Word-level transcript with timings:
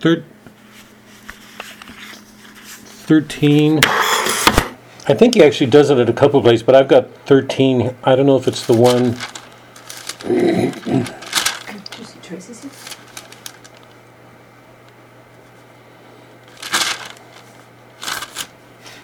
Thir- 0.00 0.24
13. 3.06 3.80
I 3.84 5.14
think 5.14 5.34
he 5.34 5.42
actually 5.42 5.66
does 5.66 5.90
it 5.90 5.98
at 5.98 6.08
a 6.08 6.12
couple 6.12 6.40
places, 6.40 6.62
but 6.62 6.74
I've 6.74 6.88
got 6.88 7.10
13. 7.26 7.94
I 8.04 8.16
don't 8.16 8.24
know 8.24 8.36
if 8.36 8.48
it's 8.48 8.66
the 8.66 8.72
one. 8.74 9.16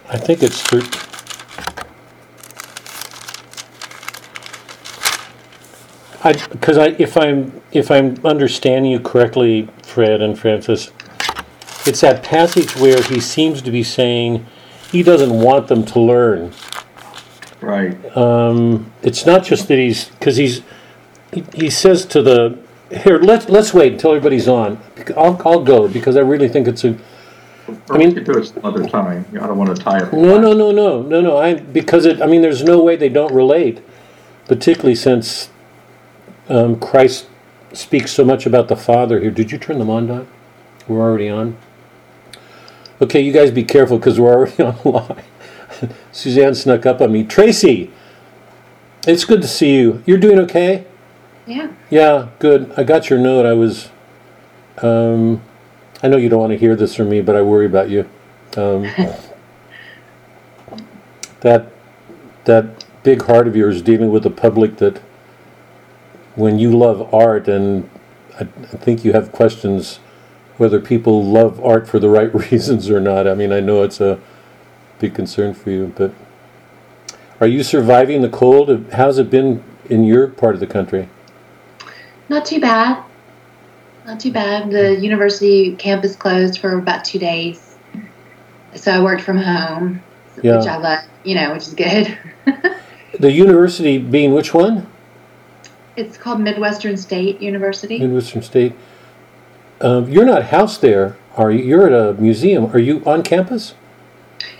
I 0.08 0.18
think 0.18 0.42
it's 0.42 0.62
thir- 0.62 0.80
I 6.24 6.32
because 6.50 6.78
I 6.78 6.88
if 6.98 7.16
I'm 7.16 7.60
if 7.72 7.90
I'm 7.90 8.18
understanding 8.24 8.90
you 8.90 9.00
correctly, 9.00 9.68
Fred 9.96 10.20
and 10.20 10.38
Francis, 10.38 10.90
it's 11.86 12.02
that 12.02 12.22
passage 12.22 12.76
where 12.76 13.02
he 13.04 13.18
seems 13.18 13.62
to 13.62 13.70
be 13.70 13.82
saying 13.82 14.44
he 14.92 15.02
doesn't 15.02 15.32
want 15.32 15.68
them 15.68 15.86
to 15.86 15.98
learn. 15.98 16.52
Right. 17.62 17.96
It's 19.02 19.24
not 19.24 19.42
just 19.42 19.68
that 19.68 19.78
he's 19.78 20.10
because 20.10 20.36
he's 20.36 20.60
he, 21.32 21.44
he 21.54 21.70
says 21.70 22.04
to 22.06 22.20
the 22.20 22.58
here 22.90 23.18
let's 23.18 23.48
let's 23.48 23.72
wait 23.72 23.94
until 23.94 24.10
everybody's 24.10 24.48
on. 24.48 24.78
I'll 25.16 25.40
I'll 25.46 25.64
go 25.64 25.88
because 25.88 26.14
I 26.14 26.20
really 26.20 26.50
think 26.50 26.68
it's 26.68 26.84
a 26.84 26.98
I 27.88 27.96
mean, 27.96 28.12
do 28.22 28.32
it 28.36 28.44
some 28.48 28.66
other 28.66 28.86
time. 28.86 29.24
I 29.32 29.46
don't 29.46 29.56
want 29.56 29.74
to 29.74 29.82
tie 29.82 30.02
up. 30.02 30.12
No, 30.12 30.38
no, 30.38 30.52
no, 30.52 30.72
no, 30.72 31.00
no, 31.00 31.22
no. 31.22 31.38
I 31.38 31.54
because 31.54 32.04
it. 32.04 32.20
I 32.20 32.26
mean, 32.26 32.42
there's 32.42 32.62
no 32.62 32.82
way 32.82 32.96
they 32.96 33.08
don't 33.08 33.32
relate, 33.32 33.80
particularly 34.44 34.94
since 34.94 35.48
um, 36.50 36.78
Christ 36.78 37.28
speaks 37.76 38.12
so 38.12 38.24
much 38.24 38.46
about 38.46 38.68
the 38.68 38.76
Father 38.76 39.20
here. 39.20 39.30
Did 39.30 39.52
you 39.52 39.58
turn 39.58 39.78
them 39.78 39.90
on, 39.90 40.06
Dot? 40.06 40.26
We're 40.88 41.00
already 41.00 41.28
on. 41.28 41.56
Okay, 43.00 43.20
you 43.20 43.32
guys 43.32 43.50
be 43.50 43.64
careful 43.64 43.98
because 43.98 44.18
we're 44.18 44.32
already 44.32 44.62
on 44.62 44.76
live. 44.84 45.24
Suzanne 46.12 46.54
snuck 46.54 46.86
up 46.86 47.00
on 47.00 47.12
me. 47.12 47.24
Tracy, 47.24 47.90
it's 49.06 49.24
good 49.24 49.42
to 49.42 49.48
see 49.48 49.76
you. 49.76 50.02
You're 50.06 50.18
doing 50.18 50.38
okay? 50.40 50.86
Yeah. 51.46 51.72
Yeah, 51.90 52.28
good. 52.38 52.72
I 52.76 52.82
got 52.84 53.10
your 53.10 53.18
note. 53.18 53.46
I 53.46 53.52
was. 53.52 53.90
Um, 54.78 55.42
I 56.02 56.08
know 56.08 56.16
you 56.16 56.28
don't 56.28 56.40
want 56.40 56.52
to 56.52 56.58
hear 56.58 56.76
this 56.76 56.94
from 56.94 57.08
me, 57.08 57.20
but 57.22 57.36
I 57.36 57.42
worry 57.42 57.66
about 57.66 57.88
you. 57.88 58.08
Um, 58.56 58.82
that 61.40 61.70
that 62.44 62.84
big 63.02 63.22
heart 63.22 63.46
of 63.46 63.54
yours 63.56 63.82
dealing 63.82 64.10
with 64.10 64.22
the 64.24 64.30
public 64.30 64.78
that 64.78 65.00
when 66.36 66.58
you 66.58 66.76
love 66.76 67.12
art, 67.12 67.48
and 67.48 67.88
I, 68.38 68.42
I 68.44 68.76
think 68.76 69.04
you 69.04 69.12
have 69.12 69.32
questions 69.32 69.98
whether 70.58 70.80
people 70.80 71.24
love 71.24 71.62
art 71.62 71.88
for 71.88 71.98
the 71.98 72.08
right 72.08 72.32
reasons 72.50 72.88
or 72.88 73.00
not. 73.00 73.26
I 73.26 73.34
mean, 73.34 73.52
I 73.52 73.60
know 73.60 73.82
it's 73.82 74.00
a 74.00 74.20
big 74.98 75.14
concern 75.14 75.54
for 75.54 75.70
you, 75.70 75.92
but 75.96 76.12
are 77.40 77.46
you 77.46 77.62
surviving 77.62 78.22
the 78.22 78.28
cold? 78.28 78.92
How's 78.92 79.18
it 79.18 79.28
been 79.28 79.62
in 79.90 80.04
your 80.04 80.28
part 80.28 80.54
of 80.54 80.60
the 80.60 80.66
country? 80.66 81.08
Not 82.28 82.46
too 82.46 82.60
bad. 82.60 83.04
Not 84.06 84.20
too 84.20 84.32
bad. 84.32 84.70
The 84.70 84.96
mm. 84.96 85.02
university 85.02 85.74
campus 85.76 86.16
closed 86.16 86.60
for 86.60 86.78
about 86.78 87.04
two 87.04 87.18
days. 87.18 87.76
So 88.74 88.92
I 88.92 89.02
worked 89.02 89.22
from 89.22 89.38
home, 89.38 90.02
Yeah. 90.42 90.58
which 90.58 90.66
I 90.66 90.76
love, 90.76 91.00
you 91.24 91.34
know, 91.34 91.52
which 91.52 91.66
is 91.66 91.74
good. 91.74 92.16
The 93.18 93.32
university 93.32 93.96
being 93.96 94.34
which 94.34 94.52
one? 94.52 94.86
It's 95.96 96.16
called 96.16 96.40
Midwestern 96.40 96.96
State 96.96 97.40
University. 97.40 97.98
Midwestern 97.98 98.42
State. 98.42 98.74
Um, 99.80 100.08
you're 100.08 100.24
not 100.24 100.44
housed 100.44 100.80
there, 100.82 101.16
are 101.36 101.50
you? 101.50 101.64
You're 101.64 101.86
at 101.86 101.92
a 101.92 102.20
museum. 102.20 102.66
Are 102.66 102.78
you 102.78 103.02
on 103.04 103.22
campus? 103.22 103.74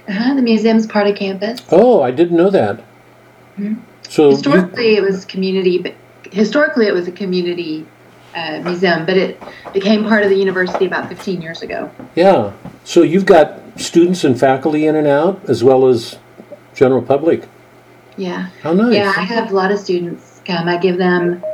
Uh-huh, 0.09 0.35
the 0.35 0.43
museum's 0.43 0.87
part 0.87 1.07
of 1.07 1.17
campus. 1.17 1.61
Oh, 1.71 2.03
I 2.03 2.11
didn't 2.11 2.37
know 2.37 2.51
that. 2.51 2.83
Mhm. 3.59 3.79
So 4.09 4.27
you, 4.31 4.37
Historically, 4.37 4.97
it 4.97 5.03
was 5.03 5.25
community, 5.25 5.79
but 5.79 5.95
historically 6.31 6.87
it 6.87 6.93
was 6.95 7.09
a 7.09 7.13
community 7.13 7.87
uh, 8.35 8.61
museum, 8.63 9.07
but 9.07 9.17
it 9.17 9.41
became 9.73 10.05
part 10.05 10.23
of 10.23 10.29
the 10.29 10.37
university 10.37 10.85
about 10.87 11.09
15 11.09 11.41
years 11.41 11.63
ago. 11.63 11.91
yeah. 12.15 12.53
So 12.85 13.03
you've 13.03 13.27
got 13.27 13.59
students 13.81 14.23
and 14.25 14.39
faculty 14.39 14.87
in 14.87 14.95
and 14.95 15.07
out, 15.09 15.41
as 15.49 15.65
well 15.65 15.89
as 15.89 16.19
general 16.75 17.03
public. 17.03 17.49
Yeah. 18.17 18.51
How 18.63 18.75
nice. 18.75 18.95
Yeah, 18.95 19.13
I 19.17 19.23
have 19.23 19.51
a 19.51 19.55
lot 19.55 19.73
of 19.73 19.79
students 19.79 20.36
come. 20.47 20.69
I 20.69 20.77
give 20.79 20.97
them 20.97 21.45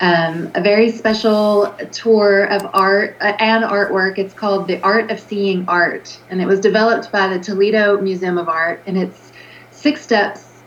um, 0.00 0.50
a 0.54 0.60
very 0.60 0.90
special 0.90 1.74
tour 1.92 2.44
of 2.44 2.68
art 2.74 3.16
uh, 3.20 3.36
and 3.38 3.64
artwork. 3.64 4.18
It's 4.18 4.34
called 4.34 4.66
The 4.66 4.80
Art 4.82 5.10
of 5.10 5.18
Seeing 5.18 5.64
Art, 5.68 6.18
and 6.28 6.40
it 6.40 6.46
was 6.46 6.60
developed 6.60 7.10
by 7.12 7.28
the 7.28 7.38
Toledo 7.42 8.00
Museum 8.00 8.38
of 8.38 8.48
Art. 8.48 8.82
And 8.86 8.98
it's 8.98 9.32
six 9.70 10.02
steps 10.02 10.62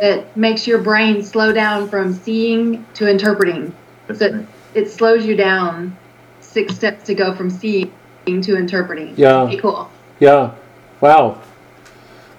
that 0.00 0.36
makes 0.36 0.66
your 0.66 0.78
brain 0.78 1.22
slow 1.22 1.52
down 1.52 1.88
from 1.88 2.12
seeing 2.12 2.84
to 2.94 3.08
interpreting. 3.08 3.74
So 4.14 4.44
it 4.74 4.90
slows 4.90 5.24
you 5.24 5.36
down 5.36 5.96
six 6.40 6.74
steps 6.74 7.04
to 7.04 7.14
go 7.14 7.34
from 7.34 7.50
seeing 7.50 7.92
to 8.26 8.56
interpreting. 8.56 9.14
Yeah. 9.16 9.44
Pretty 9.44 9.60
cool. 9.60 9.90
Yeah. 10.18 10.54
Wow. 11.00 11.40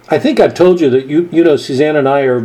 I 0.10 0.20
think 0.20 0.40
I've 0.40 0.54
told 0.54 0.82
you 0.82 0.90
that 0.90 1.06
you 1.06 1.30
you 1.32 1.44
know 1.44 1.56
Suzanne 1.56 1.96
and 1.96 2.08
I 2.08 2.22
are 2.22 2.42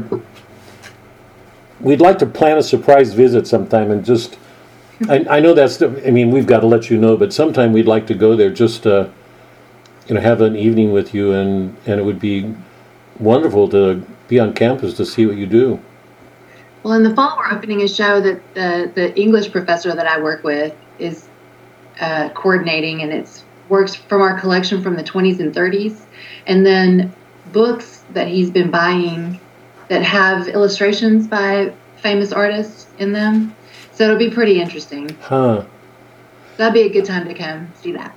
we'd 1.80 2.00
like 2.00 2.18
to 2.18 2.26
plan 2.26 2.58
a 2.58 2.62
surprise 2.62 3.12
visit 3.12 3.46
sometime 3.46 3.90
and 3.90 4.04
just 4.04 4.38
I, 5.08 5.26
I 5.28 5.40
know 5.40 5.52
that's 5.52 5.76
the, 5.76 5.88
I 6.06 6.10
mean 6.10 6.30
we've 6.30 6.46
got 6.46 6.60
to 6.60 6.66
let 6.66 6.90
you 6.90 6.98
know 6.98 7.16
but 7.16 7.32
sometime 7.32 7.72
we'd 7.72 7.86
like 7.86 8.06
to 8.08 8.14
go 8.14 8.36
there 8.36 8.50
just 8.50 8.86
uh 8.86 9.08
you 10.06 10.14
know 10.14 10.20
have 10.20 10.40
an 10.40 10.56
evening 10.56 10.92
with 10.92 11.14
you 11.14 11.32
and 11.32 11.76
and 11.86 12.00
it 12.00 12.04
would 12.04 12.20
be 12.20 12.54
wonderful 13.18 13.68
to 13.68 14.04
be 14.28 14.38
on 14.38 14.52
campus 14.52 14.94
to 14.94 15.06
see 15.06 15.26
what 15.26 15.36
you 15.36 15.46
do. 15.46 15.80
Well, 16.82 16.94
in 16.94 17.02
the 17.02 17.14
fall, 17.14 17.36
we're 17.36 17.50
opening 17.50 17.82
a 17.82 17.88
show 17.88 18.20
that 18.20 18.54
the, 18.54 18.92
the 18.94 19.18
English 19.20 19.50
professor 19.50 19.94
that 19.94 20.06
I 20.06 20.20
work 20.20 20.44
with 20.44 20.74
is 20.98 21.28
uh, 22.00 22.28
coordinating, 22.30 23.02
and 23.02 23.12
it's 23.12 23.44
works 23.68 23.94
from 23.94 24.22
our 24.22 24.38
collection 24.38 24.82
from 24.82 24.94
the 24.94 25.02
20s 25.02 25.40
and 25.40 25.52
30s, 25.52 26.00
and 26.46 26.64
then 26.64 27.12
books 27.52 28.04
that 28.12 28.28
he's 28.28 28.50
been 28.50 28.70
buying 28.70 29.40
that 29.88 30.02
have 30.02 30.48
illustrations 30.48 31.26
by 31.26 31.72
famous 31.96 32.32
artists 32.32 32.86
in 32.98 33.12
them. 33.12 33.54
So 33.92 34.04
it'll 34.04 34.18
be 34.18 34.30
pretty 34.30 34.60
interesting. 34.60 35.08
Huh. 35.20 35.64
That'd 36.56 36.74
be 36.74 36.82
a 36.82 36.88
good 36.88 37.04
time 37.04 37.26
to 37.28 37.34
come 37.34 37.68
see 37.80 37.92
that. 37.92 38.14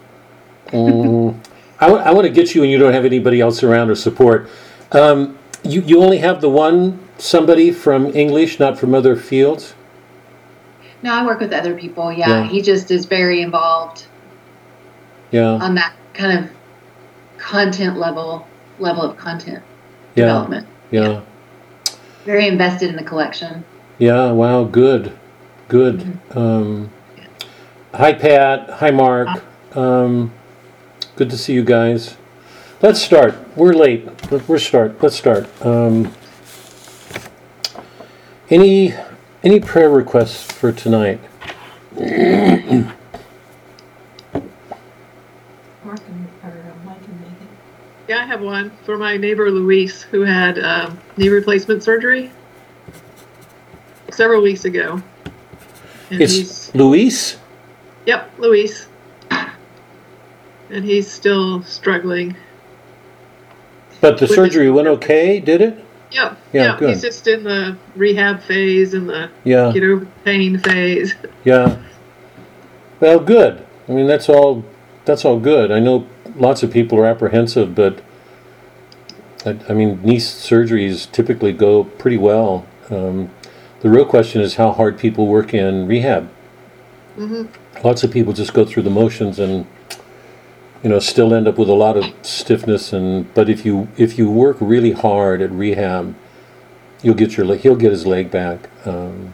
Mm, 0.67 1.35
I, 1.79 1.89
wa- 1.91 1.97
I 1.99 2.11
want 2.11 2.25
to 2.27 2.33
get 2.33 2.53
you 2.55 2.63
and 2.63 2.71
you 2.71 2.77
don't 2.77 2.93
have 2.93 3.05
anybody 3.05 3.41
else 3.41 3.63
around 3.63 3.89
or 3.89 3.95
support. 3.95 4.49
Um, 4.91 5.37
you, 5.63 5.81
you 5.81 6.01
only 6.01 6.17
have 6.19 6.41
the 6.41 6.49
one 6.49 6.99
somebody 7.17 7.71
from 7.71 8.07
English, 8.15 8.59
not 8.59 8.77
from 8.79 8.93
other 8.93 9.15
fields? 9.15 9.73
No, 11.01 11.13
I 11.13 11.25
work 11.25 11.39
with 11.39 11.53
other 11.53 11.75
people. 11.75 12.11
Yeah, 12.11 12.27
Yeah. 12.43 12.43
he 12.49 12.61
just 12.61 12.91
is 12.91 13.05
very 13.05 13.41
involved 13.41 14.05
Yeah, 15.31 15.51
on 15.51 15.75
that 15.75 15.93
kind 16.13 16.39
of 16.39 16.51
content 17.37 17.97
level 17.97 18.45
level 18.79 19.03
of 19.03 19.17
content 19.17 19.63
yeah, 20.15 20.25
development. 20.25 20.67
yeah, 20.91 21.21
Very 22.29 22.47
invested 22.47 22.91
in 22.91 22.95
the 22.95 23.03
collection. 23.03 23.65
yeah. 23.97 24.29
Wow, 24.29 24.63
good, 24.63 25.17
good. 25.67 26.19
Um, 26.29 26.91
hi, 27.91 28.13
Pat. 28.13 28.69
Hi, 28.69 28.91
Mark. 28.91 29.29
Um, 29.75 30.31
good 31.15 31.31
to 31.31 31.37
see 31.39 31.53
you 31.53 31.63
guys. 31.63 32.17
Let's 32.83 33.01
start. 33.01 33.33
We're 33.57 33.73
late. 33.73 34.07
We're 34.47 34.59
start. 34.59 35.01
Let's 35.01 35.15
start. 35.15 35.49
Um, 35.65 36.13
any 38.51 38.93
any 39.41 39.59
prayer 39.59 39.89
requests 39.89 40.51
for 40.51 40.71
tonight? 40.71 41.19
Mark 41.95 42.05
and, 42.05 42.91
or 46.43 46.51
uh, 46.51 46.85
Mike 46.85 47.07
and 47.07 47.21
Megan. 47.21 47.47
Yeah, 48.09 48.23
I 48.23 48.25
have 48.25 48.41
one 48.41 48.71
for 48.85 48.97
my 48.97 49.17
neighbor 49.17 49.51
Luis, 49.51 50.01
who 50.01 50.21
had 50.21 50.57
um, 50.57 50.99
knee 51.15 51.29
replacement 51.29 51.83
surgery 51.83 52.31
several 54.09 54.41
weeks 54.41 54.65
ago. 54.65 54.99
And 56.09 56.19
It's 56.19 56.73
Luis. 56.73 57.37
yep, 58.07 58.31
Luis. 58.39 58.87
And 59.29 60.83
he's 60.83 61.07
still 61.09 61.61
struggling. 61.61 62.35
But 64.01 64.17
the 64.17 64.27
surgery 64.27 64.71
went 64.71 64.87
okay, 64.87 65.39
did 65.39 65.61
it? 65.61 65.85
Yep, 66.11 66.37
Yeah, 66.51 66.63
yeah, 66.63 66.77
good. 66.79 66.89
he's 66.89 67.03
just 67.03 67.27
in 67.27 67.43
the 67.43 67.77
rehab 67.95 68.41
phase 68.41 68.95
and 68.95 69.07
the 69.07 69.29
Yeah, 69.43 69.71
get 69.71 69.83
over 69.83 70.07
pain 70.25 70.57
phase. 70.57 71.13
yeah. 71.43 71.77
Well, 72.99 73.19
good. 73.19 73.63
I 73.87 73.91
mean, 73.91 74.07
that's 74.07 74.29
all. 74.29 74.65
That's 75.05 75.25
all 75.25 75.39
good. 75.39 75.71
I 75.71 75.79
know 75.79 76.07
lots 76.35 76.63
of 76.63 76.71
people 76.71 76.97
are 76.99 77.05
apprehensive, 77.05 77.75
but 77.75 78.01
I, 79.45 79.57
I 79.69 79.73
mean, 79.73 80.01
knee 80.03 80.17
surgeries 80.17 81.11
typically 81.11 81.53
go 81.53 81.83
pretty 81.83 82.17
well. 82.17 82.65
Um, 82.89 83.29
the 83.81 83.89
real 83.89 84.05
question 84.05 84.41
is 84.41 84.55
how 84.55 84.71
hard 84.71 84.97
people 84.97 85.27
work 85.27 85.53
in 85.53 85.87
rehab. 85.87 86.29
hmm 87.15 87.43
Lots 87.83 88.03
of 88.03 88.11
people 88.11 88.33
just 88.33 88.53
go 88.53 88.65
through 88.65 88.83
the 88.83 88.89
motions, 88.89 89.39
and 89.39 89.65
you 90.83 90.89
know, 90.89 90.99
still 90.99 91.33
end 91.33 91.47
up 91.47 91.57
with 91.57 91.69
a 91.69 91.73
lot 91.73 91.97
of 91.97 92.05
stiffness 92.25 92.93
and, 92.93 93.33
but 93.33 93.49
if 93.49 93.65
you, 93.65 93.89
if 93.97 94.17
you 94.17 94.29
work 94.31 94.55
really 94.61 94.93
hard 94.93 95.41
at 95.41 95.51
rehab, 95.51 96.15
you'll 97.01 97.15
get 97.15 97.35
your, 97.35 97.53
he'll 97.55 97.75
get 97.75 97.91
his 97.91 98.05
leg 98.05 98.31
back. 98.31 98.69
Um, 98.87 99.33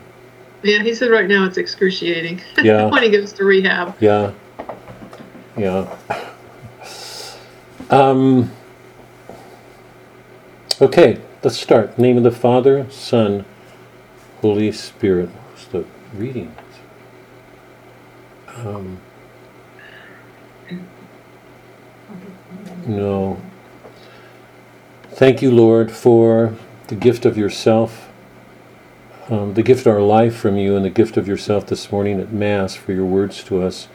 Yeah, 0.64 0.82
he 0.82 0.96
said 0.96 1.12
right 1.12 1.28
now 1.28 1.46
it's 1.46 1.58
excruciating 1.58 2.42
Yeah. 2.64 2.90
when 2.90 3.04
he 3.04 3.10
goes 3.12 3.32
to 3.34 3.46
rehab. 3.46 3.96
Yeah. 4.00 4.32
Yeah. 5.56 5.96
Um, 7.90 8.52
okay, 10.82 11.22
let's 11.44 11.58
start. 11.58 12.00
Name 12.00 12.18
of 12.18 12.24
the 12.24 12.32
Father, 12.32 12.90
Son, 12.90 13.46
Holy 14.42 14.72
Spirit. 14.72 15.30
What's 15.30 15.66
the 15.66 15.86
reading? 16.16 16.56
Um, 18.56 19.00
no. 22.88 23.40
Thank 25.12 25.44
you, 25.44 25.52
Lord, 25.52 25.92
for 25.92 26.56
the 26.88 26.96
gift 26.96 27.24
of 27.24 27.38
yourself, 27.38 28.10
um, 29.30 29.54
the 29.54 29.64
gift 29.64 29.82
of 29.86 29.94
our 29.94 30.02
life 30.02 30.36
from 30.36 30.58
you, 30.58 30.76
and 30.76 30.84
the 30.84 30.90
gift 30.90 31.18
of 31.18 31.28
yourself 31.28 31.68
this 31.68 31.92
morning 31.92 32.20
at 32.20 32.34
Mass 32.34 32.74
for 32.74 32.94
your 32.94 33.06
words 33.06 33.44
to 33.44 33.62
us, 33.62 33.88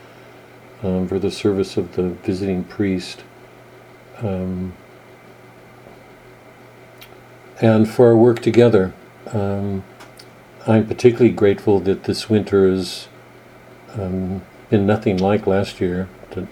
um, 0.85 1.09
for 1.09 1.19
the 1.19 1.33
service 1.33 1.77
of 1.77 1.97
the 1.97 2.11
visiting 2.11 2.63
priest, 2.63 3.25
um, 4.23 4.73
and 7.61 7.89
for 7.89 8.09
our 8.09 8.17
work 8.17 8.41
together. 8.41 8.93
Um, 9.33 9.85
I'm 10.67 10.87
particularly 10.87 11.33
grateful 11.33 11.81
that 11.81 12.05
this 12.05 12.29
winter 12.29 12.71
has 12.71 13.09
um, 13.95 14.43
been 14.69 14.87
nothing 14.87 15.17
like 15.17 15.47
last 15.47 15.81
year, 15.81 16.09
that, 16.31 16.47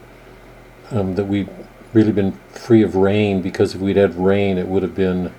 um, 0.91 1.15
that 1.15 1.25
we've 1.25 1.49
really 1.93 2.13
been 2.13 2.33
free 2.51 2.83
of 2.83 2.95
rain, 2.95 3.43
because 3.43 3.75
if 3.75 3.81
we'd 3.81 3.97
had 3.97 4.15
rain, 4.17 4.59
it 4.59 4.67
would 4.67 4.83
have 4.83 4.95
been 4.95 5.33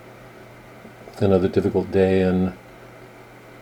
another 1.20 1.48
difficult 1.48 1.92
day, 1.92 2.22
and 2.22 2.54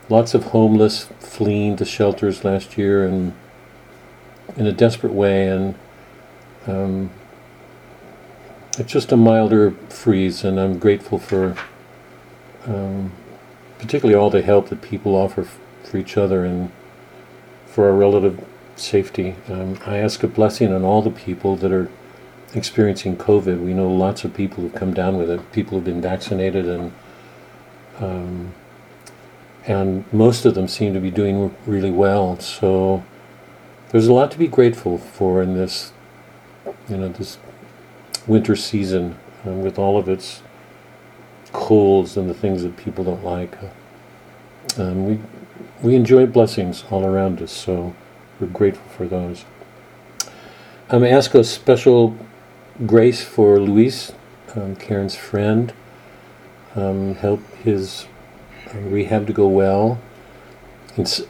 lots 0.09 0.33
of 0.33 0.45
homeless 0.45 1.05
fleeing 1.19 1.75
to 1.75 1.85
shelters 1.85 2.43
last 2.43 2.77
year 2.77 3.05
and 3.05 3.33
in 4.55 4.65
a 4.65 4.71
desperate 4.71 5.13
way 5.13 5.47
and 5.47 5.75
um, 6.65 7.09
it's 8.77 8.91
just 8.91 9.11
a 9.11 9.17
milder 9.17 9.71
freeze 9.89 10.43
and 10.43 10.59
I'm 10.59 10.77
grateful 10.77 11.17
for 11.19 11.55
um, 12.65 13.11
particularly 13.79 14.15
all 14.15 14.29
the 14.29 14.41
help 14.41 14.69
that 14.69 14.81
people 14.81 15.15
offer 15.15 15.41
f- 15.41 15.59
for 15.83 15.97
each 15.97 16.17
other 16.17 16.45
and 16.45 16.71
for 17.65 17.87
our 17.87 17.95
relative 17.95 18.45
safety. 18.75 19.35
Um, 19.47 19.79
I 19.85 19.97
ask 19.97 20.23
a 20.23 20.27
blessing 20.27 20.73
on 20.73 20.83
all 20.83 21.01
the 21.01 21.11
people 21.11 21.55
that 21.57 21.71
are 21.71 21.89
experiencing 22.53 23.17
COVID. 23.17 23.63
We 23.63 23.73
know 23.73 23.89
lots 23.89 24.23
of 24.23 24.33
people 24.33 24.63
who've 24.63 24.75
come 24.75 24.93
down 24.93 25.17
with 25.17 25.29
it. 25.29 25.51
People 25.51 25.77
who've 25.77 25.85
been 25.85 26.01
vaccinated 26.01 26.67
and 26.67 26.91
um, 27.99 28.53
and 29.65 30.05
most 30.13 30.45
of 30.45 30.55
them 30.55 30.67
seem 30.67 30.93
to 30.93 30.99
be 30.99 31.11
doing 31.11 31.55
really 31.65 31.91
well. 31.91 32.39
So 32.39 33.03
there's 33.89 34.07
a 34.07 34.13
lot 34.13 34.31
to 34.31 34.37
be 34.37 34.47
grateful 34.47 34.97
for 34.97 35.41
in 35.41 35.55
this, 35.55 35.91
you 36.87 36.97
know, 36.97 37.09
this 37.09 37.37
winter 38.27 38.55
season 38.55 39.17
um, 39.45 39.61
with 39.61 39.79
all 39.79 39.97
of 39.97 40.09
its 40.09 40.41
colds 41.53 42.17
and 42.17 42.29
the 42.29 42.33
things 42.33 42.63
that 42.63 42.77
people 42.77 43.03
don't 43.03 43.23
like. 43.23 43.57
Um, 44.77 45.05
we 45.07 45.19
we 45.81 45.95
enjoy 45.95 46.25
blessings 46.25 46.83
all 46.89 47.05
around 47.05 47.41
us, 47.41 47.51
so 47.51 47.95
we're 48.39 48.47
grateful 48.47 48.89
for 48.89 49.07
those. 49.07 49.45
I'm 50.89 50.99
going 50.99 51.11
to 51.11 51.17
ask 51.17 51.35
a 51.35 51.43
special 51.43 52.17
grace 52.85 53.23
for 53.23 53.59
Luis, 53.59 54.13
um, 54.55 54.75
Karen's 54.75 55.15
friend. 55.15 55.73
Um, 56.75 57.15
help 57.15 57.41
his 57.57 58.07
uh, 58.73 58.79
rehab 58.79 59.27
to 59.27 59.33
go 59.33 59.47
well. 59.47 59.99
Ins- 60.95 61.23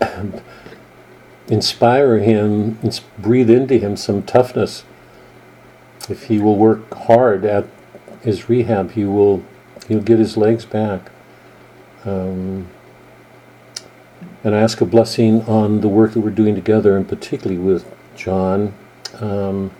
inspire 1.48 2.20
him, 2.20 2.80
ins- 2.84 3.02
breathe 3.18 3.50
into 3.50 3.78
him 3.78 3.98
some 3.98 4.24
toughness. 4.24 4.84
If 6.10 6.24
he 6.24 6.40
will 6.40 6.56
work 6.56 6.94
hard 6.94 7.46
at 7.46 7.66
his 8.22 8.50
rehab, 8.50 8.92
he 8.92 9.06
will 9.06 9.44
he'll 9.88 10.02
get 10.02 10.20
his 10.20 10.38
legs 10.38 10.66
back. 10.66 11.12
Um, 12.06 12.68
and 14.44 14.56
I 14.56 14.60
ask 14.60 14.80
a 14.82 14.86
blessing 14.86 15.42
on 15.44 15.82
the 15.82 15.88
work 15.88 16.14
that 16.14 16.22
we're 16.22 16.30
doing 16.30 16.56
together, 16.56 16.96
and 16.96 17.08
particularly 17.08 17.60
with 17.60 17.86
John. 18.16 18.74
Um, 19.20 19.72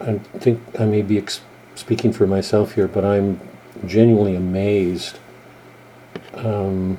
I 0.00 0.18
think 0.38 0.60
I 0.78 0.84
may 0.84 1.02
be 1.02 1.18
ex- 1.18 1.40
speaking 1.74 2.12
for 2.12 2.26
myself 2.26 2.72
here, 2.72 2.88
but 2.88 3.04
I'm 3.04 3.40
genuinely 3.86 4.34
amazed 4.34 5.18
um, 6.34 6.98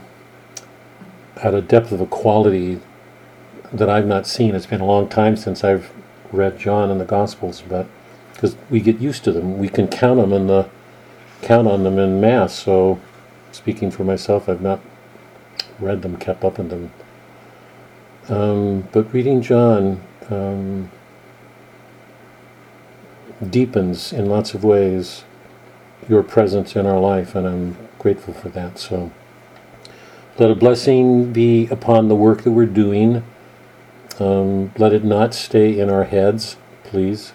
at 1.38 1.54
a 1.54 1.62
depth 1.62 1.92
of 1.92 2.02
equality 2.02 2.80
that 3.72 3.90
I've 3.90 4.08
not 4.08 4.28
seen. 4.28 4.56
It's 4.56 4.66
been 4.66 4.82
a 4.82 4.86
long 4.86 5.10
time 5.10 5.36
since 5.36 5.64
I've 5.64 5.92
read 6.32 6.60
John 6.60 6.90
and 6.90 7.00
the 7.00 7.06
Gospels, 7.06 7.64
but 7.68 7.88
because 8.34 8.56
we 8.70 8.80
get 8.80 9.00
used 9.00 9.24
to 9.24 9.32
them, 9.32 9.58
we 9.58 9.70
can 9.70 9.88
count 9.88 10.20
them 10.20 10.32
in 10.32 10.48
the 10.48 10.70
count 11.42 11.68
on 11.68 11.84
them 11.84 11.98
in 11.98 12.22
mass. 12.22 12.54
So, 12.54 13.00
speaking 13.52 13.92
for 13.92 14.04
myself, 14.04 14.48
I've 14.48 14.62
not 14.62 14.80
read 15.80 16.02
them, 16.02 16.18
kept 16.18 16.44
up 16.44 16.60
in 16.60 16.70
them. 16.70 16.92
Um, 18.30 18.88
but 18.92 19.12
reading 19.14 19.42
John 19.42 20.02
um, 20.30 20.92
deepens 23.50 24.12
in 24.12 24.28
lots 24.28 24.54
of 24.54 24.64
ways 24.64 25.24
your 26.10 26.24
presence 26.24 26.76
in 26.76 26.86
our 26.86 27.00
life, 27.00 27.36
and 27.36 27.48
I'm 27.48 27.78
grateful 28.00 28.34
for 28.34 28.50
that. 28.50 28.78
So, 28.80 29.12
let 30.38 30.52
a 30.52 30.56
blessing 30.56 31.34
be 31.34 31.68
upon 31.68 32.08
the 32.08 32.16
work 32.16 32.44
that 32.44 32.52
we're 32.52 32.66
doing. 32.68 33.24
Um, 34.20 34.72
let 34.78 34.94
it 34.94 35.04
not 35.04 35.34
stay 35.34 35.80
in 35.80 35.90
our 35.90 36.06
heads, 36.06 36.58
please. 36.84 37.34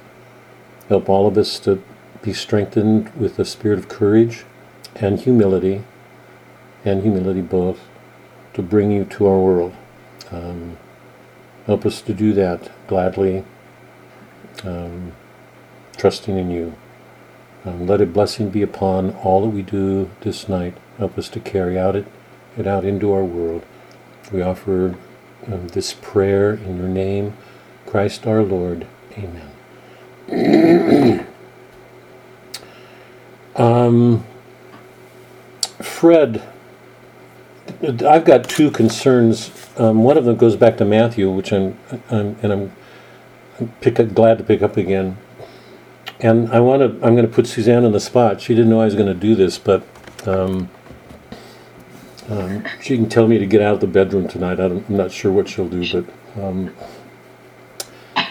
Help 0.89 1.09
all 1.09 1.29
of 1.29 1.39
us 1.39 1.61
to 1.61 1.83
be 2.23 2.33
strengthened 2.33 3.15
with 3.15 3.37
the 3.37 3.45
spirit 3.45 3.79
of 3.79 3.89
courage 3.89 4.45
and 4.97 5.21
humility, 5.21 5.85
and 6.85 7.03
humility 7.03 7.41
both, 7.41 7.81
to 8.55 8.63
bring 8.63 8.91
you 8.91 9.05
to 9.05 9.27
our 9.27 9.39
world. 9.39 9.75
Um, 10.31 10.77
help 11.67 11.87
us 11.87 12.01
to 12.03 12.13
do 12.13 12.33
that 12.33 12.71
gladly, 12.89 13.45
um, 14.65 15.13
trusting 15.97 16.37
in 16.37 16.51
you. 16.51 16.75
Um, 17.65 17.87
let 17.87 18.01
a 18.01 18.07
blessing 18.07 18.51
be 18.51 18.63
upon 18.63 19.15
all 19.17 19.43
that 19.43 19.51
we 19.51 19.63
do 19.63 20.11
this 20.23 20.49
night. 20.49 20.75
Help 20.99 21.17
us 21.17 21.29
to 21.29 21.41
carry 21.41 21.79
out 21.79 21.95
it, 21.95 22.07
it 22.59 22.67
out 22.67 22.85
into 22.85 23.13
our 23.13 23.25
world. 23.25 23.65
We 24.33 24.43
offer 24.43 24.97
this 25.69 25.95
prayer 25.95 26.55
in 26.55 26.79
your 26.79 26.89
name, 26.89 27.37
Christ 27.87 28.27
our 28.27 28.43
Lord. 28.43 28.87
Amen. 29.17 29.51
um, 33.57 34.25
Fred, 35.81 36.43
I've 37.83 38.25
got 38.25 38.49
two 38.49 38.71
concerns. 38.71 39.51
Um, 39.77 40.05
one 40.05 40.17
of 40.17 40.25
them 40.25 40.37
goes 40.37 40.57
back 40.57 40.77
to 40.79 40.85
Matthew, 40.85 41.31
which 41.31 41.53
I'm, 41.53 41.79
I'm 42.11 42.37
and 42.43 42.53
I'm 42.53 42.73
up, 43.81 44.15
glad 44.15 44.39
to 44.39 44.45
pick 44.45 44.63
up 44.63 44.77
again. 44.77 45.17
And 46.21 46.49
I 46.51 46.61
want 46.61 46.81
to. 46.81 47.07
I'm 47.07 47.15
going 47.15 47.27
to 47.27 47.33
put 47.33 47.47
Suzanne 47.47 47.85
on 47.85 47.93
the 47.93 48.01
spot. 48.01 48.41
She 48.41 48.55
didn't 48.55 48.71
know 48.71 48.81
I 48.81 48.85
was 48.85 48.95
going 48.95 49.09
to 49.09 49.15
do 49.15 49.35
this, 49.35 49.59
but 49.59 49.85
um, 50.27 50.71
um, 52.29 52.65
she 52.81 52.97
can 52.97 53.09
tell 53.09 53.27
me 53.27 53.39
to 53.39 53.47
get 53.47 53.61
out 53.61 53.75
of 53.75 53.81
the 53.81 53.87
bedroom 53.87 54.29
tonight. 54.29 54.61
I'm 54.61 54.85
not 54.89 55.13
sure 55.13 55.33
what 55.33 55.49
she'll 55.49 55.69
do, 55.69 55.85
but 55.93 56.43
um, 56.43 56.75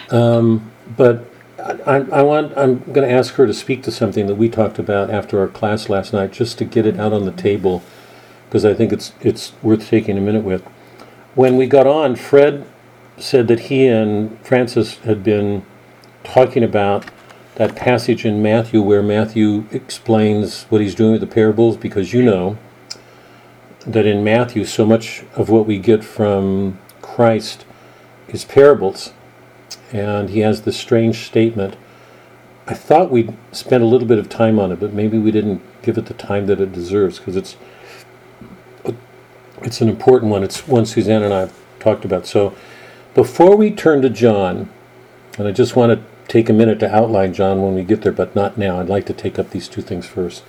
um, 0.10 0.71
but 0.95 1.25
I, 1.60 1.98
I 2.12 2.21
want. 2.21 2.57
I'm 2.57 2.79
going 2.91 3.07
to 3.07 3.12
ask 3.12 3.36
her 3.36 3.45
to 3.45 3.53
speak 3.53 3.83
to 3.83 3.91
something 3.91 4.27
that 4.27 4.36
we 4.36 4.50
talked 4.50 4.79
about 4.79 5.10
after 5.10 5.39
our 5.39 5.48
class 5.48 5.89
last 5.89 6.13
night, 6.13 6.31
just 6.31 6.57
to 6.60 6.65
get 6.65 6.86
it 6.86 7.00
out 7.00 7.13
on 7.13 7.25
the 7.25 7.31
table, 7.31 7.83
because 8.48 8.65
I 8.65 8.74
think 8.74 8.91
it's 8.91 9.13
it's 9.21 9.53
worth 9.62 9.88
taking 9.88 10.17
a 10.17 10.21
minute 10.21 10.43
with. 10.43 10.63
When 11.36 11.57
we 11.57 11.67
got 11.67 11.88
on, 11.88 12.15
Fred 12.15 12.65
said 13.17 13.48
that 13.48 13.62
he 13.62 13.88
and 13.88 14.39
Francis 14.45 14.98
had 15.00 15.24
been 15.24 15.65
talking 16.24 16.63
about 16.63 17.05
that 17.55 17.75
passage 17.75 18.25
in 18.25 18.41
Matthew 18.41 18.81
where 18.81 19.03
Matthew 19.03 19.65
explains 19.71 20.63
what 20.63 20.81
he's 20.81 20.95
doing 20.95 21.12
with 21.12 21.21
the 21.21 21.27
parables, 21.27 21.77
because 21.77 22.13
you 22.13 22.21
know 22.24 22.57
that 23.85 24.05
in 24.05 24.23
Matthew, 24.23 24.65
so 24.65 24.85
much 24.85 25.23
of 25.35 25.50
what 25.50 25.65
we 25.65 25.77
get 25.77 26.03
from 26.03 26.79
Christ 27.01 27.65
is 28.27 28.45
parables. 28.45 29.13
And 29.91 30.29
he 30.29 30.39
has 30.39 30.61
this 30.61 30.77
strange 30.77 31.25
statement. 31.25 31.75
I 32.67 32.73
thought 32.73 33.11
we'd 33.11 33.35
spent 33.51 33.83
a 33.83 33.88
little 33.88 34.07
bit 34.07 34.19
of 34.19 34.29
time 34.29 34.59
on 34.59 34.71
it, 34.71 34.79
but 34.79 34.93
maybe 34.93 35.17
we 35.17 35.31
didn't 35.31 35.61
give 35.81 35.97
it 35.97 36.05
the 36.05 36.13
time 36.13 36.45
that 36.45 36.61
it 36.61 36.71
deserves 36.71 37.17
because 37.19 37.35
it's 37.35 37.57
it's 39.63 39.81
an 39.81 39.89
important 39.89 40.31
one. 40.31 40.43
It's 40.43 40.67
one 40.67 40.85
Suzanne 40.85 41.23
and 41.23 41.33
I 41.33 41.41
have 41.41 41.53
talked 41.79 42.03
about. 42.05 42.25
So 42.25 42.55
before 43.13 43.55
we 43.55 43.71
turn 43.71 44.01
to 44.01 44.09
John, 44.09 44.69
and 45.38 45.47
I 45.47 45.51
just 45.51 45.75
want 45.75 45.91
to 45.91 46.05
take 46.27 46.50
a 46.50 46.53
minute 46.53 46.79
to 46.79 46.95
outline 46.95 47.33
John 47.33 47.61
when 47.61 47.75
we 47.75 47.83
get 47.83 48.01
there, 48.01 48.11
but 48.11 48.35
not 48.35 48.57
now. 48.57 48.79
I'd 48.79 48.89
like 48.89 49.05
to 49.07 49.13
take 49.13 49.38
up 49.38 49.50
these 49.50 49.67
two 49.67 49.81
things 49.81 50.05
first. 50.05 50.43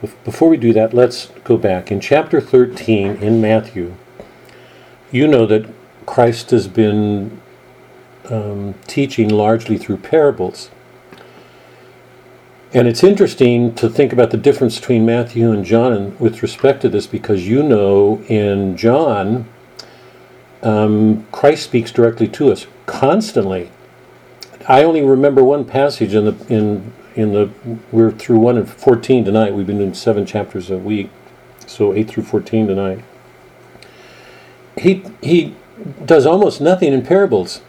Bef- 0.00 0.24
Before 0.24 0.48
we 0.48 0.56
do 0.56 0.72
that, 0.72 0.94
let's 0.94 1.26
go 1.44 1.56
back. 1.56 1.90
In 1.90 2.00
chapter 2.00 2.40
13 2.40 3.16
in 3.16 3.40
Matthew, 3.40 3.94
you 5.10 5.26
know 5.26 5.46
that 5.46 5.68
Christ 6.06 6.50
has 6.50 6.68
been 6.68 7.40
um, 8.30 8.74
teaching 8.86 9.28
largely 9.28 9.76
through 9.76 9.98
parables. 9.98 10.70
And 12.72 12.86
it's 12.86 13.02
interesting 13.02 13.74
to 13.76 13.88
think 13.88 14.12
about 14.12 14.30
the 14.30 14.36
difference 14.36 14.78
between 14.78 15.06
Matthew 15.06 15.50
and 15.50 15.64
John 15.64 16.16
with 16.18 16.42
respect 16.42 16.82
to 16.82 16.88
this 16.88 17.06
because 17.06 17.48
you 17.48 17.62
know 17.62 18.22
in 18.28 18.76
John, 18.76 19.48
um, 20.62 21.26
Christ 21.32 21.64
speaks 21.64 21.90
directly 21.90 22.28
to 22.28 22.52
us 22.52 22.66
constantly. 22.86 23.70
I 24.68 24.84
only 24.84 25.02
remember 25.02 25.42
one 25.42 25.64
passage 25.64 26.14
in 26.14 26.26
the 26.26 26.46
in 26.54 26.92
in 27.18 27.32
the 27.32 27.50
we're 27.90 28.12
through 28.12 28.38
one 28.38 28.56
and 28.56 28.70
fourteen 28.70 29.24
tonight. 29.24 29.52
We've 29.52 29.66
been 29.66 29.78
doing 29.78 29.92
seven 29.92 30.24
chapters 30.24 30.70
a 30.70 30.78
week, 30.78 31.10
so 31.66 31.92
eight 31.92 32.08
through 32.08 32.22
fourteen 32.22 32.68
tonight. 32.68 33.04
He 34.76 35.02
he 35.20 35.56
does 36.04 36.26
almost 36.26 36.60
nothing 36.60 36.92
in 36.92 37.04
parables. 37.04 37.60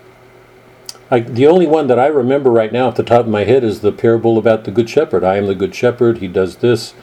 Like 1.10 1.34
the 1.34 1.48
only 1.48 1.66
one 1.66 1.88
that 1.88 1.98
I 1.98 2.06
remember 2.06 2.52
right 2.52 2.72
now 2.72 2.90
off 2.90 2.96
the 2.96 3.04
top 3.04 3.22
of 3.22 3.28
my 3.28 3.44
head 3.44 3.64
is 3.64 3.82
the 3.82 3.92
parable 3.92 4.38
about 4.38 4.66
the 4.66 4.72
good 4.72 4.88
shepherd. 4.88 5.24
I 5.24 5.38
am 5.38 5.48
the 5.48 5.56
good 5.56 5.74
shepherd. 5.74 6.20
He 6.20 6.28
does 6.28 6.58
this. 6.58 6.94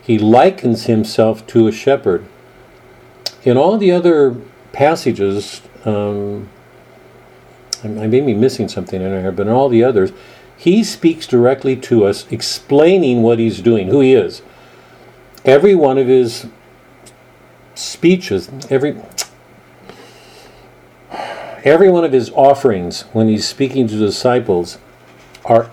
He 0.00 0.16
likens 0.16 0.84
himself 0.84 1.44
to 1.48 1.66
a 1.66 1.72
shepherd. 1.72 2.24
In 3.42 3.56
all 3.56 3.76
the 3.78 3.90
other 3.90 4.36
passages, 4.72 5.62
um, 5.84 6.48
I 7.82 7.88
I 7.88 8.06
may 8.06 8.20
be 8.20 8.34
missing 8.34 8.68
something 8.68 9.02
in 9.02 9.10
here, 9.10 9.32
but 9.32 9.48
in 9.48 9.52
all 9.52 9.68
the 9.68 9.82
others, 9.82 10.12
he 10.60 10.84
speaks 10.84 11.26
directly 11.26 11.74
to 11.74 12.04
us, 12.04 12.30
explaining 12.30 13.22
what 13.22 13.38
he's 13.38 13.62
doing, 13.62 13.88
who 13.88 14.00
he 14.00 14.12
is. 14.12 14.42
Every 15.42 15.74
one 15.74 15.96
of 15.96 16.06
his 16.06 16.48
speeches, 17.74 18.50
every 18.68 19.00
every 21.64 21.88
one 21.88 22.04
of 22.04 22.12
his 22.12 22.28
offerings 22.34 23.02
when 23.14 23.26
he's 23.26 23.48
speaking 23.48 23.88
to 23.88 23.96
disciples 23.96 24.76
are 25.46 25.70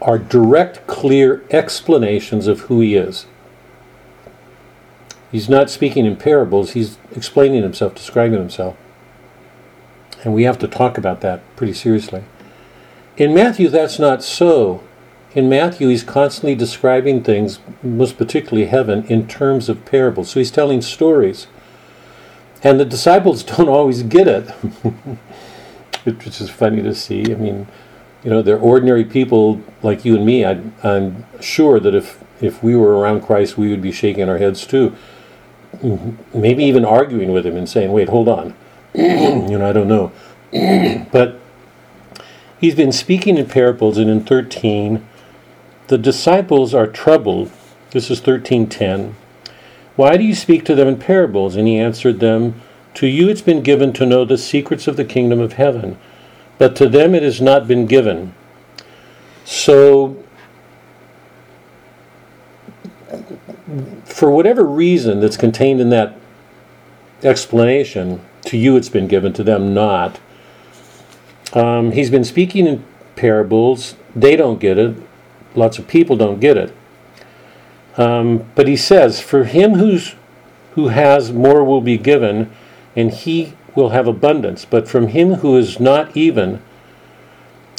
are 0.00 0.16
direct, 0.18 0.86
clear 0.86 1.44
explanations 1.50 2.46
of 2.46 2.60
who 2.60 2.80
he 2.80 2.94
is. 2.94 3.26
He's 5.30 5.50
not 5.50 5.68
speaking 5.68 6.06
in 6.06 6.16
parables, 6.16 6.70
he's 6.70 6.96
explaining 7.14 7.62
himself, 7.62 7.94
describing 7.94 8.38
himself. 8.38 8.78
And 10.24 10.32
we 10.32 10.44
have 10.44 10.58
to 10.60 10.68
talk 10.68 10.96
about 10.96 11.20
that 11.20 11.42
pretty 11.54 11.74
seriously. 11.74 12.24
In 13.16 13.34
Matthew, 13.34 13.68
that's 13.68 13.98
not 13.98 14.22
so. 14.22 14.82
In 15.34 15.48
Matthew, 15.48 15.88
he's 15.88 16.02
constantly 16.02 16.54
describing 16.54 17.22
things, 17.22 17.58
most 17.82 18.16
particularly 18.16 18.66
heaven, 18.66 19.04
in 19.06 19.26
terms 19.26 19.68
of 19.68 19.84
parables. 19.84 20.30
So 20.30 20.40
he's 20.40 20.50
telling 20.50 20.82
stories. 20.82 21.46
And 22.62 22.78
the 22.78 22.84
disciples 22.84 23.42
don't 23.42 23.68
always 23.68 24.02
get 24.02 24.28
it, 24.28 24.50
which 26.04 26.40
is 26.40 26.50
funny 26.50 26.82
to 26.82 26.94
see. 26.94 27.32
I 27.32 27.36
mean, 27.36 27.66
you 28.24 28.30
know, 28.30 28.40
they're 28.40 28.58
ordinary 28.58 29.04
people 29.04 29.60
like 29.82 30.04
you 30.04 30.16
and 30.16 30.24
me. 30.24 30.44
I, 30.44 30.62
I'm 30.82 31.26
sure 31.40 31.80
that 31.80 31.94
if, 31.94 32.22
if 32.40 32.62
we 32.62 32.76
were 32.76 32.98
around 32.98 33.22
Christ, 33.22 33.58
we 33.58 33.68
would 33.68 33.82
be 33.82 33.92
shaking 33.92 34.28
our 34.28 34.38
heads 34.38 34.66
too. 34.66 34.94
Maybe 36.32 36.64
even 36.64 36.84
arguing 36.84 37.32
with 37.32 37.44
him 37.44 37.56
and 37.56 37.68
saying, 37.68 37.90
wait, 37.92 38.08
hold 38.08 38.28
on. 38.28 38.54
you 38.94 39.58
know, 39.58 39.68
I 39.68 39.72
don't 39.72 39.88
know. 39.88 40.12
but 41.12 41.40
he's 42.62 42.74
been 42.76 42.92
speaking 42.92 43.36
in 43.36 43.46
parables, 43.46 43.98
and 43.98 44.08
in 44.08 44.24
13, 44.24 45.06
the 45.88 45.98
disciples 45.98 46.72
are 46.72 46.86
troubled. 46.86 47.50
This 47.90 48.10
is 48.10 48.20
13:10. 48.20 49.14
Why 49.96 50.16
do 50.16 50.24
you 50.24 50.34
speak 50.34 50.64
to 50.64 50.74
them 50.74 50.88
in 50.88 50.96
parables? 50.96 51.56
And 51.56 51.68
he 51.68 51.76
answered 51.76 52.20
them, 52.20 52.62
To 52.94 53.06
you 53.06 53.28
it's 53.28 53.42
been 53.42 53.62
given 53.62 53.92
to 53.94 54.06
know 54.06 54.24
the 54.24 54.38
secrets 54.38 54.86
of 54.86 54.96
the 54.96 55.04
kingdom 55.04 55.40
of 55.40 55.54
heaven, 55.54 55.98
but 56.56 56.74
to 56.76 56.88
them 56.88 57.14
it 57.14 57.22
has 57.22 57.42
not 57.42 57.68
been 57.68 57.84
given. 57.84 58.32
So, 59.44 60.16
for 64.04 64.30
whatever 64.30 64.64
reason 64.64 65.20
that's 65.20 65.36
contained 65.36 65.80
in 65.80 65.90
that 65.90 66.16
explanation, 67.22 68.20
to 68.46 68.56
you 68.56 68.76
it's 68.76 68.88
been 68.88 69.08
given, 69.08 69.32
to 69.34 69.42
them 69.42 69.74
not. 69.74 70.20
Um, 71.52 71.92
he's 71.92 72.10
been 72.10 72.24
speaking 72.24 72.66
in 72.66 72.84
parables. 73.16 73.96
They 74.14 74.36
don't 74.36 74.60
get 74.60 74.78
it. 74.78 74.96
Lots 75.54 75.78
of 75.78 75.86
people 75.86 76.16
don't 76.16 76.40
get 76.40 76.56
it. 76.56 76.74
Um, 77.96 78.46
but 78.54 78.68
he 78.68 78.76
says, 78.76 79.20
For 79.20 79.44
him 79.44 79.74
who's, 79.74 80.14
who 80.72 80.88
has 80.88 81.32
more 81.32 81.62
will 81.62 81.82
be 81.82 81.98
given, 81.98 82.50
and 82.96 83.12
he 83.12 83.54
will 83.74 83.90
have 83.90 84.06
abundance. 84.06 84.64
But 84.64 84.88
from 84.88 85.08
him 85.08 85.34
who 85.34 85.56
is 85.56 85.78
not 85.78 86.16
even, 86.16 86.62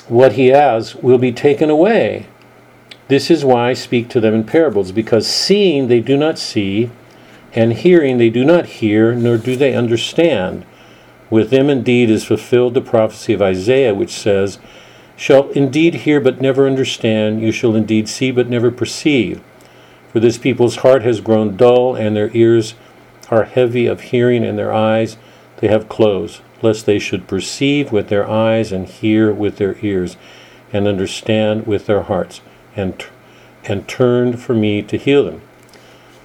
what 0.08 0.34
he 0.34 0.48
has 0.48 0.96
will 0.96 1.18
be 1.18 1.32
taken 1.32 1.70
away. 1.70 2.28
This 3.08 3.32
is 3.32 3.44
why 3.44 3.70
I 3.70 3.74
speak 3.74 4.10
to 4.10 4.20
them 4.20 4.34
in 4.34 4.44
parables, 4.44 4.92
because 4.92 5.28
seeing 5.28 5.88
they 5.88 6.00
do 6.00 6.18
not 6.18 6.38
see, 6.38 6.90
and 7.54 7.74
hearing 7.74 8.18
they 8.18 8.30
do 8.30 8.46
not 8.46 8.66
hear, 8.66 9.14
nor 9.14 9.38
do 9.38 9.56
they 9.56 9.76
understand. 9.76 10.66
With 11.30 11.50
them 11.50 11.70
indeed 11.70 12.10
is 12.10 12.26
fulfilled 12.26 12.74
the 12.74 12.82
prophecy 12.82 13.34
of 13.34 13.42
Isaiah, 13.42 13.94
which 13.94 14.12
says, 14.12 14.60
Shall 15.16 15.50
indeed 15.52 15.96
hear 15.96 16.20
but 16.20 16.42
never 16.42 16.68
understand, 16.68 17.42
you 17.42 17.52
shall 17.52 17.76
indeed 17.76 18.10
see 18.10 18.32
but 18.32 18.50
never 18.50 18.72
perceive. 18.72 19.42
For 20.12 20.20
this 20.20 20.38
people's 20.38 20.78
heart 20.78 21.04
has 21.04 21.22
grown 21.22 21.56
dull, 21.56 21.96
and 21.96 22.16
their 22.16 22.36
ears 22.36 22.76
are 23.30 23.46
heavy 23.46 23.86
of 23.86 24.02
hearing, 24.02 24.44
and 24.44 24.58
their 24.58 24.74
eyes 24.74 25.18
they 25.58 25.68
have 25.68 25.90
closed, 25.90 26.42
lest 26.62 26.86
they 26.86 27.00
should 27.00 27.28
perceive 27.28 27.92
with 27.92 28.10
their 28.10 28.30
eyes, 28.30 28.72
and 28.72 28.88
hear 28.88 29.32
with 29.32 29.58
their 29.58 29.78
ears, 29.82 30.18
and 30.72 30.88
understand 30.88 31.66
with 31.66 31.86
their 31.86 32.02
hearts, 32.02 32.42
and, 32.76 33.06
and 33.66 33.88
turn 33.88 34.36
for 34.36 34.54
me 34.54 34.82
to 34.82 34.98
heal 34.98 35.24
them. 35.24 35.42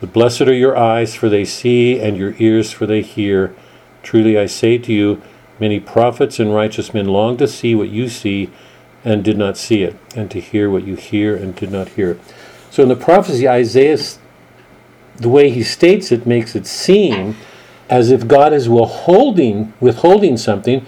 But 0.01 0.13
blessed 0.13 0.43
are 0.43 0.55
your 0.55 0.77
eyes, 0.77 1.15
for 1.15 1.29
they 1.29 1.45
see, 1.45 2.01
and 2.01 2.17
your 2.17 2.35
ears, 2.39 2.73
for 2.73 2.87
they 2.87 3.03
hear. 3.03 3.55
Truly 4.03 4.39
I 4.39 4.47
say 4.47 4.79
to 4.79 4.93
you, 4.93 5.23
many 5.59 5.81
prophets 5.81 6.39
and 6.39 6.55
righteous 6.55 6.95
men 6.95 7.07
longed 7.07 7.39
to 7.41 7.49
see 7.49 7.75
what 7.75 7.89
you 7.89 8.09
see, 8.09 8.51
and 9.05 9.25
did 9.25 9.39
not 9.39 9.57
see 9.57 9.83
it, 9.83 9.97
and 10.17 10.31
to 10.31 10.41
hear 10.41 10.69
what 10.71 10.87
you 10.87 10.97
hear, 10.97 11.37
and 11.37 11.55
did 11.55 11.71
not 11.71 11.91
hear 11.91 12.13
it. 12.13 12.21
So 12.71 12.83
in 12.83 12.89
the 12.89 12.97
prophecy, 12.97 13.49
Isaiah, 13.49 13.99
the 15.17 15.29
way 15.29 15.51
he 15.51 15.63
states 15.63 16.13
it, 16.13 16.27
makes 16.27 16.55
it 16.55 16.67
seem 16.67 17.37
as 17.89 18.11
if 18.11 18.29
God 18.29 18.53
is 18.53 18.69
withholding, 18.69 19.73
withholding 19.81 20.37
something, 20.37 20.85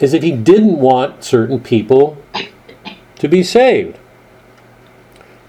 as 0.00 0.12
if 0.12 0.22
he 0.22 0.32
didn't 0.32 0.78
want 0.78 1.24
certain 1.24 1.60
people 1.60 2.18
to 3.18 3.28
be 3.28 3.42
saved, 3.42 3.98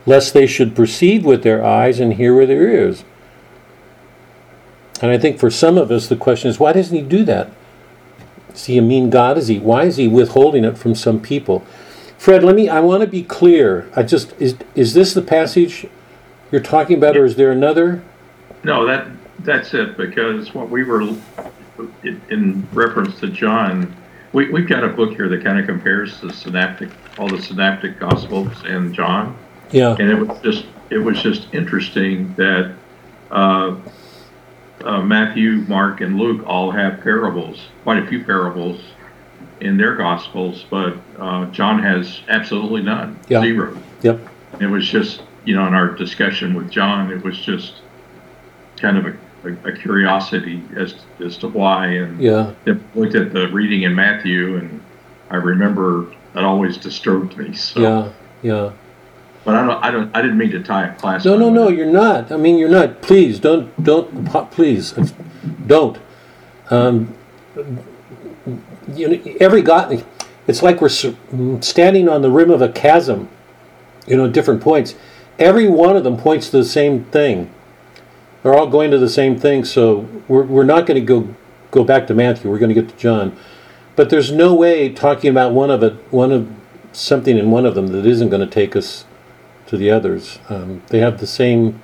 lest 0.05 0.33
they 0.33 0.47
should 0.47 0.75
perceive 0.75 1.25
with 1.25 1.43
their 1.43 1.63
eyes 1.63 1.99
and 1.99 2.13
hear 2.13 2.35
with 2.35 2.47
their 2.47 2.63
ears. 2.63 3.03
And 5.01 5.11
I 5.11 5.17
think 5.17 5.39
for 5.39 5.51
some 5.51 5.77
of 5.77 5.91
us, 5.91 6.07
the 6.07 6.15
question 6.15 6.49
is, 6.49 6.59
why 6.59 6.73
doesn't 6.73 6.95
he 6.95 7.03
do 7.03 7.23
that? 7.25 7.51
Is 8.53 8.65
he 8.65 8.77
a 8.77 8.81
mean 8.81 9.09
God? 9.09 9.37
Is 9.37 9.47
he? 9.47 9.59
Why 9.59 9.83
is 9.83 9.97
he 9.97 10.07
withholding 10.07 10.63
it 10.63 10.77
from 10.77 10.95
some 10.95 11.19
people? 11.19 11.65
Fred, 12.17 12.43
let 12.43 12.55
me. 12.55 12.69
I 12.69 12.79
want 12.79 13.01
to 13.01 13.07
be 13.07 13.23
clear. 13.23 13.89
I 13.95 14.03
just 14.03 14.33
is 14.39 14.55
is 14.73 14.93
this 14.93 15.13
the 15.13 15.21
passage 15.21 15.85
you're 16.51 16.61
talking 16.61 16.97
about, 16.97 17.17
or 17.17 17.25
is 17.25 17.35
there 17.35 17.51
another? 17.51 18.01
No, 18.63 18.85
that, 18.85 19.07
that's 19.39 19.73
it, 19.73 19.97
because 19.97 20.53
what 20.53 20.69
we 20.69 20.83
were, 20.83 21.01
in- 22.03 22.67
reference 22.73 23.19
to 23.19 23.27
John, 23.27 23.95
we, 24.33 24.49
we've 24.49 24.67
got 24.67 24.83
a 24.83 24.87
book 24.87 25.11
here 25.11 25.29
that 25.29 25.43
kind 25.43 25.59
of 25.59 25.65
compares 25.65 26.19
the 26.21 26.31
synoptic, 26.33 26.89
all 27.19 27.27
the 27.27 27.41
synoptic 27.41 27.99
gospels 27.99 28.53
and 28.65 28.93
John. 28.93 29.37
Yeah. 29.71 29.95
And 29.99 30.09
it 30.09 30.15
was 30.15 30.39
just, 30.41 30.65
it 30.89 30.97
was 30.97 31.21
just 31.21 31.53
interesting 31.53 32.33
that, 32.35 32.73
uh, 33.31 33.75
uh, 34.85 35.01
Matthew, 35.01 35.65
Mark, 35.67 36.01
and 36.01 36.17
Luke 36.17 36.43
all 36.47 36.71
have 36.71 37.01
parables, 37.01 37.67
quite 37.83 38.01
a 38.01 38.07
few 38.07 38.23
parables 38.23 38.79
in 39.61 39.77
their 39.77 39.95
gospels, 39.95 40.65
but, 40.69 40.95
uh, 41.19 41.45
John 41.47 41.81
has 41.81 42.21
absolutely 42.29 42.81
none, 42.81 43.17
Yeah. 43.27 43.41
zero. 43.41 43.77
Yep. 44.01 44.19
It 44.59 44.67
was 44.67 44.87
just, 44.87 45.23
you 45.43 45.55
know, 45.55 45.65
in 45.67 45.73
our 45.73 45.89
discussion 45.89 46.53
with 46.53 46.69
John, 46.69 47.11
it 47.11 47.23
was 47.23 47.37
just 47.37 47.81
kind 48.77 48.97
of 48.97 49.05
a, 49.05 49.13
a, 49.49 49.69
a 49.69 49.71
curiosity 49.71 50.61
as 50.75 50.95
as 51.23 51.37
to 51.37 51.47
why. 51.47 51.87
And 51.87 52.19
Yeah. 52.21 52.51
looked 52.93 53.15
at 53.15 53.33
the 53.33 53.47
reading 53.49 53.83
in 53.83 53.95
Matthew, 53.95 54.57
and 54.57 54.81
I 55.31 55.37
remember 55.37 56.07
that 56.33 56.43
always 56.43 56.77
disturbed 56.77 57.37
me. 57.37 57.53
So, 57.53 57.79
Yeah. 57.81 58.09
Yeah. 58.41 58.69
But 59.45 59.53
I 59.53 59.65
don't, 59.65 59.83
I 59.83 59.91
don't, 59.91 60.17
I 60.17 60.21
didn't 60.23 60.39
mean 60.39 60.51
to 60.51 60.63
tie 60.63 60.87
a 60.87 60.95
class. 60.95 61.23
No, 61.23 61.37
no, 61.37 61.51
no. 61.51 61.69
it. 61.69 61.77
You're 61.77 61.85
not. 61.85 62.31
I 62.31 62.37
mean, 62.37 62.57
you're 62.57 62.67
not. 62.67 63.03
Please 63.03 63.39
don't, 63.39 63.71
don't. 63.81 64.51
Please, 64.51 64.93
don't. 65.67 65.99
Um, 66.71 67.15
you 68.91 69.07
know, 69.07 69.35
every 69.39 69.61
God, 69.61 70.03
it's 70.47 70.63
like 70.63 70.81
we're 70.81 70.89
standing 71.61 72.09
on 72.09 72.23
the 72.23 72.31
rim 72.31 72.49
of 72.49 72.63
a 72.63 72.69
chasm, 72.69 73.29
you 74.07 74.17
know, 74.17 74.27
different 74.27 74.61
points. 74.61 74.95
Every 75.37 75.69
one 75.69 75.95
of 75.95 76.03
them 76.03 76.17
points 76.17 76.49
to 76.49 76.57
the 76.57 76.65
same 76.65 77.05
thing. 77.05 77.53
They're 78.41 78.55
all 78.55 78.67
going 78.67 78.89
to 78.91 78.97
the 78.97 79.09
same 79.09 79.39
thing, 79.39 79.63
so 79.63 80.07
we're, 80.27 80.43
we're 80.43 80.63
not 80.63 80.87
going 80.87 80.99
to 80.99 81.05
go 81.05 81.35
go 81.69 81.83
back 81.83 82.07
to 82.07 82.15
Matthew. 82.15 82.49
We're 82.49 82.59
going 82.59 82.73
to 82.73 82.79
get 82.81 82.89
to 82.89 82.97
John, 82.97 83.37
but 83.95 84.09
there's 84.09 84.31
no 84.31 84.55
way 84.55 84.89
talking 84.89 85.29
about 85.29 85.51
one 85.51 85.69
of 85.69 85.83
it, 85.83 85.93
one 86.11 86.31
of 86.31 86.51
something 86.93 87.37
in 87.37 87.51
one 87.51 87.65
of 87.65 87.75
them 87.75 87.87
that 87.87 88.05
isn't 88.07 88.29
going 88.29 88.47
to 88.47 88.51
take 88.51 88.75
us 88.75 89.05
to 89.67 89.77
the 89.77 89.91
others. 89.91 90.39
Um, 90.49 90.83
they 90.87 90.99
have 90.99 91.19
the 91.19 91.27
same 91.27 91.81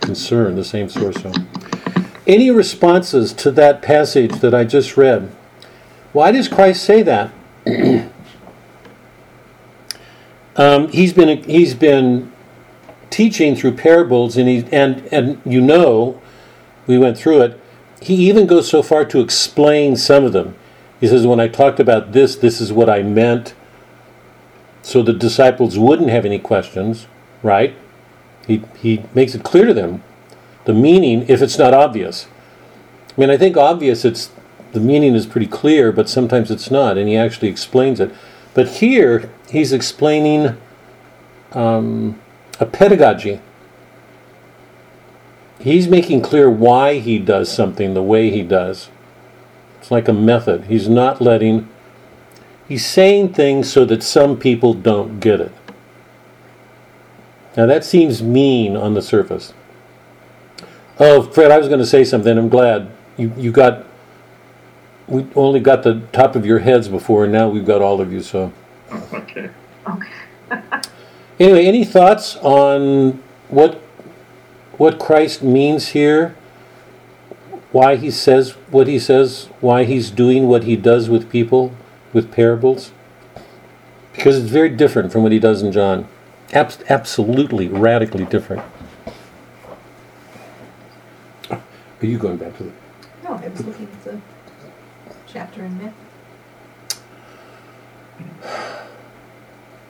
concern, 0.00 0.56
the 0.56 0.64
same 0.64 0.88
source. 0.88 1.16
So. 1.22 1.32
Any 2.26 2.50
responses 2.50 3.32
to 3.34 3.50
that 3.52 3.82
passage 3.82 4.40
that 4.40 4.54
I 4.54 4.64
just 4.64 4.96
read? 4.96 5.30
Why 6.12 6.32
does 6.32 6.48
Christ 6.48 6.82
say 6.82 7.02
that? 7.02 7.30
um, 10.56 10.88
he's 10.88 11.12
been 11.12 11.42
he's 11.44 11.74
been 11.74 12.32
teaching 13.10 13.54
through 13.54 13.72
parables, 13.72 14.36
and 14.36 14.48
he 14.48 14.64
and 14.72 15.06
and 15.12 15.40
you 15.44 15.60
know, 15.60 16.20
we 16.86 16.98
went 16.98 17.18
through 17.18 17.42
it. 17.42 17.60
He 18.00 18.28
even 18.28 18.46
goes 18.46 18.68
so 18.68 18.82
far 18.82 19.04
to 19.06 19.20
explain 19.20 19.96
some 19.96 20.24
of 20.24 20.32
them. 20.32 20.56
He 21.00 21.06
says, 21.06 21.26
"When 21.26 21.40
I 21.40 21.48
talked 21.48 21.78
about 21.78 22.12
this, 22.12 22.36
this 22.36 22.60
is 22.60 22.72
what 22.72 22.90
I 22.90 23.02
meant." 23.02 23.54
So 24.86 25.02
the 25.02 25.12
disciples 25.12 25.76
wouldn't 25.76 26.10
have 26.10 26.24
any 26.24 26.38
questions, 26.38 27.08
right? 27.42 27.74
He 28.46 28.62
he 28.78 29.02
makes 29.16 29.34
it 29.34 29.42
clear 29.42 29.66
to 29.66 29.74
them 29.74 30.04
the 30.64 30.72
meaning 30.72 31.24
if 31.26 31.42
it's 31.42 31.58
not 31.58 31.74
obvious. 31.74 32.28
I 33.10 33.20
mean, 33.20 33.28
I 33.28 33.36
think 33.36 33.56
obvious 33.56 34.04
it's 34.04 34.30
the 34.70 34.78
meaning 34.78 35.16
is 35.16 35.26
pretty 35.26 35.48
clear, 35.48 35.90
but 35.90 36.08
sometimes 36.08 36.52
it's 36.52 36.70
not, 36.70 36.96
and 36.96 37.08
he 37.08 37.16
actually 37.16 37.48
explains 37.48 37.98
it. 37.98 38.14
But 38.54 38.68
here 38.78 39.28
he's 39.50 39.72
explaining 39.72 40.56
um, 41.50 42.20
a 42.60 42.66
pedagogy. 42.66 43.40
He's 45.58 45.88
making 45.88 46.22
clear 46.22 46.48
why 46.48 47.00
he 47.00 47.18
does 47.18 47.50
something 47.50 47.94
the 47.94 48.04
way 48.04 48.30
he 48.30 48.44
does. 48.44 48.88
It's 49.80 49.90
like 49.90 50.06
a 50.06 50.12
method. 50.12 50.66
He's 50.66 50.88
not 50.88 51.20
letting. 51.20 51.68
He's 52.68 52.84
saying 52.84 53.34
things 53.34 53.72
so 53.72 53.84
that 53.84 54.02
some 54.02 54.38
people 54.38 54.74
don't 54.74 55.20
get 55.20 55.40
it. 55.40 55.52
Now 57.56 57.66
that 57.66 57.84
seems 57.84 58.22
mean 58.22 58.76
on 58.76 58.94
the 58.94 59.02
surface. 59.02 59.54
Oh, 60.98 61.22
Fred, 61.22 61.50
I 61.50 61.58
was 61.58 61.68
going 61.68 61.80
to 61.80 61.86
say 61.86 62.04
something. 62.04 62.36
I'm 62.36 62.48
glad 62.48 62.90
you 63.16 63.32
you 63.36 63.52
got. 63.52 63.84
We 65.06 65.26
only 65.36 65.60
got 65.60 65.84
the 65.84 66.00
top 66.12 66.34
of 66.34 66.44
your 66.44 66.58
heads 66.58 66.88
before, 66.88 67.24
and 67.24 67.32
now 67.32 67.48
we've 67.48 67.64
got 67.64 67.80
all 67.80 68.00
of 68.00 68.12
you. 68.12 68.22
So 68.22 68.52
Okay. 69.12 69.50
Okay. 69.86 70.10
anyway, 71.40 71.66
any 71.66 71.84
thoughts 71.84 72.36
on 72.36 73.22
what 73.48 73.74
what 74.76 74.98
Christ 74.98 75.42
means 75.42 75.88
here? 75.88 76.36
Why 77.72 77.96
he 77.96 78.10
says 78.10 78.52
what 78.70 78.88
he 78.88 78.98
says? 78.98 79.48
Why 79.60 79.84
he's 79.84 80.10
doing 80.10 80.48
what 80.48 80.64
he 80.64 80.76
does 80.76 81.08
with 81.08 81.30
people 81.30 81.72
with 82.16 82.32
parables? 82.32 82.92
Because 84.14 84.38
it's 84.38 84.48
very 84.48 84.70
different 84.70 85.12
from 85.12 85.22
what 85.22 85.32
he 85.32 85.38
does 85.38 85.62
in 85.62 85.70
John. 85.70 86.08
Abs- 86.54 86.82
absolutely, 86.88 87.68
radically 87.68 88.24
different. 88.24 88.62
Are 91.50 91.60
you 92.00 92.16
going 92.16 92.38
back 92.38 92.56
to 92.56 92.64
the? 92.64 92.72
No, 93.22 93.34
I 93.34 93.48
was 93.48 93.64
looking 93.66 93.86
at 93.86 94.04
the 94.04 94.20
chapter 95.26 95.62
in 95.62 95.76
Matthew. 95.76 95.92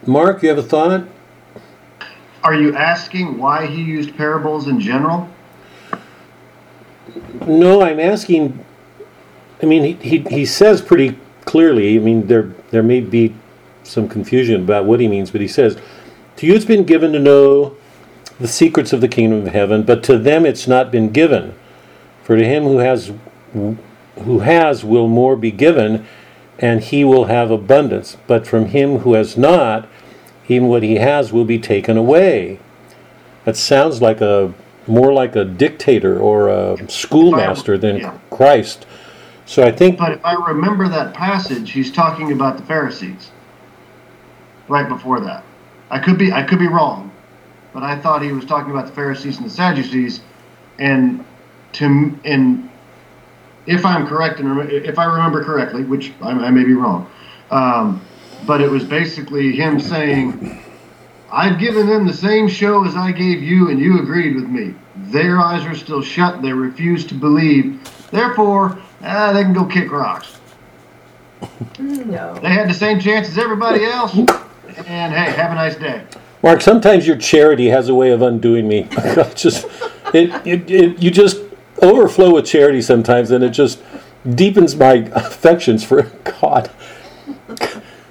Mark, 0.04 0.42
you 0.42 0.48
have 0.48 0.58
a 0.58 0.62
thought? 0.62 1.06
Are 2.42 2.54
you 2.54 2.74
asking 2.74 3.38
why 3.38 3.66
he 3.66 3.82
used 3.82 4.16
parables 4.16 4.66
in 4.66 4.80
general? 4.80 5.28
No, 7.46 7.82
I'm 7.82 8.00
asking. 8.00 8.64
I 9.62 9.66
mean, 9.66 9.84
he, 9.84 9.92
he, 10.08 10.18
he 10.28 10.44
says 10.44 10.82
pretty 10.82 11.18
clearly. 11.46 11.96
I 11.96 12.00
mean, 12.00 12.26
there 12.26 12.50
there 12.70 12.82
may 12.82 13.00
be 13.00 13.34
some 13.82 14.08
confusion 14.08 14.62
about 14.62 14.84
what 14.84 15.00
he 15.00 15.08
means, 15.08 15.30
but 15.30 15.40
he 15.40 15.48
says, 15.48 15.78
"To 16.36 16.46
you 16.46 16.54
it's 16.54 16.66
been 16.66 16.84
given 16.84 17.12
to 17.12 17.18
know 17.18 17.72
the 18.38 18.48
secrets 18.48 18.92
of 18.92 19.00
the 19.00 19.08
kingdom 19.08 19.46
of 19.46 19.54
heaven, 19.54 19.82
but 19.82 20.02
to 20.02 20.18
them 20.18 20.44
it's 20.44 20.68
not 20.68 20.92
been 20.92 21.08
given. 21.08 21.54
For 22.22 22.36
to 22.36 22.44
him 22.44 22.64
who 22.64 22.78
has 22.78 23.12
who 23.54 24.40
has 24.40 24.84
will 24.84 25.08
more 25.08 25.36
be 25.36 25.50
given, 25.50 26.04
and 26.58 26.82
he 26.82 27.04
will 27.04 27.24
have 27.26 27.50
abundance. 27.50 28.18
But 28.26 28.46
from 28.46 28.66
him 28.66 28.98
who 28.98 29.14
has 29.14 29.38
not, 29.38 29.88
even 30.48 30.68
what 30.68 30.82
he 30.82 30.96
has 30.96 31.32
will 31.32 31.46
be 31.46 31.58
taken 31.58 31.96
away." 31.96 32.58
That 33.46 33.56
sounds 33.56 34.02
like 34.02 34.20
a 34.20 34.52
more 34.88 35.12
like 35.12 35.34
a 35.34 35.44
dictator 35.44 36.18
or 36.18 36.48
a 36.48 36.76
schoolmaster 36.88 37.78
than. 37.78 38.00
Christ. 38.30 38.84
So 39.46 39.62
I 39.62 39.70
think 39.70 39.98
But 39.98 40.12
if 40.12 40.24
I 40.24 40.34
remember 40.34 40.88
that 40.88 41.14
passage, 41.14 41.70
he's 41.70 41.90
talking 41.90 42.32
about 42.32 42.56
the 42.56 42.64
Pharisees. 42.64 43.30
Right 44.68 44.88
before 44.88 45.20
that. 45.20 45.44
I 45.90 46.00
could 46.00 46.18
be 46.18 46.32
I 46.32 46.42
could 46.42 46.58
be 46.58 46.66
wrong, 46.66 47.12
but 47.72 47.84
I 47.84 47.96
thought 47.96 48.20
he 48.22 48.32
was 48.32 48.44
talking 48.44 48.72
about 48.72 48.86
the 48.86 48.92
Pharisees 48.92 49.36
and 49.36 49.46
the 49.46 49.50
Sadducees 49.50 50.20
and 50.80 51.24
to 51.74 52.18
and 52.24 52.68
if 53.66 53.84
I'm 53.84 54.06
correct 54.06 54.40
and 54.40 54.68
if 54.70 54.98
I 54.98 55.04
remember 55.04 55.44
correctly, 55.44 55.84
which 55.84 56.12
I, 56.20 56.30
I 56.30 56.50
may 56.50 56.64
be 56.64 56.74
wrong, 56.74 57.08
um, 57.52 58.04
but 58.46 58.60
it 58.60 58.68
was 58.68 58.82
basically 58.82 59.52
him 59.52 59.78
saying, 59.78 60.60
"I've 61.30 61.60
given 61.60 61.86
them 61.86 62.04
the 62.04 62.14
same 62.14 62.48
show 62.48 62.84
as 62.84 62.96
I 62.96 63.12
gave 63.12 63.44
you, 63.44 63.70
and 63.70 63.78
you 63.78 64.00
agreed 64.00 64.34
with 64.34 64.48
me. 64.48 64.74
Their 64.96 65.38
eyes 65.38 65.64
are 65.64 65.76
still 65.76 66.02
shut; 66.02 66.42
they 66.42 66.52
refuse 66.52 67.06
to 67.06 67.14
believe. 67.14 67.80
Therefore, 68.10 68.78
ah, 69.06 69.32
they 69.32 69.42
can 69.42 69.52
go 69.52 69.64
kick 69.64 69.90
rocks. 69.90 70.38
No. 71.78 72.38
They 72.40 72.48
had 72.48 72.68
the 72.68 72.74
same 72.74 72.98
chance 73.00 73.28
as 73.28 73.38
everybody 73.38 73.84
else, 73.84 74.14
and 74.16 75.12
hey, 75.12 75.32
have 75.32 75.52
a 75.52 75.54
nice 75.54 75.76
day." 75.76 76.02
Mark, 76.42 76.60
sometimes 76.60 77.06
your 77.06 77.16
charity 77.16 77.68
has 77.68 77.88
a 77.88 77.94
way 77.94 78.10
of 78.10 78.22
undoing 78.22 78.68
me. 78.68 78.84
just 79.34 79.66
it, 80.14 80.30
it, 80.46 80.70
it 80.70 81.02
you 81.02 81.10
just 81.10 81.40
overflow 81.82 82.34
with 82.34 82.46
charity 82.46 82.82
sometimes, 82.82 83.30
and 83.30 83.42
it 83.42 83.50
just 83.50 83.82
deepens 84.34 84.76
my 84.76 85.08
affections 85.12 85.84
for 85.84 86.02
God. 86.40 86.70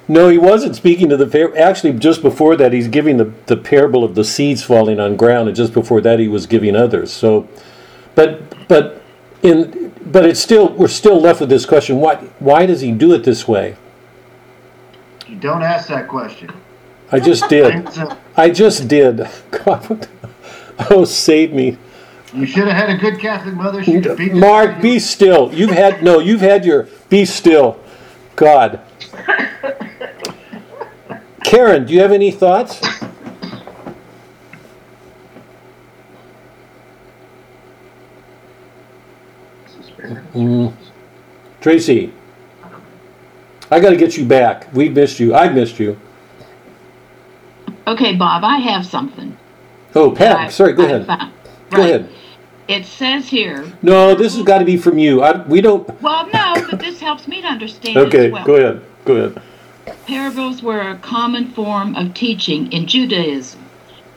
No, 0.08 0.29
he 0.29 0.38
wasn't 0.38 0.75
speaking 0.75 1.10
to 1.10 1.17
the 1.17 1.25
par- 1.25 1.58
actually 1.58 1.93
just 1.93 2.21
before 2.21 2.55
that 2.58 2.73
he's 2.73 2.88
giving 2.88 3.17
the, 3.17 3.34
the 3.47 3.58
parable 3.58 4.03
of 4.03 4.13
the 4.13 4.23
seeds 4.23 4.62
falling 4.62 4.99
on 4.99 5.15
ground, 5.15 5.47
and 5.47 5.55
just 5.55 5.73
before 5.73 6.01
that 6.01 6.19
he 6.19 6.27
was 6.27 6.45
giving 6.45 6.75
others. 6.75 7.12
So, 7.12 7.47
but 8.13 8.67
but 8.67 9.01
in 9.45 9.93
but 10.05 10.25
it's 10.25 10.39
still 10.39 10.69
we're 10.73 10.88
still 10.88 11.19
left 11.19 11.39
with 11.39 11.49
this 11.49 11.65
question: 11.65 11.99
why 11.99 12.15
why 12.39 12.65
does 12.65 12.81
he 12.81 12.91
do 12.91 13.13
it 13.13 13.23
this 13.23 13.47
way? 13.47 13.77
You 15.27 15.38
don't 15.38 15.63
ask 15.63 15.88
that 15.89 16.08
question. 16.08 16.51
I 17.12 17.19
just 17.19 17.49
did. 17.49 17.88
I 18.38 18.49
just 18.49 18.88
did. 18.88 19.27
God, 19.51 20.08
oh, 20.89 21.05
save 21.05 21.53
me. 21.53 21.77
You 22.34 22.45
should 22.45 22.67
have 22.67 22.75
had 22.75 22.89
a 22.89 22.97
good 22.97 23.19
Catholic 23.19 23.55
mother. 23.55 23.84
She'd 23.84 24.05
have 24.05 24.17
beat 24.17 24.34
the 24.34 24.39
Mark, 24.39 24.81
be 24.81 24.93
you. 24.93 24.99
still. 24.99 25.53
You've 25.53 25.69
had 25.69 26.03
no. 26.03 26.19
You've 26.19 26.41
had 26.41 26.65
your. 26.65 26.88
Be 27.10 27.25
still. 27.25 27.79
God. 28.36 28.81
Karen, 31.43 31.86
do 31.86 31.93
you 31.93 32.01
have 32.01 32.12
any 32.12 32.31
thoughts? 32.31 32.81
Mm. 40.34 40.74
Tracy, 41.62 42.13
I 43.72 43.80
got 43.80 43.89
to 43.91 43.98
get 43.98 44.18
you 44.18 44.26
back. 44.26 44.72
We 44.74 44.89
missed 44.89 45.20
you. 45.20 45.34
I 45.36 45.50
missed 45.50 45.80
you. 45.80 45.98
Okay, 47.88 48.15
Bob, 48.15 48.44
I 48.44 48.58
have 48.58 48.86
something. 48.86 49.38
Oh, 49.94 50.12
Pat, 50.12 50.52
sorry. 50.52 50.74
Go 50.74 50.84
I 50.84 50.86
ahead. 50.88 51.06
found. 51.08 51.34
Go 51.72 51.78
Right. 51.82 51.89
ahead. 51.89 52.10
It 52.68 52.86
says 52.86 53.30
here, 53.30 53.72
No, 53.84 54.15
this 54.15 54.36
has 54.36 54.44
got 54.44 54.58
to 54.58 54.65
be 54.65 54.76
from 54.76 54.98
you. 54.98 55.22
I, 55.22 55.46
we 55.46 55.62
don't. 55.62 55.88
well, 56.02 56.28
no, 56.34 56.56
but 56.70 56.80
this 56.80 57.00
helps 57.00 57.28
me 57.28 57.41
to 57.41 57.48
understand 57.48 57.96
Okay, 57.98 58.32
well. 58.32 58.44
go 58.46 58.56
ahead. 58.56 58.82
Go 59.06 59.15
ahead. 59.18 59.41
Parables 60.08 60.63
were 60.63 60.82
a 60.82 60.98
common 60.98 61.52
form 61.52 61.96
of 61.96 62.13
teaching 62.15 62.72
in 62.72 62.88
Judaism. 62.88 63.60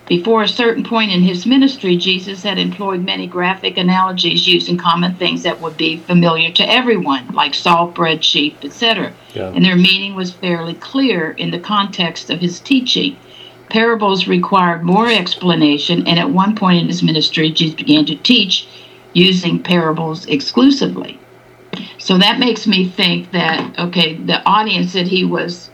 Before 0.08 0.42
a 0.42 0.48
certain 0.48 0.84
point 0.84 1.12
in 1.12 1.20
his 1.20 1.44
ministry, 1.44 1.94
Jesus 1.98 2.42
had 2.42 2.58
employed 2.58 3.04
many 3.04 3.26
graphic 3.26 3.76
analogies 3.76 4.48
using 4.48 4.78
common 4.78 5.14
things 5.16 5.42
that 5.42 5.60
would 5.60 5.76
be 5.76 5.98
familiar 5.98 6.50
to 6.52 6.66
everyone, 6.66 7.28
like 7.34 7.52
salt, 7.52 7.94
bread, 7.94 8.24
sheep, 8.24 8.56
etc. 8.64 9.12
Yeah. 9.34 9.52
And 9.54 9.62
their 9.62 9.76
meaning 9.76 10.14
was 10.14 10.32
fairly 10.32 10.72
clear 10.74 11.32
in 11.32 11.50
the 11.50 11.60
context 11.60 12.30
of 12.30 12.40
his 12.40 12.58
teaching. 12.58 13.18
Parables 13.68 14.26
required 14.26 14.82
more 14.82 15.08
explanation, 15.08 16.06
and 16.08 16.18
at 16.18 16.30
one 16.30 16.56
point 16.56 16.80
in 16.80 16.86
his 16.86 17.02
ministry, 17.02 17.50
Jesus 17.50 17.74
began 17.74 18.06
to 18.06 18.16
teach 18.16 18.66
using 19.12 19.62
parables 19.62 20.24
exclusively. 20.24 21.20
So 21.98 22.16
that 22.16 22.38
makes 22.38 22.66
me 22.66 22.88
think 22.88 23.30
that, 23.32 23.78
okay, 23.78 24.14
the 24.14 24.42
audience 24.46 24.94
that 24.94 25.08
he 25.08 25.26
was 25.26 25.70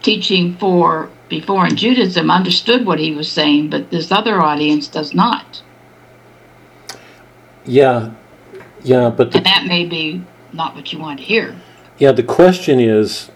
teaching 0.00 0.56
for 0.56 1.10
before 1.28 1.66
in 1.66 1.76
Judaism 1.76 2.30
understood 2.30 2.86
what 2.86 2.98
he 2.98 3.12
was 3.12 3.30
saying, 3.30 3.70
but 3.70 3.90
this 3.90 4.10
other 4.10 4.40
audience 4.40 4.88
does 4.88 5.14
not. 5.14 5.62
Yeah, 7.64 8.12
yeah, 8.82 9.10
but 9.10 9.30
the 9.30 9.38
And 9.38 9.46
that 9.46 9.66
may 9.66 9.84
be 9.84 10.22
not 10.52 10.74
what 10.74 10.92
you 10.92 10.98
want 10.98 11.18
to 11.20 11.24
hear. 11.24 11.56
Yeah, 11.98 12.12
the 12.12 12.22
question 12.22 12.80
is 12.80 13.30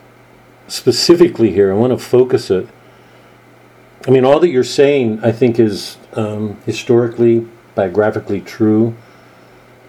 specifically 0.69 1.53
here, 1.53 1.73
I 1.73 1.77
want 1.77 1.93
to 1.93 1.99
focus 1.99 2.51
it. 2.51 2.69
I 4.07 4.11
mean, 4.11 4.25
all 4.25 4.41
that 4.41 4.49
you're 4.49 4.65
saying, 4.65 5.21
I 5.23 5.33
think, 5.33 5.59
is 5.59 5.97
um, 6.15 6.57
historically, 6.67 7.47
biographically 7.75 8.41
true. 8.41 8.97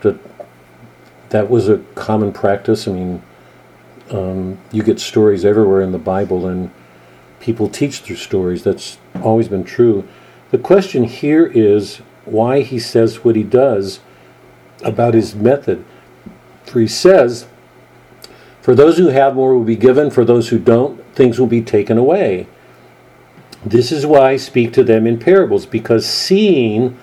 That 0.01 0.17
that 1.29 1.49
was 1.49 1.69
a 1.69 1.77
common 1.95 2.31
practice. 2.31 2.87
I 2.87 2.91
mean, 2.91 3.23
um, 4.11 4.59
you 4.71 4.83
get 4.83 4.99
stories 4.99 5.45
everywhere 5.45 5.81
in 5.81 5.91
the 5.91 5.97
Bible, 5.97 6.47
and 6.47 6.69
people 7.43 7.67
teach 7.67 7.99
through 7.99 8.15
stories. 8.15 8.63
That's 8.63 8.97
always 9.21 9.49
been 9.49 9.65
true. 9.65 10.07
The 10.51 10.57
question 10.57 11.03
here 11.03 11.45
is 11.45 11.97
why 12.23 12.61
he 12.61 12.79
says 12.79 13.25
what 13.25 13.35
he 13.35 13.43
does 13.43 13.99
about 14.81 15.13
his 15.13 15.35
method. 15.35 15.83
For 16.63 16.79
he 16.79 16.87
says, 16.87 17.47
for 18.61 18.73
those 18.73 18.97
who 18.97 19.09
have 19.09 19.35
more 19.35 19.53
will 19.53 19.65
be 19.65 19.75
given, 19.75 20.09
for 20.09 20.23
those 20.23 20.49
who 20.49 20.57
don't, 20.57 21.03
things 21.15 21.37
will 21.37 21.47
be 21.47 21.61
taken 21.61 21.97
away. 21.97 22.47
This 23.65 23.91
is 23.91 24.05
why 24.05 24.31
I 24.31 24.37
speak 24.37 24.71
to 24.73 24.83
them 24.83 25.05
in 25.05 25.19
parables, 25.19 25.65
because 25.65 26.05
seeing 26.05 26.97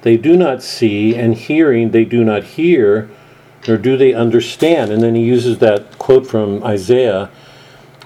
they 0.00 0.16
do 0.16 0.36
not 0.36 0.62
see, 0.62 1.14
and 1.14 1.34
hearing 1.34 1.90
they 1.90 2.06
do 2.06 2.24
not 2.24 2.44
hear, 2.44 3.10
nor 3.68 3.76
do 3.76 3.98
they 3.98 4.14
understand. 4.14 4.90
And 4.90 5.02
then 5.02 5.14
he 5.14 5.22
uses 5.22 5.58
that 5.58 5.98
quote 5.98 6.26
from 6.26 6.64
Isaiah, 6.64 7.30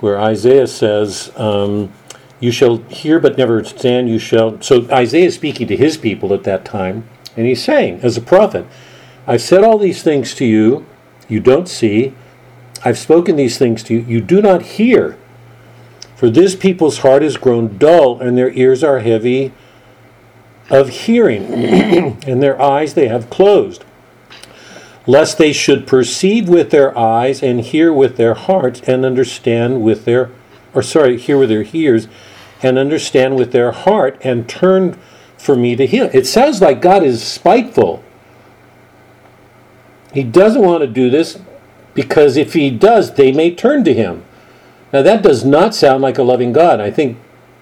where 0.00 0.18
Isaiah 0.18 0.66
says, 0.66 1.32
um, 1.36 1.92
You 2.40 2.50
shall 2.50 2.78
hear 2.88 3.18
but 3.18 3.38
never 3.38 3.58
understand, 3.58 4.08
you 4.08 4.18
shall. 4.18 4.60
So 4.60 4.88
Isaiah 4.90 5.26
is 5.26 5.34
speaking 5.34 5.66
to 5.68 5.76
his 5.76 5.96
people 5.96 6.32
at 6.32 6.44
that 6.44 6.64
time, 6.64 7.08
and 7.36 7.46
he's 7.46 7.62
saying, 7.62 8.00
as 8.02 8.16
a 8.16 8.22
prophet, 8.22 8.66
I've 9.26 9.42
said 9.42 9.64
all 9.64 9.78
these 9.78 10.02
things 10.02 10.34
to 10.36 10.44
you, 10.44 10.86
you 11.28 11.40
don't 11.40 11.68
see. 11.68 12.14
I've 12.84 12.98
spoken 12.98 13.36
these 13.36 13.58
things 13.58 13.82
to 13.84 13.94
you, 13.94 14.00
you 14.00 14.20
do 14.20 14.40
not 14.40 14.62
hear. 14.62 15.18
For 16.14 16.30
this 16.30 16.54
people's 16.54 16.98
heart 16.98 17.22
is 17.22 17.36
grown 17.36 17.76
dull, 17.76 18.20
and 18.20 18.38
their 18.38 18.50
ears 18.50 18.84
are 18.84 19.00
heavy 19.00 19.52
of 20.70 20.88
hearing, 20.88 21.44
and 22.26 22.42
their 22.42 22.60
eyes 22.60 22.94
they 22.94 23.08
have 23.08 23.28
closed. 23.30 23.84
Lest 25.06 25.38
they 25.38 25.52
should 25.52 25.86
perceive 25.86 26.48
with 26.48 26.70
their 26.70 26.96
eyes, 26.98 27.42
and 27.42 27.60
hear 27.60 27.92
with 27.92 28.16
their 28.16 28.34
hearts, 28.34 28.80
and 28.86 29.04
understand 29.04 29.82
with 29.82 30.04
their, 30.04 30.30
or 30.74 30.82
sorry, 30.82 31.16
hear 31.16 31.38
with 31.38 31.48
their 31.48 31.66
ears, 31.72 32.08
and 32.62 32.78
understand 32.78 33.36
with 33.36 33.52
their 33.52 33.72
heart, 33.72 34.18
and 34.22 34.48
turn 34.48 34.98
for 35.38 35.54
me 35.54 35.76
to 35.76 35.86
heal. 35.86 36.10
It 36.12 36.26
sounds 36.26 36.60
like 36.60 36.80
God 36.80 37.02
is 37.04 37.22
spiteful. 37.22 38.02
He 40.12 40.24
doesn't 40.24 40.62
want 40.62 40.80
to 40.80 40.86
do 40.86 41.10
this 41.10 41.38
because 41.94 42.36
if 42.36 42.54
he 42.54 42.70
does, 42.70 43.14
they 43.14 43.32
may 43.32 43.54
turn 43.54 43.84
to 43.84 43.94
him. 43.94 44.24
Now, 44.92 45.02
that 45.02 45.22
does 45.22 45.44
not 45.44 45.74
sound 45.74 46.02
like 46.02 46.18
a 46.18 46.22
loving 46.22 46.52
God. 46.52 46.80
I 46.80 46.90
think 46.90 47.18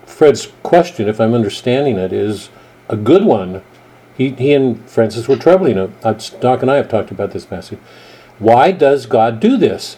Fred's 0.07 0.53
question, 0.63 1.09
if 1.09 1.21
I'm 1.21 1.35
understanding 1.35 1.97
it, 1.97 2.13
is 2.13 2.51
a 2.89 2.97
good 2.97 3.25
one. 3.25 3.63
He, 4.17 4.31
he 4.31 4.53
and 4.53 4.89
Francis 4.89 5.27
were 5.29 5.37
troubling 5.37 5.77
it. 5.77 5.91
Uh, 6.03 6.15
Doc 6.41 6.63
and 6.63 6.71
I 6.71 6.77
have 6.77 6.89
talked 6.89 7.11
about 7.11 7.33
this 7.33 7.45
passage. 7.45 7.79
Why 8.39 8.73
does 8.73 9.07
God 9.07 9.41
do 9.41 9.57
this? 9.57 9.97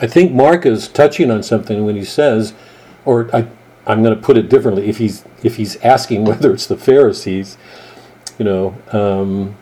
I 0.00 0.06
think 0.06 0.32
Mark 0.32 0.64
is 0.64 0.88
touching 0.88 1.30
on 1.30 1.42
something 1.42 1.84
when 1.84 1.96
he 1.96 2.04
says, 2.04 2.54
or 3.04 3.34
I, 3.34 3.46
I'm 3.86 4.02
going 4.02 4.14
to 4.14 4.20
put 4.20 4.36
it 4.36 4.48
differently. 4.48 4.88
If 4.88 4.98
he's 4.98 5.24
if 5.42 5.56
he's 5.56 5.76
asking 5.76 6.24
whether 6.26 6.52
it's 6.52 6.66
the 6.66 6.76
Pharisees, 6.76 7.58
you 8.38 8.44
know, 8.44 8.76
um, 8.92 9.56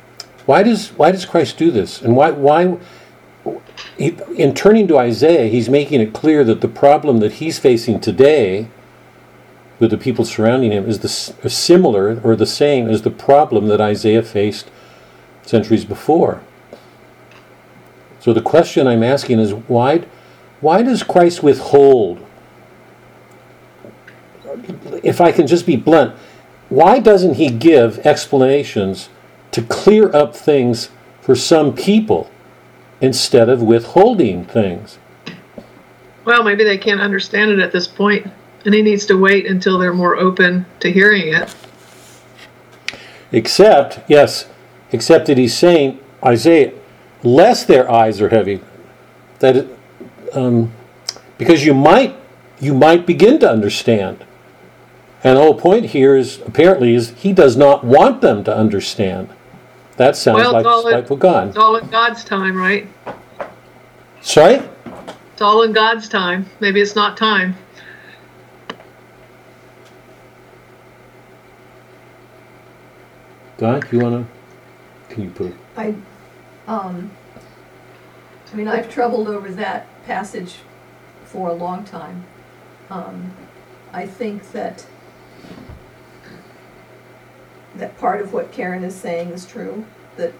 why 0.46 0.62
does 0.62 0.88
why 0.90 1.10
does 1.12 1.26
Christ 1.26 1.58
do 1.58 1.70
this, 1.70 2.00
and 2.00 2.16
why 2.16 2.30
why 2.30 2.78
he, 3.96 4.16
in 4.36 4.54
turning 4.54 4.86
to 4.88 4.98
Isaiah, 4.98 5.48
he's 5.48 5.68
making 5.68 6.00
it 6.00 6.12
clear 6.12 6.44
that 6.44 6.60
the 6.60 6.68
problem 6.68 7.18
that 7.18 7.34
he's 7.34 7.58
facing 7.58 8.00
today 8.00 8.68
with 9.78 9.90
the 9.90 9.98
people 9.98 10.24
surrounding 10.24 10.72
him 10.72 10.88
is 10.88 11.00
the 11.00 11.08
similar 11.08 12.20
or 12.22 12.34
the 12.34 12.46
same 12.46 12.88
as 12.88 13.02
the 13.02 13.10
problem 13.10 13.68
that 13.68 13.80
Isaiah 13.80 14.22
faced 14.22 14.70
centuries 15.42 15.84
before. 15.84 16.42
So 18.20 18.32
the 18.32 18.42
question 18.42 18.86
I'm 18.86 19.02
asking 19.02 19.38
is 19.38 19.54
why 19.54 20.04
why 20.60 20.82
does 20.82 21.02
Christ 21.02 21.42
withhold 21.42 22.24
if 25.02 25.20
I 25.20 25.32
can 25.32 25.46
just 25.46 25.66
be 25.66 25.76
blunt, 25.76 26.14
why 26.68 26.98
doesn't 26.98 27.34
he 27.34 27.48
give 27.48 27.98
explanations 28.00 29.08
to 29.52 29.62
clear 29.62 30.14
up 30.14 30.34
things 30.34 30.90
for 31.20 31.34
some 31.34 31.74
people 31.74 32.30
instead 33.00 33.48
of 33.48 33.62
withholding 33.62 34.44
things? 34.44 34.98
Well, 36.24 36.42
maybe 36.42 36.64
they 36.64 36.76
can't 36.76 37.00
understand 37.00 37.52
it 37.52 37.58
at 37.60 37.72
this 37.72 37.86
point, 37.86 38.26
and 38.68 38.74
he 38.74 38.82
needs 38.82 39.06
to 39.06 39.16
wait 39.16 39.46
until 39.46 39.78
they're 39.78 39.94
more 39.94 40.14
open 40.18 40.66
to 40.78 40.92
hearing 40.92 41.32
it. 41.32 41.54
Except, 43.32 44.00
yes, 44.06 44.46
except 44.92 45.24
that 45.24 45.38
he's 45.38 45.56
saying, 45.56 45.98
Isaiah, 46.22 46.74
lest 47.22 47.66
their 47.66 47.90
eyes 47.90 48.20
are 48.20 48.28
heavy, 48.28 48.60
that 49.38 49.56
it, 49.56 49.78
um, 50.34 50.70
because 51.38 51.64
you 51.64 51.72
might 51.72 52.14
you 52.60 52.74
might 52.74 53.06
begin 53.06 53.38
to 53.38 53.50
understand. 53.50 54.22
And 55.24 55.38
the 55.38 55.42
whole 55.42 55.58
point 55.58 55.86
here 55.86 56.14
is 56.14 56.38
apparently 56.42 56.94
is 56.94 57.14
he 57.16 57.32
does 57.32 57.56
not 57.56 57.84
want 57.84 58.20
them 58.20 58.44
to 58.44 58.54
understand. 58.54 59.30
That 59.96 60.14
sounds 60.14 60.40
Well, 60.40 60.52
like 60.52 61.10
in- 61.10 61.18
God. 61.18 61.48
It's 61.48 61.56
all 61.56 61.76
in 61.76 61.88
God's 61.88 62.22
time, 62.22 62.54
right? 62.54 62.86
Sorry? 64.20 64.60
It's 65.32 65.40
all 65.40 65.62
in 65.62 65.72
God's 65.72 66.06
time. 66.06 66.44
Maybe 66.60 66.82
it's 66.82 66.94
not 66.94 67.16
time. 67.16 67.56
Doc, 73.58 73.90
you 73.90 73.98
wanna 73.98 74.24
can 75.08 75.24
you 75.24 75.30
put 75.30 75.52
I, 75.76 75.94
um, 76.68 77.10
I 78.52 78.56
mean, 78.56 78.68
I've 78.68 78.88
troubled 78.88 79.26
over 79.26 79.50
that 79.50 79.86
passage 80.04 80.58
for 81.24 81.48
a 81.48 81.52
long 81.52 81.84
time. 81.84 82.24
Um, 82.88 83.32
I 83.92 84.06
think 84.06 84.52
that 84.52 84.86
that 87.74 87.98
part 87.98 88.20
of 88.20 88.32
what 88.32 88.52
Karen 88.52 88.84
is 88.84 88.94
saying 88.94 89.30
is 89.30 89.44
true, 89.44 89.84
that, 90.16 90.32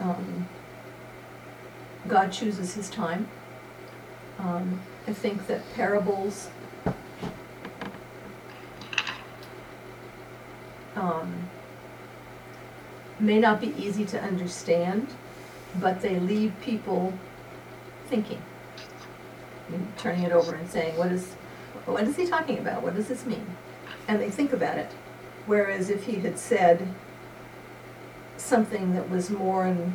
um, 0.00 0.46
God 2.06 2.30
chooses 2.30 2.74
his 2.74 2.90
time. 2.90 3.26
Um, 4.38 4.80
I 5.06 5.12
think 5.14 5.46
that 5.46 5.62
parables, 5.74 6.50
um, 10.94 11.48
may 13.20 13.38
not 13.38 13.60
be 13.60 13.74
easy 13.76 14.04
to 14.06 14.20
understand, 14.20 15.08
but 15.80 16.00
they 16.00 16.18
leave 16.20 16.52
people 16.60 17.12
thinking. 18.08 18.40
Mean, 19.68 19.86
turning 19.98 20.22
it 20.22 20.32
over 20.32 20.54
and 20.54 20.68
saying, 20.68 20.96
what 20.96 21.12
is, 21.12 21.34
what 21.84 22.04
is 22.04 22.16
he 22.16 22.26
talking 22.26 22.58
about? 22.58 22.82
What 22.82 22.94
does 22.94 23.08
this 23.08 23.26
mean? 23.26 23.46
And 24.06 24.20
they 24.20 24.30
think 24.30 24.52
about 24.52 24.78
it. 24.78 24.90
Whereas 25.46 25.90
if 25.90 26.04
he 26.04 26.16
had 26.16 26.38
said 26.38 26.86
something 28.36 28.94
that 28.94 29.10
was 29.10 29.30
more 29.30 29.66
in, 29.66 29.94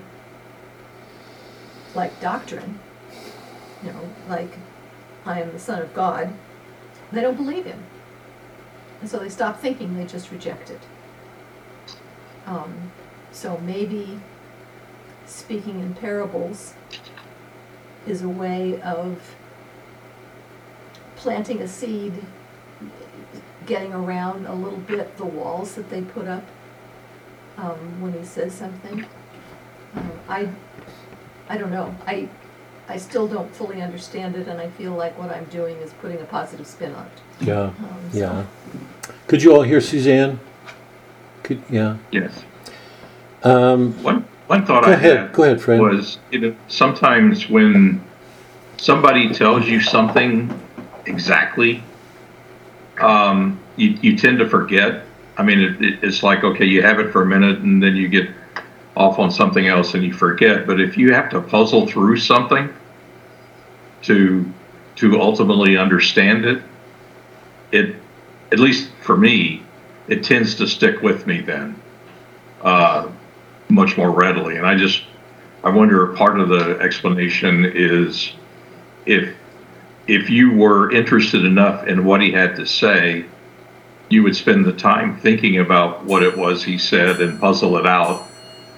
like 1.96 2.20
doctrine, 2.22 2.80
you 3.84 3.92
know, 3.92 4.10
like, 4.30 4.58
I 5.26 5.42
am 5.42 5.52
the 5.52 5.60
son 5.60 5.82
of 5.82 5.94
God, 5.94 6.34
they 7.12 7.22
don't 7.22 7.38
believe 7.38 7.66
him. 7.66 7.84
And 9.02 9.10
so 9.10 9.20
they 9.20 9.30
stop 9.30 9.60
thinking, 9.60 9.96
they 9.96 10.06
just 10.06 10.32
reject 10.32 10.70
it. 10.70 10.80
Um, 12.46 12.92
so 13.34 13.58
maybe 13.66 14.20
speaking 15.26 15.80
in 15.82 15.94
parables 15.96 16.74
is 18.08 18.22
a 18.22 18.30
way 18.30 18.80
of 18.82 19.36
planting 21.16 21.62
a 21.62 21.68
seed, 21.68 22.14
getting 23.66 23.94
around 23.94 24.46
a 24.46 24.54
little 24.54 24.80
bit 24.80 25.18
the 25.18 25.26
walls 25.26 25.76
that 25.76 25.90
they 25.90 26.02
put 26.02 26.28
up 26.28 26.44
um, 27.58 28.02
when 28.02 28.14
he 28.14 28.24
says 28.24 28.54
something. 28.54 29.06
Um, 29.96 30.12
I, 30.28 30.50
I 31.50 31.58
don't 31.58 31.72
know. 31.72 31.96
I, 32.06 32.28
I 32.90 32.98
still 32.98 33.28
don't 33.28 33.54
fully 33.56 33.82
understand 33.82 34.36
it, 34.36 34.48
and 34.48 34.60
I 34.60 34.70
feel 34.72 34.92
like 34.94 35.18
what 35.18 35.30
I'm 35.30 35.46
doing 35.46 35.78
is 35.78 35.94
putting 35.94 36.20
a 36.20 36.26
positive 36.26 36.68
spin 36.68 36.94
on 36.94 37.06
it. 37.06 37.48
yeah, 37.48 37.62
Um, 37.62 37.76
so- 38.12 38.18
yeah. 38.18 38.46
Could 39.28 39.42
you 39.42 39.56
all 39.56 39.62
hear 39.62 39.80
Suzanne? 39.82 40.40
Could 41.44 41.62
yeah. 41.70 41.98
Yes. 42.12 42.44
Um, 43.44 44.02
One, 44.04 44.22
one 44.48 44.66
thought 44.66 44.86
I 44.86 44.94
ahead, 44.94 45.18
had 45.18 45.34
go 45.34 45.44
ahead, 45.44 45.62
Fred. 45.62 45.80
was, 45.80 46.20
you 46.32 46.40
know, 46.40 46.56
sometimes 46.68 47.50
when 47.50 48.02
somebody 48.78 49.34
tells 49.34 49.68
you 49.68 49.82
something 49.82 50.58
exactly, 51.06 51.84
um, 53.02 53.60
you, 53.76 53.98
you 54.02 54.18
tend 54.18 54.40
to 54.40 54.48
forget. 54.48 55.04
I 55.38 55.44
mean, 55.44 55.60
it, 55.60 55.82
it, 55.82 56.04
it's 56.04 56.24
like, 56.24 56.44
okay, 56.44 56.66
you 56.66 56.82
have 56.84 57.00
it 57.00 57.12
for 57.12 57.24
a 57.24 57.26
minute 57.26 57.60
and 57.60 57.82
then 57.82 57.96
you 57.96 58.08
get 58.08 58.30
off 58.96 59.20
on 59.20 59.32
something 59.32 59.68
else 59.68 59.94
and 59.96 60.04
you 60.04 60.14
forget. 60.14 60.68
But 60.68 60.80
if 60.80 60.98
you 60.98 61.14
have 61.14 61.30
to 61.32 61.42
puzzle 61.42 61.88
through 61.88 62.18
something 62.18 62.72
to, 64.04 64.46
to 64.98 65.20
ultimately 65.20 65.78
understand 65.78 66.46
it, 66.46 66.62
it, 67.72 67.96
at 68.52 68.60
least 68.60 68.92
for 69.02 69.18
me, 69.18 69.64
it 70.08 70.24
tends 70.24 70.56
to 70.56 70.68
stick 70.68 71.02
with 71.02 71.26
me 71.26 71.42
then, 71.42 71.76
uh, 72.62 73.10
much 73.70 73.98
more 73.98 74.12
readily. 74.12 74.58
And 74.58 74.66
I 74.66 74.76
just, 74.76 75.04
I 75.64 75.70
wonder 75.70 76.12
if 76.12 76.18
part 76.18 76.40
of 76.40 76.50
the 76.50 76.78
explanation 76.80 77.66
is 77.66 78.34
if 79.06 79.36
if 80.06 80.30
you 80.30 80.54
were 80.54 80.92
interested 80.92 81.46
enough 81.46 81.88
in 81.88 82.04
what 82.04 82.22
he 82.22 82.32
had 82.32 82.58
to 82.58 82.66
say, 82.66 83.26
you 84.10 84.22
would 84.24 84.36
spend 84.36 84.66
the 84.66 84.74
time 84.74 85.18
thinking 85.18 85.60
about 85.60 86.04
what 86.04 86.24
it 86.24 86.38
was 86.38 86.64
he 86.64 86.78
said 86.78 87.22
and 87.22 87.40
puzzle 87.40 87.78
it 87.78 87.86
out. 87.86 88.28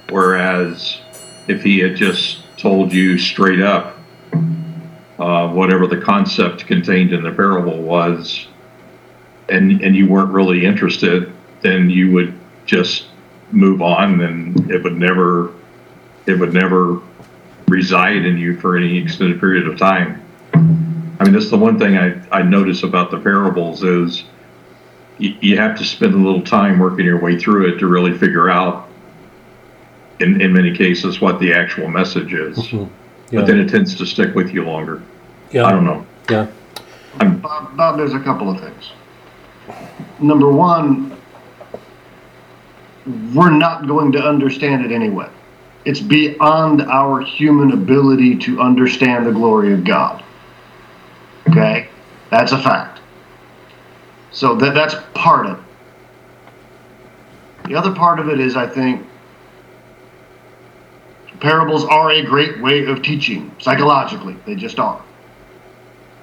Whereas 0.09 0.99
if 1.47 1.63
he 1.63 1.79
had 1.79 1.95
just 1.95 2.43
told 2.57 2.93
you 2.93 3.17
straight 3.17 3.61
up 3.61 3.97
uh, 5.19 5.47
whatever 5.49 5.87
the 5.87 5.97
concept 5.97 6.67
contained 6.67 7.11
in 7.11 7.23
the 7.23 7.31
parable 7.31 7.81
was, 7.81 8.47
and 9.49 9.81
and 9.81 9.95
you 9.95 10.07
weren't 10.07 10.31
really 10.31 10.65
interested, 10.65 11.31
then 11.61 11.89
you 11.89 12.11
would 12.11 12.37
just 12.65 13.05
move 13.55 13.81
on, 13.81 14.21
and 14.21 14.69
it 14.69 14.83
would 14.83 14.97
never 14.97 15.51
it 16.27 16.39
would 16.39 16.53
never 16.53 17.01
reside 17.67 18.25
in 18.25 18.37
you 18.37 18.59
for 18.59 18.77
any 18.77 18.97
extended 18.97 19.39
period 19.39 19.67
of 19.67 19.77
time. 19.77 20.21
I 20.53 21.23
mean, 21.23 21.33
that's 21.33 21.49
the 21.49 21.57
one 21.57 21.79
thing 21.79 21.97
I, 21.97 22.19
I 22.31 22.41
notice 22.41 22.83
about 22.83 23.09
the 23.09 23.19
parables 23.19 23.83
is 23.83 24.23
you, 25.17 25.35
you 25.39 25.57
have 25.57 25.77
to 25.77 25.83
spend 25.83 26.13
a 26.13 26.17
little 26.17 26.41
time 26.41 26.77
working 26.79 27.05
your 27.05 27.19
way 27.19 27.39
through 27.39 27.73
it 27.73 27.79
to 27.79 27.87
really 27.87 28.17
figure 28.17 28.49
out, 28.49 28.89
in, 30.19 30.41
in 30.41 30.51
many 30.51 30.75
cases, 30.75 31.21
what 31.21 31.39
the 31.39 31.53
actual 31.53 31.87
message 31.87 32.33
is. 32.33 32.57
Mhm. 32.57 32.89
But 33.31 33.47
then 33.47 33.59
it 33.59 33.69
tends 33.69 33.95
to 33.95 34.05
stick 34.05 34.35
with 34.35 34.53
you 34.53 34.63
longer. 34.63 35.01
Yeah. 35.51 35.65
I 35.65 35.71
don't 35.71 35.85
know. 35.85 36.05
Yeah. 36.29 36.47
Bob, 37.17 37.77
Bob, 37.77 37.97
there's 37.97 38.13
a 38.13 38.19
couple 38.19 38.49
of 38.49 38.59
things. 38.59 38.91
Number 40.19 40.51
one, 40.51 41.14
we're 43.33 43.51
not 43.51 43.87
going 43.87 44.11
to 44.13 44.19
understand 44.23 44.85
it 44.85 44.91
anyway. 44.91 45.29
It's 45.85 45.99
beyond 45.99 46.81
our 46.81 47.21
human 47.21 47.71
ability 47.71 48.37
to 48.39 48.59
understand 48.59 49.27
the 49.27 49.31
glory 49.31 49.73
of 49.73 49.83
God. 49.83 50.23
Okay? 51.49 51.89
That's 52.31 52.51
a 52.51 52.57
fact. 52.61 53.01
So 54.31 54.55
that, 54.55 54.73
that's 54.73 54.95
part 55.13 55.45
of 55.45 55.59
it. 55.59 55.63
The 57.69 57.75
other 57.75 57.93
part 57.93 58.19
of 58.19 58.29
it 58.29 58.39
is, 58.39 58.55
I 58.55 58.67
think, 58.67 59.05
parables 61.39 61.85
are 61.85 62.11
a 62.11 62.23
great 62.23 62.61
way 62.61 62.85
of 62.85 63.01
teaching 63.01 63.55
psychologically. 63.59 64.35
They 64.45 64.55
just 64.55 64.79
are. 64.79 65.03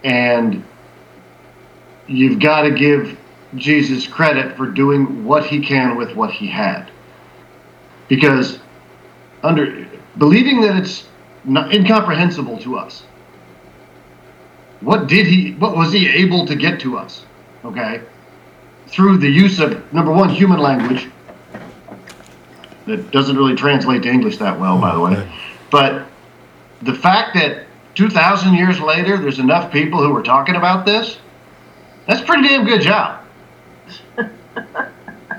And 0.04 0.64
you've 2.06 2.40
got 2.40 2.62
to 2.62 2.70
give 2.72 3.16
Jesus 3.56 4.06
credit 4.06 4.56
for 4.56 4.66
doing 4.66 5.24
what 5.24 5.44
he 5.44 5.60
can 5.60 5.96
with 5.96 6.14
what 6.14 6.30
he 6.30 6.46
had. 6.46 6.90
Because 8.08 8.58
under 9.42 9.86
believing 10.18 10.60
that 10.62 10.76
it's 10.76 11.06
not 11.44 11.74
incomprehensible 11.74 12.58
to 12.58 12.76
us. 12.76 13.04
What 14.80 15.06
did 15.06 15.26
he 15.26 15.52
what 15.54 15.76
was 15.76 15.92
he 15.92 16.08
able 16.08 16.46
to 16.46 16.54
get 16.54 16.80
to 16.80 16.96
us? 16.98 17.24
Okay? 17.64 18.02
Through 18.88 19.18
the 19.18 19.28
use 19.28 19.60
of 19.60 19.92
number 19.92 20.12
1 20.12 20.30
human 20.30 20.58
language 20.58 21.08
that 22.86 23.10
doesn't 23.10 23.36
really 23.36 23.54
translate 23.54 24.02
to 24.02 24.08
English 24.08 24.38
that 24.38 24.58
well 24.58 24.80
by 24.80 24.94
the 24.94 25.00
way. 25.00 25.32
But 25.70 26.06
the 26.82 26.94
fact 26.94 27.34
that 27.34 27.66
2000 27.94 28.54
years 28.54 28.80
later 28.80 29.16
there's 29.16 29.38
enough 29.38 29.72
people 29.72 30.02
who 30.02 30.14
are 30.16 30.22
talking 30.22 30.56
about 30.56 30.84
this 30.84 31.18
that's 32.06 32.20
a 32.20 32.24
pretty 32.24 32.48
damn 32.48 32.64
good 32.64 32.80
job. 32.80 33.21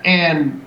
And 0.05 0.61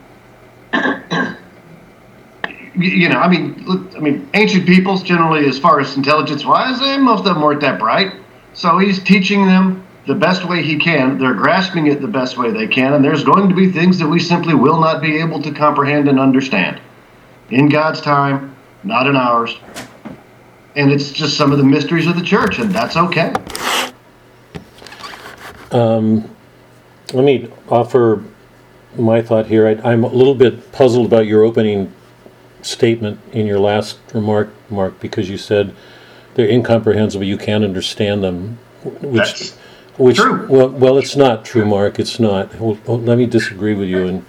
you 2.79 3.09
know, 3.09 3.19
I 3.19 3.29
mean, 3.29 3.65
look, 3.67 3.97
I 3.97 4.01
mean, 4.01 4.29
ancient 4.35 4.67
peoples 4.67 5.03
generally, 5.03 5.47
as 5.47 5.59
far 5.59 5.81
as 5.81 5.97
intelligence-wise, 5.97 6.81
eh, 6.83 6.99
most 6.99 7.21
of 7.21 7.25
them 7.25 7.41
weren't 7.41 7.61
that 7.63 7.79
bright. 7.79 8.13
So 8.53 8.79
he's 8.79 9.03
teaching 9.03 9.47
them 9.47 9.85
the 10.07 10.15
best 10.15 10.45
way 10.49 10.63
he 10.63 10.79
can. 10.79 11.19
They're 11.19 11.35
grasping 11.35 11.87
it 11.87 12.01
the 12.01 12.09
best 12.09 12.37
way 12.37 12.51
they 12.51 12.67
can, 12.67 12.93
and 12.93 13.05
there's 13.05 13.25
going 13.25 13.49
to 13.49 13.55
be 13.55 13.71
things 13.71 13.99
that 13.99 14.09
we 14.09 14.21
simply 14.21 14.55
will 14.55 14.79
not 14.79 15.01
be 15.01 15.19
able 15.19 15.43
to 15.43 15.53
comprehend 15.53 16.09
and 16.09 16.21
understand. 16.21 16.81
In 17.51 17.69
God's 17.69 18.01
time, 18.01 18.55
not 18.85 19.07
in 19.07 19.17
ours. 19.17 19.57
And 20.75 20.93
it's 20.93 21.11
just 21.11 21.37
some 21.37 21.53
of 21.53 21.59
the 21.59 21.65
mysteries 21.65 22.07
of 22.07 22.17
the 22.17 22.23
church, 22.23 22.59
and 22.59 22.71
that's 22.71 22.97
okay. 22.97 23.33
Um, 25.73 26.31
let 27.13 27.25
me 27.25 27.51
offer 27.69 28.23
my 28.99 29.23
thought 29.23 29.47
here. 29.47 29.67
I, 29.67 29.91
I'm 29.93 30.05
a 30.05 30.09
little 30.09 30.35
bit 30.35 30.73
puzzled 30.73 31.07
about 31.07 31.27
your 31.27 31.43
opening 31.43 31.93
statement 32.63 33.21
in 33.33 33.47
your 33.47 33.59
last 33.59 33.99
remark, 34.13 34.51
Mark, 34.71 34.99
because 35.01 35.29
you 35.31 35.39
said 35.39 35.75
they're 36.35 36.49
incomprehensible. 36.49 37.25
You 37.25 37.39
can't 37.39 37.65
understand 37.65 38.23
them. 38.25 38.59
Which, 38.85 39.19
That's 39.23 39.51
which, 39.99 40.17
true. 40.17 40.47
Well, 40.49 40.69
well, 40.71 40.99
it's 40.99 41.17
not 41.17 41.45
true, 41.45 41.65
Mark. 41.65 41.99
It's 41.99 42.21
not. 42.21 42.55
Well, 42.61 42.79
well, 42.87 43.01
let 43.01 43.19
me 43.19 43.27
disagree 43.27 43.75
with 43.75 43.89
you 43.89 44.07
and 44.07 44.25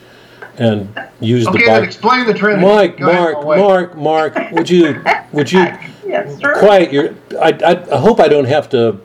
and 0.59 0.99
use 1.19 1.43
the 1.43 1.51
Okay, 1.51 1.65
then 1.65 1.67
Bible. 1.75 1.83
explain 1.85 2.25
the 2.25 2.33
Trinity. 2.33 2.65
Mike, 2.65 2.97
Go 2.97 3.09
ahead, 3.09 3.33
Mark, 3.33 3.95
Mark, 3.95 4.35
Mark, 4.35 4.51
would 4.51 4.67
you, 4.67 5.03
would 5.31 5.51
you 5.51 5.59
Yes, 6.07 6.39
sir. 6.39 6.55
quiet 6.57 6.91
your, 6.91 7.13
I, 7.39 7.49
I, 7.63 7.95
I 7.95 7.99
hope 7.99 8.19
I 8.19 8.27
don't 8.27 8.45
have 8.45 8.67
to 8.69 8.99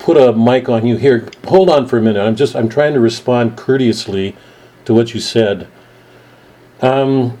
put 0.00 0.16
a 0.16 0.32
mic 0.32 0.68
on 0.68 0.86
you 0.86 0.96
here. 0.96 1.28
Hold 1.46 1.70
on 1.70 1.86
for 1.86 1.98
a 1.98 2.02
minute. 2.02 2.20
I'm 2.20 2.34
just, 2.34 2.56
I'm 2.56 2.68
trying 2.68 2.94
to 2.94 3.00
respond 3.00 3.56
courteously 3.56 4.34
to 4.86 4.94
what 4.94 5.14
you 5.14 5.20
said. 5.20 5.68
Um, 6.80 7.38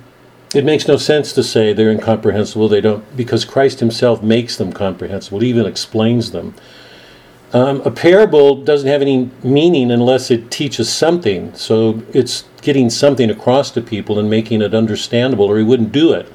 it 0.54 0.64
makes 0.64 0.86
no 0.86 0.96
sense 0.96 1.32
to 1.32 1.42
say 1.42 1.72
they're 1.72 1.90
incomprehensible. 1.90 2.68
They 2.68 2.80
don't, 2.80 3.16
because 3.16 3.44
Christ 3.44 3.80
himself 3.80 4.22
makes 4.22 4.56
them 4.56 4.72
comprehensible, 4.72 5.40
he 5.40 5.48
even 5.48 5.66
explains 5.66 6.32
them. 6.32 6.54
Um, 7.52 7.80
a 7.80 7.90
parable 7.90 8.62
doesn't 8.62 8.88
have 8.88 9.02
any 9.02 9.30
meaning 9.42 9.90
unless 9.90 10.30
it 10.30 10.50
teaches 10.50 10.92
something. 10.92 11.52
So 11.54 12.02
it's 12.12 12.44
getting 12.62 12.90
something 12.90 13.30
across 13.30 13.70
to 13.72 13.80
people 13.80 14.18
and 14.18 14.30
making 14.30 14.62
it 14.62 14.74
understandable, 14.74 15.46
or 15.46 15.58
he 15.58 15.64
wouldn't 15.64 15.92
do 15.92 16.12
it. 16.12 16.30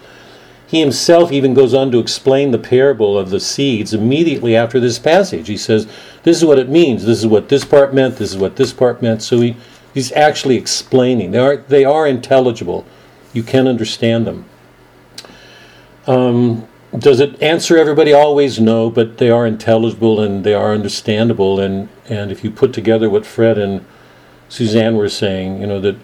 He 0.67 0.79
himself 0.79 1.31
even 1.31 1.53
goes 1.53 1.73
on 1.73 1.91
to 1.91 1.99
explain 1.99 2.51
the 2.51 2.57
parable 2.57 3.17
of 3.17 3.29
the 3.29 3.39
seeds 3.39 3.93
immediately 3.93 4.55
after 4.55 4.79
this 4.79 4.97
passage. 4.97 5.47
He 5.47 5.57
says, 5.57 5.87
This 6.23 6.37
is 6.37 6.45
what 6.45 6.59
it 6.59 6.69
means. 6.69 7.05
This 7.05 7.19
is 7.19 7.27
what 7.27 7.49
this 7.49 7.63
part 7.63 7.93
meant. 7.93 8.17
This 8.17 8.31
is 8.31 8.37
what 8.37 8.55
this 8.55 8.73
part 8.73 9.01
meant. 9.01 9.21
So 9.21 9.41
he, 9.41 9.55
he's 9.93 10.11
actually 10.13 10.55
explaining. 10.55 11.31
They 11.31 11.39
are, 11.39 11.57
they 11.57 11.85
are 11.85 12.07
intelligible. 12.07 12.85
You 13.33 13.43
can 13.43 13.67
understand 13.67 14.25
them. 14.25 14.45
Um, 16.07 16.67
does 16.97 17.19
it 17.19 17.41
answer 17.41 17.77
everybody? 17.77 18.13
Always 18.13 18.59
no, 18.59 18.89
but 18.89 19.17
they 19.17 19.29
are 19.29 19.45
intelligible 19.45 20.19
and 20.19 20.43
they 20.43 20.53
are 20.53 20.71
understandable. 20.71 21.59
And, 21.59 21.89
and 22.09 22.31
if 22.31 22.43
you 22.43 22.49
put 22.49 22.73
together 22.73 23.09
what 23.09 23.25
Fred 23.25 23.57
and 23.57 23.85
Suzanne 24.49 24.95
were 24.95 25.09
saying, 25.09 25.61
you 25.61 25.67
know, 25.67 25.81
that 25.81 25.97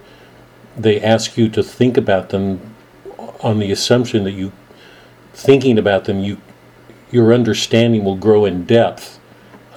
they 0.76 1.02
ask 1.02 1.38
you 1.38 1.50
to 1.50 1.64
think 1.64 1.98
about 1.98 2.30
them 2.30 2.71
on 3.44 3.60
the 3.60 3.72
assumption 3.72 4.24
that 4.24 4.32
you, 4.32 4.52
thinking 5.34 5.78
about 5.78 6.06
them, 6.06 6.20
you, 6.20 6.38
your 7.12 7.34
understanding 7.34 8.04
will 8.04 8.16
grow 8.16 8.46
in 8.46 8.66
depth. 8.66 9.20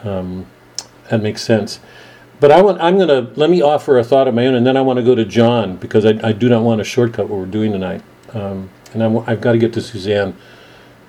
Um, 0.03 0.47
that 1.11 1.23
makes 1.23 1.43
sense. 1.43 1.81
But 2.41 2.51
I 2.51 2.63
want, 2.63 2.81
I'm 2.81 2.97
going 2.97 3.09
to, 3.09 3.39
let 3.39 3.49
me 3.49 3.63
offer 3.63 3.99
a 3.99 4.05
thought 4.05 4.29
of 4.29 4.35
my 4.35 4.47
own, 4.47 4.55
and 4.55 4.67
then 4.67 4.77
I 4.77 4.81
want 4.81 4.99
to 4.99 5.03
go 5.03 5.15
to 5.15 5.25
John, 5.25 5.77
because 5.77 6.05
I, 6.05 6.19
I 6.23 6.33
do 6.33 6.49
not 6.49 6.63
want 6.63 6.79
to 6.79 6.85
shortcut 6.85 7.29
what 7.29 7.39
we're 7.39 7.47
doing 7.47 7.73
tonight. 7.73 8.03
Um, 8.33 8.71
and 8.93 9.03
I, 9.03 9.07
wa- 9.07 9.25
I've 9.27 9.41
got 9.41 9.53
to 9.53 9.59
get 9.59 9.73
to 9.75 9.81
Suzanne, 9.81 10.37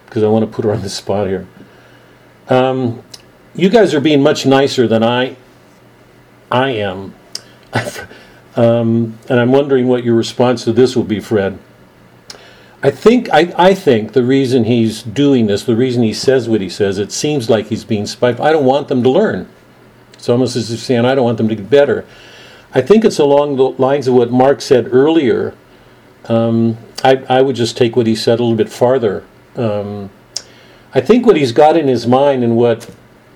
because 0.05 0.23
I 0.23 0.27
want 0.27 0.45
to 0.49 0.51
put 0.51 0.65
her 0.65 0.71
on 0.71 0.81
the 0.81 0.89
spot 0.89 1.27
here. 1.27 1.47
Um, 2.47 3.03
you 3.55 3.69
guys 3.69 3.93
are 3.93 4.01
being 4.01 4.21
much 4.21 4.45
nicer 4.45 4.87
than 4.87 5.03
I, 5.03 5.35
I 6.51 6.69
am. 6.69 7.15
um, 8.55 9.17
and 9.27 9.39
I'm 9.39 9.51
wondering 9.51 9.87
what 9.87 10.03
your 10.03 10.15
response 10.15 10.63
to 10.65 10.73
this 10.73 10.95
will 10.95 11.03
be, 11.03 11.19
Fred. 11.19 11.57
I 12.85 12.91
think 12.91 13.29
I, 13.33 13.51
I 13.57 13.73
think 13.73 14.13
the 14.13 14.23
reason 14.23 14.65
he's 14.65 15.01
doing 15.01 15.47
this, 15.47 15.63
the 15.63 15.75
reason 15.75 16.03
he 16.03 16.13
says 16.13 16.47
what 16.47 16.61
he 16.61 16.69
says, 16.69 16.99
it 16.99 17.11
seems 17.11 17.49
like 17.49 17.65
he's 17.65 17.83
being 17.83 18.05
spiteful. 18.05 18.45
I 18.45 18.51
don't 18.51 18.63
want 18.63 18.89
them 18.89 19.01
to 19.01 19.09
learn. 19.09 19.49
It's 20.13 20.29
almost 20.29 20.55
as 20.55 20.69
if 20.69 20.81
saying 20.81 21.03
I 21.03 21.15
don't 21.15 21.25
want 21.25 21.39
them 21.39 21.47
to 21.47 21.55
get 21.55 21.67
better. 21.67 22.05
I 22.75 22.81
think 22.81 23.03
it's 23.03 23.17
along 23.17 23.55
the 23.55 23.69
lines 23.69 24.07
of 24.07 24.13
what 24.13 24.29
Mark 24.29 24.61
said 24.61 24.93
earlier. 24.93 25.55
Um, 26.25 26.77
I, 27.03 27.23
I 27.27 27.41
would 27.41 27.55
just 27.55 27.75
take 27.75 27.95
what 27.95 28.05
he 28.05 28.13
said 28.13 28.39
a 28.39 28.43
little 28.43 28.55
bit 28.55 28.69
farther. 28.69 29.23
Um, 29.55 30.11
I 30.93 31.01
think 31.01 31.25
what 31.25 31.37
he's 31.37 31.53
got 31.53 31.75
in 31.75 31.87
his 31.87 32.05
mind 32.05 32.43
and 32.43 32.55
what 32.55 32.87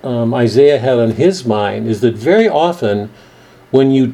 um, 0.03 0.31
Isaiah 0.31 0.77
had 0.77 0.99
on 0.99 1.13
his 1.13 1.43
mind 1.43 1.87
is 1.87 2.01
that 2.01 2.13
very 2.13 2.47
often 2.47 3.09
when 3.71 3.89
you 3.89 4.09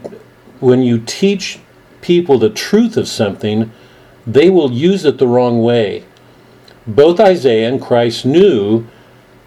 when 0.62 0.82
you 0.82 0.98
teach 0.98 1.60
people 2.00 2.38
the 2.38 2.50
truth 2.50 2.96
of 2.96 3.10
something, 3.10 3.74
they 4.26 4.50
will 4.50 4.72
use 4.72 5.06
it 5.06 5.18
the 5.18 5.28
wrong 5.28 5.62
way. 5.62 6.06
Both 6.88 7.20
Isaiah 7.20 7.70
and 7.70 7.82
Christ 7.82 8.26
knew 8.26 8.86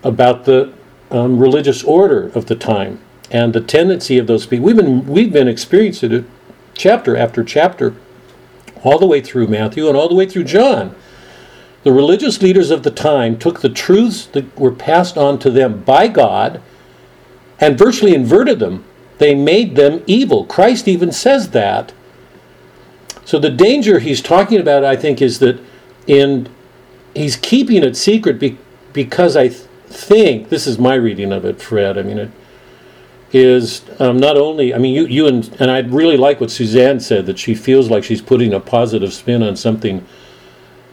about 0.02 0.44
the 0.44 0.72
um, 1.10 1.38
religious 1.38 1.82
order 1.84 2.28
of 2.34 2.46
the 2.46 2.54
time 2.54 3.00
and 3.30 3.52
the 3.52 3.60
tendency 3.60 4.18
of 4.18 4.26
those 4.26 4.46
people. 4.46 4.66
We've 4.66 4.76
been 4.76 5.06
we've 5.06 5.32
been 5.32 5.48
experiencing 5.48 6.12
it 6.12 6.24
chapter 6.74 7.16
after 7.16 7.44
chapter, 7.44 7.94
all 8.82 8.98
the 8.98 9.06
way 9.06 9.20
through 9.20 9.48
Matthew 9.48 9.88
and 9.88 9.96
all 9.96 10.08
the 10.08 10.14
way 10.14 10.26
through 10.26 10.44
John. 10.44 10.94
The 11.84 11.92
religious 11.92 12.42
leaders 12.42 12.70
of 12.70 12.82
the 12.82 12.90
time 12.90 13.38
took 13.38 13.60
the 13.60 13.68
truths 13.68 14.26
that 14.26 14.56
were 14.58 14.72
passed 14.72 15.16
on 15.16 15.38
to 15.40 15.50
them 15.50 15.82
by 15.82 16.08
God 16.08 16.60
and 17.60 17.78
virtually 17.78 18.14
inverted 18.14 18.58
them. 18.58 18.84
They 19.18 19.34
made 19.34 19.74
them 19.74 20.02
evil. 20.06 20.44
Christ 20.44 20.88
even 20.88 21.12
says 21.12 21.50
that. 21.50 21.92
So 23.28 23.38
the 23.38 23.50
danger 23.50 23.98
he's 23.98 24.22
talking 24.22 24.58
about, 24.58 24.84
I 24.84 24.96
think, 24.96 25.20
is 25.20 25.38
that 25.40 25.60
in 26.06 26.48
he's 27.14 27.36
keeping 27.36 27.82
it 27.82 27.94
secret 27.94 28.40
be, 28.40 28.56
because 28.94 29.36
I 29.36 29.48
th- 29.48 29.60
think 29.86 30.48
this 30.48 30.66
is 30.66 30.78
my 30.78 30.94
reading 30.94 31.30
of 31.30 31.44
it, 31.44 31.60
Fred. 31.60 31.98
I 31.98 32.04
mean, 32.04 32.16
it 32.16 32.30
is 33.30 33.82
um, 33.98 34.16
not 34.16 34.38
only. 34.38 34.72
I 34.72 34.78
mean, 34.78 34.94
you 34.94 35.04
you 35.04 35.26
and 35.26 35.54
and 35.60 35.70
I 35.70 35.80
really 35.80 36.16
like 36.16 36.40
what 36.40 36.50
Suzanne 36.50 37.00
said 37.00 37.26
that 37.26 37.38
she 37.38 37.54
feels 37.54 37.90
like 37.90 38.02
she's 38.02 38.22
putting 38.22 38.54
a 38.54 38.60
positive 38.60 39.12
spin 39.12 39.42
on 39.42 39.56
something 39.56 40.06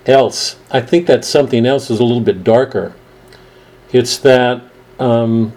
else. 0.06 0.58
I 0.70 0.82
think 0.82 1.08
that 1.08 1.24
something 1.24 1.66
else 1.66 1.90
is 1.90 2.02
a 2.02 2.04
little 2.04 2.20
bit 2.20 2.44
darker. 2.44 2.94
It's 3.94 4.18
that 4.18 4.62
um, 5.00 5.54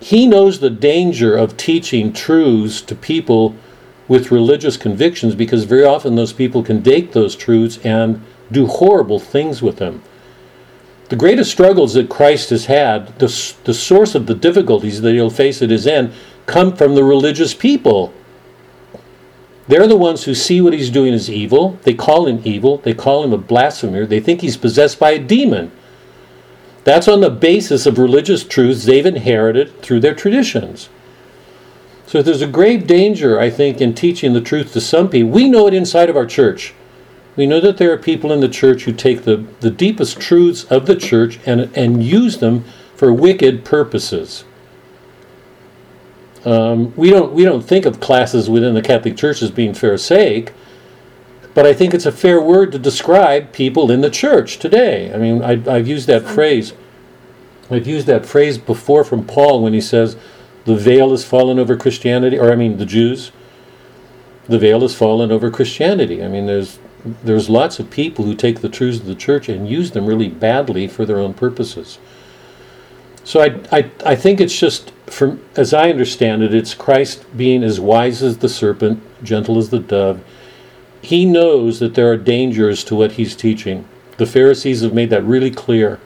he 0.00 0.26
knows 0.26 0.58
the 0.58 0.68
danger 0.68 1.36
of 1.36 1.56
teaching 1.56 2.12
truths 2.12 2.80
to 2.80 2.96
people 2.96 3.54
with 4.08 4.30
religious 4.30 4.76
convictions 4.76 5.34
because 5.34 5.64
very 5.64 5.84
often 5.84 6.14
those 6.14 6.32
people 6.32 6.62
can 6.62 6.82
take 6.82 7.12
those 7.12 7.34
truths 7.34 7.78
and 7.84 8.22
do 8.52 8.66
horrible 8.66 9.18
things 9.18 9.62
with 9.62 9.76
them. 9.76 10.02
The 11.08 11.16
greatest 11.16 11.50
struggles 11.50 11.94
that 11.94 12.08
Christ 12.08 12.50
has 12.50 12.66
had, 12.66 13.18
the, 13.18 13.54
the 13.64 13.74
source 13.74 14.14
of 14.14 14.26
the 14.26 14.34
difficulties 14.34 15.00
that 15.02 15.12
he'll 15.12 15.30
face 15.30 15.62
at 15.62 15.70
his 15.70 15.86
end, 15.86 16.12
come 16.46 16.76
from 16.76 16.94
the 16.94 17.04
religious 17.04 17.54
people. 17.54 18.12
They're 19.68 19.88
the 19.88 19.96
ones 19.96 20.24
who 20.24 20.34
see 20.34 20.60
what 20.60 20.72
he's 20.72 20.90
doing 20.90 21.12
as 21.12 21.30
evil. 21.30 21.78
They 21.82 21.94
call 21.94 22.26
him 22.26 22.40
evil. 22.44 22.78
They 22.78 22.94
call 22.94 23.24
him 23.24 23.32
a 23.32 23.38
blasphemer. 23.38 24.06
They 24.06 24.20
think 24.20 24.40
he's 24.40 24.56
possessed 24.56 24.98
by 24.98 25.12
a 25.12 25.18
demon. 25.18 25.72
That's 26.84 27.08
on 27.08 27.20
the 27.20 27.30
basis 27.30 27.84
of 27.84 27.98
religious 27.98 28.44
truths 28.44 28.84
they've 28.84 29.04
inherited 29.04 29.82
through 29.82 30.00
their 30.00 30.14
traditions. 30.14 30.88
So 32.06 32.22
there's 32.22 32.42
a 32.42 32.46
grave 32.46 32.86
danger, 32.86 33.40
I 33.40 33.50
think, 33.50 33.80
in 33.80 33.94
teaching 33.94 34.32
the 34.32 34.40
truth 34.40 34.72
to 34.72 34.80
some 34.80 35.08
people. 35.08 35.30
We 35.30 35.48
know 35.48 35.66
it 35.66 35.74
inside 35.74 36.08
of 36.08 36.16
our 36.16 36.26
church. 36.26 36.72
We 37.34 37.46
know 37.46 37.60
that 37.60 37.76
there 37.76 37.92
are 37.92 37.98
people 37.98 38.32
in 38.32 38.40
the 38.40 38.48
church 38.48 38.84
who 38.84 38.92
take 38.92 39.24
the, 39.24 39.44
the 39.60 39.70
deepest 39.70 40.20
truths 40.20 40.64
of 40.64 40.86
the 40.86 40.96
church 40.96 41.38
and, 41.44 41.70
and 41.76 42.02
use 42.02 42.38
them 42.38 42.64
for 42.94 43.12
wicked 43.12 43.64
purposes. 43.64 44.44
Um, 46.46 46.94
we 46.94 47.10
don't 47.10 47.32
we 47.32 47.42
don't 47.44 47.62
think 47.62 47.86
of 47.86 47.98
classes 47.98 48.48
within 48.48 48.74
the 48.74 48.80
Catholic 48.80 49.16
Church 49.16 49.42
as 49.42 49.50
being 49.50 49.74
Pharisaic, 49.74 50.54
but 51.54 51.66
I 51.66 51.74
think 51.74 51.92
it's 51.92 52.06
a 52.06 52.12
fair 52.12 52.40
word 52.40 52.70
to 52.70 52.78
describe 52.78 53.52
people 53.52 53.90
in 53.90 54.00
the 54.00 54.10
church 54.10 54.58
today. 54.58 55.12
I 55.12 55.18
mean, 55.18 55.42
I, 55.42 55.60
I've 55.68 55.88
used 55.88 56.06
that 56.06 56.22
phrase. 56.22 56.72
I've 57.68 57.88
used 57.88 58.06
that 58.06 58.24
phrase 58.24 58.58
before 58.58 59.02
from 59.02 59.26
Paul 59.26 59.60
when 59.60 59.72
he 59.72 59.80
says, 59.80 60.16
"The 60.66 60.76
veil 60.76 61.10
has 61.10 61.24
fallen 61.24 61.58
over 61.58 61.76
Christianity," 61.76 62.38
or 62.38 62.52
I 62.52 62.56
mean, 62.56 62.76
the 62.76 62.86
Jews. 62.86 63.32
The 64.48 64.58
veil 64.58 64.80
has 64.80 64.94
fallen 64.94 65.32
over 65.32 65.50
Christianity. 65.50 66.22
I 66.22 66.28
mean, 66.28 66.46
there's 66.46 66.78
there's 67.24 67.48
lots 67.48 67.78
of 67.78 67.90
people 67.90 68.24
who 68.24 68.34
take 68.34 68.60
the 68.60 68.68
truths 68.68 68.98
of 68.98 69.06
the 69.06 69.14
church 69.14 69.48
and 69.48 69.68
use 69.68 69.92
them 69.92 70.06
really 70.06 70.28
badly 70.28 70.88
for 70.88 71.04
their 71.04 71.18
own 71.18 71.34
purposes. 71.34 71.98
So 73.24 73.40
I, 73.40 73.60
I, 73.76 73.90
I 74.04 74.16
think 74.16 74.40
it's 74.40 74.56
just, 74.56 74.92
from 75.06 75.42
as 75.56 75.74
I 75.74 75.90
understand 75.90 76.42
it, 76.42 76.54
it's 76.54 76.74
Christ 76.74 77.24
being 77.36 77.64
as 77.64 77.80
wise 77.80 78.22
as 78.22 78.38
the 78.38 78.48
serpent, 78.48 79.02
gentle 79.24 79.58
as 79.58 79.70
the 79.70 79.80
dove. 79.80 80.22
He 81.02 81.24
knows 81.24 81.80
that 81.80 81.94
there 81.94 82.10
are 82.10 82.16
dangers 82.16 82.84
to 82.84 82.94
what 82.94 83.12
he's 83.12 83.34
teaching. 83.34 83.86
The 84.16 84.26
Pharisees 84.26 84.82
have 84.82 84.94
made 84.94 85.10
that 85.10 85.24
really 85.24 85.50
clear. 85.50 86.00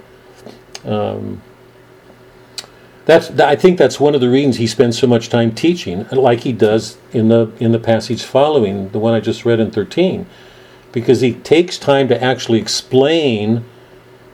Um, 0.84 1.42
that's, 3.06 3.30
I 3.40 3.56
think 3.56 3.78
that's 3.78 3.98
one 3.98 4.14
of 4.14 4.20
the 4.20 4.28
reasons 4.28 4.56
he 4.56 4.66
spends 4.66 4.98
so 4.98 5.06
much 5.06 5.28
time 5.28 5.54
teaching, 5.54 6.06
like 6.12 6.40
he 6.40 6.52
does 6.52 6.98
in 7.12 7.28
the 7.28 7.50
in 7.58 7.72
the 7.72 7.78
passage 7.78 8.22
following 8.22 8.90
the 8.90 8.98
one 8.98 9.14
I 9.14 9.20
just 9.20 9.44
read 9.44 9.58
in 9.58 9.70
13, 9.70 10.26
because 10.92 11.20
he 11.20 11.32
takes 11.32 11.78
time 11.78 12.08
to 12.08 12.22
actually 12.22 12.60
explain 12.60 13.64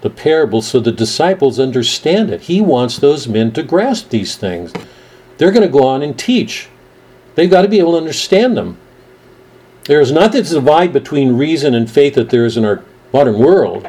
the 0.02 0.10
parable 0.10 0.62
so 0.62 0.78
the 0.78 0.92
disciples 0.92 1.58
understand 1.58 2.30
it. 2.30 2.42
He 2.42 2.60
wants 2.60 2.98
those 2.98 3.26
men 3.26 3.52
to 3.52 3.62
grasp 3.62 4.10
these 4.10 4.36
things. 4.36 4.72
They're 5.38 5.52
going 5.52 5.66
to 5.66 5.72
go 5.72 5.86
on 5.86 6.02
and 6.02 6.18
teach. 6.18 6.68
They've 7.34 7.50
got 7.50 7.62
to 7.62 7.68
be 7.68 7.78
able 7.78 7.92
to 7.92 7.98
understand 7.98 8.56
them. 8.56 8.78
There 9.84 10.00
is 10.00 10.12
not 10.12 10.32
this 10.32 10.50
divide 10.50 10.92
between 10.92 11.36
reason 11.36 11.74
and 11.74 11.90
faith 11.90 12.14
that 12.14 12.30
there 12.30 12.44
is 12.44 12.56
in 12.56 12.64
our 12.64 12.82
modern 13.12 13.38
world. 13.38 13.88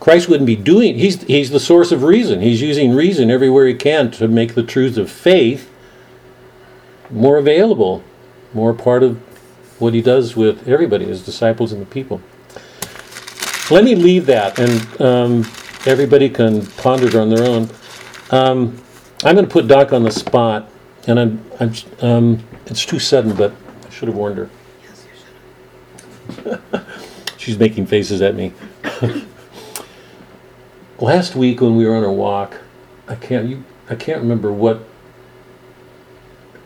Christ 0.00 0.30
wouldn't 0.30 0.46
be 0.46 0.56
doing 0.56 0.98
he's 0.98 1.22
he's 1.22 1.50
the 1.50 1.60
source 1.60 1.92
of 1.92 2.02
reason. 2.02 2.40
He's 2.40 2.62
using 2.62 2.94
reason 2.94 3.30
everywhere 3.30 3.66
he 3.66 3.74
can 3.74 4.10
to 4.12 4.26
make 4.26 4.54
the 4.54 4.62
truths 4.62 4.96
of 4.96 5.10
faith 5.10 5.70
more 7.10 7.36
available, 7.36 8.02
more 8.54 8.72
part 8.72 9.02
of 9.02 9.18
what 9.78 9.92
he 9.92 10.00
does 10.00 10.34
with 10.36 10.66
everybody, 10.66 11.04
his 11.04 11.24
disciples 11.24 11.72
and 11.72 11.82
the 11.82 11.86
people. 11.86 12.20
Let 13.70 13.84
me 13.84 13.94
leave 13.94 14.26
that, 14.26 14.58
and 14.58 15.00
um, 15.00 15.52
everybody 15.86 16.28
can 16.28 16.66
ponder 16.66 17.06
it 17.06 17.14
on 17.14 17.28
their 17.30 17.46
own. 17.46 17.68
Um, 18.30 18.82
I'm 19.22 19.36
going 19.36 19.46
to 19.46 19.50
put 19.50 19.68
Doc 19.68 19.92
on 19.92 20.02
the 20.02 20.10
spot, 20.10 20.70
and 21.06 21.20
I'm, 21.20 21.44
I'm 21.60 21.72
um, 22.00 22.44
it's 22.66 22.84
too 22.84 22.98
sudden, 22.98 23.34
but 23.34 23.52
I 23.86 23.90
should 23.90 24.08
have 24.08 24.16
warned 24.16 24.38
her. 24.38 24.50
Yes, 24.82 25.06
you 26.34 26.42
should. 26.42 26.84
She's 27.36 27.58
making 27.58 27.86
faces 27.86 28.22
at 28.22 28.34
me. 28.34 28.52
Last 31.00 31.34
week 31.34 31.60
when 31.60 31.76
we 31.76 31.86
were 31.86 31.96
on 31.96 32.04
our 32.04 32.12
walk, 32.12 32.60
I 33.08 33.14
can't 33.14 33.48
you 33.48 33.64
I 33.88 33.94
can't 33.94 34.20
remember 34.20 34.52
what, 34.52 34.86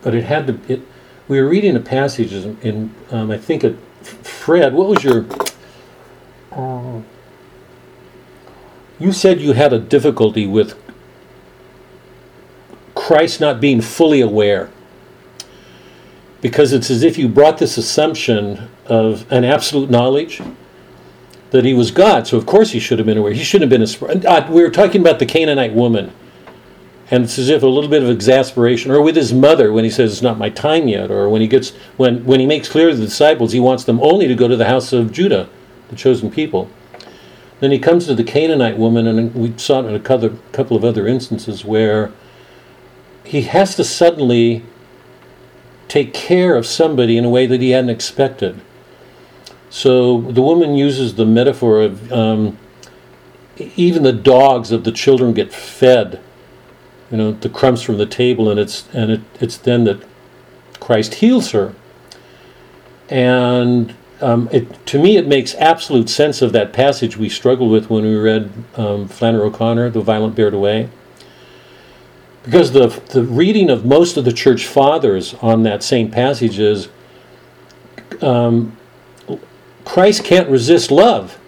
but 0.02 0.14
it 0.14 0.24
had 0.24 0.46
to. 0.48 0.60
It, 0.68 0.82
we 1.28 1.40
were 1.40 1.48
reading 1.48 1.74
a 1.74 1.80
passage 1.80 2.32
in, 2.32 2.94
um, 3.10 3.30
I 3.30 3.38
think 3.38 3.64
it. 3.64 3.78
Fred, 4.02 4.74
what 4.74 4.88
was 4.88 5.02
your 5.02 5.24
you 8.98 9.12
said 9.12 9.40
you 9.40 9.52
had 9.52 9.72
a 9.72 9.78
difficulty 9.78 10.46
with 10.46 10.78
Christ 12.94 13.40
not 13.40 13.60
being 13.60 13.80
fully 13.80 14.20
aware. 14.20 14.70
Because 16.40 16.72
it's 16.72 16.90
as 16.90 17.02
if 17.02 17.18
you 17.18 17.28
brought 17.28 17.58
this 17.58 17.76
assumption 17.76 18.68
of 18.86 19.30
an 19.32 19.44
absolute 19.44 19.90
knowledge 19.90 20.42
that 21.54 21.64
he 21.64 21.72
was 21.72 21.92
God. 21.92 22.26
So, 22.26 22.36
of 22.36 22.46
course, 22.46 22.72
he 22.72 22.80
should 22.80 22.98
have 22.98 23.06
been 23.06 23.16
aware. 23.16 23.32
He 23.32 23.44
shouldn't 23.44 23.70
have 23.70 23.80
been. 23.80 24.24
A, 24.24 24.28
uh, 24.28 24.50
we 24.50 24.60
were 24.60 24.70
talking 24.70 25.00
about 25.00 25.20
the 25.20 25.24
Canaanite 25.24 25.72
woman. 25.72 26.12
And 27.12 27.22
it's 27.22 27.38
as 27.38 27.48
if 27.48 27.62
a 27.62 27.68
little 27.68 27.88
bit 27.88 28.02
of 28.02 28.10
exasperation, 28.10 28.90
or 28.90 29.00
with 29.00 29.14
his 29.14 29.32
mother 29.32 29.72
when 29.72 29.84
he 29.84 29.90
says 29.90 30.12
it's 30.12 30.20
not 30.22 30.36
my 30.36 30.50
time 30.50 30.88
yet, 30.88 31.12
or 31.12 31.28
when 31.28 31.40
he 31.40 31.46
gets 31.46 31.70
when 31.96 32.24
when 32.24 32.40
he 32.40 32.46
makes 32.46 32.68
clear 32.68 32.90
to 32.90 32.96
the 32.96 33.04
disciples 33.04 33.52
he 33.52 33.60
wants 33.60 33.84
them 33.84 34.00
only 34.00 34.26
to 34.26 34.34
go 34.34 34.48
to 34.48 34.56
the 34.56 34.64
house 34.64 34.92
of 34.92 35.12
Judah 35.12 35.48
the 35.90 35.94
chosen 35.94 36.28
people. 36.28 36.68
Then 37.60 37.70
he 37.70 37.78
comes 37.78 38.06
to 38.06 38.16
the 38.16 38.24
Canaanite 38.24 38.76
woman, 38.76 39.06
and 39.06 39.32
we 39.32 39.56
saw 39.56 39.78
it 39.78 39.86
in 39.86 39.94
a 39.94 40.00
couple 40.00 40.76
of 40.76 40.84
other 40.84 41.06
instances 41.06 41.64
where 41.64 42.10
he 43.22 43.42
has 43.42 43.76
to 43.76 43.84
suddenly 43.84 44.64
take 45.86 46.12
care 46.12 46.56
of 46.56 46.66
somebody 46.66 47.16
in 47.16 47.24
a 47.24 47.30
way 47.30 47.46
that 47.46 47.60
he 47.60 47.70
hadn't 47.70 47.90
expected. 47.90 48.60
So 49.74 50.20
the 50.20 50.40
woman 50.40 50.76
uses 50.76 51.16
the 51.16 51.26
metaphor 51.26 51.82
of 51.82 52.12
um, 52.12 52.56
even 53.74 54.04
the 54.04 54.12
dogs 54.12 54.70
of 54.70 54.84
the 54.84 54.92
children 54.92 55.34
get 55.34 55.52
fed, 55.52 56.20
you 57.10 57.16
know, 57.16 57.32
the 57.32 57.48
crumbs 57.48 57.82
from 57.82 57.98
the 57.98 58.06
table, 58.06 58.48
and 58.48 58.60
it's 58.60 58.88
and 58.94 59.10
it, 59.10 59.20
it's 59.40 59.56
then 59.56 59.82
that 59.82 60.00
Christ 60.78 61.14
heals 61.14 61.50
her. 61.50 61.74
And 63.08 63.96
um, 64.20 64.48
it, 64.52 64.86
to 64.86 65.02
me, 65.02 65.16
it 65.16 65.26
makes 65.26 65.56
absolute 65.56 66.08
sense 66.08 66.40
of 66.40 66.52
that 66.52 66.72
passage 66.72 67.16
we 67.16 67.28
struggled 67.28 67.72
with 67.72 67.90
when 67.90 68.04
we 68.04 68.14
read 68.14 68.52
um, 68.76 69.08
Flannery 69.08 69.42
O'Connor, 69.42 69.90
The 69.90 70.00
Violent 70.00 70.36
Bear 70.36 70.54
Away. 70.54 70.88
Because 72.44 72.70
the, 72.70 72.86
the 73.10 73.24
reading 73.24 73.70
of 73.70 73.84
most 73.84 74.16
of 74.16 74.24
the 74.24 74.32
church 74.32 74.68
fathers 74.68 75.34
on 75.42 75.64
that 75.64 75.82
same 75.82 76.12
passage 76.12 76.60
is 76.60 76.88
um, 78.22 78.76
Christ 79.84 80.24
can't 80.24 80.48
resist 80.48 80.90
love. 80.90 81.38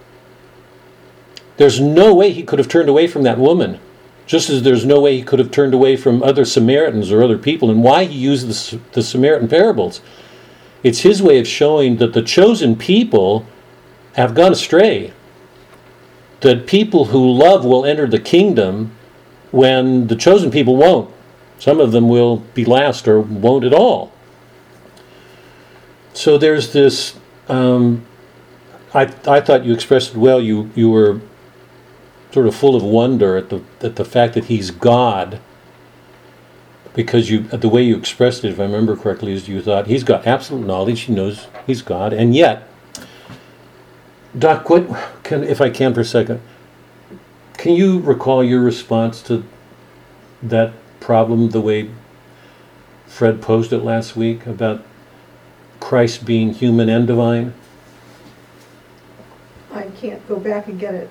There's 1.57 1.79
no 1.79 2.13
way 2.13 2.31
he 2.31 2.43
could 2.43 2.59
have 2.59 2.67
turned 2.67 2.89
away 2.89 3.07
from 3.07 3.23
that 3.23 3.39
woman. 3.39 3.79
Just 4.25 4.49
as 4.49 4.63
there's 4.63 4.85
no 4.85 4.99
way 4.99 5.17
he 5.17 5.23
could 5.23 5.39
have 5.39 5.51
turned 5.51 5.73
away 5.73 5.95
from 5.95 6.21
other 6.21 6.45
Samaritans 6.45 7.11
or 7.11 7.23
other 7.23 7.37
people, 7.37 7.71
and 7.71 7.83
why 7.83 8.03
he 8.03 8.17
used 8.17 8.47
the, 8.47 8.79
the 8.91 9.01
Samaritan 9.01 9.47
parables. 9.47 10.01
It's 10.83 10.99
his 10.99 11.21
way 11.23 11.39
of 11.39 11.47
showing 11.47 11.97
that 11.97 12.13
the 12.13 12.21
chosen 12.21 12.75
people 12.75 13.45
have 14.13 14.35
gone 14.35 14.51
astray. 14.51 15.13
That 16.41 16.67
people 16.67 17.05
who 17.05 17.31
love 17.31 17.65
will 17.65 17.85
enter 17.85 18.05
the 18.05 18.19
kingdom 18.19 18.91
when 19.51 20.07
the 20.07 20.15
chosen 20.15 20.51
people 20.51 20.75
won't. 20.75 21.11
Some 21.57 21.79
of 21.79 21.91
them 21.91 22.09
will 22.09 22.37
be 22.53 22.65
last 22.65 23.07
or 23.07 23.19
won't 23.19 23.63
at 23.63 23.73
all. 23.73 24.11
So 26.13 26.37
there's 26.37 26.73
this. 26.73 27.17
Um, 27.47 28.05
I 28.93 29.13
I 29.27 29.41
thought 29.41 29.65
you 29.65 29.73
expressed 29.73 30.11
it 30.11 30.17
well. 30.17 30.41
You 30.41 30.71
you 30.75 30.89
were 30.89 31.21
sort 32.31 32.47
of 32.47 32.55
full 32.55 32.75
of 32.75 32.83
wonder 32.83 33.37
at 33.37 33.49
the 33.49 33.61
at 33.81 33.95
the 33.95 34.05
fact 34.05 34.33
that 34.35 34.45
he's 34.45 34.71
God. 34.71 35.39
Because 36.93 37.29
you 37.29 37.41
the 37.41 37.69
way 37.69 37.83
you 37.83 37.95
expressed 37.95 38.43
it, 38.43 38.49
if 38.49 38.59
I 38.59 38.63
remember 38.63 38.95
correctly, 38.95 39.31
is 39.33 39.47
you 39.47 39.61
thought 39.61 39.87
he's 39.87 40.03
got 40.03 40.25
absolute 40.25 40.65
knowledge. 40.65 41.01
He 41.01 41.13
knows 41.13 41.47
he's 41.67 41.83
God, 41.83 42.11
and 42.11 42.35
yet, 42.35 42.67
Doc, 44.37 44.69
what 44.69 44.87
can 45.23 45.43
if 45.43 45.61
I 45.61 45.69
can 45.69 45.93
for 45.93 46.01
a 46.01 46.05
second, 46.05 46.41
can 47.53 47.73
you 47.73 47.99
recall 47.99 48.43
your 48.43 48.61
response 48.61 49.21
to 49.23 49.43
that 50.41 50.73
problem 50.99 51.49
the 51.49 51.61
way 51.61 51.89
Fred 53.05 53.41
posed 53.41 53.71
it 53.73 53.79
last 53.79 54.15
week 54.15 54.47
about 54.47 54.83
Christ 55.79 56.25
being 56.25 56.53
human 56.53 56.89
and 56.89 57.05
divine? 57.05 57.53
Can't 59.97 60.25
go 60.27 60.39
back 60.39 60.67
and 60.67 60.79
get 60.79 60.93
it 60.93 61.09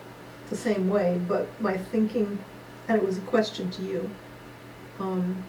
the 0.49 0.57
same 0.57 0.89
way, 0.89 1.21
but 1.27 1.49
my 1.61 1.77
thinking, 1.77 2.39
and 2.89 2.97
it 2.97 3.05
was 3.05 3.19
a 3.19 3.23
question 3.23 3.71
to 3.73 3.83
you, 3.83 4.11
um, 5.01 5.43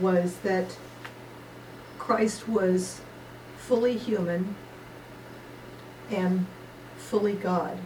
was 0.00 0.36
that 0.38 0.76
Christ 1.98 2.48
was 2.48 3.00
fully 3.58 3.96
human 3.96 4.54
and 6.10 6.46
fully 6.96 7.34
God. 7.34 7.78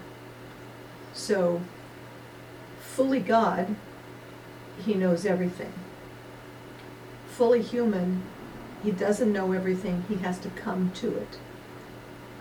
So, 1.14 1.60
fully 2.80 3.20
God, 3.20 3.74
he 4.84 4.94
knows 4.94 5.24
everything. 5.24 5.72
Fully 7.28 7.62
human, 7.62 8.22
he 8.82 8.90
doesn't 8.90 9.32
know 9.32 9.52
everything, 9.52 10.04
he 10.08 10.16
has 10.16 10.38
to 10.40 10.50
come 10.50 10.90
to 10.96 11.16
it. 11.16 11.38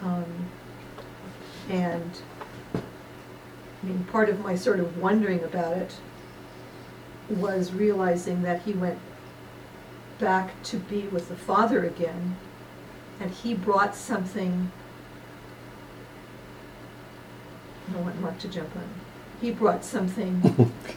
Um, 0.01 0.47
and, 1.69 2.21
I 2.73 3.85
mean, 3.85 4.05
part 4.11 4.29
of 4.29 4.39
my 4.39 4.55
sort 4.55 4.79
of 4.79 4.97
wondering 4.97 5.43
about 5.43 5.77
it 5.77 5.95
was 7.29 7.73
realizing 7.73 8.41
that 8.43 8.61
he 8.61 8.73
went 8.73 8.99
back 10.19 10.61
to 10.63 10.77
be 10.77 11.01
with 11.03 11.29
the 11.29 11.35
Father 11.35 11.85
again, 11.85 12.37
and 13.19 13.31
he 13.31 13.53
brought 13.53 13.95
something. 13.95 14.71
I 17.89 17.93
don't 17.93 18.03
want 18.03 18.21
Mark 18.21 18.39
to 18.39 18.47
jump 18.47 18.75
on. 18.75 18.89
He 19.41 19.51
brought 19.51 19.85
something 19.85 20.41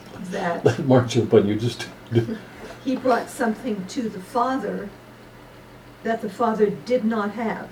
that 0.31 0.65
Let 0.65 0.79
Mark 0.85 1.07
jump 1.07 1.33
on 1.33 1.47
you 1.47 1.55
just. 1.55 1.87
he 2.83 2.95
brought 2.95 3.29
something 3.29 3.85
to 3.87 4.09
the 4.09 4.19
Father 4.19 4.89
that 6.03 6.21
the 6.21 6.29
Father 6.29 6.69
did 6.69 7.05
not 7.05 7.31
have. 7.31 7.69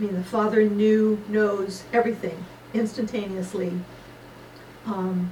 I 0.00 0.04
mean, 0.04 0.14
the 0.14 0.24
Father 0.24 0.62
knew, 0.64 1.22
knows 1.28 1.82
everything 1.92 2.46
instantaneously, 2.72 3.72
um, 4.86 5.30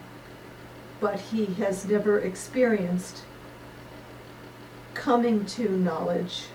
but 1.01 1.19
he 1.19 1.47
has 1.55 1.87
never 1.87 2.19
experienced 2.19 3.23
coming 4.93 5.47
to 5.47 5.71
knowledge 5.71 6.49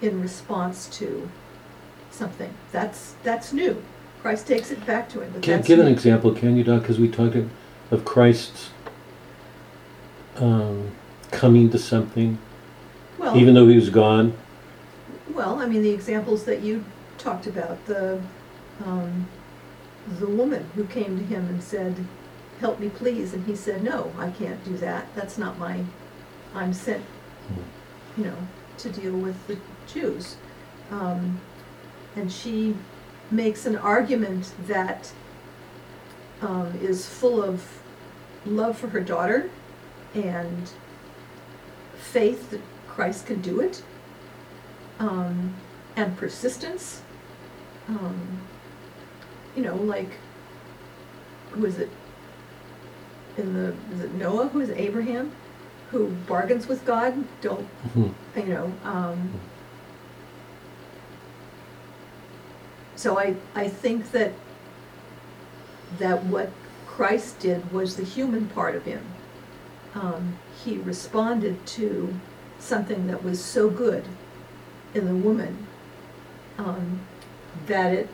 in 0.00 0.22
response 0.22 0.86
to 0.98 1.28
something. 2.12 2.54
That's 2.70 3.16
that's 3.24 3.52
new. 3.52 3.82
Christ 4.22 4.46
takes 4.46 4.70
it 4.70 4.86
back 4.86 5.08
to 5.10 5.22
him, 5.22 5.32
but 5.32 5.42
Can, 5.42 5.62
give 5.62 5.80
an 5.80 5.88
example, 5.88 6.32
can 6.32 6.56
you, 6.56 6.62
Doc? 6.62 6.82
Because 6.82 7.00
we 7.00 7.08
talked 7.08 7.34
of- 7.34 7.50
of 7.90 8.04
Christ's 8.04 8.70
um, 10.36 10.92
coming 11.32 11.70
to 11.70 11.78
something, 11.78 12.38
well, 13.18 13.36
even 13.36 13.54
though 13.54 13.66
he 13.66 13.74
was 13.74 13.90
gone. 13.90 14.36
Well, 15.36 15.60
I 15.60 15.66
mean, 15.66 15.82
the 15.82 15.90
examples 15.90 16.44
that 16.44 16.62
you 16.62 16.82
talked 17.18 17.46
about, 17.46 17.84
the, 17.84 18.22
um, 18.86 19.28
the 20.18 20.26
woman 20.26 20.70
who 20.74 20.86
came 20.86 21.18
to 21.18 21.22
him 21.22 21.46
and 21.48 21.62
said, 21.62 22.06
help 22.58 22.80
me 22.80 22.88
please, 22.88 23.34
and 23.34 23.44
he 23.44 23.54
said, 23.54 23.82
no, 23.82 24.10
I 24.16 24.30
can't 24.30 24.64
do 24.64 24.78
that, 24.78 25.14
that's 25.14 25.36
not 25.36 25.58
my, 25.58 25.84
I'm 26.54 26.72
sent, 26.72 27.04
you 28.16 28.24
know, 28.24 28.36
to 28.78 28.88
deal 28.88 29.12
with 29.12 29.46
the 29.46 29.58
Jews. 29.86 30.36
Um, 30.90 31.38
and 32.16 32.32
she 32.32 32.74
makes 33.30 33.66
an 33.66 33.76
argument 33.76 34.54
that, 34.66 35.12
um, 36.40 36.78
is 36.80 37.06
full 37.06 37.42
of 37.42 37.62
love 38.46 38.78
for 38.78 38.88
her 38.88 39.00
daughter 39.00 39.50
and 40.14 40.70
faith 41.98 42.48
that 42.52 42.62
Christ 42.88 43.26
can 43.26 43.42
do 43.42 43.60
it 43.60 43.82
um, 44.98 45.54
and 45.96 46.16
persistence. 46.16 47.02
Um, 47.88 48.40
you 49.54 49.62
know, 49.62 49.76
like 49.76 50.10
who 51.52 51.64
is 51.64 51.78
it? 51.78 51.90
In 53.38 53.52
the 53.54 53.74
is 53.94 54.00
it 54.00 54.14
Noah? 54.14 54.48
Who 54.48 54.60
is? 54.60 54.70
Abraham? 54.70 55.32
Who 55.90 56.08
bargains 56.26 56.66
with 56.66 56.84
God? 56.84 57.14
Don't 57.40 57.66
Mhm. 57.94 58.12
you 58.36 58.44
know? 58.44 58.72
Um, 58.84 59.30
so 62.96 63.18
I 63.18 63.36
I 63.54 63.68
think 63.68 64.10
that 64.12 64.32
that 65.98 66.24
what 66.24 66.50
Christ 66.86 67.38
did 67.38 67.70
was 67.72 67.96
the 67.96 68.04
human 68.04 68.46
part 68.48 68.74
of 68.74 68.84
him. 68.84 69.04
Um, 69.94 70.38
he 70.64 70.78
responded 70.78 71.64
to 71.66 72.14
something 72.58 73.06
that 73.06 73.22
was 73.22 73.42
so 73.42 73.70
good 73.70 74.04
in 74.96 75.06
the 75.06 75.14
woman 75.14 75.56
um, 76.58 77.00
that 77.66 77.92
it 77.92 78.08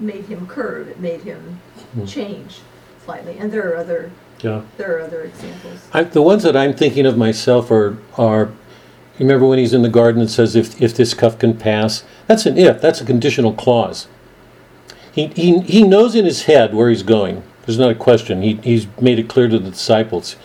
made 0.00 0.24
him 0.24 0.46
curve, 0.46 0.88
it 0.88 1.00
made 1.00 1.22
him 1.22 1.60
Hmm. 1.94 2.04
change 2.06 2.60
slightly. 3.04 3.36
And 3.38 3.52
there 3.52 3.70
are 3.72 3.76
other 3.76 4.10
Yeah. 4.40 4.60
there 4.76 4.96
are 4.96 5.00
other 5.00 5.22
examples. 5.22 5.80
I, 5.92 6.04
the 6.04 6.22
ones 6.22 6.42
that 6.44 6.56
I'm 6.56 6.72
thinking 6.72 7.06
of 7.06 7.16
myself 7.16 7.70
are 7.70 7.98
are. 8.16 8.48
You 9.18 9.26
remember 9.26 9.46
when 9.46 9.58
he's 9.58 9.74
in 9.74 9.82
the 9.82 9.88
garden 9.88 10.20
and 10.20 10.30
says, 10.30 10.54
"If 10.54 10.80
if 10.80 10.94
this 10.94 11.12
cup 11.12 11.40
can 11.40 11.54
pass," 11.54 12.04
that's 12.28 12.46
an 12.46 12.56
if. 12.56 12.80
That's 12.80 13.00
a 13.00 13.04
conditional 13.04 13.52
clause. 13.52 14.06
He 15.10 15.26
he 15.34 15.58
he 15.60 15.82
knows 15.82 16.14
in 16.14 16.24
his 16.24 16.44
head 16.44 16.72
where 16.74 16.88
he's 16.88 17.02
going. 17.02 17.42
There's 17.66 17.78
not 17.80 17.90
a 17.90 17.94
question. 17.96 18.42
He 18.42 18.60
he's 18.62 18.86
made 19.00 19.18
it 19.18 19.26
clear 19.28 19.48
to 19.48 19.58
the 19.58 19.70
disciples. 19.70 20.36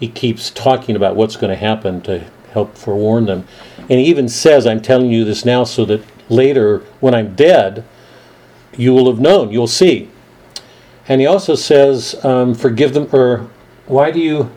He 0.00 0.08
keeps 0.08 0.50
talking 0.50 0.96
about 0.96 1.14
what's 1.16 1.36
going 1.36 1.50
to 1.50 1.56
happen 1.56 2.00
to 2.02 2.22
help 2.52 2.76
forewarn 2.76 3.26
them, 3.26 3.46
and 3.78 4.00
he 4.00 4.04
even 4.06 4.28
says, 4.28 4.66
"I'm 4.66 4.80
telling 4.80 5.10
you 5.10 5.24
this 5.24 5.44
now 5.44 5.64
so 5.64 5.84
that 5.86 6.02
later, 6.28 6.82
when 7.00 7.14
I'm 7.14 7.34
dead, 7.34 7.84
you 8.76 8.92
will 8.92 9.10
have 9.10 9.20
known. 9.20 9.50
You'll 9.50 9.66
see." 9.66 10.08
And 11.08 11.20
he 11.20 11.26
also 11.26 11.54
says, 11.54 12.22
um, 12.24 12.54
"Forgive 12.54 12.94
them," 12.94 13.08
or 13.12 13.48
why 13.86 14.10
do 14.10 14.20
you 14.20 14.50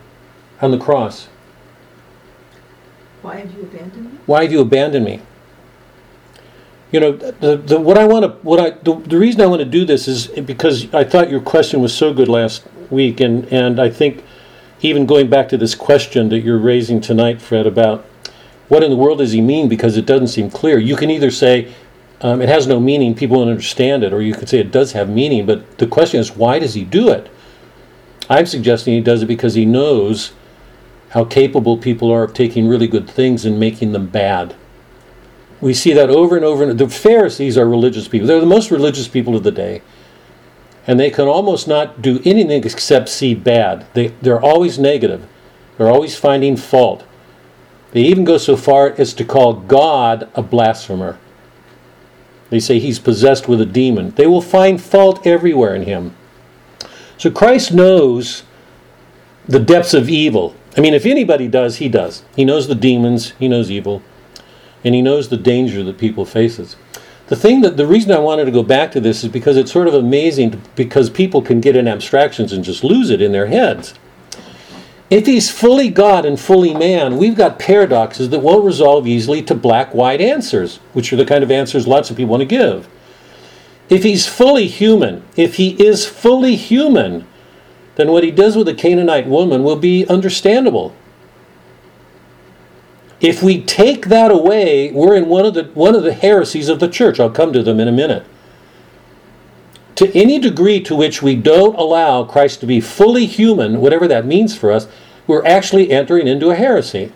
on 0.62 0.72
the 0.72 0.78
cross? 0.78 1.28
Why 3.22 3.38
have 3.38 3.54
you 3.54 3.62
abandoned 3.62 4.12
me? 4.12 4.20
Why 4.26 4.44
have 4.44 4.52
you 4.52 4.62
abandoned 4.62 5.06
me? 5.06 5.22
You 6.92 7.00
know, 7.00 7.12
the, 7.14 7.58
the 7.58 7.80
what 7.80 7.98
I 7.98 8.06
want 8.06 8.26
to 8.26 8.32
what 8.46 8.60
I 8.60 8.72
the, 8.72 8.96
the 8.96 9.18
reason 9.18 9.42
I 9.42 9.46
want 9.46 9.60
to 9.60 9.66
do 9.66 9.86
this 9.86 10.08
is 10.08 10.28
because 10.28 10.94
I 10.94 11.04
thought 11.04 11.30
your 11.30 11.40
question 11.40 11.82
was 11.82 11.96
so 11.96 12.14
good 12.14 12.28
last 12.28 12.64
week, 12.90 13.22
and 13.22 13.46
and 13.46 13.80
I 13.80 13.90
think 13.90 14.24
even 14.82 15.06
going 15.06 15.30
back 15.30 15.50
to 15.50 15.58
this 15.58 15.76
question 15.76 16.30
that 16.30 16.40
you're 16.40 16.58
raising 16.58 17.02
tonight, 17.02 17.42
Fred, 17.42 17.68
about 17.68 18.06
what 18.68 18.84
in 18.84 18.90
the 18.90 18.98
world 18.98 19.20
does 19.20 19.32
he 19.32 19.42
mean? 19.42 19.68
Because 19.68 19.98
it 19.98 20.06
doesn't 20.06 20.28
seem 20.28 20.50
clear. 20.50 20.78
You 20.80 20.96
can 20.96 21.12
either 21.12 21.32
say 21.32 21.74
um, 22.22 22.42
it 22.42 22.50
has 22.50 22.68
no 22.68 22.80
meaning, 22.80 23.16
people 23.16 23.38
won't 23.38 23.50
understand 23.50 24.04
it, 24.04 24.14
or 24.14 24.22
you 24.22 24.34
could 24.34 24.48
say 24.48 24.60
it 24.60 24.72
does 24.72 24.92
have 24.94 25.10
meaning. 25.10 25.46
But 25.46 25.78
the 25.78 25.88
question 25.88 26.20
is, 26.20 26.36
why 26.36 26.60
does 26.60 26.74
he 26.74 26.84
do 26.84 27.10
it? 27.10 27.32
I'm 28.30 28.46
suggesting 28.46 28.94
he 28.94 29.02
does 29.02 29.24
it 29.24 29.26
because 29.26 29.56
he 29.56 29.66
knows 29.66 30.32
how 31.10 31.26
capable 31.26 31.78
people 31.78 32.12
are 32.12 32.24
of 32.24 32.34
taking 32.34 32.68
really 32.68 32.88
good 32.88 33.10
things 33.10 33.44
and 33.44 33.60
making 33.60 33.92
them 33.92 34.08
bad. 34.08 34.56
We 35.60 35.74
see 35.74 35.94
that 35.94 36.10
over 36.10 36.36
and 36.36 36.46
over. 36.46 36.64
And 36.64 36.80
the 36.80 36.88
Pharisees 36.88 37.58
are 37.58 37.68
religious 37.68 38.08
people. 38.08 38.28
They're 38.28 38.40
the 38.40 38.46
most 38.46 38.72
religious 38.72 39.08
people 39.08 39.36
of 39.36 39.44
the 39.44 39.52
day. 39.52 39.82
And 40.88 41.00
they 41.00 41.10
can 41.10 41.28
almost 41.28 41.68
not 41.68 42.02
do 42.02 42.20
anything 42.26 42.64
except 42.64 43.10
see 43.10 43.36
bad. 43.36 43.86
They, 43.94 44.08
they're 44.22 44.42
always 44.42 44.80
negative. 44.80 45.28
They're 45.78 45.90
always 45.90 46.18
finding 46.18 46.58
fault. 46.58 47.06
They 47.92 48.02
even 48.02 48.24
go 48.24 48.38
so 48.38 48.56
far 48.56 48.94
as 48.98 49.14
to 49.16 49.26
call 49.26 49.54
God 49.54 50.30
a 50.34 50.42
blasphemer. 50.42 51.20
They 52.50 52.60
say 52.60 52.80
he's 52.80 53.00
possessed 53.00 53.48
with 53.48 53.62
a 53.62 53.66
demon. 53.66 54.12
They 54.12 54.28
will 54.28 54.42
find 54.42 54.82
fault 54.82 55.26
everywhere 55.26 55.76
in 55.76 55.84
him. 55.84 56.16
So 57.18 57.30
Christ 57.30 57.74
knows 57.74 58.44
the 59.48 59.60
depths 59.60 59.94
of 59.94 60.10
evil. 60.10 60.56
I 60.78 60.82
mean, 60.82 60.94
if 60.94 61.06
anybody 61.06 61.48
does, 61.48 61.78
he 61.78 61.90
does. 61.90 62.24
He 62.36 62.46
knows 62.46 62.68
the 62.68 62.76
demons, 62.76 63.34
he 63.40 63.48
knows 63.48 63.70
evil, 63.70 64.02
and 64.84 64.96
he 64.96 65.02
knows 65.02 65.30
the 65.30 65.38
danger 65.38 65.84
that 65.84 65.98
people 65.98 66.26
faces. 66.26 66.76
The 67.32 67.38
thing 67.38 67.62
that 67.62 67.78
the 67.78 67.88
reason 67.88 68.12
I 68.12 68.20
wanted 68.20 68.44
to 68.44 68.52
go 68.52 68.62
back 68.62 68.92
to 68.92 69.00
this 69.00 69.24
is 69.24 69.30
because 69.30 69.56
it's 69.56 69.72
sort 69.72 69.88
of 69.88 69.94
amazing 69.94 70.52
to, 70.52 70.58
because 70.76 71.10
people 71.10 71.42
can 71.42 71.62
get 71.62 71.78
in 71.78 71.88
abstractions 71.88 72.52
and 72.52 72.62
just 72.62 72.84
lose 72.84 73.10
it 73.10 73.22
in 73.22 73.32
their 73.32 73.46
heads. 73.46 73.94
If 75.10 75.28
he's 75.28 75.50
fully 75.50 75.88
God 75.88 76.26
and 76.26 76.38
fully 76.38 76.74
man, 76.74 77.16
we've 77.16 77.38
got 77.38 77.58
paradoxes 77.58 78.32
that 78.32 78.42
won't 78.42 78.66
resolve 78.66 79.08
easily 79.08 79.42
to 79.44 79.56
black 79.56 79.96
white 79.96 80.20
answers, 80.20 80.82
which 80.92 81.14
are 81.14 81.16
the 81.16 81.24
kind 81.24 81.42
of 81.42 81.50
answers 81.50 81.88
lots 81.88 82.10
of 82.10 82.18
people 82.18 82.32
want 82.32 82.42
to 82.42 82.46
give. 82.46 82.90
If 83.88 84.04
he's 84.04 84.28
fully 84.28 84.68
human, 84.68 85.24
if 85.38 85.56
he 85.56 85.82
is 85.82 86.06
fully 86.06 86.58
human, 86.58 87.26
then 87.96 88.12
what 88.12 88.26
he 88.26 88.32
does 88.32 88.58
with 88.58 88.68
the 88.68 88.74
Canaanite 88.74 89.28
woman 89.28 89.64
will 89.64 89.78
be 89.78 90.06
understandable. 90.08 90.94
If 93.22 93.44
we 93.44 93.62
take 93.62 94.08
that 94.08 94.32
away, 94.32 94.92
we're 94.92 95.16
in 95.16 95.28
one 95.28 95.46
of 95.46 95.54
the 95.54 95.66
one 95.76 95.96
of 95.96 96.04
the 96.04 96.14
heresies 96.14 96.70
of 96.70 96.80
the 96.80 96.88
church. 96.88 97.20
I'll 97.20 97.30
come 97.30 97.54
to 97.54 97.64
them 97.64 97.80
in 97.80 97.88
a 97.88 97.92
minute. 97.92 98.26
To 99.96 100.12
any 100.18 100.40
degree 100.40 100.82
to 100.82 100.96
which 100.96 101.22
we 101.22 101.36
don't 101.36 101.76
allow 101.76 102.24
Christ 102.24 102.60
to 102.62 102.66
be 102.66 102.82
fully 102.82 103.28
human, 103.28 103.80
whatever 103.80 104.08
that 104.08 104.26
means 104.26 104.58
for 104.58 104.72
us, 104.72 104.88
we're 105.28 105.46
actually 105.46 105.92
entering 105.92 106.28
into 106.28 106.50
a 106.50 106.56
heresy. 106.56 107.12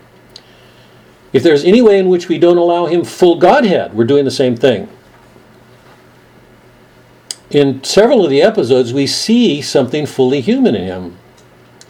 If 1.32 1.42
there's 1.42 1.64
any 1.64 1.82
way 1.82 1.98
in 1.98 2.08
which 2.08 2.28
we 2.28 2.38
don't 2.38 2.56
allow 2.56 2.86
him 2.86 3.04
full 3.04 3.38
Godhead, 3.38 3.92
we're 3.94 4.04
doing 4.04 4.24
the 4.24 4.30
same 4.30 4.56
thing 4.56 4.88
in 7.50 7.82
several 7.84 8.24
of 8.24 8.30
the 8.30 8.42
episodes, 8.42 8.92
we 8.92 9.06
see 9.06 9.62
something 9.62 10.06
fully 10.06 10.40
human 10.40 10.74
in 10.74 10.84
him. 10.84 11.18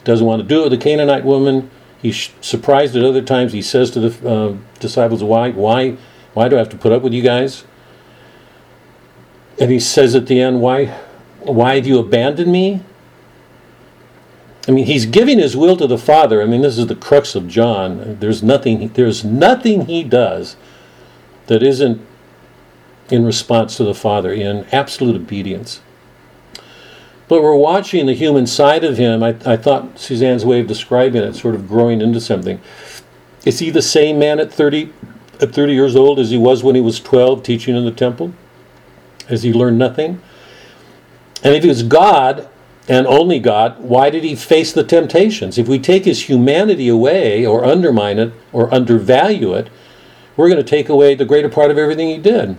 Doesn't 0.03 0.25
want 0.25 0.41
to 0.41 0.47
do 0.47 0.61
it 0.61 0.69
with 0.69 0.79
the 0.79 0.83
Canaanite 0.83 1.25
woman. 1.25 1.69
He's 2.01 2.29
surprised 2.41 2.95
at 2.95 3.03
other 3.03 3.21
times. 3.21 3.53
He 3.53 3.61
says 3.61 3.91
to 3.91 3.99
the 3.99 4.29
uh, 4.29 4.55
disciples, 4.79 5.23
"Why, 5.23 5.51
why, 5.51 5.97
why 6.33 6.47
do 6.47 6.55
I 6.55 6.59
have 6.59 6.69
to 6.69 6.77
put 6.77 6.91
up 6.91 7.01
with 7.01 7.13
you 7.13 7.23
guys?" 7.23 7.63
And 9.59 9.71
he 9.71 9.79
says 9.79 10.15
at 10.15 10.27
the 10.27 10.39
end, 10.39 10.61
"Why, 10.61 10.85
why 11.39 11.75
have 11.75 11.87
you 11.87 11.99
abandoned 11.99 12.51
me?" 12.51 12.81
I 14.67 14.71
mean, 14.71 14.85
he's 14.85 15.05
giving 15.05 15.39
his 15.39 15.55
will 15.55 15.77
to 15.77 15.87
the 15.87 15.97
Father. 15.97 16.41
I 16.41 16.45
mean, 16.45 16.61
this 16.61 16.77
is 16.77 16.87
the 16.87 16.95
crux 16.95 17.35
of 17.35 17.47
John. 17.47 18.17
There's 18.19 18.43
nothing. 18.43 18.89
There's 18.89 19.23
nothing 19.23 19.85
he 19.85 20.03
does 20.03 20.57
that 21.47 21.63
isn't 21.63 22.05
in 23.09 23.25
response 23.25 23.77
to 23.77 23.85
the 23.85 23.95
Father 23.95 24.33
in 24.33 24.65
absolute 24.71 25.15
obedience. 25.15 25.79
But 27.27 27.43
we're 27.43 27.55
watching 27.55 28.05
the 28.05 28.13
human 28.13 28.47
side 28.47 28.83
of 28.83 28.97
him. 28.97 29.21
I, 29.21 29.35
I 29.45 29.57
thought 29.57 29.99
Suzanne's 29.99 30.45
way 30.45 30.61
of 30.61 30.67
describing 30.67 31.23
it 31.23 31.33
sort 31.33 31.55
of 31.55 31.67
growing 31.67 32.01
into 32.01 32.21
something. 32.21 32.61
Is 33.45 33.59
he 33.59 33.69
the 33.69 33.81
same 33.81 34.17
man 34.17 34.39
at 34.39 34.51
30, 34.51 34.93
at 35.41 35.53
30 35.53 35.73
years 35.73 35.95
old 35.95 36.19
as 36.19 36.29
he 36.29 36.37
was 36.37 36.63
when 36.63 36.75
he 36.75 36.81
was 36.81 36.99
12 36.99 37.43
teaching 37.43 37.75
in 37.75 37.85
the 37.85 37.91
temple? 37.91 38.33
Has 39.27 39.43
he 39.43 39.51
learned 39.51 39.77
nothing? 39.77 40.21
And 41.43 41.53
if 41.53 41.63
he 41.63 41.69
was 41.69 41.83
God 41.83 42.47
and 42.87 43.05
only 43.05 43.39
God, 43.39 43.79
why 43.79 44.09
did 44.09 44.23
he 44.23 44.35
face 44.35 44.71
the 44.71 44.83
temptations? 44.83 45.57
If 45.57 45.67
we 45.67 45.79
take 45.79 46.05
his 46.05 46.29
humanity 46.29 46.87
away 46.87 47.45
or 47.45 47.65
undermine 47.65 48.19
it 48.19 48.33
or 48.53 48.73
undervalue 48.73 49.53
it, 49.53 49.69
we're 50.37 50.49
going 50.49 50.63
to 50.63 50.69
take 50.69 50.87
away 50.87 51.13
the 51.13 51.25
greater 51.25 51.49
part 51.49 51.71
of 51.71 51.77
everything 51.77 52.07
he 52.07 52.17
did. 52.17 52.55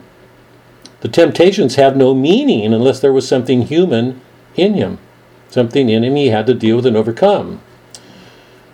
The 1.00 1.08
temptations 1.08 1.76
have 1.76 1.96
no 1.96 2.12
meaning 2.12 2.74
unless 2.74 3.00
there 3.00 3.12
was 3.12 3.26
something 3.26 3.62
human 3.62 4.20
in 4.58 4.74
him, 4.74 4.98
something 5.50 5.88
in 5.88 6.04
him 6.04 6.16
he 6.16 6.28
had 6.28 6.46
to 6.46 6.54
deal 6.54 6.76
with 6.76 6.86
and 6.86 6.96
overcome. 6.96 7.60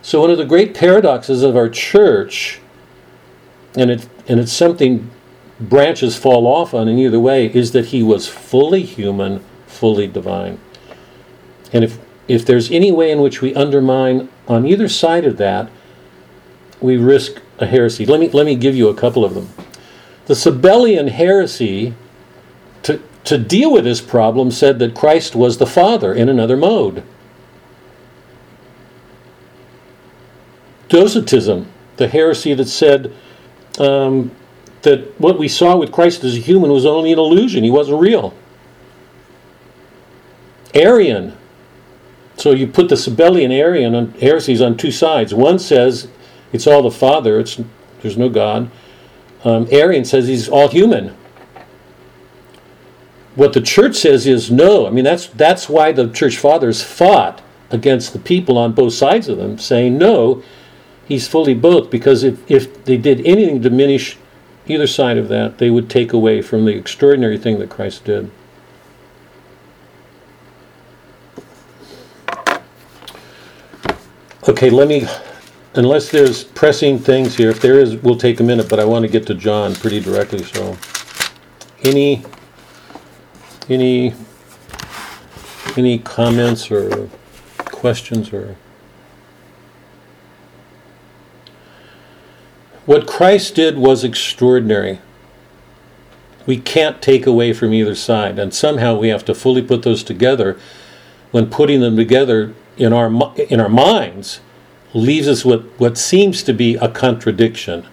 So, 0.03 0.21
one 0.21 0.31
of 0.31 0.39
the 0.39 0.45
great 0.45 0.75
paradoxes 0.75 1.43
of 1.43 1.57
our 1.57 1.69
church, 1.69 2.61
and, 3.75 3.91
it, 3.91 4.09
and 4.29 4.39
it's 4.39 4.53
something 4.53 5.11
branches 5.59 6.17
fall 6.17 6.47
off 6.47 6.75
on 6.75 6.89
in 6.89 6.99
either 6.99 7.21
way, 7.21 7.47
is 7.47 7.73
that 7.73 7.87
he 7.87 8.03
was 8.03 8.29
fully 8.29 8.83
human, 8.83 9.43
fully 9.67 10.07
divine. 10.07 10.59
And 11.73 11.85
if, 11.85 11.99
if 12.29 12.45
there's 12.45 12.71
any 12.71 12.93
way 12.93 13.11
in 13.11 13.21
which 13.21 13.41
we 13.41 13.55
undermine 13.55 14.29
on 14.47 14.67
either 14.67 14.89
side 14.89 15.25
of 15.25 15.39
that, 15.39 15.71
we 16.81 16.97
risk 16.97 17.41
a 17.59 17.67
heresy. 17.67 18.05
Let 18.05 18.21
me, 18.21 18.29
let 18.29 18.47
me 18.47 18.57
give 18.57 18.77
you 18.77 18.89
a 18.89 18.95
couple 18.95 19.25
of 19.25 19.35
them. 19.35 19.49
The 20.27 20.35
Sabellian 20.35 21.11
heresy 21.11 21.95
to, 23.25 23.39
deal 23.39 23.73
with 23.73 23.85
this 23.85 24.01
problem, 24.01 24.51
said 24.51 24.79
that 24.79 24.95
Christ 24.95 25.35
was 25.35 25.59
the 25.59 25.67
Father 25.67 26.15
in 26.15 26.29
another 26.29 26.57
mode. 26.57 27.03
Docetism, 30.89 31.67
the 31.97 32.09
heresy 32.09 32.55
that 32.55 32.69
said 32.69 33.13
um, 33.79 34.31
that 34.83 35.19
what 35.21 35.39
we 35.39 35.49
saw 35.49 35.77
with 35.77 35.91
Christ 35.91 36.23
as 36.25 36.37
a 36.37 36.41
human 36.41 36.71
was 36.71 36.87
only 36.87 37.13
an 37.13 37.19
illusion, 37.19 37.65
he 37.65 37.71
wasn't 37.71 38.01
real. 38.01 38.35
Arian, 40.75 41.37
so 42.37 42.51
you 42.51 42.67
put 42.67 42.89
the 42.89 42.97
Sabellian 42.97 43.51
Arian 43.51 43.95
on 43.95 44.11
heresies 44.13 44.61
on 44.61 44.77
two 44.77 44.91
sides. 44.91 45.33
One 45.33 45.59
says 45.59 46.09
it's 46.53 46.67
all 46.67 46.83
the 46.83 46.91
Father, 46.91 47.41
it's, 47.41 47.61
there's 48.03 48.19
no 48.19 48.29
God. 48.29 48.71
Um, 49.45 49.69
Arian 49.71 50.05
says 50.05 50.27
he's 50.29 50.49
all 50.49 50.69
human 50.69 51.17
what 53.35 53.53
the 53.53 53.61
church 53.61 53.97
says 53.97 54.27
is 54.27 54.51
no. 54.51 54.87
I 54.87 54.91
mean, 54.91 55.05
that's 55.05 55.27
that's 55.27 55.69
why 55.69 55.93
the 55.93 56.09
church 56.09 56.37
fathers 56.37 56.83
fought 56.83 57.43
against 57.71 58.13
the 58.13 58.19
people 58.19 58.57
on 58.57 58.73
both 58.73 58.93
sides 58.93 59.29
of 59.29 59.39
them, 59.39 59.59
saying 59.59 59.99
no, 59.99 60.43
he's 61.07 61.27
fully 61.27 61.55
both. 61.55 61.91
Because 61.91 62.23
if 62.23 62.49
if 62.51 62.85
they 62.85 62.97
did 62.97 63.21
anything 63.27 63.63
to 63.63 63.69
diminish 63.69 64.17
either 64.67 64.87
side 64.87 65.19
of 65.19 65.29
that, 65.29 65.59
they 65.59 65.71
would 65.71 65.91
take 65.91 66.13
away 66.13 66.43
from 66.43 66.65
the 66.65 66.75
extraordinary 66.75 67.39
thing 67.39 67.59
that 67.59 67.71
Christ 67.71 68.05
did. 68.05 68.31
Okay, 74.49 74.71
let 74.71 74.89
me. 74.89 75.07
Unless 75.77 76.11
there's 76.11 76.45
pressing 76.45 77.01
things 77.01 77.35
here, 77.37 77.51
if 77.51 77.61
there 77.61 77.81
is, 77.81 77.97
we'll 77.97 78.17
take 78.17 78.39
a 78.39 78.45
minute. 78.45 78.69
But 78.69 78.79
I 78.79 78.85
want 78.85 79.05
to 79.05 79.11
get 79.11 79.27
to 79.27 79.35
John 79.35 79.75
pretty 79.75 79.99
directly. 79.99 80.45
So, 80.45 80.77
any 81.83 82.25
any 83.69 84.15
any 85.77 85.99
comments 85.99 86.71
or 86.71 87.09
questions 87.57 88.33
or 88.33 88.57
what 92.87 93.07
Christ 93.07 93.55
did 93.55 93.79
was 93.79 94.05
extraordinary. 94.05 95.01
We 96.47 96.59
can't 96.59 97.01
take 97.01 97.27
away 97.27 97.55
from 97.55 97.73
either 97.73 97.95
side, 97.95 98.39
and 98.39 98.53
somehow 98.53 98.99
we 98.99 99.09
have 99.09 99.25
to 99.25 99.35
fully 99.35 99.63
put 99.63 99.83
those 99.83 100.05
together. 100.05 100.59
When 101.31 101.49
putting 101.49 101.81
them 101.81 101.97
together 101.97 102.55
in 102.77 102.93
our 102.93 103.07
in 103.49 103.61
our 103.61 103.69
minds, 103.69 104.41
leaves 104.93 105.27
us 105.27 105.45
with 105.45 105.67
what 105.79 105.97
seems 105.97 106.43
to 106.43 106.53
be 106.53 106.75
a 106.77 106.89
contradiction. 106.89 107.87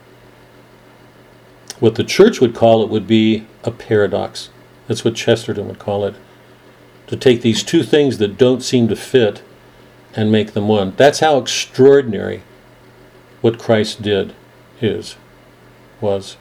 What 1.80 1.96
the 1.96 2.04
church 2.04 2.42
would 2.42 2.54
call 2.54 2.84
it 2.84 2.90
would 2.90 3.08
be 3.08 3.48
a 3.64 3.72
paradox. 3.72 4.50
That's 4.88 5.06
what 5.06 5.16
Chesterton 5.16 5.68
would 5.68 5.80
call 5.80 6.06
it. 6.06 6.16
To 7.08 7.16
take 7.16 7.42
these 7.42 7.64
two 7.64 7.84
things 7.84 8.18
that 8.20 8.38
don't 8.38 8.62
seem 8.62 8.88
to 8.88 8.96
fit 8.96 9.42
and 10.16 10.32
make 10.32 10.54
them 10.54 10.68
one. 10.68 10.94
That's 10.98 11.20
how 11.20 11.38
extraordinary 11.38 12.44
what 13.42 13.60
Christ 13.60 14.02
did 14.02 14.34
is, 14.82 15.16
was. 16.00 16.38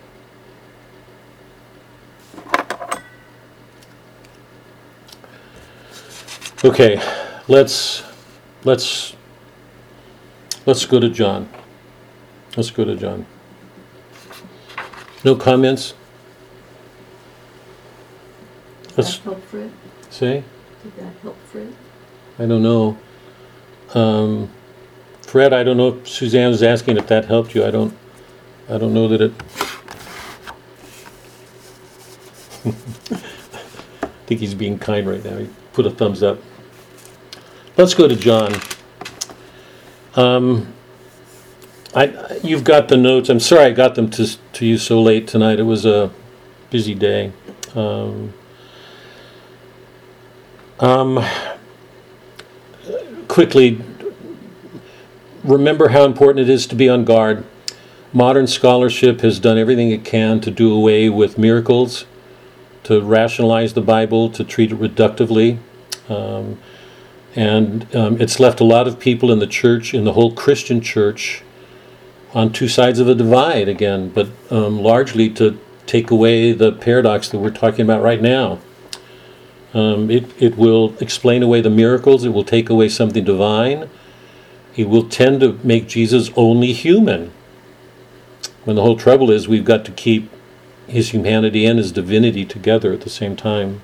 Okay, 6.62 7.00
let's 7.48 8.02
let's 8.64 9.16
let's 10.66 10.84
go 10.84 11.00
to 11.00 11.08
John. 11.08 11.48
Let's 12.56 12.70
go 12.70 12.84
to 12.84 12.96
John. 12.96 13.24
No 15.24 15.36
comments? 15.36 15.94
Did 18.90 18.98
Let's 18.98 19.18
that 19.18 19.24
help 19.24 19.44
Fred? 19.44 19.70
say. 20.10 20.44
Did 20.82 20.96
that 20.96 21.12
help 21.22 21.36
Fred? 21.46 21.72
I 22.38 22.46
don't 22.46 22.62
know. 22.62 22.98
Um, 23.94 24.50
Fred, 25.22 25.52
I 25.52 25.62
don't 25.62 25.76
know 25.76 25.88
if 25.88 26.08
Suzanne 26.08 26.48
was 26.48 26.62
asking 26.62 26.96
if 26.96 27.06
that 27.06 27.26
helped 27.26 27.54
you. 27.54 27.64
I 27.64 27.70
don't. 27.70 27.96
I 28.68 28.78
don't 28.78 28.92
know 28.92 29.08
that 29.08 29.20
it. 29.20 29.32
I 32.64 32.70
think 34.26 34.40
he's 34.40 34.54
being 34.54 34.78
kind 34.78 35.08
right 35.08 35.24
now. 35.24 35.38
He 35.38 35.48
put 35.72 35.86
a 35.86 35.90
thumbs 35.90 36.22
up. 36.22 36.38
Let's 37.76 37.94
go 37.94 38.08
to 38.08 38.16
John. 38.16 38.54
Um, 40.14 40.72
I 41.94 42.38
you've 42.42 42.64
got 42.64 42.88
the 42.88 42.96
notes. 42.96 43.28
I'm 43.28 43.40
sorry 43.40 43.66
I 43.66 43.70
got 43.70 43.94
them 43.94 44.10
to 44.10 44.36
to 44.36 44.66
you 44.66 44.78
so 44.78 45.00
late 45.00 45.26
tonight. 45.28 45.58
It 45.60 45.64
was 45.64 45.86
a 45.86 46.10
busy 46.70 46.94
day. 46.94 47.32
Um, 47.74 48.34
um, 50.80 51.24
quickly, 53.28 53.80
remember 55.44 55.88
how 55.88 56.04
important 56.04 56.48
it 56.48 56.52
is 56.52 56.66
to 56.66 56.74
be 56.74 56.88
on 56.88 57.04
guard. 57.04 57.44
Modern 58.12 58.46
scholarship 58.46 59.20
has 59.20 59.38
done 59.38 59.56
everything 59.56 59.90
it 59.90 60.04
can 60.04 60.40
to 60.40 60.50
do 60.50 60.74
away 60.74 61.08
with 61.08 61.38
miracles, 61.38 62.06
to 62.84 63.00
rationalize 63.00 63.74
the 63.74 63.80
Bible, 63.80 64.30
to 64.30 64.42
treat 64.42 64.72
it 64.72 64.78
reductively. 64.78 65.58
Um, 66.08 66.58
and 67.36 67.94
um, 67.94 68.20
it's 68.20 68.40
left 68.40 68.58
a 68.58 68.64
lot 68.64 68.88
of 68.88 68.98
people 68.98 69.30
in 69.30 69.38
the 69.38 69.46
church, 69.46 69.94
in 69.94 70.04
the 70.04 70.14
whole 70.14 70.32
Christian 70.32 70.80
church, 70.80 71.42
on 72.34 72.52
two 72.52 72.68
sides 72.68 72.98
of 72.98 73.08
a 73.08 73.14
divide 73.14 73.68
again, 73.68 74.08
but 74.08 74.28
um, 74.50 74.80
largely 74.80 75.28
to 75.30 75.58
take 75.86 76.10
away 76.10 76.52
the 76.52 76.72
paradox 76.72 77.28
that 77.28 77.38
we're 77.38 77.50
talking 77.50 77.82
about 77.82 78.02
right 78.02 78.20
now. 78.20 78.58
Um, 79.72 80.10
it, 80.10 80.24
it 80.42 80.56
will 80.56 80.94
explain 81.00 81.42
away 81.42 81.60
the 81.60 81.70
miracles, 81.70 82.24
it 82.24 82.30
will 82.30 82.44
take 82.44 82.68
away 82.68 82.88
something 82.88 83.24
divine, 83.24 83.88
it 84.76 84.88
will 84.88 85.08
tend 85.08 85.40
to 85.40 85.58
make 85.62 85.86
Jesus 85.86 86.30
only 86.36 86.72
human. 86.72 87.30
When 88.64 88.76
the 88.76 88.82
whole 88.82 88.96
trouble 88.96 89.30
is, 89.30 89.46
we've 89.46 89.64
got 89.64 89.84
to 89.84 89.92
keep 89.92 90.30
his 90.88 91.10
humanity 91.10 91.64
and 91.64 91.78
his 91.78 91.92
divinity 91.92 92.44
together 92.44 92.92
at 92.92 93.02
the 93.02 93.10
same 93.10 93.36
time. 93.36 93.80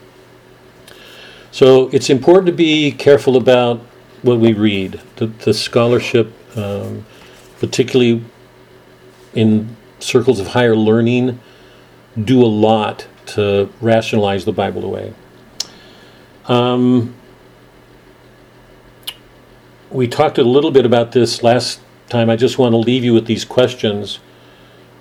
So 1.53 1.89
it's 1.89 2.11
important 2.11 2.47
to 2.47 2.53
be 2.53 2.91
careful 2.93 3.37
about 3.37 3.81
what 4.23 4.39
we 4.39 4.53
read. 4.53 5.01
The, 5.17 5.27
the 5.29 5.55
scholarship, 5.55 6.33
um, 6.57 7.07
particularly 7.61 8.25
in 9.35 9.77
circles 10.01 10.41
of 10.41 10.49
higher 10.49 10.77
learning, 10.77 11.41
do 12.23 12.43
a 12.43 12.47
lot 12.47 13.07
to 13.27 13.71
rationalize 13.81 14.45
the 14.45 14.53
Bible 14.53 14.85
away. 14.85 15.15
Um, 16.49 17.15
we 19.91 20.07
talked 20.07 20.39
a 20.39 20.45
little 20.45 20.71
bit 20.71 20.87
about 20.87 21.13
this 21.13 21.43
last 21.43 21.81
time. 22.09 22.31
I 22.31 22.37
just 22.37 22.59
want 22.59 22.73
to 22.73 22.77
leave 22.77 23.05
you 23.05 23.15
with 23.15 23.27
these 23.27 23.45
questions. 23.45 24.19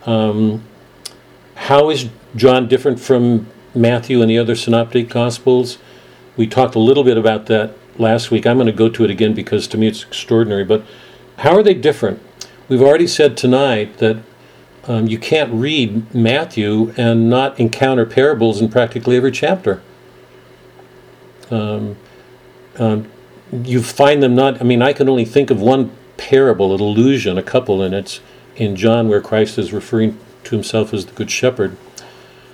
Um, 0.06 0.64
how 1.56 1.90
is 1.90 2.10
John 2.36 2.68
different 2.68 3.00
from 3.00 3.48
Matthew 3.74 4.22
and 4.22 4.30
the 4.30 4.38
other 4.38 4.56
synoptic 4.56 5.10
gospels? 5.10 5.78
We 6.38 6.48
talked 6.48 6.76
a 6.76 6.80
little 6.80 7.04
bit 7.04 7.18
about 7.18 7.46
that 7.48 7.74
last 7.98 8.32
week. 8.32 8.46
I'm 8.46 8.58
going 8.58 8.68
to 8.68 8.74
go 8.74 8.90
to 8.90 9.04
it 9.04 9.10
again 9.10 9.34
because 9.34 9.68
to 9.70 9.78
me 9.78 9.88
it's 9.88 10.04
extraordinary. 10.04 10.64
But 10.64 10.84
how 11.38 11.56
are 11.56 11.64
they 11.64 11.74
different? 11.74 12.22
We've 12.68 12.82
already 12.82 13.08
said 13.08 13.38
tonight 13.38 13.98
that 13.98 14.18
um, 14.86 15.08
you 15.08 15.18
can't 15.18 15.52
read 15.54 16.14
Matthew 16.14 16.94
and 16.98 17.30
not 17.30 17.60
encounter 17.60 18.06
parables 18.06 18.62
in 18.62 18.70
practically 18.70 19.18
every 19.18 19.32
chapter. 19.32 19.82
Um, 21.52 21.98
um, 22.78 23.10
you 23.64 23.82
find 23.82 24.22
them 24.22 24.36
not, 24.36 24.60
I 24.60 24.64
mean, 24.64 24.82
I 24.82 24.94
can 24.94 25.08
only 25.08 25.26
think 25.26 25.50
of 25.50 25.62
one 25.62 25.92
parable, 26.18 26.74
an 26.74 26.82
allusion, 26.82 27.38
a 27.38 27.44
couple, 27.44 27.82
and 27.82 27.94
it's 27.94 28.20
in 28.56 28.76
John 28.76 29.08
where 29.08 29.22
Christ 29.22 29.58
is 29.58 29.72
referring 29.72 30.18
to 30.46 30.56
himself 30.56 30.94
as 30.94 31.06
the 31.06 31.14
Good 31.14 31.32
Shepherd. 31.32 31.78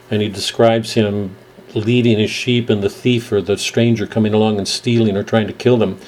And 0.09 0.21
he 0.21 0.27
describes 0.27 0.93
him 0.93 1.35
leading 1.73 2.19
his 2.19 2.29
sheep 2.29 2.69
and 2.69 2.83
the 2.83 2.89
thief 2.89 3.31
or 3.31 3.41
the 3.41 3.57
stranger 3.57 4.05
coming 4.05 4.33
along 4.33 4.57
and 4.57 4.67
stealing 4.67 5.15
or 5.15 5.23
trying 5.23 5.47
to 5.47 5.53
kill 5.53 5.77
them. 5.77 5.99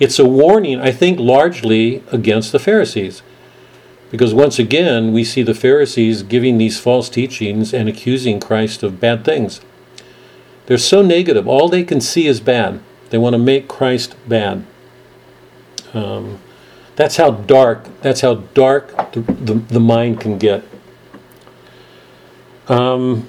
It's 0.00 0.18
a 0.18 0.24
warning, 0.24 0.80
I 0.80 0.90
think, 0.90 1.20
largely 1.20 2.02
against 2.10 2.50
the 2.50 2.58
Pharisees. 2.58 3.22
Because 4.10 4.34
once 4.34 4.58
again, 4.58 5.12
we 5.12 5.24
see 5.24 5.42
the 5.42 5.54
Pharisees 5.54 6.22
giving 6.22 6.58
these 6.58 6.78
false 6.78 7.08
teachings 7.08 7.72
and 7.72 7.88
accusing 7.88 8.40
Christ 8.40 8.82
of 8.82 9.00
bad 9.00 9.24
things. 9.24 9.60
They're 10.66 10.78
so 10.78 11.02
negative. 11.02 11.48
All 11.48 11.68
they 11.68 11.84
can 11.84 12.00
see 12.00 12.26
is 12.26 12.40
bad. 12.40 12.80
They 13.10 13.18
want 13.18 13.34
to 13.34 13.38
make 13.38 13.68
Christ 13.68 14.16
bad. 14.28 14.64
Um, 15.92 16.38
that's 16.96 17.16
how 17.16 17.30
dark. 17.30 17.86
That's 18.00 18.20
how 18.20 18.36
dark 18.54 19.12
the, 19.12 19.20
the, 19.20 19.54
the 19.54 19.80
mind 19.80 20.20
can 20.20 20.38
get. 20.38 20.64
Um, 22.68 23.28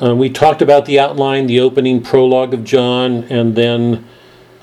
uh, 0.00 0.14
we 0.14 0.28
talked 0.28 0.60
about 0.60 0.84
the 0.84 1.00
outline, 1.00 1.46
the 1.46 1.60
opening 1.60 2.02
prologue 2.02 2.52
of 2.52 2.64
John, 2.64 3.24
and 3.24 3.56
then 3.56 4.06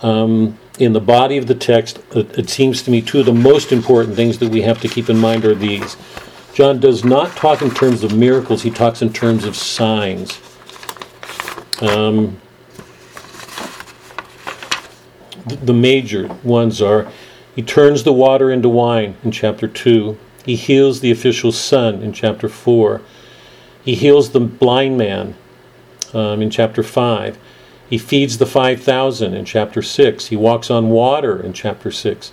um, 0.03 0.59
in 0.79 0.93
the 0.93 1.01
body 1.01 1.37
of 1.37 1.47
the 1.47 1.55
text, 1.55 1.99
it, 2.11 2.37
it 2.37 2.49
seems 2.49 2.83
to 2.83 2.91
me 2.91 3.01
two 3.01 3.19
of 3.19 3.25
the 3.25 3.33
most 3.33 3.71
important 3.71 4.15
things 4.15 4.37
that 4.39 4.49
we 4.49 4.61
have 4.61 4.79
to 4.81 4.87
keep 4.87 5.09
in 5.09 5.17
mind 5.17 5.43
are 5.43 5.55
these. 5.55 5.97
John 6.53 6.79
does 6.79 7.03
not 7.03 7.35
talk 7.35 7.61
in 7.61 7.71
terms 7.71 8.03
of 8.03 8.15
miracles, 8.15 8.61
he 8.61 8.69
talks 8.69 9.01
in 9.01 9.11
terms 9.11 9.43
of 9.43 9.55
signs. 9.55 10.39
Um, 11.81 12.39
the 15.45 15.73
major 15.73 16.27
ones 16.43 16.81
are 16.81 17.11
he 17.55 17.61
turns 17.61 18.03
the 18.03 18.13
water 18.13 18.51
into 18.51 18.69
wine 18.69 19.15
in 19.23 19.31
chapter 19.31 19.67
2, 19.67 20.17
he 20.45 20.55
heals 20.55 20.99
the 20.99 21.11
official's 21.11 21.57
son 21.57 22.01
in 22.01 22.13
chapter 22.13 22.47
4, 22.47 23.01
he 23.83 23.95
heals 23.95 24.31
the 24.31 24.39
blind 24.39 24.97
man 24.97 25.35
um, 26.13 26.41
in 26.41 26.49
chapter 26.49 26.83
5. 26.83 27.37
He 27.89 27.97
feeds 27.97 28.37
the 28.37 28.45
5,000 28.45 29.33
in 29.33 29.45
chapter 29.45 29.81
6. 29.81 30.27
He 30.27 30.35
walks 30.35 30.71
on 30.71 30.89
water 30.89 31.39
in 31.39 31.53
chapter 31.53 31.91
6. 31.91 32.31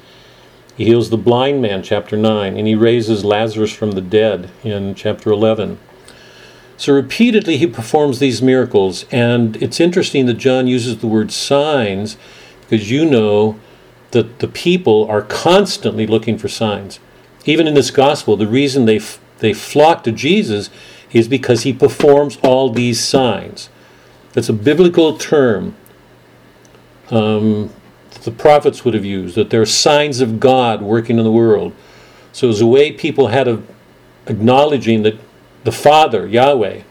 He 0.80 0.86
heals 0.86 1.10
the 1.10 1.18
blind 1.18 1.60
man, 1.60 1.82
chapter 1.82 2.16
9, 2.16 2.56
and 2.56 2.66
he 2.66 2.74
raises 2.74 3.22
Lazarus 3.22 3.70
from 3.70 3.90
the 3.90 4.00
dead 4.00 4.48
in 4.64 4.94
chapter 4.94 5.30
11. 5.30 5.78
So 6.78 6.94
repeatedly 6.94 7.58
he 7.58 7.66
performs 7.66 8.18
these 8.18 8.40
miracles, 8.40 9.04
and 9.10 9.62
it's 9.62 9.78
interesting 9.78 10.24
that 10.24 10.38
John 10.38 10.66
uses 10.66 10.96
the 10.96 11.06
word 11.06 11.32
signs 11.32 12.16
because 12.62 12.90
you 12.90 13.04
know 13.04 13.60
that 14.12 14.38
the 14.38 14.48
people 14.48 15.06
are 15.06 15.20
constantly 15.20 16.06
looking 16.06 16.38
for 16.38 16.48
signs. 16.48 16.98
Even 17.44 17.68
in 17.68 17.74
this 17.74 17.90
gospel, 17.90 18.38
the 18.38 18.46
reason 18.46 18.86
they, 18.86 18.96
f- 18.96 19.20
they 19.40 19.52
flock 19.52 20.02
to 20.04 20.12
Jesus 20.12 20.70
is 21.12 21.28
because 21.28 21.64
he 21.64 21.74
performs 21.74 22.38
all 22.42 22.70
these 22.70 23.04
signs. 23.04 23.68
That's 24.32 24.48
a 24.48 24.54
biblical 24.54 25.18
term. 25.18 25.76
Um, 27.10 27.70
the 28.24 28.30
prophets 28.30 28.84
would 28.84 28.94
have 28.94 29.04
used, 29.04 29.34
that 29.36 29.50
there 29.50 29.62
are 29.62 29.66
signs 29.66 30.20
of 30.20 30.40
God 30.40 30.82
working 30.82 31.18
in 31.18 31.24
the 31.24 31.32
world. 31.32 31.74
So 32.32 32.46
it 32.46 32.48
was 32.48 32.60
a 32.60 32.66
way 32.66 32.92
people 32.92 33.28
had 33.28 33.48
of 33.48 33.68
acknowledging 34.26 35.02
that 35.02 35.18
the 35.64 35.72
Father, 35.72 36.26
Yahweh, 36.26 36.82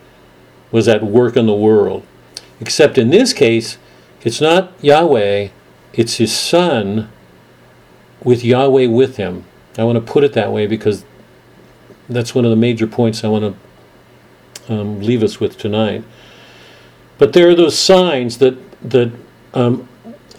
was 0.72 0.88
at 0.88 1.04
work 1.04 1.36
in 1.36 1.46
the 1.46 1.54
world. 1.54 2.06
Except 2.60 2.98
in 2.98 3.10
this 3.10 3.34
case, 3.34 3.78
it's 4.24 4.42
not 4.42 4.74
Yahweh, 4.82 5.50
it's 5.94 6.16
his 6.16 6.36
Son 6.36 7.10
with 8.24 8.44
Yahweh 8.44 8.88
with 8.88 9.18
him. 9.18 9.46
I 9.78 9.84
want 9.84 9.96
to 9.96 10.12
put 10.12 10.24
it 10.24 10.34
that 10.34 10.52
way 10.52 10.68
because 10.68 11.06
that's 12.10 12.36
one 12.36 12.44
of 12.44 12.52
the 12.52 12.58
major 12.58 12.88
points 12.88 13.24
I 13.24 13.28
want 13.28 13.56
to 14.68 14.74
um, 14.74 15.02
leave 15.02 15.24
us 15.24 15.40
with 15.40 15.58
tonight. 15.58 16.04
But 17.18 17.34
there 17.34 17.50
are 17.50 17.56
those 17.56 17.78
signs 17.78 18.38
that 18.38 18.58
that 18.82 19.12
um, 19.54 19.89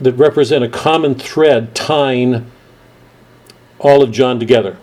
that 0.01 0.15
represent 0.15 0.65
a 0.65 0.69
common 0.69 1.15
thread 1.15 1.75
tying 1.75 2.51
all 3.79 4.03
of 4.03 4.13
John 4.13 4.39
together. 4.39 4.77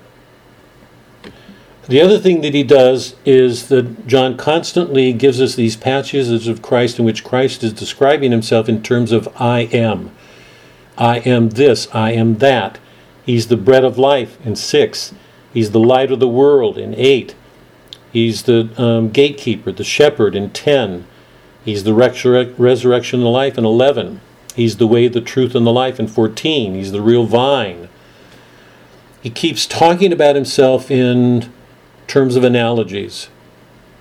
The 1.88 2.02
other 2.02 2.20
thing 2.20 2.42
that 2.42 2.54
he 2.54 2.64
does 2.64 3.16
is 3.26 3.70
that 3.70 4.08
John 4.08 4.36
constantly 4.36 5.14
gives 5.14 5.40
us 5.40 5.56
these 5.56 5.78
passages 5.78 6.48
of 6.48 6.62
Christ 6.62 7.00
in 7.00 7.06
which 7.06 7.24
Christ 7.24 7.64
is 7.64 7.72
describing 7.72 8.32
himself 8.32 8.68
in 8.68 8.84
terms 8.84 9.14
of 9.14 9.30
I 9.40 9.62
am. 9.72 10.12
I 10.98 11.20
am 11.20 11.52
this, 11.52 11.88
I 11.94 12.12
am 12.12 12.40
that. 12.40 12.80
He's 13.26 13.48
the 13.48 13.58
bread 13.58 13.86
of 13.86 13.98
life 13.98 14.38
in 14.46 14.56
6. 14.56 15.14
He's 15.54 15.72
the 15.72 15.80
light 15.80 16.12
of 16.12 16.20
the 16.20 16.28
world 16.28 16.78
in 16.78 16.94
8. 16.96 17.36
He's 18.12 18.44
the 18.44 18.70
um, 18.82 19.10
gatekeeper, 19.10 19.72
the 19.72 19.84
shepherd 19.84 20.36
in 20.36 20.50
10. 20.50 21.06
He's 21.64 21.84
the 21.84 21.94
resurrection 21.94 23.20
and 23.22 23.32
life 23.32 23.58
in 23.58 23.66
11. 23.66 24.22
He's 24.58 24.78
the 24.78 24.88
way, 24.88 25.08
the 25.08 25.22
truth, 25.22 25.54
and 25.54 25.68
the 25.68 25.72
life 25.72 26.00
in 26.00 26.08
14. 26.08 26.74
He's 26.74 26.92
the 26.92 27.00
real 27.00 27.28
vine. 27.28 27.90
He 29.22 29.30
keeps 29.30 29.68
talking 29.68 30.12
about 30.12 30.36
himself 30.36 30.90
in 30.90 31.54
terms 32.08 32.36
of 32.36 32.44
analogies. 32.44 33.30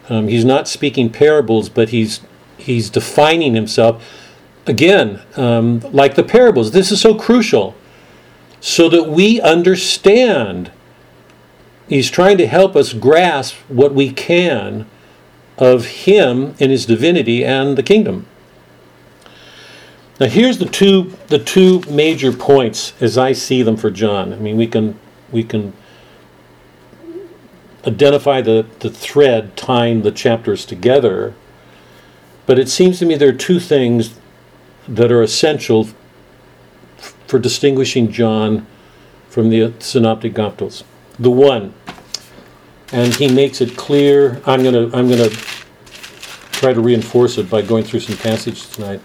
Um, 0.08 0.28
he's 0.28 0.46
not 0.46 0.66
speaking 0.66 1.10
parables, 1.10 1.68
but 1.68 1.90
he's 1.90 2.22
he's 2.56 2.88
defining 2.88 3.54
himself 3.54 4.02
again, 4.66 5.20
um, 5.36 5.80
like 5.92 6.14
the 6.14 6.24
parables. 6.24 6.70
This 6.70 6.90
is 6.90 7.02
so 7.02 7.14
crucial, 7.14 7.74
so 8.58 8.88
that 8.88 9.10
we 9.10 9.42
understand. 9.42 10.70
He's 11.86 12.10
trying 12.10 12.38
to 12.38 12.46
help 12.46 12.76
us 12.76 12.94
grasp 12.94 13.56
what 13.68 13.92
we 13.92 14.10
can 14.10 14.86
of 15.58 15.86
him 15.86 16.54
and 16.58 16.70
his 16.70 16.86
divinity 16.86 17.44
and 17.44 17.76
the 17.76 17.82
kingdom. 17.82 18.26
Now 20.18 20.26
here's 20.26 20.58
the 20.58 20.66
two 20.66 21.12
the 21.28 21.38
two 21.38 21.80
major 21.90 22.32
points 22.32 22.94
as 23.00 23.18
I 23.18 23.32
see 23.32 23.62
them 23.62 23.76
for 23.76 23.90
John. 23.90 24.32
I 24.32 24.36
mean 24.36 24.56
we 24.56 24.66
can 24.66 24.98
we 25.30 25.42
can 25.42 25.74
identify 27.86 28.40
the, 28.40 28.66
the 28.80 28.90
thread 28.90 29.56
tying 29.56 30.02
the 30.02 30.10
chapters 30.10 30.64
together, 30.64 31.34
but 32.44 32.58
it 32.58 32.68
seems 32.68 32.98
to 32.98 33.06
me 33.06 33.14
there 33.14 33.28
are 33.28 33.32
two 33.32 33.60
things 33.60 34.18
that 34.88 35.12
are 35.12 35.22
essential 35.22 35.88
f- 36.98 37.14
for 37.26 37.38
distinguishing 37.38 38.10
John 38.10 38.66
from 39.28 39.50
the 39.50 39.72
synoptic 39.78 40.34
gospels. 40.34 40.82
The 41.18 41.30
one, 41.30 41.74
and 42.92 43.14
he 43.14 43.28
makes 43.32 43.60
it 43.60 43.76
clear. 43.76 44.40
I'm 44.46 44.62
gonna 44.62 44.84
I'm 44.92 45.08
gonna 45.08 45.30
try 46.52 46.72
to 46.72 46.80
reinforce 46.80 47.38
it 47.38 47.48
by 47.48 47.62
going 47.62 47.84
through 47.84 48.00
some 48.00 48.16
passages 48.16 48.68
tonight. 48.70 49.00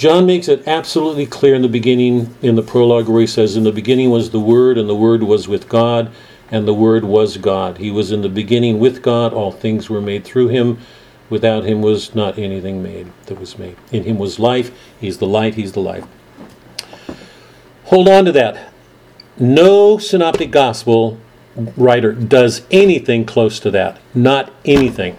John 0.00 0.24
makes 0.24 0.48
it 0.48 0.66
absolutely 0.66 1.26
clear 1.26 1.54
in 1.54 1.60
the 1.60 1.68
beginning, 1.68 2.34
in 2.40 2.54
the 2.54 2.62
prologue, 2.62 3.06
where 3.06 3.20
he 3.20 3.26
says, 3.26 3.54
In 3.54 3.64
the 3.64 3.70
beginning 3.70 4.08
was 4.08 4.30
the 4.30 4.40
Word, 4.40 4.78
and 4.78 4.88
the 4.88 4.94
Word 4.94 5.22
was 5.22 5.46
with 5.46 5.68
God, 5.68 6.10
and 6.50 6.66
the 6.66 6.72
Word 6.72 7.04
was 7.04 7.36
God. 7.36 7.76
He 7.76 7.90
was 7.90 8.10
in 8.10 8.22
the 8.22 8.30
beginning 8.30 8.78
with 8.78 9.02
God, 9.02 9.34
all 9.34 9.52
things 9.52 9.90
were 9.90 10.00
made 10.00 10.24
through 10.24 10.48
him. 10.48 10.78
Without 11.28 11.64
him 11.64 11.82
was 11.82 12.14
not 12.14 12.38
anything 12.38 12.82
made 12.82 13.12
that 13.26 13.38
was 13.38 13.58
made. 13.58 13.76
In 13.92 14.04
him 14.04 14.18
was 14.18 14.38
life, 14.38 14.72
he's 14.98 15.18
the 15.18 15.26
light, 15.26 15.56
he's 15.56 15.72
the 15.72 15.80
life. 15.80 16.06
Hold 17.84 18.08
on 18.08 18.24
to 18.24 18.32
that. 18.32 18.72
No 19.38 19.98
synoptic 19.98 20.50
gospel 20.50 21.18
writer 21.76 22.12
does 22.12 22.62
anything 22.70 23.26
close 23.26 23.60
to 23.60 23.70
that. 23.72 24.00
Not 24.14 24.50
anything. 24.64 25.18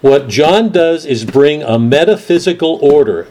What 0.00 0.28
John 0.28 0.70
does 0.70 1.04
is 1.04 1.24
bring 1.24 1.62
a 1.62 1.78
metaphysical 1.78 2.78
order. 2.82 3.28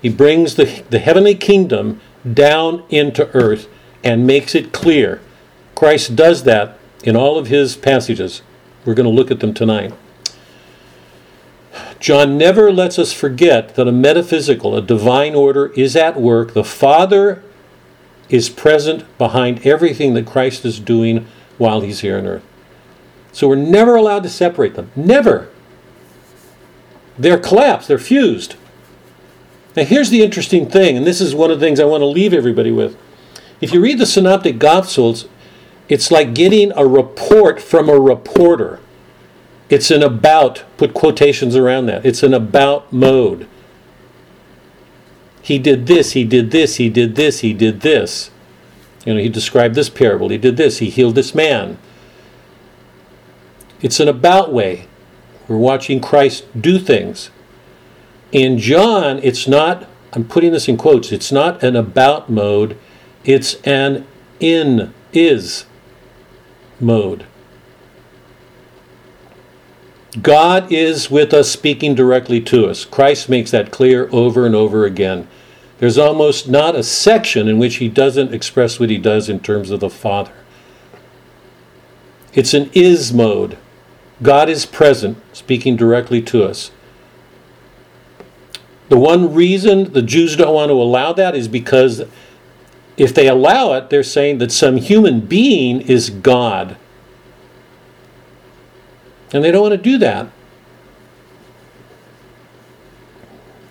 He 0.00 0.08
brings 0.08 0.54
the, 0.54 0.82
the 0.88 0.98
heavenly 0.98 1.34
kingdom 1.34 2.00
down 2.30 2.84
into 2.88 3.28
earth 3.34 3.68
and 4.02 4.26
makes 4.26 4.54
it 4.54 4.72
clear. 4.72 5.20
Christ 5.74 6.16
does 6.16 6.44
that 6.44 6.78
in 7.04 7.16
all 7.16 7.38
of 7.38 7.48
his 7.48 7.76
passages. 7.76 8.42
We're 8.84 8.94
going 8.94 9.08
to 9.08 9.10
look 9.10 9.30
at 9.30 9.40
them 9.40 9.52
tonight. 9.52 9.92
John 12.00 12.38
never 12.38 12.72
lets 12.72 12.98
us 12.98 13.12
forget 13.12 13.74
that 13.74 13.88
a 13.88 13.92
metaphysical, 13.92 14.76
a 14.76 14.82
divine 14.82 15.34
order 15.34 15.72
is 15.72 15.96
at 15.96 16.18
work. 16.18 16.54
The 16.54 16.64
Father 16.64 17.42
is 18.28 18.48
present 18.48 19.04
behind 19.18 19.66
everything 19.66 20.14
that 20.14 20.26
Christ 20.26 20.64
is 20.64 20.80
doing 20.80 21.26
while 21.58 21.80
he's 21.80 22.00
here 22.00 22.18
on 22.18 22.26
earth. 22.26 22.44
So 23.32 23.48
we're 23.48 23.56
never 23.56 23.96
allowed 23.96 24.22
to 24.22 24.28
separate 24.28 24.74
them. 24.74 24.90
Never. 24.96 25.50
They're 27.18 27.38
collapsed, 27.38 27.88
they're 27.88 27.98
fused. 27.98 28.56
Now, 29.76 29.84
here's 29.84 30.10
the 30.10 30.22
interesting 30.22 30.68
thing, 30.68 30.96
and 30.96 31.06
this 31.06 31.20
is 31.20 31.34
one 31.34 31.50
of 31.50 31.60
the 31.60 31.66
things 31.66 31.78
I 31.78 31.84
want 31.84 32.00
to 32.00 32.06
leave 32.06 32.32
everybody 32.32 32.70
with. 32.70 32.96
If 33.60 33.72
you 33.72 33.80
read 33.80 33.98
the 33.98 34.06
Synoptic 34.06 34.58
Gospels, 34.58 35.28
it's 35.88 36.10
like 36.10 36.34
getting 36.34 36.72
a 36.72 36.86
report 36.86 37.60
from 37.60 37.88
a 37.88 37.98
reporter. 37.98 38.80
It's 39.68 39.90
an 39.90 40.02
about, 40.02 40.64
put 40.76 40.94
quotations 40.94 41.56
around 41.56 41.86
that. 41.86 42.06
It's 42.06 42.22
an 42.22 42.32
about 42.34 42.92
mode. 42.92 43.48
He 45.42 45.58
did 45.58 45.86
this, 45.86 46.12
he 46.12 46.24
did 46.24 46.50
this, 46.50 46.76
he 46.76 46.88
did 46.88 47.14
this, 47.14 47.40
he 47.40 47.52
did 47.52 47.82
this. 47.82 48.30
You 49.04 49.14
know, 49.14 49.20
he 49.20 49.28
described 49.28 49.74
this 49.74 49.88
parable, 49.88 50.28
he 50.28 50.38
did 50.38 50.56
this, 50.56 50.78
he 50.78 50.90
healed 50.90 51.14
this 51.14 51.34
man. 51.34 51.78
It's 53.80 54.00
an 54.00 54.08
about 54.08 54.52
way. 54.52 54.88
We're 55.48 55.56
watching 55.56 56.00
Christ 56.00 56.44
do 56.60 56.78
things. 56.78 57.30
In 58.32 58.58
John, 58.58 59.20
it's 59.22 59.46
not, 59.46 59.88
I'm 60.12 60.24
putting 60.24 60.52
this 60.52 60.68
in 60.68 60.76
quotes, 60.76 61.12
it's 61.12 61.30
not 61.30 61.62
an 61.62 61.76
about 61.76 62.28
mode, 62.28 62.76
it's 63.24 63.54
an 63.62 64.06
in 64.40 64.92
is 65.12 65.66
mode. 66.80 67.26
God 70.22 70.72
is 70.72 71.10
with 71.10 71.34
us 71.34 71.50
speaking 71.50 71.94
directly 71.94 72.40
to 72.42 72.66
us. 72.66 72.84
Christ 72.84 73.28
makes 73.28 73.50
that 73.50 73.70
clear 73.70 74.08
over 74.10 74.46
and 74.46 74.54
over 74.54 74.84
again. 74.84 75.28
There's 75.78 75.98
almost 75.98 76.48
not 76.48 76.74
a 76.74 76.82
section 76.82 77.48
in 77.48 77.58
which 77.58 77.76
he 77.76 77.88
doesn't 77.88 78.32
express 78.32 78.80
what 78.80 78.88
he 78.88 78.96
does 78.96 79.28
in 79.28 79.40
terms 79.40 79.70
of 79.70 79.80
the 79.80 79.90
Father. 79.90 80.32
It's 82.32 82.54
an 82.54 82.70
is 82.72 83.12
mode. 83.12 83.58
God 84.22 84.48
is 84.48 84.64
present, 84.64 85.18
speaking 85.32 85.76
directly 85.76 86.22
to 86.22 86.44
us. 86.44 86.70
The 88.88 88.98
one 88.98 89.34
reason 89.34 89.92
the 89.92 90.02
Jews 90.02 90.36
don't 90.36 90.54
want 90.54 90.70
to 90.70 90.74
allow 90.74 91.12
that 91.12 91.34
is 91.34 91.48
because 91.48 92.04
if 92.96 93.12
they 93.12 93.28
allow 93.28 93.72
it, 93.72 93.90
they're 93.90 94.02
saying 94.02 94.38
that 94.38 94.52
some 94.52 94.76
human 94.76 95.20
being 95.20 95.80
is 95.80 96.08
God. 96.08 96.76
And 99.32 99.44
they 99.44 99.50
don't 99.50 99.62
want 99.62 99.72
to 99.72 99.78
do 99.78 99.98
that. 99.98 100.28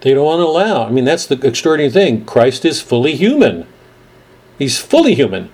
They 0.02 0.14
don't 0.14 0.26
want 0.26 0.39
to 0.39 0.46
allow. 0.46 0.86
I 0.86 0.91
mean, 0.91 1.06
that's 1.06 1.26
the 1.26 1.39
extraordinary 1.46 1.91
thing. 1.91 2.26
Christ 2.26 2.66
is 2.66 2.82
fully 2.82 3.16
human. 3.16 3.66
He's 4.60 4.78
fully 4.78 5.16
human. 5.16 5.50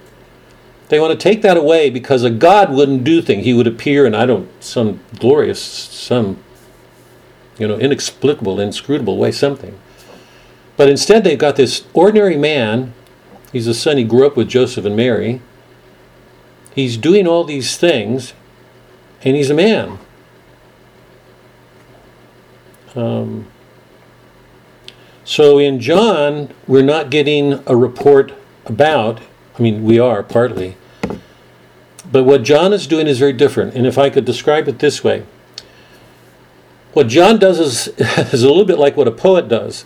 They 0.92 1.00
want 1.00 1.18
to 1.18 1.24
take 1.24 1.42
that 1.44 1.56
away 1.56 1.90
because 1.90 2.26
a 2.26 2.30
God 2.30 2.70
wouldn't 2.70 3.06
do 3.06 3.22
things. 3.22 3.46
He 3.46 3.54
would 3.54 3.66
appear 3.66 4.06
in, 4.06 4.14
I 4.14 4.26
don't, 4.26 4.50
some 4.62 5.00
glorious, 5.18 5.64
some, 5.64 6.44
you 7.58 7.66
know, 7.66 7.78
inexplicable, 7.78 8.60
inscrutable 8.60 9.18
way, 9.18 9.32
something. 9.32 9.80
But 10.76 10.90
instead, 10.90 11.24
they've 11.24 11.40
got 11.40 11.56
this 11.56 11.86
ordinary 11.94 12.36
man. 12.36 12.94
He's 13.54 13.68
a 13.68 13.74
son, 13.74 13.96
he 13.96 14.04
grew 14.04 14.28
up 14.28 14.36
with 14.36 14.50
Joseph 14.50 14.84
and 14.84 14.98
Mary. 14.98 15.42
He's 16.76 16.98
doing 16.98 17.26
all 17.26 17.46
these 17.46 17.78
things, 17.78 18.34
and 19.24 19.38
he's 19.38 19.50
a 19.50 19.54
man. 19.54 19.98
Um, 22.96 23.48
so 25.24 25.58
in 25.58 25.80
John, 25.80 26.54
we're 26.68 26.84
not 26.84 27.10
getting 27.10 27.64
a 27.66 27.78
report 27.78 28.34
about, 28.66 29.22
I 29.58 29.62
mean, 29.62 29.86
we 29.86 29.98
are 29.98 30.22
partly, 30.22 30.76
but 32.10 32.24
what 32.24 32.44
John 32.44 32.74
is 32.74 32.88
doing 32.88 33.08
is 33.08 33.20
very 33.20 33.34
different. 33.34 33.76
And 33.76 33.86
if 33.86 33.98
I 33.98 34.10
could 34.10 34.26
describe 34.26 34.68
it 34.68 34.80
this 34.80 35.04
way, 35.04 35.26
what 36.94 37.08
John 37.08 37.40
does 37.40 37.60
is, 37.60 37.88
is 38.34 38.44
a 38.44 38.48
little 38.48 38.66
bit 38.66 38.80
like 38.80 38.98
what 38.98 39.08
a 39.08 39.12
poet 39.12 39.48
does. 39.48 39.86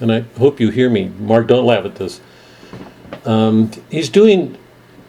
And 0.00 0.12
I 0.12 0.20
hope 0.38 0.60
you 0.60 0.70
hear 0.70 0.88
me. 0.88 1.08
Mark, 1.18 1.46
don't 1.46 1.66
laugh 1.66 1.84
at 1.84 1.96
this. 1.96 2.20
Um, 3.24 3.70
he's 3.90 4.08
doing 4.08 4.56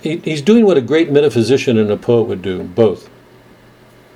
he, 0.02 0.18
he's 0.18 0.42
doing 0.42 0.66
what 0.66 0.78
a 0.78 0.82
great 0.82 1.12
metaphysician 1.12 1.78
and 1.78 1.92
a 1.92 1.98
poet 1.98 2.24
would 2.24 2.42
do, 2.42 2.64
both. 2.64 3.10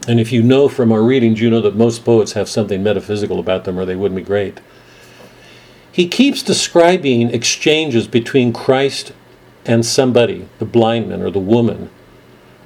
And 0.07 0.19
if 0.19 0.31
you 0.31 0.43
know 0.43 0.67
from 0.67 0.91
our 0.91 1.01
readings, 1.01 1.39
you 1.39 1.49
know 1.49 1.61
that 1.61 1.75
most 1.75 2.03
poets 2.03 2.33
have 2.33 2.49
something 2.49 2.83
metaphysical 2.83 3.39
about 3.39 3.65
them 3.65 3.79
or 3.79 3.85
they 3.85 3.95
wouldn't 3.95 4.17
be 4.17 4.23
great. 4.23 4.61
He 5.91 6.07
keeps 6.07 6.43
describing 6.43 7.29
exchanges 7.29 8.07
between 8.07 8.51
Christ 8.51 9.13
and 9.65 9.85
somebody, 9.85 10.47
the 10.59 10.65
blind 10.65 11.09
man 11.09 11.21
or 11.21 11.31
the 11.31 11.39
woman 11.39 11.89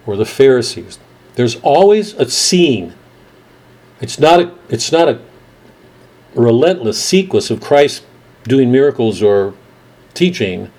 or 0.06 0.18
the 0.18 0.26
Pharisees. 0.26 1.00
There's 1.36 1.56
always 1.58 2.14
a 2.14 2.30
scene. 2.30 2.94
It's 4.02 4.20
not 4.20 4.40
a, 4.40 4.52
it's 4.70 4.92
not 4.92 5.08
a 5.08 5.22
relentless 6.36 7.02
sequence 7.02 7.50
of 7.50 7.62
Christ 7.62 8.04
doing 8.44 8.72
miracles 8.72 9.22
or 9.22 9.54
teaching. 10.14 10.72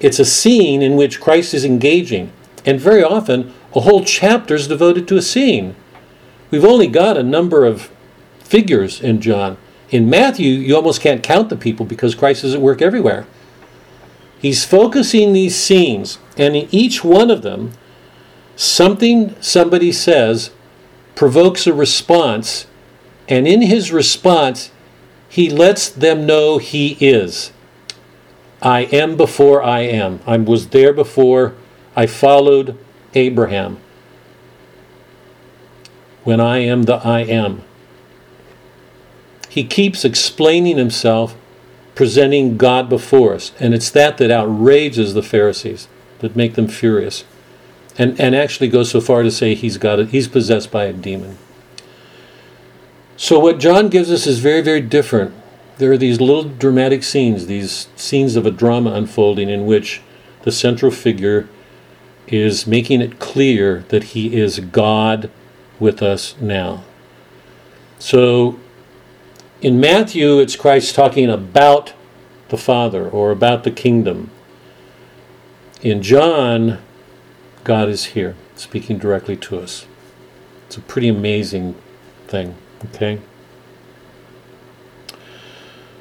It's 0.00 0.18
a 0.18 0.24
scene 0.24 0.82
in 0.82 0.96
which 0.96 1.20
Christ 1.20 1.54
is 1.54 1.64
engaging. 1.64 2.32
And 2.64 2.80
very 2.80 3.02
often, 3.02 3.52
a 3.74 3.80
whole 3.80 4.04
chapter 4.04 4.54
is 4.54 4.68
devoted 4.68 5.06
to 5.08 5.16
a 5.16 5.22
scene. 5.22 5.74
We've 6.50 6.64
only 6.64 6.86
got 6.86 7.16
a 7.16 7.22
number 7.22 7.64
of 7.64 7.90
figures 8.38 9.00
in 9.00 9.20
John. 9.20 9.56
In 9.90 10.08
Matthew, 10.08 10.50
you 10.50 10.76
almost 10.76 11.00
can't 11.00 11.22
count 11.22 11.48
the 11.48 11.56
people 11.56 11.84
because 11.84 12.14
Christ 12.14 12.44
is 12.44 12.54
at 12.54 12.60
work 12.60 12.80
everywhere. 12.80 13.26
He's 14.44 14.62
focusing 14.62 15.32
these 15.32 15.56
scenes, 15.56 16.18
and 16.36 16.54
in 16.54 16.68
each 16.70 17.02
one 17.02 17.30
of 17.30 17.40
them, 17.40 17.72
something 18.56 19.34
somebody 19.40 19.90
says 19.90 20.50
provokes 21.14 21.66
a 21.66 21.72
response, 21.72 22.66
and 23.26 23.48
in 23.48 23.62
his 23.62 23.90
response, 23.90 24.70
he 25.30 25.48
lets 25.48 25.88
them 25.88 26.26
know 26.26 26.58
he 26.58 26.98
is. 27.00 27.52
I 28.60 28.80
am 28.80 29.16
before 29.16 29.62
I 29.62 29.80
am. 29.80 30.20
I 30.26 30.36
was 30.36 30.68
there 30.68 30.92
before. 30.92 31.54
I 31.96 32.04
followed 32.04 32.76
Abraham. 33.14 33.78
When 36.22 36.38
I 36.38 36.58
am 36.58 36.82
the 36.82 36.96
I 36.96 37.20
am. 37.20 37.62
He 39.48 39.64
keeps 39.64 40.04
explaining 40.04 40.76
himself, 40.76 41.34
presenting 41.94 42.56
God 42.56 42.88
before 42.88 43.34
us. 43.34 43.52
And 43.60 43.74
it's 43.74 43.90
that 43.90 44.18
that 44.18 44.30
outrages 44.30 45.14
the 45.14 45.22
Pharisees, 45.22 45.88
that 46.18 46.36
make 46.36 46.54
them 46.54 46.68
furious. 46.68 47.24
And, 47.96 48.18
and 48.20 48.34
actually 48.34 48.68
goes 48.68 48.90
so 48.90 49.00
far 49.00 49.22
to 49.22 49.30
say 49.30 49.54
he's 49.54 49.78
got 49.78 50.00
it, 50.00 50.08
he's 50.08 50.26
possessed 50.26 50.70
by 50.70 50.84
a 50.84 50.92
demon. 50.92 51.38
So 53.16 53.38
what 53.38 53.60
John 53.60 53.88
gives 53.88 54.10
us 54.10 54.26
is 54.26 54.40
very, 54.40 54.60
very 54.60 54.80
different. 54.80 55.32
There 55.78 55.92
are 55.92 55.98
these 55.98 56.20
little 56.20 56.44
dramatic 56.44 57.04
scenes, 57.04 57.46
these 57.46 57.88
scenes 57.94 58.34
of 58.34 58.46
a 58.46 58.50
drama 58.50 58.92
unfolding 58.92 59.48
in 59.48 59.66
which 59.66 60.02
the 60.42 60.52
central 60.52 60.90
figure 60.90 61.48
is 62.26 62.66
making 62.66 63.00
it 63.00 63.18
clear 63.18 63.84
that 63.88 64.04
he 64.04 64.34
is 64.36 64.58
God 64.58 65.30
with 65.78 66.02
us 66.02 66.34
now. 66.40 66.82
So 67.98 68.58
In 69.64 69.80
Matthew, 69.80 70.40
it's 70.40 70.56
Christ 70.56 70.94
talking 70.94 71.30
about 71.30 71.94
the 72.50 72.58
Father 72.58 73.08
or 73.08 73.30
about 73.30 73.64
the 73.64 73.70
kingdom. 73.70 74.30
In 75.80 76.02
John, 76.02 76.80
God 77.64 77.88
is 77.88 78.04
here, 78.12 78.36
speaking 78.56 78.98
directly 78.98 79.38
to 79.38 79.58
us. 79.58 79.86
It's 80.66 80.76
a 80.76 80.82
pretty 80.82 81.08
amazing 81.08 81.76
thing, 82.26 82.56
okay? 82.90 83.22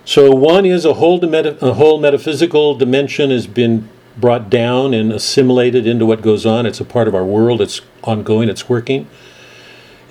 So 0.04 0.36
one 0.36 0.66
is 0.66 0.84
a 0.84 0.96
whole, 0.96 1.24
a 1.24 1.74
whole 1.76 2.02
metaphysical 2.02 2.76
dimension 2.76 3.32
has 3.32 3.48
been 3.48 3.88
brought 4.18 4.50
down 4.50 4.94
and 4.94 5.14
assimilated 5.14 5.88
into 5.88 6.06
what 6.06 6.22
goes 6.22 6.46
on. 6.46 6.66
It's 6.66 6.82
a 6.82 6.86
part 6.86 7.08
of 7.08 7.16
our 7.16 7.24
world. 7.24 7.62
It's 7.62 7.80
ongoing. 8.04 8.50
It's 8.50 8.68
working. 8.68 9.08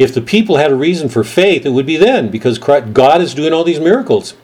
If 0.03 0.15
the 0.15 0.21
people 0.21 0.57
had 0.57 0.71
a 0.71 0.77
reason 0.77 1.09
for 1.09 1.25
faith, 1.25 1.65
it 1.65 1.71
would 1.71 1.87
be 1.87 1.97
then, 1.97 2.31
because 2.31 2.59
God 2.59 3.21
is 3.21 3.35
doing 3.35 3.53
all 3.53 3.65
these 3.65 3.81
miracles. 3.81 4.35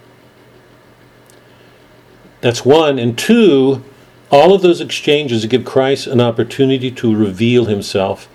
That's 2.41 2.65
one. 2.65 2.99
And 2.99 3.19
two, 3.19 3.83
all 4.31 4.55
of 4.55 4.63
those 4.63 4.81
exchanges 4.81 5.45
give 5.47 5.65
Christ 5.65 6.07
an 6.07 6.21
opportunity 6.21 6.91
to 6.93 7.15
reveal 7.15 7.65
himself, 7.65 8.29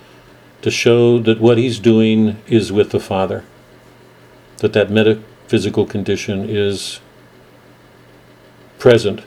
to 0.61 0.69
show 0.71 1.19
that 1.19 1.39
what 1.39 1.57
he's 1.57 1.79
doing 1.79 2.37
is 2.47 2.71
with 2.71 2.91
the 2.91 2.99
Father, 2.99 3.43
that 4.57 4.73
that 4.73 4.91
metaphysical 4.91 5.85
condition 5.85 6.49
is 6.49 6.99
present, 8.79 9.21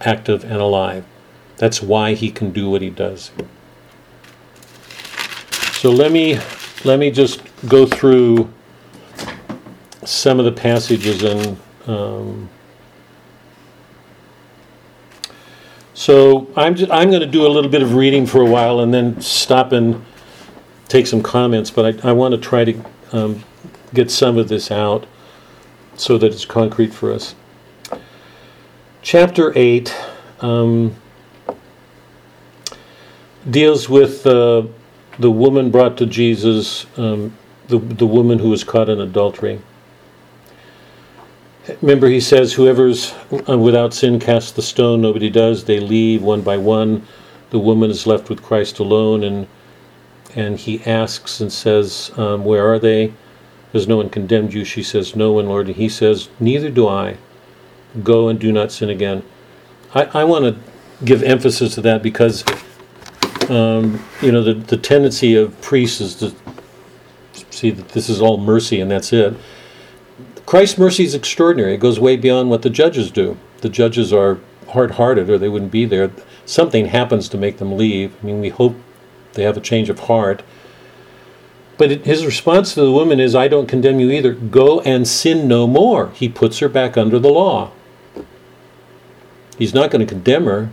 active, 0.00 0.42
and 0.44 0.60
alive. 0.60 1.04
That's 1.58 1.80
why 1.80 2.14
he 2.14 2.30
can 2.30 2.50
do 2.50 2.68
what 2.68 2.82
he 2.82 2.90
does. 2.90 3.30
So 5.72 5.90
let 5.90 6.10
me 6.10 6.38
let 6.86 7.00
me 7.00 7.10
just 7.10 7.42
go 7.68 7.84
through 7.84 8.48
some 10.04 10.38
of 10.38 10.44
the 10.44 10.52
passages 10.52 11.24
and 11.24 11.58
um, 11.86 12.48
so 15.94 16.48
I'm 16.56 16.76
just, 16.76 16.92
I'm 16.92 17.10
going 17.10 17.20
to 17.20 17.26
do 17.26 17.44
a 17.44 17.48
little 17.48 17.70
bit 17.70 17.82
of 17.82 17.94
reading 17.94 18.24
for 18.24 18.40
a 18.40 18.46
while 18.46 18.80
and 18.80 18.94
then 18.94 19.20
stop 19.20 19.72
and 19.72 20.04
take 20.88 21.06
some 21.06 21.22
comments. 21.22 21.70
But 21.70 22.04
I, 22.04 22.10
I 22.10 22.12
want 22.12 22.34
to 22.34 22.40
try 22.40 22.64
to 22.64 22.84
um, 23.12 23.44
get 23.92 24.10
some 24.10 24.38
of 24.38 24.48
this 24.48 24.70
out 24.70 25.06
so 25.96 26.18
that 26.18 26.32
it's 26.32 26.44
concrete 26.44 26.94
for 26.94 27.12
us. 27.12 27.34
Chapter 29.02 29.52
eight. 29.56 29.94
Um, 30.40 30.94
deals 33.50 33.88
with 33.88 34.26
uh, 34.26 34.64
the 35.18 35.30
woman 35.30 35.70
brought 35.70 35.96
to 35.98 36.06
Jesus, 36.06 36.86
um, 36.96 37.36
the, 37.68 37.78
the 37.78 38.06
woman 38.06 38.38
who 38.38 38.50
was 38.50 38.64
caught 38.64 38.88
in 38.88 39.00
adultery. 39.00 39.60
Remember, 41.82 42.08
he 42.08 42.20
says, 42.20 42.52
Whoever's 42.52 43.14
uh, 43.48 43.58
without 43.58 43.92
sin 43.92 44.20
casts 44.20 44.52
the 44.52 44.62
stone. 44.62 45.00
Nobody 45.00 45.30
does. 45.30 45.64
They 45.64 45.80
leave 45.80 46.22
one 46.22 46.42
by 46.42 46.56
one. 46.56 47.06
The 47.50 47.58
woman 47.58 47.90
is 47.90 48.06
left 48.06 48.28
with 48.28 48.42
Christ 48.42 48.78
alone, 48.78 49.24
and 49.24 49.48
and 50.36 50.58
he 50.58 50.84
asks 50.84 51.40
and 51.40 51.50
says, 51.50 52.12
um, 52.16 52.44
Where 52.44 52.70
are 52.70 52.78
they? 52.78 53.14
Has 53.72 53.88
no 53.88 53.96
one 53.96 54.10
condemned 54.10 54.52
you? 54.52 54.64
She 54.64 54.82
says, 54.82 55.16
No 55.16 55.32
one, 55.32 55.46
Lord. 55.46 55.66
And 55.66 55.76
he 55.76 55.88
says, 55.88 56.28
Neither 56.38 56.70
do 56.70 56.86
I. 56.86 57.16
Go 58.02 58.28
and 58.28 58.38
do 58.38 58.52
not 58.52 58.70
sin 58.70 58.90
again. 58.90 59.24
I, 59.94 60.04
I 60.20 60.24
want 60.24 60.44
to 60.44 61.04
give 61.04 61.22
emphasis 61.22 61.74
to 61.74 61.80
that 61.82 62.02
because 62.02 62.44
um, 63.50 64.02
you 64.22 64.32
know, 64.32 64.42
the, 64.42 64.54
the 64.54 64.76
tendency 64.76 65.34
of 65.34 65.60
priests 65.60 66.00
is 66.00 66.14
to 66.16 66.34
see 67.50 67.70
that 67.70 67.90
this 67.90 68.08
is 68.08 68.20
all 68.20 68.38
mercy 68.38 68.80
and 68.80 68.90
that's 68.90 69.12
it. 69.12 69.36
Christ's 70.44 70.78
mercy 70.78 71.04
is 71.04 71.14
extraordinary. 71.14 71.74
It 71.74 71.80
goes 71.80 71.98
way 71.98 72.16
beyond 72.16 72.50
what 72.50 72.62
the 72.62 72.70
judges 72.70 73.10
do. 73.10 73.36
The 73.62 73.68
judges 73.68 74.12
are 74.12 74.38
hard 74.68 74.92
hearted 74.92 75.28
or 75.30 75.38
they 75.38 75.48
wouldn't 75.48 75.72
be 75.72 75.84
there. 75.84 76.10
Something 76.44 76.86
happens 76.86 77.28
to 77.30 77.38
make 77.38 77.58
them 77.58 77.76
leave. 77.76 78.14
I 78.22 78.26
mean, 78.26 78.40
we 78.40 78.50
hope 78.50 78.76
they 79.32 79.42
have 79.42 79.56
a 79.56 79.60
change 79.60 79.88
of 79.88 80.00
heart. 80.00 80.42
But 81.78 81.92
it, 81.92 82.06
his 82.06 82.24
response 82.24 82.74
to 82.74 82.80
the 82.80 82.92
woman 82.92 83.20
is, 83.20 83.34
I 83.34 83.48
don't 83.48 83.68
condemn 83.68 84.00
you 84.00 84.10
either. 84.10 84.32
Go 84.32 84.80
and 84.80 85.06
sin 85.06 85.46
no 85.46 85.66
more. 85.66 86.10
He 86.10 86.28
puts 86.28 86.58
her 86.60 86.68
back 86.68 86.96
under 86.96 87.18
the 87.18 87.28
law. 87.28 87.70
He's 89.58 89.74
not 89.74 89.90
going 89.90 90.06
to 90.06 90.12
condemn 90.12 90.44
her. 90.44 90.70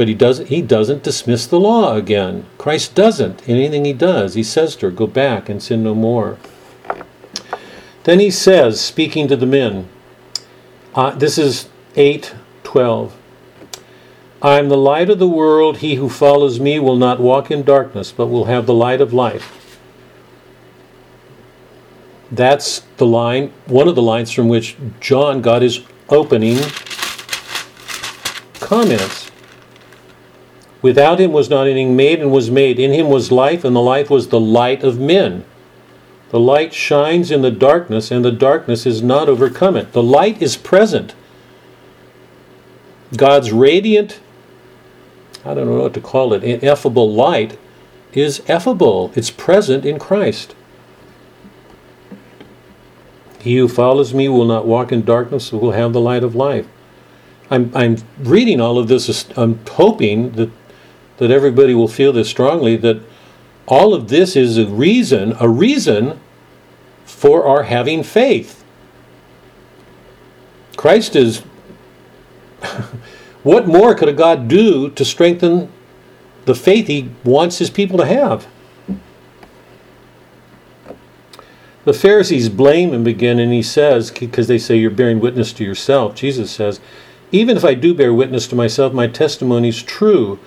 But 0.00 0.08
he 0.08 0.14
doesn't 0.14 0.48
he 0.48 0.62
doesn't 0.62 1.02
dismiss 1.02 1.46
the 1.46 1.60
law 1.60 1.94
again. 1.94 2.46
Christ 2.56 2.94
doesn't. 2.94 3.46
In 3.46 3.58
anything 3.58 3.84
he 3.84 3.92
does, 3.92 4.32
he 4.32 4.42
says 4.42 4.74
to 4.76 4.86
her, 4.86 4.90
Go 4.90 5.06
back 5.06 5.50
and 5.50 5.62
sin 5.62 5.82
no 5.82 5.94
more. 5.94 6.38
Then 8.04 8.18
he 8.18 8.30
says, 8.30 8.80
speaking 8.80 9.28
to 9.28 9.36
the 9.36 9.44
men, 9.44 9.90
uh, 10.94 11.10
this 11.10 11.36
is 11.36 11.68
8 11.96 12.34
12. 12.62 13.14
I 14.40 14.58
am 14.58 14.70
the 14.70 14.78
light 14.78 15.10
of 15.10 15.18
the 15.18 15.28
world. 15.28 15.76
He 15.76 15.96
who 15.96 16.08
follows 16.08 16.58
me 16.58 16.78
will 16.78 16.96
not 16.96 17.20
walk 17.20 17.50
in 17.50 17.62
darkness, 17.62 18.10
but 18.10 18.28
will 18.28 18.46
have 18.46 18.64
the 18.64 18.72
light 18.72 19.02
of 19.02 19.12
life. 19.12 19.78
That's 22.32 22.84
the 22.96 23.04
line, 23.04 23.52
one 23.66 23.86
of 23.86 23.96
the 23.96 24.00
lines 24.00 24.30
from 24.30 24.48
which 24.48 24.78
John 24.98 25.42
got 25.42 25.60
his 25.60 25.84
opening 26.08 26.56
comments. 28.60 29.29
Without 30.82 31.20
him 31.20 31.32
was 31.32 31.50
not 31.50 31.66
anything 31.66 31.94
made 31.94 32.20
and 32.20 32.32
was 32.32 32.50
made. 32.50 32.78
In 32.78 32.92
him 32.92 33.08
was 33.08 33.30
life, 33.30 33.64
and 33.64 33.76
the 33.76 33.80
life 33.80 34.08
was 34.08 34.28
the 34.28 34.40
light 34.40 34.82
of 34.82 34.98
men. 34.98 35.44
The 36.30 36.40
light 36.40 36.72
shines 36.72 37.30
in 37.30 37.42
the 37.42 37.50
darkness, 37.50 38.10
and 38.10 38.24
the 38.24 38.32
darkness 38.32 38.86
is 38.86 39.02
not 39.02 39.28
overcome 39.28 39.76
it. 39.76 39.92
The 39.92 40.02
light 40.02 40.40
is 40.40 40.56
present. 40.56 41.14
God's 43.16 43.52
radiant, 43.52 44.20
I 45.44 45.54
don't 45.54 45.66
know 45.66 45.82
what 45.82 45.94
to 45.94 46.00
call 46.00 46.32
it, 46.32 46.44
ineffable 46.44 47.12
light 47.12 47.58
is 48.12 48.40
effable. 48.40 49.14
It's 49.16 49.30
present 49.30 49.84
in 49.84 49.98
Christ. 49.98 50.54
He 53.40 53.56
who 53.56 53.68
follows 53.68 54.14
me 54.14 54.28
will 54.28 54.44
not 54.44 54.66
walk 54.66 54.92
in 54.92 55.04
darkness, 55.04 55.50
but 55.50 55.60
will 55.60 55.72
have 55.72 55.92
the 55.92 56.00
light 56.00 56.22
of 56.22 56.34
life. 56.34 56.66
I'm, 57.50 57.72
I'm 57.74 57.96
reading 58.18 58.60
all 58.60 58.78
of 58.78 58.86
this, 58.86 59.28
I'm 59.36 59.58
hoping 59.66 60.32
that 60.32 60.50
that 61.20 61.30
everybody 61.30 61.74
will 61.74 61.86
feel 61.86 62.12
this 62.14 62.30
strongly 62.30 62.76
that 62.76 63.02
all 63.68 63.92
of 63.92 64.08
this 64.08 64.34
is 64.34 64.56
a 64.56 64.66
reason, 64.66 65.36
a 65.38 65.48
reason 65.48 66.18
for 67.04 67.44
our 67.46 67.64
having 67.64 68.02
faith. 68.02 68.64
Christ 70.76 71.14
is. 71.14 71.40
what 73.42 73.68
more 73.68 73.94
could 73.94 74.08
a 74.08 74.14
God 74.14 74.48
do 74.48 74.88
to 74.90 75.04
strengthen 75.04 75.70
the 76.46 76.54
faith 76.54 76.86
he 76.86 77.10
wants 77.22 77.58
his 77.58 77.68
people 77.68 77.98
to 77.98 78.06
have? 78.06 78.46
The 81.84 81.92
Pharisees 81.92 82.48
blame 82.48 82.94
him 82.94 83.06
again, 83.06 83.38
and 83.38 83.52
he 83.52 83.62
says, 83.62 84.10
because 84.10 84.48
they 84.48 84.58
say 84.58 84.76
you're 84.76 84.90
bearing 84.90 85.20
witness 85.20 85.52
to 85.54 85.64
yourself, 85.64 86.14
Jesus 86.14 86.50
says, 86.50 86.80
Even 87.30 87.56
if 87.56 87.64
I 87.64 87.74
do 87.74 87.94
bear 87.94 88.12
witness 88.12 88.46
to 88.48 88.54
myself, 88.54 88.92
my 88.92 89.06
testimony 89.06 89.68
is 89.68 89.82
true. 89.82 90.38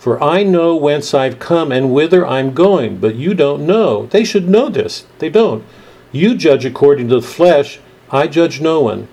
For 0.00 0.20
I 0.22 0.44
know 0.44 0.74
whence 0.76 1.12
I've 1.12 1.38
come 1.38 1.70
and 1.70 1.92
whither 1.92 2.26
I'm 2.26 2.54
going, 2.54 2.96
but 2.96 3.16
you 3.16 3.34
don't 3.34 3.66
know. 3.66 4.06
They 4.06 4.24
should 4.24 4.48
know 4.48 4.70
this. 4.70 5.04
They 5.18 5.28
don't. 5.28 5.62
You 6.10 6.34
judge 6.34 6.64
according 6.64 7.08
to 7.10 7.16
the 7.16 7.22
flesh, 7.22 7.80
I 8.10 8.26
judge 8.26 8.62
no 8.62 8.80
one. 8.80 9.08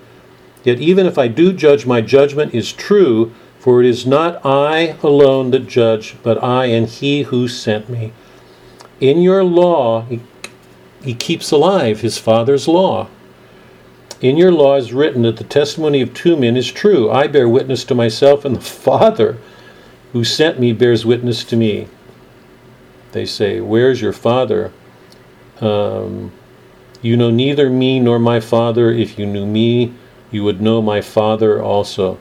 Yet 0.64 0.80
even 0.80 1.04
if 1.04 1.18
I 1.18 1.28
do 1.28 1.52
judge, 1.52 1.84
my 1.84 2.00
judgment 2.00 2.54
is 2.54 2.72
true, 2.72 3.34
for 3.58 3.82
it 3.82 3.86
is 3.86 4.06
not 4.06 4.40
I 4.46 4.96
alone 5.02 5.50
that 5.50 5.68
judge, 5.68 6.16
but 6.22 6.42
I 6.42 6.64
and 6.66 6.88
he 6.88 7.24
who 7.24 7.48
sent 7.48 7.90
me. 7.90 8.14
In 8.98 9.20
your 9.20 9.44
law, 9.44 10.06
he, 11.02 11.12
keeps 11.12 11.50
alive 11.50 12.00
his 12.00 12.16
Father's 12.16 12.66
law. 12.66 13.08
In 14.22 14.38
your 14.38 14.52
law 14.52 14.76
is 14.76 14.94
written 14.94 15.20
that 15.24 15.36
the 15.36 15.44
testimony 15.44 16.00
of 16.00 16.14
two 16.14 16.34
men 16.34 16.56
is 16.56 16.72
true. 16.72 17.10
I 17.10 17.26
bear 17.26 17.46
witness 17.46 17.84
to 17.84 17.94
myself, 17.94 18.46
and 18.46 18.56
the 18.56 18.60
Father 18.88 19.36
who 20.18 20.24
sent 20.24 20.58
me 20.58 20.72
bears 20.72 21.06
witness 21.06 21.44
to 21.44 21.54
me. 21.54 21.86
They 23.12 23.24
say, 23.24 23.60
Where's 23.60 24.02
your 24.02 24.12
father? 24.12 24.72
Um, 25.60 26.32
you 27.00 27.16
know 27.16 27.30
neither 27.30 27.70
me 27.70 28.00
nor 28.00 28.18
my 28.18 28.40
father. 28.40 28.90
If 28.90 29.16
you 29.16 29.26
knew 29.26 29.46
me, 29.46 29.94
you 30.32 30.42
would 30.42 30.60
know 30.60 30.82
my 30.82 31.00
father 31.00 31.62
also. 31.62 32.18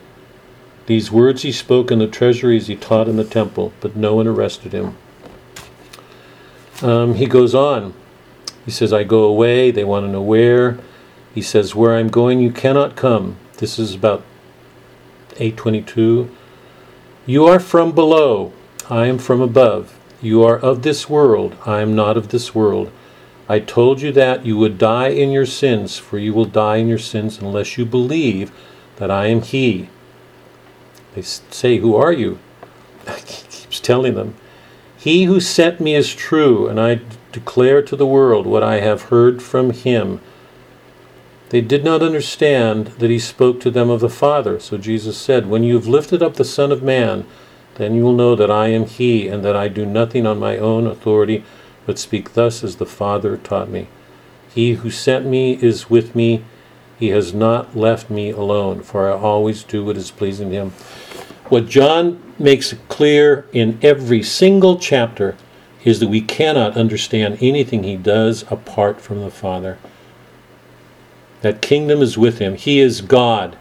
These 0.86 1.12
words 1.12 1.42
he 1.42 1.52
spoke 1.52 1.90
in 1.90 1.98
the 1.98 2.06
treasuries 2.06 2.68
he 2.68 2.76
taught 2.76 3.08
in 3.08 3.16
the 3.18 3.24
temple, 3.24 3.74
but 3.82 3.96
no 3.96 4.14
one 4.14 4.28
arrested 4.28 4.74
him. 4.74 4.96
Um, 6.84 7.16
he 7.16 7.26
goes 7.26 7.56
on. 7.56 7.96
He 8.64 8.70
says, 8.70 8.94
I 8.94 9.06
go 9.06 9.24
away. 9.24 9.72
They 9.72 9.84
want 9.84 10.06
to 10.06 10.12
know 10.12 10.22
where. 10.22 10.78
He 11.34 11.42
says, 11.42 11.74
Where 11.74 11.96
I'm 11.96 12.10
going, 12.10 12.42
you 12.42 12.52
cannot 12.52 12.96
come. 12.96 13.38
This 13.58 13.80
is 13.80 13.96
about 13.96 14.24
822. 15.40 16.37
You 17.28 17.46
are 17.46 17.60
from 17.60 17.92
below, 17.92 18.54
I 18.90 19.08
am 19.08 19.18
from 19.18 19.42
above. 19.42 20.00
You 20.22 20.44
are 20.44 20.58
of 20.58 20.84
this 20.84 21.10
world, 21.10 21.58
I 21.66 21.82
am 21.82 21.94
not 21.94 22.16
of 22.16 22.30
this 22.30 22.56
world. 22.56 22.90
I 23.50 23.60
told 23.60 24.00
you 24.00 24.14
that 24.14 24.46
you 24.46 24.56
would 24.56 24.78
die 24.78 25.10
in 25.10 25.32
your 25.32 25.46
sins, 25.46 25.98
for 25.98 26.18
you 26.18 26.34
will 26.34 26.46
die 26.46 26.78
in 26.78 26.88
your 26.88 26.98
sins 26.98 27.40
unless 27.40 27.78
you 27.78 27.86
believe 27.86 28.54
that 28.96 29.12
I 29.12 29.26
am 29.26 29.42
He. 29.42 29.90
They 31.16 31.22
say, 31.22 31.80
Who 31.80 31.98
are 31.98 32.14
you? 32.14 32.40
He 33.08 33.44
keeps 33.50 33.82
telling 33.82 34.16
them, 34.16 34.36
He 34.98 35.26
who 35.26 35.42
sent 35.42 35.82
me 35.82 35.96
is 35.96 36.16
true, 36.16 36.70
and 36.70 36.80
I 36.80 37.02
declare 37.34 37.82
to 37.82 37.98
the 37.98 38.08
world 38.08 38.48
what 38.48 38.64
I 38.64 38.80
have 38.80 39.12
heard 39.12 39.44
from 39.44 39.72
Him. 39.72 40.22
They 41.50 41.62
did 41.62 41.84
not 41.84 42.02
understand 42.02 42.88
that 43.00 43.10
He 43.10 43.20
spoke 43.20 43.60
to 43.62 43.72
them 43.72 43.90
of 43.90 44.02
the 44.02 44.10
Father. 44.10 44.60
So 44.60 44.78
Jesus 44.78 45.18
said, 45.18 45.48
When 45.48 45.64
you 45.64 45.76
have 45.76 45.88
lifted 45.88 46.22
up 46.22 46.36
the 46.36 46.44
Son 46.44 46.72
of 46.72 46.84
Man, 46.84 47.26
then 47.76 47.96
you 47.96 48.04
will 48.04 48.14
know 48.14 48.36
that 48.36 48.52
I 48.52 48.68
am 48.68 48.86
He, 48.86 49.28
and 49.28 49.46
that 49.46 49.56
I 49.56 49.68
do 49.68 49.86
nothing 49.86 50.26
on 50.26 50.40
my 50.40 50.58
own 50.58 50.88
authority 50.88 51.44
but 51.86 51.98
speak 51.98 52.34
thus 52.34 52.64
as 52.64 52.76
the 52.76 52.86
Father 52.86 53.38
taught 53.38 53.70
me. 53.70 53.88
He 54.54 54.74
who 54.74 54.92
sent 54.92 55.26
me 55.26 55.54
is 55.62 55.90
with 55.90 56.16
me. 56.16 56.44
He 57.00 57.10
has 57.10 57.34
not 57.34 57.78
left 57.78 58.10
me 58.10 58.32
alone, 58.32 58.82
for 58.82 59.10
I 59.10 59.16
always 59.16 59.64
do 59.64 59.86
what 59.86 59.98
is 59.98 60.12
pleasing 60.12 60.50
to 60.50 60.56
him. 60.56 60.70
What 61.50 61.68
John 61.68 62.22
makes 62.38 62.74
clear 62.90 63.46
in 63.54 63.80
every 63.82 64.22
single 64.22 64.78
chapter 64.78 65.38
is 65.86 66.02
that 66.02 66.10
we 66.10 66.20
cannot 66.20 66.76
understand 66.76 67.38
anything 67.40 67.84
he 67.84 67.96
does 67.96 68.44
apart 68.52 69.00
from 69.00 69.22
the 69.22 69.32
Father. 69.32 69.78
That 71.42 71.62
kingdom 71.62 72.02
is 72.02 72.18
with 72.18 72.40
him. 72.40 72.56
He 72.56 72.80
is 72.80 73.02
God. 73.02 73.58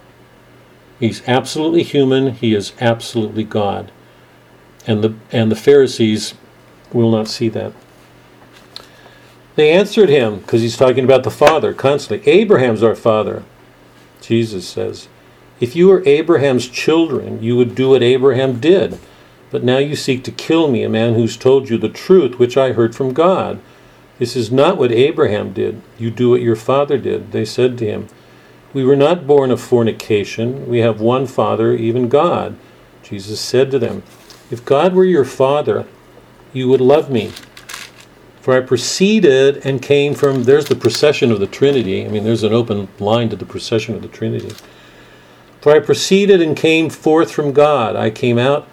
He's 0.99 1.27
absolutely 1.29 1.83
human, 1.83 2.33
he 2.33 2.55
is 2.55 2.72
absolutely 2.81 3.45
God. 3.45 3.93
And 4.87 5.05
the 5.05 5.14
and 5.31 5.51
the 5.51 5.57
Pharisees 5.57 6.35
will 6.93 7.11
not 7.11 7.29
see 7.29 7.49
that. 7.51 7.72
They 9.57 9.72
answered 9.72 10.11
him, 10.11 10.39
because 10.39 10.61
he's 10.61 10.77
talking 10.77 11.05
about 11.05 11.22
the 11.22 11.31
Father 11.31 11.72
constantly. 11.72 12.31
Abraham's 12.31 12.83
our 12.83 12.95
father. 12.95 13.43
Jesus 14.20 14.68
says, 14.68 15.09
If 15.61 15.74
you 15.74 15.89
were 15.89 16.07
Abraham's 16.07 16.68
children, 16.68 17.43
you 17.43 17.57
would 17.57 17.74
do 17.74 17.91
what 17.91 18.03
Abraham 18.03 18.61
did. 18.61 18.99
But 19.51 19.64
now 19.64 19.79
you 19.79 19.97
seek 19.97 20.24
to 20.24 20.33
kill 20.33 20.68
me, 20.68 20.83
a 20.83 20.89
man 20.89 21.14
who's 21.14 21.37
told 21.37 21.70
you 21.70 21.79
the 21.79 21.89
truth, 21.89 22.39
which 22.39 22.57
I 22.57 22.72
heard 22.72 22.95
from 22.95 23.14
God. 23.14 23.59
This 24.19 24.37
is 24.37 24.51
not 24.51 24.79
what 24.79 24.93
Abraham 24.93 25.53
did. 25.53 25.83
You 25.99 26.11
do 26.11 26.31
what 26.31 26.41
your 26.41 26.57
father 26.57 26.99
did. 26.99 27.33
They 27.33 27.45
said 27.45 27.77
to 27.79 27.87
him, 27.87 28.09
We 28.73 28.85
were 28.85 28.97
not 28.97 29.27
born 29.27 29.51
of 29.51 29.61
fornication. 29.61 30.69
We 30.69 30.79
have 30.79 31.01
one 31.01 31.27
Father, 31.27 31.73
even 31.75 32.09
God. 32.09 32.57
Jesus 33.03 33.41
said 33.41 33.71
to 33.71 33.79
them, 33.79 34.03
If 34.51 34.64
God 34.64 34.95
were 34.95 35.05
your 35.05 35.25
Father, 35.25 35.87
you 36.53 36.69
would 36.69 36.81
love 36.81 37.11
me 37.11 37.33
for 38.47 38.57
I 38.57 38.61
proceeded 38.61 39.67
and 39.67 39.83
came 39.83 40.14
from, 40.14 40.45
there's 40.45 40.67
the 40.67 40.77
procession 40.77 41.33
of 41.33 41.41
the 41.41 41.49
Trinity. 41.49 42.05
I 42.05 42.09
mean, 42.09 42.23
there's 42.23 42.45
an 42.45 42.53
open 42.53 42.87
line 43.01 43.29
to 43.31 43.35
the 43.35 43.45
procession 43.45 43.97
of 43.97 44.03
the 44.03 44.09
Trinity. 44.09 44.55
For 45.61 45.73
I 45.73 45.81
proceeded 45.81 46.41
and 46.41 46.57
came 46.57 46.89
forth 46.89 47.33
from 47.33 47.51
God. 47.53 47.97
I 47.97 48.11
came 48.11 48.39
out, 48.39 48.69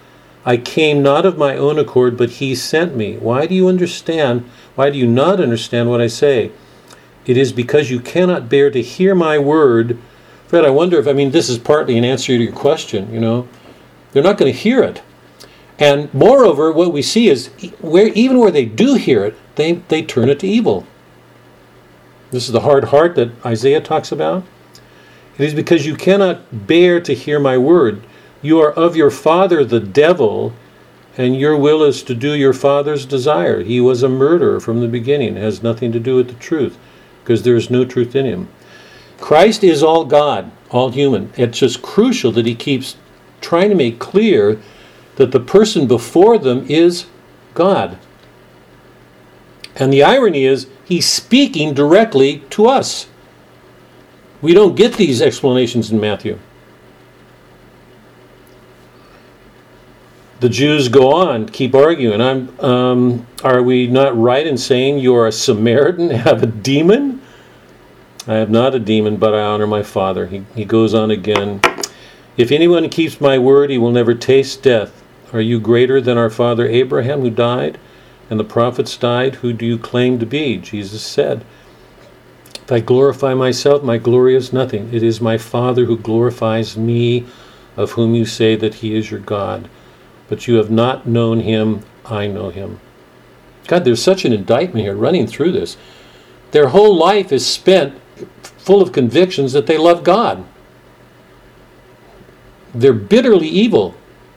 I 0.45 0.57
came 0.57 1.01
not 1.01 1.25
of 1.25 1.37
my 1.37 1.55
own 1.55 1.79
accord, 1.79 2.17
but 2.17 2.31
He 2.31 2.55
sent 2.55 2.95
me. 2.95 3.17
Why 3.17 3.45
do 3.45 3.55
you 3.55 3.67
understand? 3.67 4.49
Why 4.75 4.89
do 4.89 4.97
you 4.97 5.07
not 5.07 5.39
understand 5.39 5.89
what 5.89 6.01
I 6.01 6.07
say? 6.07 6.51
It 7.25 7.37
is 7.37 7.53
because 7.53 7.89
you 7.89 7.99
cannot 7.99 8.49
bear 8.49 8.69
to 8.71 8.81
hear 8.81 9.15
my 9.15 9.39
word. 9.39 9.97
Fred, 10.47 10.65
I 10.65 10.69
wonder 10.69 10.99
if, 10.99 11.07
I 11.07 11.13
mean, 11.13 11.31
this 11.31 11.49
is 11.49 11.57
partly 11.57 11.97
an 11.97 12.03
answer 12.03 12.37
to 12.37 12.43
your 12.43 12.51
question, 12.51 13.13
you 13.13 13.19
know. 13.19 13.47
They're 14.11 14.23
not 14.23 14.37
going 14.37 14.51
to 14.51 14.57
hear 14.57 14.83
it. 14.83 15.01
And 15.79 16.13
moreover, 16.13 16.71
what 16.71 16.93
we 16.93 17.01
see 17.01 17.29
is 17.29 17.47
where 17.79 18.07
even 18.09 18.39
where 18.39 18.51
they 18.51 18.65
do 18.65 18.95
hear 18.95 19.25
it, 19.25 19.35
they, 19.55 19.73
they 19.73 20.03
turn 20.03 20.29
it 20.29 20.39
to 20.39 20.47
evil. 20.47 20.85
This 22.31 22.45
is 22.45 22.51
the 22.51 22.61
hard 22.61 22.85
heart 22.85 23.15
that 23.15 23.31
Isaiah 23.45 23.81
talks 23.81 24.11
about. 24.11 24.43
It 25.37 25.45
is 25.45 25.53
because 25.53 25.85
you 25.85 25.95
cannot 25.95 26.67
bear 26.67 26.99
to 27.01 27.15
hear 27.15 27.39
my 27.39 27.57
word. 27.57 28.03
You 28.43 28.59
are 28.59 28.71
of 28.73 28.95
your 28.95 29.09
father, 29.09 29.65
the 29.65 29.79
devil, 29.79 30.53
and 31.17 31.35
your 31.35 31.57
will 31.57 31.81
is 31.81 32.03
to 32.03 32.13
do 32.13 32.33
your 32.33 32.53
father's 32.53 33.05
desire. 33.05 33.63
He 33.63 33.79
was 33.79 34.03
a 34.03 34.09
murderer 34.09 34.59
from 34.59 34.81
the 34.81 34.87
beginning. 34.87 35.37
It 35.37 35.41
has 35.41 35.63
nothing 35.63 35.91
to 35.93 35.99
do 35.99 36.17
with 36.17 36.27
the 36.27 36.35
truth, 36.35 36.77
because 37.23 37.43
there 37.43 37.55
is 37.55 37.69
no 37.69 37.85
truth 37.85 38.15
in 38.15 38.25
him. 38.25 38.49
Christ 39.19 39.63
is 39.63 39.81
all 39.81 40.03
God, 40.03 40.51
all 40.69 40.91
human. 40.91 41.31
It's 41.37 41.59
just 41.59 41.81
crucial 41.81 42.31
that 42.33 42.45
he 42.45 42.53
keeps 42.53 42.97
trying 43.39 43.69
to 43.69 43.75
make 43.75 43.97
clear 43.97 44.59
that 45.15 45.31
the 45.31 45.39
person 45.39 45.87
before 45.87 46.37
them 46.37 46.65
is 46.67 47.05
God. 47.53 47.97
And 49.75 49.93
the 49.93 50.03
irony 50.03 50.43
is, 50.43 50.67
he's 50.83 51.07
speaking 51.07 51.73
directly 51.73 52.39
to 52.49 52.67
us. 52.67 53.07
We 54.41 54.53
don't 54.53 54.75
get 54.75 54.95
these 54.95 55.21
explanations 55.21 55.91
in 55.91 55.99
Matthew. 55.99 56.37
The 60.43 60.49
Jews 60.49 60.89
go 60.89 61.13
on, 61.13 61.47
keep 61.47 61.73
arguing. 61.73 62.19
I'm, 62.19 62.59
um, 62.59 63.27
are 63.45 63.63
we 63.63 63.87
not 63.87 64.17
right 64.17 64.45
in 64.45 64.57
saying 64.57 64.99
you 64.99 65.15
are 65.15 65.25
a 65.25 65.31
Samaritan, 65.31 66.09
have 66.09 66.43
a 66.43 66.47
demon? 66.47 67.21
I 68.27 68.33
have 68.33 68.49
not 68.49 68.75
a 68.75 68.79
demon, 68.79 69.15
but 69.15 69.33
I 69.33 69.39
honor 69.39 69.67
my 69.67 69.83
Father. 69.83 70.27
He, 70.27 70.43
he 70.53 70.65
goes 70.65 70.93
on 70.93 71.11
again. 71.11 71.61
If 72.35 72.51
anyone 72.51 72.89
keeps 72.89 73.21
my 73.21 73.37
word, 73.37 73.69
he 73.69 73.77
will 73.77 73.93
never 73.93 74.13
taste 74.13 74.61
death. 74.61 75.01
Are 75.31 75.39
you 75.39 75.61
greater 75.61 76.01
than 76.01 76.17
our 76.17 76.29
father 76.29 76.67
Abraham, 76.67 77.21
who 77.21 77.29
died? 77.29 77.79
and 78.29 78.37
the 78.37 78.43
prophets 78.43 78.97
died, 78.97 79.35
who 79.35 79.53
do 79.53 79.65
you 79.65 79.77
claim 79.77 80.19
to 80.19 80.25
be? 80.25 80.57
Jesus 80.57 81.03
said, 81.03 81.45
If 82.55 82.69
I 82.69 82.81
glorify 82.81 83.33
myself, 83.33 83.81
my 83.81 83.97
glory 83.97 84.35
is 84.35 84.51
nothing. 84.51 84.93
It 84.93 85.03
is 85.03 85.21
my 85.21 85.37
Father 85.37 85.85
who 85.85 85.97
glorifies 85.97 86.75
me, 86.75 87.27
of 87.77 87.91
whom 87.91 88.13
you 88.13 88.25
say 88.25 88.57
that 88.57 88.75
he 88.75 88.93
is 88.93 89.09
your 89.09 89.21
God. 89.21 89.69
But 90.33 90.47
you 90.47 90.55
have 90.55 90.71
not 90.71 91.05
known 91.05 91.41
him, 91.41 91.81
I 92.05 92.25
know 92.25 92.49
him. 92.49 92.79
God, 93.67 93.85
there's 93.85 94.01
such 94.01 94.25
an 94.25 94.33
indictment 94.33 94.83
here 94.83 94.95
running 94.95 95.27
through 95.27 95.51
this. 95.51 95.77
Their 96.49 96.69
whole 96.69 96.97
life 96.97 97.31
is 97.31 97.45
spent 97.45 98.01
full 98.41 98.81
of 98.81 98.91
convictions 98.91 99.53
that 99.53 99.67
they 99.67 99.77
love 99.77 100.03
God. 100.03 100.43
They're 102.73 102.93
bitterly 102.93 103.47
evil. 103.47 103.93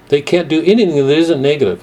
They 0.09 0.21
can't 0.21 0.49
do 0.49 0.63
anything 0.67 0.97
that 0.97 1.17
isn't 1.17 1.41
negative. 1.41 1.83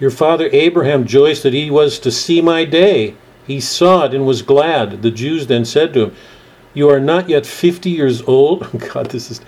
Your 0.00 0.10
father 0.10 0.48
Abraham 0.50 1.02
rejoiced 1.02 1.44
that 1.44 1.54
he 1.54 1.70
was 1.70 2.00
to 2.00 2.10
see 2.10 2.40
my 2.40 2.64
day. 2.64 3.14
He 3.46 3.60
saw 3.60 4.06
it 4.06 4.14
and 4.14 4.26
was 4.26 4.42
glad. 4.42 5.02
The 5.02 5.12
Jews 5.12 5.46
then 5.46 5.64
said 5.64 5.94
to 5.94 6.06
him, 6.06 6.16
You 6.74 6.88
are 6.88 6.98
not 6.98 7.28
yet 7.28 7.46
fifty 7.46 7.90
years 7.90 8.20
old. 8.22 8.66
God, 8.92 9.10
this 9.10 9.30
is. 9.30 9.40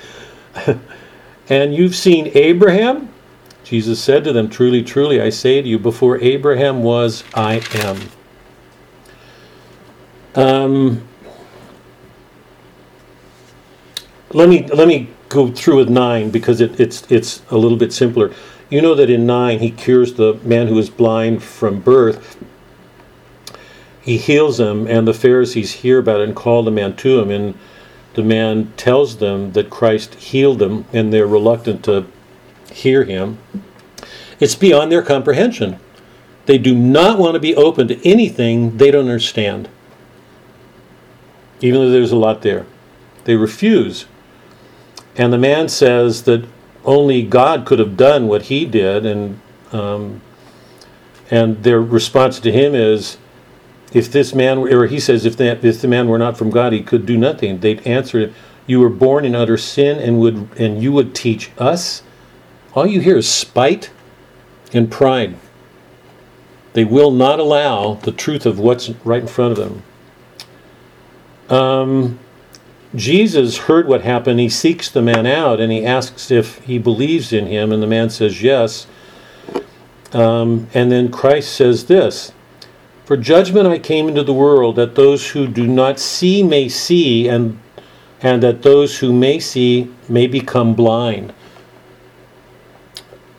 And 1.49 1.75
you've 1.75 1.95
seen 1.95 2.31
Abraham? 2.35 3.09
Jesus 3.65 4.03
said 4.03 4.25
to 4.25 4.33
them, 4.33 4.49
Truly, 4.51 4.83
truly, 4.83 5.21
I 5.21 5.31
say 5.31 5.63
to 5.63 5.69
you, 5.69 5.79
before 5.79 6.21
Abraham 6.21 6.83
was, 6.83 7.25
I 7.35 7.63
am. 7.75 8.01
Um, 10.35 11.09
let 14.33 14.49
me 14.49 14.67
let 14.69 14.89
me 14.89 15.09
go 15.29 15.51
through 15.51 15.77
with 15.77 15.89
nine 15.89 16.31
because 16.31 16.61
it, 16.61 16.79
it's 16.81 17.11
it's 17.11 17.43
a 17.51 17.57
little 17.57 17.79
bit 17.79 17.93
simpler. 17.93 18.33
You 18.71 18.83
know 18.83 18.95
that 18.95 19.11
in 19.11 19.27
9, 19.27 19.59
he 19.61 19.71
cures 19.71 20.15
the 20.15 20.35
man 20.43 20.67
who 20.67 20.79
is 20.79 20.91
blind 20.91 21.43
from 21.43 21.81
birth. 21.81 22.37
He 24.01 24.17
heals 24.17 24.59
him, 24.59 24.87
and 24.87 25.07
the 25.07 25.15
Pharisees 25.15 25.73
hear 25.73 25.99
about 25.99 26.21
it 26.21 26.29
and 26.29 26.37
call 26.37 26.63
the 26.63 26.71
man 26.71 26.97
to 26.97 27.21
him. 27.21 27.31
And 27.31 27.55
the 28.15 28.23
man 28.23 28.73
tells 28.77 29.19
them 29.19 29.53
that 29.53 29.71
Christ 29.71 30.15
healed 30.15 30.59
them, 30.59 30.85
and 30.93 31.13
they're 31.13 31.27
reluctant 31.27 31.85
to 31.85 32.07
hear 32.73 33.05
him. 33.05 33.39
It's 34.41 34.55
beyond 34.55 34.91
their 34.91 35.03
comprehension. 35.03 35.79
They 36.47 36.59
do 36.59 36.75
not 36.75 37.19
want 37.19 37.35
to 37.35 37.41
be 37.41 37.55
open 37.55 37.89
to 37.89 38.09
anything 38.09 38.77
they 38.77 38.91
don't 38.91 39.07
understand, 39.07 39.69
even 41.61 41.81
though 41.81 41.91
there's 41.91 42.13
a 42.13 42.17
lot 42.17 42.43
there. 42.43 42.67
They 43.25 43.37
refuse. 43.37 44.07
And 45.17 45.33
the 45.33 45.39
man 45.39 45.69
says 45.69 46.25
that 46.25 46.47
only 46.85 47.23
God 47.23 47.65
could 47.65 47.79
have 47.79 47.97
done 47.97 48.29
what 48.29 48.43
he 48.43 48.67
did, 48.67 49.07
and 49.07 49.41
um, 49.73 50.21
and 51.31 51.63
their 51.65 51.81
response 51.81 52.39
to 52.41 52.53
him 52.53 52.75
is, 52.75 53.17
if 53.95 54.11
this 54.11 54.35
man, 54.35 54.59
or 54.59 54.87
he 54.87 54.99
says, 54.99 55.25
if 55.25 55.37
that 55.37 55.65
if 55.65 55.81
the 55.81 55.89
man 55.89 56.09
were 56.09 56.19
not 56.19 56.37
from 56.37 56.51
God, 56.51 56.73
he 56.73 56.83
could 56.83 57.07
do 57.07 57.17
nothing. 57.17 57.61
They'd 57.61 57.87
answer, 57.87 58.35
you 58.67 58.81
were 58.81 58.91
born 58.91 59.25
in 59.25 59.35
utter 59.35 59.57
sin, 59.57 59.99
and 59.99 60.19
would 60.19 60.49
and 60.59 60.83
you 60.83 60.93
would 60.93 61.15
teach 61.15 61.51
us. 61.59 62.03
All 62.75 62.87
you 62.87 63.01
hear 63.01 63.17
is 63.17 63.29
spite 63.29 63.91
and 64.73 64.91
pride. 64.91 65.37
They 66.73 66.85
will 66.85 67.13
not 67.13 67.39
allow 67.39 67.95
the 67.95 68.11
truth 68.11 68.47
of 68.47 68.59
what's 68.59 68.91
right 69.05 69.23
in 69.23 69.29
front 69.29 69.57
of 69.57 69.59
them. 69.59 69.83
Um, 71.57 72.19
Jesus 72.97 73.59
heard 73.59 73.87
what 73.87 74.03
happened. 74.03 74.41
He 74.41 74.49
seeks 74.49 74.89
the 74.89 75.03
man 75.03 75.27
out 75.27 75.61
and 75.61 75.71
he 75.71 75.85
asks 75.85 76.31
if 76.31 76.59
he 76.65 76.79
believes 76.79 77.33
in 77.33 77.47
him, 77.47 77.71
and 77.71 77.83
the 77.83 77.87
man 77.87 78.11
says 78.11 78.43
yes. 78.43 78.89
Um, 80.13 80.69
and 80.75 80.91
then 80.91 81.11
Christ 81.11 81.55
says 81.55 81.87
this 81.87 82.33
For 83.05 83.17
judgment 83.19 83.67
I 83.67 83.79
came 83.79 84.09
into 84.09 84.23
the 84.23 84.33
world, 84.33 84.77
that 84.77 84.95
those 84.95 85.31
who 85.31 85.47
do 85.47 85.67
not 85.67 85.99
see 85.99 86.43
may 86.43 86.69
see, 86.69 87.29
and, 87.29 87.61
and 88.23 88.43
that 88.43 88.63
those 88.63 88.99
who 88.99 89.13
may 89.13 89.39
see 89.39 89.93
may 90.09 90.27
become 90.27 90.75
blind. 90.75 91.35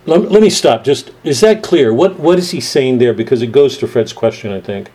Let, 0.05 0.31
let 0.31 0.41
me 0.43 0.51
stop. 0.51 0.83
Just 0.83 1.11
is 1.23 1.41
that 1.41 1.63
clear? 1.63 1.91
What 1.91 2.19
what 2.19 2.37
is 2.37 2.51
he 2.51 2.61
saying 2.61 2.99
there? 2.99 3.13
Because 3.13 3.41
it 3.41 3.51
goes 3.51 3.77
to 3.79 3.87
Fred's 3.87 4.13
question, 4.13 4.51
I 4.51 4.61
think. 4.61 4.91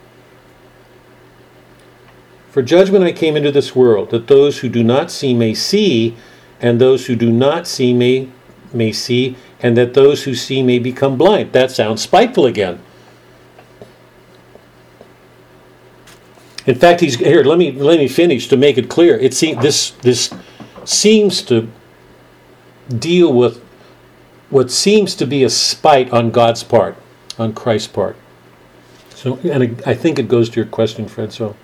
For 2.50 2.62
judgment 2.62 3.04
I 3.04 3.12
came 3.12 3.36
into 3.36 3.50
this 3.50 3.74
world, 3.74 4.10
that 4.10 4.28
those 4.28 4.58
who 4.58 4.68
do 4.68 4.84
not 4.84 5.10
see 5.10 5.34
may 5.34 5.54
see, 5.54 6.16
and 6.60 6.80
those 6.80 7.06
who 7.06 7.16
do 7.16 7.32
not 7.32 7.66
see 7.66 7.92
may 7.92 8.28
may 8.72 8.92
see, 8.92 9.36
and 9.60 9.76
that 9.76 9.94
those 9.94 10.22
who 10.22 10.34
see 10.34 10.62
may 10.62 10.78
become 10.78 11.18
blind. 11.18 11.52
That 11.52 11.72
sounds 11.72 12.02
spiteful 12.02 12.46
again. 12.46 12.80
In 16.66 16.74
fact, 16.74 17.00
he's 17.00 17.16
here. 17.16 17.42
Let 17.42 17.58
me 17.58 17.72
let 17.72 17.98
me 17.98 18.08
finish 18.08 18.48
to 18.48 18.56
make 18.56 18.76
it 18.76 18.88
clear. 18.88 19.16
It 19.16 19.34
seems 19.34 19.62
this 19.62 19.90
this 20.02 20.32
seems 20.84 21.42
to 21.42 21.70
deal 22.98 23.32
with 23.32 23.62
what 24.50 24.70
seems 24.70 25.14
to 25.14 25.26
be 25.26 25.44
a 25.44 25.50
spite 25.50 26.10
on 26.12 26.30
God's 26.30 26.62
part, 26.62 26.96
on 27.38 27.54
Christ's 27.54 27.88
part. 27.88 28.16
So, 29.14 29.36
and 29.38 29.82
I 29.86 29.94
think 29.94 30.18
it 30.18 30.28
goes 30.28 30.48
to 30.50 30.56
your 30.56 30.66
question, 30.66 31.06
Fred. 31.06 31.32
So, 31.32 31.54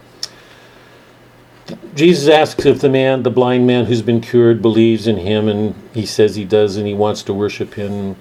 Jesus 1.94 2.28
asks 2.28 2.64
if 2.64 2.80
the 2.80 2.88
man, 2.88 3.22
the 3.22 3.30
blind 3.30 3.66
man 3.66 3.86
who's 3.86 4.02
been 4.02 4.20
cured, 4.20 4.62
believes 4.62 5.06
in 5.06 5.16
him, 5.16 5.48
and 5.48 5.74
he 5.92 6.06
says 6.06 6.36
he 6.36 6.44
does, 6.44 6.76
and 6.76 6.86
he 6.86 6.94
wants 6.94 7.22
to 7.24 7.34
worship 7.34 7.74
him. 7.74 8.16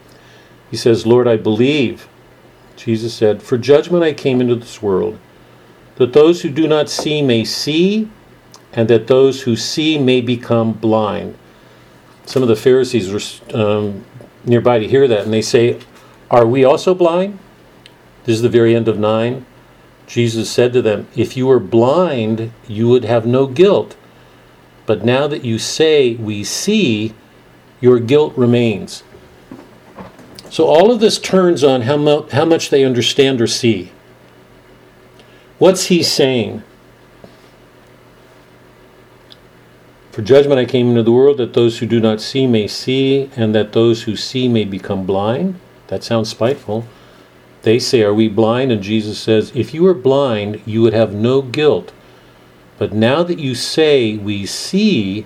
He 0.71 0.77
says, 0.77 1.05
Lord, 1.05 1.27
I 1.27 1.37
believe. 1.37 2.07
Jesus 2.75 3.13
said, 3.13 3.43
For 3.43 3.57
judgment 3.57 4.03
I 4.03 4.13
came 4.13 4.41
into 4.41 4.55
this 4.55 4.81
world, 4.81 5.19
that 5.95 6.13
those 6.13 6.41
who 6.41 6.49
do 6.49 6.67
not 6.67 6.89
see 6.89 7.21
may 7.21 7.43
see, 7.43 8.09
and 8.73 8.89
that 8.89 9.07
those 9.07 9.43
who 9.43 9.55
see 9.55 9.97
may 9.97 10.21
become 10.21 10.73
blind. 10.73 11.37
Some 12.25 12.41
of 12.41 12.49
the 12.49 12.55
Pharisees 12.55 13.11
were 13.11 13.57
um, 13.57 14.03
nearby 14.43 14.79
to 14.79 14.87
hear 14.87 15.07
that, 15.07 15.21
and 15.21 15.33
they 15.33 15.41
say, 15.41 15.79
Are 16.29 16.45
we 16.45 16.63
also 16.63 16.93
blind? 16.93 17.39
This 18.25 18.35
is 18.35 18.41
the 18.41 18.49
very 18.49 18.75
end 18.75 18.87
of 18.87 18.99
9. 18.99 19.45
Jesus 20.07 20.49
said 20.49 20.73
to 20.73 20.81
them, 20.81 21.07
If 21.15 21.37
you 21.37 21.47
were 21.47 21.59
blind, 21.59 22.51
you 22.67 22.87
would 22.89 23.05
have 23.05 23.25
no 23.25 23.47
guilt. 23.47 23.95
But 24.85 25.05
now 25.05 25.27
that 25.27 25.45
you 25.45 25.57
say, 25.57 26.15
We 26.15 26.43
see, 26.43 27.13
your 27.79 27.99
guilt 27.99 28.35
remains. 28.35 29.03
So 30.49 30.65
all 30.65 30.91
of 30.91 30.99
this 30.99 31.19
turns 31.19 31.63
on 31.63 31.81
how, 31.81 32.23
how 32.31 32.45
much 32.45 32.69
they 32.69 32.83
understand 32.83 33.41
or 33.41 33.47
see. 33.47 33.91
What's 35.57 35.85
he 35.85 36.03
saying? 36.03 36.63
For 40.11 40.21
judgment 40.21 40.59
I 40.59 40.65
came 40.65 40.89
into 40.89 41.03
the 41.03 41.11
world 41.11 41.37
that 41.37 41.53
those 41.53 41.79
who 41.79 41.85
do 41.85 41.99
not 41.99 42.21
see 42.21 42.47
may 42.47 42.67
see, 42.67 43.29
and 43.35 43.53
that 43.53 43.73
those 43.73 44.03
who 44.03 44.15
see 44.15 44.47
may 44.47 44.63
become 44.63 45.05
blind. 45.05 45.59
That 45.87 46.03
sounds 46.03 46.29
spiteful. 46.29 46.85
They 47.63 47.79
say, 47.79 48.01
Are 48.01 48.13
we 48.13 48.27
blind? 48.27 48.71
And 48.71 48.81
Jesus 48.81 49.19
says, 49.19 49.51
If 49.53 49.73
you 49.73 49.83
were 49.83 49.93
blind, 49.93 50.61
you 50.65 50.81
would 50.81 50.93
have 50.93 51.13
no 51.13 51.41
guilt. 51.41 51.93
But 52.77 52.93
now 52.93 53.23
that 53.23 53.39
you 53.39 53.55
say, 53.55 54.17
We 54.17 54.45
see, 54.45 55.25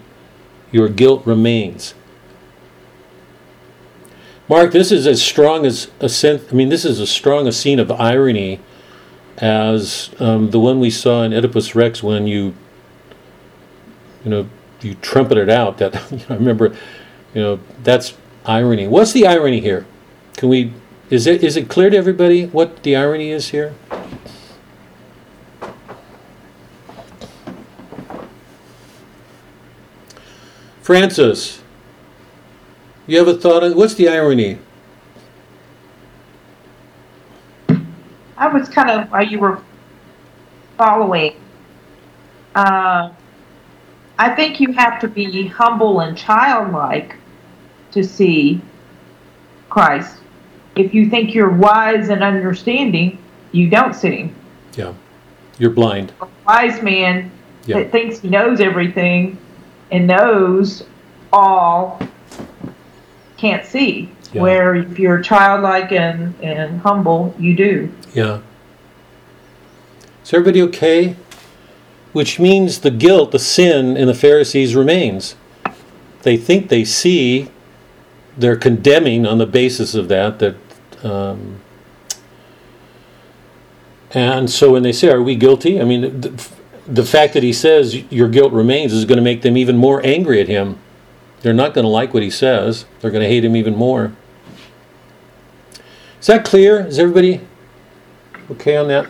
your 0.71 0.89
guilt 0.89 1.25
remains. 1.25 1.93
Mark, 4.47 4.71
this 4.71 4.91
is 4.91 5.05
as 5.05 5.21
strong 5.21 5.65
as 5.65 5.91
a 5.99 6.09
sense, 6.09 6.43
I 6.51 6.55
mean, 6.55 6.69
this 6.69 6.85
is 6.85 6.99
as 6.99 7.11
strong 7.11 7.47
a 7.47 7.51
scene 7.51 7.79
of 7.79 7.91
irony 7.91 8.59
as 9.39 10.13
um, 10.19 10.51
the 10.51 10.59
one 10.59 10.79
we 10.79 10.89
saw 10.89 11.23
in 11.23 11.33
Oedipus 11.33 11.73
Rex 11.73 12.03
when 12.03 12.27
you, 12.27 12.53
you 14.23 14.31
know, 14.31 14.49
you 14.81 14.95
trumpeted 14.95 15.49
out 15.49 15.77
that, 15.77 15.93
you 16.11 16.17
know, 16.17 16.25
I 16.29 16.33
remember, 16.33 16.75
you 17.33 17.41
know, 17.41 17.59
that's 17.83 18.15
irony. 18.45 18.87
What's 18.87 19.13
the 19.13 19.25
irony 19.25 19.61
here? 19.61 19.85
Can 20.35 20.49
we 20.49 20.73
is 21.09 21.25
it 21.25 21.43
is 21.43 21.57
it 21.57 21.69
clear 21.69 21.89
to 21.89 21.97
everybody 21.97 22.45
what 22.45 22.83
the 22.83 22.95
irony 22.95 23.31
is 23.31 23.49
here? 23.49 23.73
Francis, 30.81 31.61
you 33.05 33.17
have 33.17 33.27
a 33.27 33.35
thought 33.35 33.63
on 33.63 33.75
what's 33.75 33.95
the 33.95 34.07
irony? 34.07 34.59
I 38.39 38.47
was 38.47 38.67
kind 38.69 38.89
of 38.89 39.11
while 39.11 39.23
you 39.23 39.37
were 39.37 39.61
following. 40.77 41.35
Uh, 42.55 43.11
I 44.17 44.35
think 44.35 44.59
you 44.59 44.73
have 44.73 44.99
to 45.01 45.07
be 45.07 45.45
humble 45.47 45.99
and 45.99 46.17
childlike 46.17 47.15
to 47.91 48.03
see 48.03 48.59
Christ 49.69 50.19
if 50.79 50.93
you 50.93 51.09
think 51.09 51.35
you're 51.35 51.49
wise 51.49 52.09
and 52.09 52.23
understanding, 52.23 53.17
you 53.51 53.69
don't 53.69 53.93
see 53.93 54.15
him. 54.15 54.35
Yeah. 54.75 54.93
You're 55.57 55.71
blind. 55.71 56.13
A 56.21 56.27
wise 56.47 56.81
man 56.81 57.31
Yeah. 57.65 57.79
that 57.79 57.91
thinks 57.91 58.19
he 58.19 58.29
knows 58.29 58.61
everything 58.61 59.37
and 59.91 60.07
knows 60.07 60.83
all 61.33 61.99
can't 63.37 63.65
see. 63.65 64.09
Yeah. 64.31 64.41
Where 64.41 64.75
if 64.75 64.99
you're 64.99 65.21
childlike 65.21 65.91
and, 65.91 66.33
and 66.41 66.79
humble, 66.81 67.35
you 67.39 67.55
do. 67.55 67.91
Yeah. 68.13 68.41
Is 70.23 70.33
everybody 70.33 70.61
okay? 70.63 71.15
Which 72.11 72.39
means 72.39 72.79
the 72.79 72.91
guilt, 72.91 73.31
the 73.31 73.39
sin 73.39 73.95
in 73.95 74.07
the 74.07 74.13
Pharisees 74.13 74.75
remains. 74.75 75.35
They 76.23 76.37
think 76.37 76.69
they 76.69 76.83
see, 76.83 77.49
they're 78.37 78.55
condemning 78.55 79.25
on 79.25 79.37
the 79.37 79.45
basis 79.45 79.95
of 79.95 80.07
that. 80.09 80.39
That, 80.39 80.55
um, 81.03 81.61
and 84.11 84.49
so 84.49 84.71
when 84.73 84.83
they 84.83 84.91
say, 84.91 85.09
"Are 85.09 85.21
we 85.21 85.35
guilty?" 85.35 85.79
I 85.79 85.83
mean, 85.83 86.21
the, 86.21 86.49
the 86.87 87.05
fact 87.05 87.33
that 87.33 87.43
he 87.43 87.53
says 87.53 87.95
your 88.11 88.27
guilt 88.27 88.51
remains 88.51 88.91
is 88.91 89.05
going 89.05 89.17
to 89.17 89.23
make 89.23 89.43
them 89.43 89.55
even 89.55 89.77
more 89.77 90.03
angry 90.05 90.41
at 90.41 90.47
him. 90.47 90.79
They're 91.41 91.53
not 91.53 91.73
going 91.73 91.85
to 91.85 91.89
like 91.89 92.13
what 92.13 92.23
he 92.23 92.31
says. 92.31 92.85
They're 92.99 93.11
going 93.11 93.23
to 93.23 93.29
hate 93.29 93.45
him 93.45 93.55
even 93.55 93.75
more. 93.75 94.13
Is 96.19 96.27
that 96.27 96.43
clear? 96.43 96.85
Is 96.85 96.99
everybody 96.99 97.41
okay 98.51 98.77
on 98.77 98.87
that? 98.87 99.09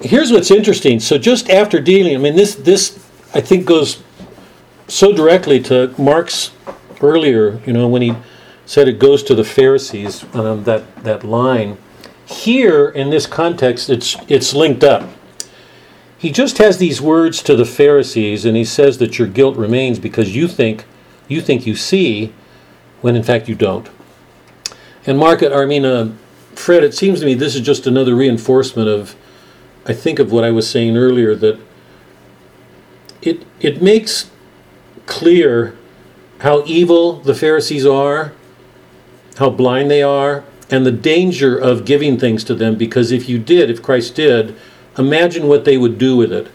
Here's 0.00 0.30
what's 0.30 0.50
interesting. 0.50 1.00
So 1.00 1.18
just 1.18 1.50
after 1.50 1.80
dealing, 1.80 2.14
I 2.14 2.18
mean, 2.18 2.36
this 2.36 2.54
this 2.54 3.04
I 3.34 3.40
think 3.40 3.66
goes 3.66 4.02
so 4.86 5.12
directly 5.12 5.60
to 5.64 5.94
Mark's 5.98 6.52
earlier, 7.02 7.60
you 7.66 7.72
know, 7.72 7.88
when 7.88 8.02
he 8.02 8.14
said 8.64 8.88
it 8.88 8.98
goes 8.98 9.22
to 9.24 9.34
the 9.34 9.44
Pharisees, 9.44 10.24
um, 10.34 10.64
that 10.64 11.04
that 11.04 11.24
line. 11.24 11.78
Here 12.26 12.88
in 12.88 13.10
this 13.10 13.26
context, 13.26 13.90
it's 13.90 14.16
it's 14.28 14.54
linked 14.54 14.84
up. 14.84 15.08
He 16.16 16.30
just 16.30 16.58
has 16.58 16.78
these 16.78 17.00
words 17.00 17.42
to 17.42 17.54
the 17.54 17.64
Pharisees, 17.64 18.44
and 18.44 18.56
he 18.56 18.64
says 18.64 18.98
that 18.98 19.18
your 19.18 19.28
guilt 19.28 19.56
remains 19.56 19.98
because 19.98 20.34
you 20.34 20.48
think 20.48 20.84
you 21.28 21.40
think 21.40 21.66
you 21.66 21.76
see, 21.76 22.32
when 23.00 23.14
in 23.14 23.22
fact 23.22 23.48
you 23.48 23.54
don't. 23.54 23.88
And 25.06 25.18
Mark, 25.18 25.42
I 25.42 25.64
mean, 25.64 25.84
uh, 25.84 26.12
Fred, 26.54 26.82
it 26.82 26.94
seems 26.94 27.20
to 27.20 27.26
me 27.26 27.34
this 27.34 27.54
is 27.54 27.60
just 27.60 27.86
another 27.86 28.14
reinforcement 28.14 28.88
of, 28.88 29.14
I 29.86 29.92
think 29.92 30.18
of 30.18 30.32
what 30.32 30.44
I 30.44 30.50
was 30.50 30.68
saying 30.68 30.96
earlier 30.96 31.34
that 31.36 31.60
it 33.22 33.44
it 33.60 33.82
makes 33.82 34.30
clear 35.06 35.76
how 36.40 36.62
evil 36.66 37.20
the 37.20 37.34
Pharisees 37.34 37.86
are, 37.86 38.32
how 39.38 39.50
blind 39.50 39.90
they 39.90 40.02
are, 40.02 40.44
and 40.70 40.84
the 40.84 40.92
danger 40.92 41.56
of 41.56 41.84
giving 41.84 42.18
things 42.18 42.44
to 42.44 42.54
them. 42.54 42.76
Because 42.76 43.10
if 43.10 43.28
you 43.28 43.38
did, 43.38 43.70
if 43.70 43.82
Christ 43.82 44.14
did, 44.14 44.56
imagine 44.96 45.48
what 45.48 45.64
they 45.64 45.76
would 45.76 45.98
do 45.98 46.16
with 46.16 46.32
it. 46.32 46.48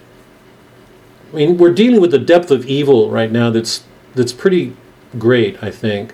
I 1.32 1.38
mean, 1.38 1.58
we're 1.58 1.74
dealing 1.74 2.00
with 2.00 2.12
the 2.12 2.20
depth 2.20 2.52
of 2.52 2.66
evil 2.66 3.10
right 3.10 3.32
now 3.32 3.50
that's 3.50 3.84
that's 4.16 4.34
pretty 4.34 4.76
great. 5.18 5.62
I 5.64 5.72
think. 5.72 6.14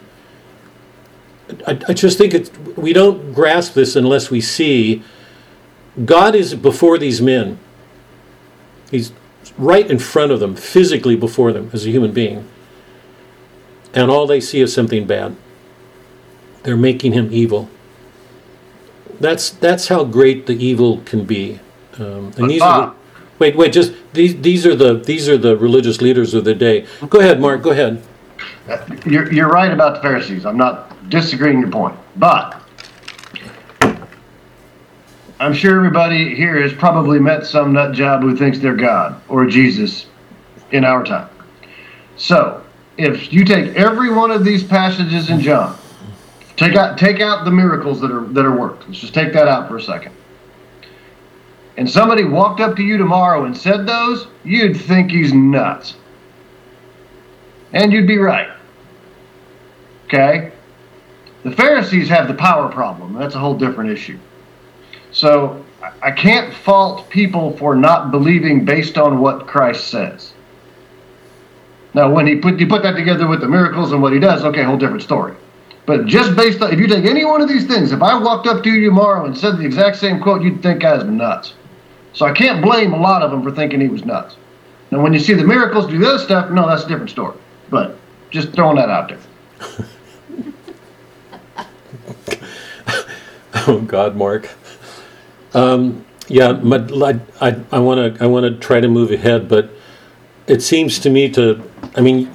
I, 1.65 1.79
I 1.87 1.93
just 1.93 2.17
think 2.17 2.33
it's 2.33 2.51
we 2.75 2.93
don't 2.93 3.33
grasp 3.33 3.73
this 3.73 3.95
unless 3.95 4.29
we 4.29 4.41
see 4.41 5.03
God 6.05 6.35
is 6.35 6.53
before 6.55 6.97
these 6.97 7.21
men. 7.21 7.59
He's 8.91 9.11
right 9.57 9.89
in 9.89 9.99
front 9.99 10.31
of 10.31 10.39
them, 10.39 10.55
physically 10.55 11.15
before 11.15 11.51
them 11.51 11.69
as 11.73 11.85
a 11.85 11.89
human 11.89 12.11
being. 12.11 12.47
And 13.93 14.11
all 14.11 14.27
they 14.27 14.39
see 14.39 14.61
is 14.61 14.73
something 14.73 15.05
bad. 15.05 15.35
They're 16.63 16.77
making 16.77 17.13
him 17.13 17.29
evil. 17.31 17.69
That's 19.19 19.49
that's 19.49 19.87
how 19.87 20.03
great 20.03 20.45
the 20.45 20.53
evil 20.53 21.01
can 21.01 21.25
be. 21.25 21.59
Um, 21.97 22.03
and 22.03 22.35
But 22.35 22.47
these 22.47 22.59
Bob, 22.61 22.95
Wait, 23.39 23.55
wait, 23.55 23.71
just, 23.71 23.93
these, 24.13 24.39
these 24.41 24.65
are 24.65 24.75
the, 24.75 24.95
these 24.95 25.29
are 25.29 25.37
the 25.37 25.57
religious 25.57 26.01
leaders 26.01 26.33
of 26.33 26.43
the 26.43 26.53
day. 26.53 26.85
Go 27.09 27.19
ahead, 27.19 27.39
Mark, 27.39 27.61
go 27.61 27.71
ahead. 27.71 28.03
Uh, 28.67 28.85
you're, 29.05 29.31
you're 29.31 29.49
right 29.49 29.71
about 29.71 29.95
the 29.95 30.01
Pharisees. 30.01 30.45
I'm 30.45 30.57
not 30.57 31.09
disagreeing 31.09 31.59
your 31.59 31.71
point. 31.71 31.97
But 32.17 32.61
I'm 35.39 35.53
sure 35.53 35.77
everybody 35.77 36.35
here 36.35 36.61
has 36.61 36.73
probably 36.73 37.17
met 37.17 37.45
some 37.45 37.71
nut 37.71 37.93
job 37.93 38.21
who 38.21 38.35
thinks 38.35 38.59
they're 38.59 38.75
God 38.75 39.21
or 39.29 39.45
Jesus 39.45 40.07
in 40.71 40.83
our 40.83 41.03
time. 41.03 41.29
So 42.17 42.61
if 42.97 43.31
you 43.31 43.45
take 43.45 43.73
every 43.75 44.13
one 44.13 44.31
of 44.31 44.43
these 44.43 44.63
passages 44.63 45.29
in 45.29 45.39
John, 45.39 45.77
take 46.57 46.75
out 46.75 46.97
take 46.97 47.21
out 47.21 47.45
the 47.45 47.51
miracles 47.51 48.01
that 48.01 48.11
are 48.11 48.25
that 48.33 48.45
are 48.45 48.55
worked. 48.55 48.85
Let's 48.87 48.99
just 48.99 49.13
take 49.13 49.31
that 49.31 49.47
out 49.47 49.69
for 49.69 49.77
a 49.77 49.81
second. 49.81 50.13
And 51.79 51.89
somebody 51.89 52.25
walked 52.25 52.59
up 52.59 52.75
to 52.75 52.83
you 52.83 52.97
tomorrow 52.97 53.45
and 53.45 53.55
said 53.55 53.87
those, 53.87 54.27
you'd 54.43 54.75
think 54.75 55.11
he's 55.11 55.31
nuts. 55.31 55.95
And 57.71 57.93
you'd 57.93 58.05
be 58.05 58.17
right. 58.17 58.49
Okay? 60.03 60.51
The 61.43 61.51
Pharisees 61.51 62.09
have 62.09 62.27
the 62.27 62.33
power 62.33 62.69
problem. 62.69 63.13
That's 63.13 63.35
a 63.35 63.39
whole 63.39 63.57
different 63.57 63.91
issue. 63.91 64.19
So 65.13 65.63
I 66.03 66.11
can't 66.11 66.53
fault 66.53 67.09
people 67.09 67.55
for 67.55 67.75
not 67.75 68.11
believing 68.11 68.65
based 68.65 68.97
on 68.97 69.21
what 69.21 69.47
Christ 69.47 69.87
says. 69.87 70.33
Now, 71.93 72.11
when 72.11 72.27
he 72.27 72.35
put 72.35 72.59
you 72.59 72.67
put 72.67 72.83
that 72.83 72.97
together 72.97 73.25
with 73.25 73.39
the 73.39 73.47
miracles 73.47 73.93
and 73.93 74.01
what 74.01 74.11
he 74.11 74.19
does, 74.19 74.43
okay, 74.43 74.63
whole 74.63 74.75
different 74.75 75.03
story. 75.03 75.33
But 75.85 76.07
just 76.07 76.35
based 76.35 76.61
on 76.61 76.73
if 76.73 76.79
you 76.79 76.87
take 76.87 77.05
any 77.05 77.23
one 77.23 77.39
of 77.39 77.47
these 77.47 77.67
things, 77.67 77.93
if 77.93 78.01
I 78.01 78.19
walked 78.19 78.47
up 78.47 78.63
to 78.63 78.69
you 78.69 78.85
tomorrow 78.85 79.23
and 79.23 79.37
said 79.37 79.57
the 79.57 79.65
exact 79.65 79.95
same 79.95 80.19
quote, 80.19 80.41
you'd 80.41 80.61
think 80.61 80.83
I 80.83 80.95
was 80.95 81.05
nuts. 81.05 81.53
So 82.19 82.25
I 82.25 82.33
can't 82.33 82.61
blame 82.61 82.91
a 82.91 82.99
lot 82.99 83.21
of 83.21 83.31
them 83.31 83.41
for 83.43 83.51
thinking 83.51 83.79
he 83.79 83.87
was 83.87 84.03
nuts. 84.03 84.35
Now, 84.91 85.01
when 85.01 85.13
you 85.13 85.19
see 85.19 85.33
the 85.33 85.45
miracles 85.45 85.87
do 85.87 86.05
other 86.05 86.19
stuff, 86.21 86.51
no, 86.51 86.67
that's 86.67 86.83
a 86.83 86.87
different 86.89 87.09
story. 87.09 87.37
But 87.69 87.95
just 88.29 88.51
throwing 88.51 88.75
that 88.75 88.89
out 88.89 89.07
there. 89.07 89.87
Oh 93.67 93.81
God, 93.81 94.15
Mark. 94.15 94.49
Um, 95.53 96.05
yeah, 96.27 96.53
my, 96.53 96.77
I, 97.41 97.55
I 97.71 97.79
want 97.79 98.15
to 98.15 98.23
I 98.23 98.27
want 98.27 98.45
to 98.45 98.59
try 98.59 98.79
to 98.79 98.87
move 98.87 99.11
ahead, 99.11 99.47
but 99.47 99.69
it 100.47 100.61
seems 100.61 100.97
to 100.99 101.09
me 101.09 101.29
to 101.31 101.61
I 101.95 102.01
mean, 102.01 102.31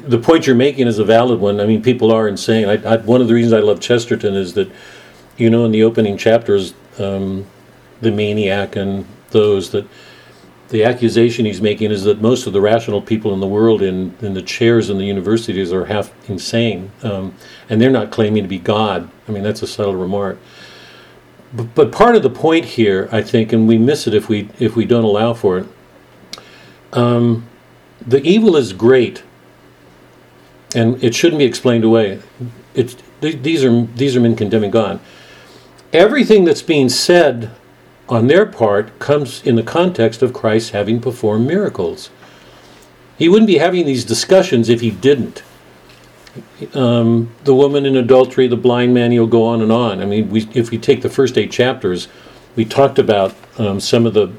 the 0.00 0.18
point 0.18 0.46
you're 0.46 0.56
making 0.56 0.86
is 0.88 0.98
a 0.98 1.04
valid 1.04 1.40
one. 1.40 1.60
I 1.60 1.66
mean, 1.66 1.82
people 1.82 2.10
are 2.10 2.26
insane. 2.26 2.68
I, 2.68 2.94
I, 2.94 2.96
one 2.98 3.20
of 3.20 3.28
the 3.28 3.34
reasons 3.34 3.52
I 3.52 3.60
love 3.60 3.80
Chesterton 3.80 4.34
is 4.34 4.54
that, 4.54 4.70
you 5.36 5.50
know, 5.50 5.64
in 5.64 5.72
the 5.72 5.82
opening 5.84 6.16
chapters, 6.16 6.74
um, 6.98 7.46
the 8.00 8.10
maniac 8.10 8.74
and 8.74 9.06
those 9.32 9.70
that 9.70 9.86
the 10.72 10.84
accusation 10.84 11.44
he's 11.44 11.60
making 11.60 11.90
is 11.90 12.02
that 12.04 12.22
most 12.22 12.46
of 12.46 12.54
the 12.54 12.60
rational 12.60 13.02
people 13.02 13.34
in 13.34 13.40
the 13.40 13.46
world 13.46 13.82
in, 13.82 14.16
in 14.22 14.32
the 14.32 14.40
chairs 14.40 14.88
in 14.88 14.96
the 14.96 15.04
universities 15.04 15.70
are 15.70 15.84
half 15.84 16.10
insane, 16.30 16.90
um, 17.02 17.34
and 17.68 17.78
they're 17.78 17.90
not 17.90 18.10
claiming 18.10 18.42
to 18.42 18.48
be 18.48 18.58
God. 18.58 19.10
I 19.28 19.32
mean, 19.32 19.42
that's 19.42 19.60
a 19.60 19.66
subtle 19.66 19.96
remark. 19.96 20.38
But, 21.52 21.74
but 21.74 21.92
part 21.92 22.16
of 22.16 22.22
the 22.22 22.30
point 22.30 22.64
here, 22.64 23.06
I 23.12 23.20
think, 23.20 23.52
and 23.52 23.68
we 23.68 23.76
miss 23.76 24.06
it 24.06 24.14
if 24.14 24.30
we 24.30 24.48
if 24.58 24.74
we 24.74 24.86
don't 24.86 25.04
allow 25.04 25.34
for 25.34 25.58
it. 25.58 25.66
Um, 26.94 27.46
the 28.00 28.22
evil 28.22 28.56
is 28.56 28.72
great, 28.72 29.22
and 30.74 31.02
it 31.04 31.14
shouldn't 31.14 31.38
be 31.38 31.44
explained 31.44 31.84
away. 31.84 32.20
It's 32.74 32.96
these 33.20 33.62
are 33.62 33.82
these 33.94 34.16
are 34.16 34.20
men 34.20 34.36
condemning 34.36 34.70
God. 34.70 35.00
Everything 35.92 36.46
that's 36.46 36.62
being 36.62 36.88
said 36.88 37.50
on 38.12 38.26
their 38.26 38.44
part 38.44 38.98
comes 38.98 39.42
in 39.42 39.56
the 39.56 39.62
context 39.62 40.20
of 40.20 40.34
Christ 40.34 40.72
having 40.72 41.00
performed 41.00 41.46
miracles. 41.46 42.10
He 43.16 43.26
wouldn't 43.26 43.46
be 43.46 43.56
having 43.56 43.86
these 43.86 44.04
discussions 44.04 44.68
if 44.68 44.82
he 44.82 44.90
didn't. 44.90 45.42
Um, 46.74 47.34
the 47.44 47.54
woman 47.54 47.86
in 47.86 47.96
adultery, 47.96 48.48
the 48.48 48.56
blind 48.56 48.92
man, 48.92 49.12
you'll 49.12 49.26
go 49.26 49.44
on 49.46 49.62
and 49.62 49.72
on. 49.72 50.02
I 50.02 50.04
mean, 50.04 50.28
we, 50.28 50.46
if 50.52 50.70
we 50.70 50.76
take 50.76 51.00
the 51.00 51.08
first 51.08 51.38
eight 51.38 51.50
chapters, 51.50 52.08
we 52.54 52.66
talked 52.66 52.98
about 52.98 53.34
um, 53.56 53.80
some 53.80 54.04
of 54.04 54.12
the 54.12 54.30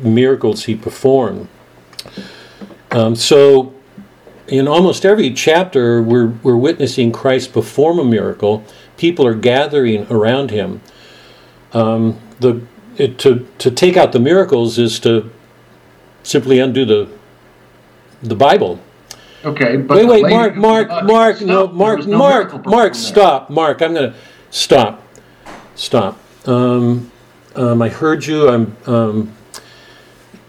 miracles 0.00 0.64
he 0.64 0.74
performed. 0.74 1.46
Um, 2.90 3.14
so, 3.14 3.74
in 4.48 4.66
almost 4.66 5.04
every 5.04 5.30
chapter, 5.34 6.02
we're, 6.02 6.28
we're 6.42 6.56
witnessing 6.56 7.12
Christ 7.12 7.52
perform 7.52 7.98
a 7.98 8.04
miracle. 8.04 8.64
People 8.96 9.26
are 9.26 9.34
gathering 9.34 10.06
around 10.10 10.50
him. 10.50 10.80
Um, 11.74 12.18
the 12.40 12.62
it, 13.00 13.18
to 13.18 13.46
to 13.58 13.70
take 13.70 13.96
out 13.96 14.12
the 14.12 14.20
miracles 14.20 14.78
is 14.78 15.00
to 15.00 15.30
simply 16.22 16.58
undo 16.58 16.84
the 16.84 17.08
the 18.22 18.34
Bible. 18.34 18.78
Okay, 19.42 19.78
but 19.78 19.96
wait, 19.96 20.22
wait, 20.22 20.30
Mark, 20.30 20.54
Mark, 20.54 20.88
Mark, 21.04 21.40
no, 21.40 21.66
Mark, 21.66 22.06
no 22.06 22.18
Mark, 22.18 22.66
Mark, 22.66 22.94
stop, 22.94 23.48
Mark. 23.48 23.80
I'm 23.80 23.94
gonna 23.94 24.14
stop, 24.50 25.02
stop. 25.74 26.18
Um, 26.46 27.10
um, 27.56 27.80
I 27.80 27.88
heard 27.88 28.26
you. 28.26 28.48
I'm. 28.48 28.76
Um, 28.86 29.32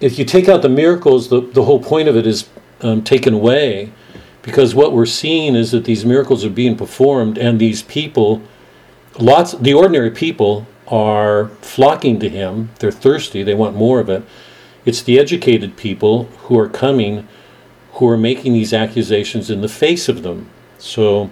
if 0.02 0.20
you 0.20 0.26
take 0.26 0.50
out 0.50 0.62
the 0.62 0.70
miracles, 0.70 1.30
the 1.30 1.40
the 1.40 1.64
whole 1.64 1.82
point 1.82 2.10
of 2.10 2.18
it 2.18 2.28
is 2.28 2.50
um, 2.82 3.02
taken 3.02 3.34
away, 3.34 3.94
because 4.42 4.76
what 4.76 4.92
we're 4.92 5.06
seeing 5.06 5.56
is 5.56 5.72
that 5.72 5.86
these 5.86 6.04
miracles 6.04 6.44
are 6.44 6.50
being 6.50 6.76
performed, 6.76 7.38
and 7.38 7.60
these 7.60 7.84
people, 7.84 8.42
lots, 9.18 9.54
the 9.54 9.74
ordinary 9.74 10.12
people 10.12 10.68
are 10.92 11.48
flocking 11.62 12.20
to 12.20 12.30
him. 12.30 12.70
They're 12.80 12.92
thirsty. 12.92 13.42
They 13.42 13.56
want 13.56 13.76
more 13.76 14.00
of 14.00 14.10
it. 14.10 14.24
It's 14.84 15.02
the 15.02 15.18
educated 15.18 15.78
people 15.78 16.26
who 16.26 16.60
are 16.60 16.68
coming, 16.68 17.28
who 17.94 18.08
are 18.10 18.18
making 18.18 18.54
these 18.54 18.74
accusations 18.74 19.50
in 19.50 19.62
the 19.62 19.70
face 19.70 20.10
of 20.10 20.22
them. 20.22 20.50
So, 20.78 21.30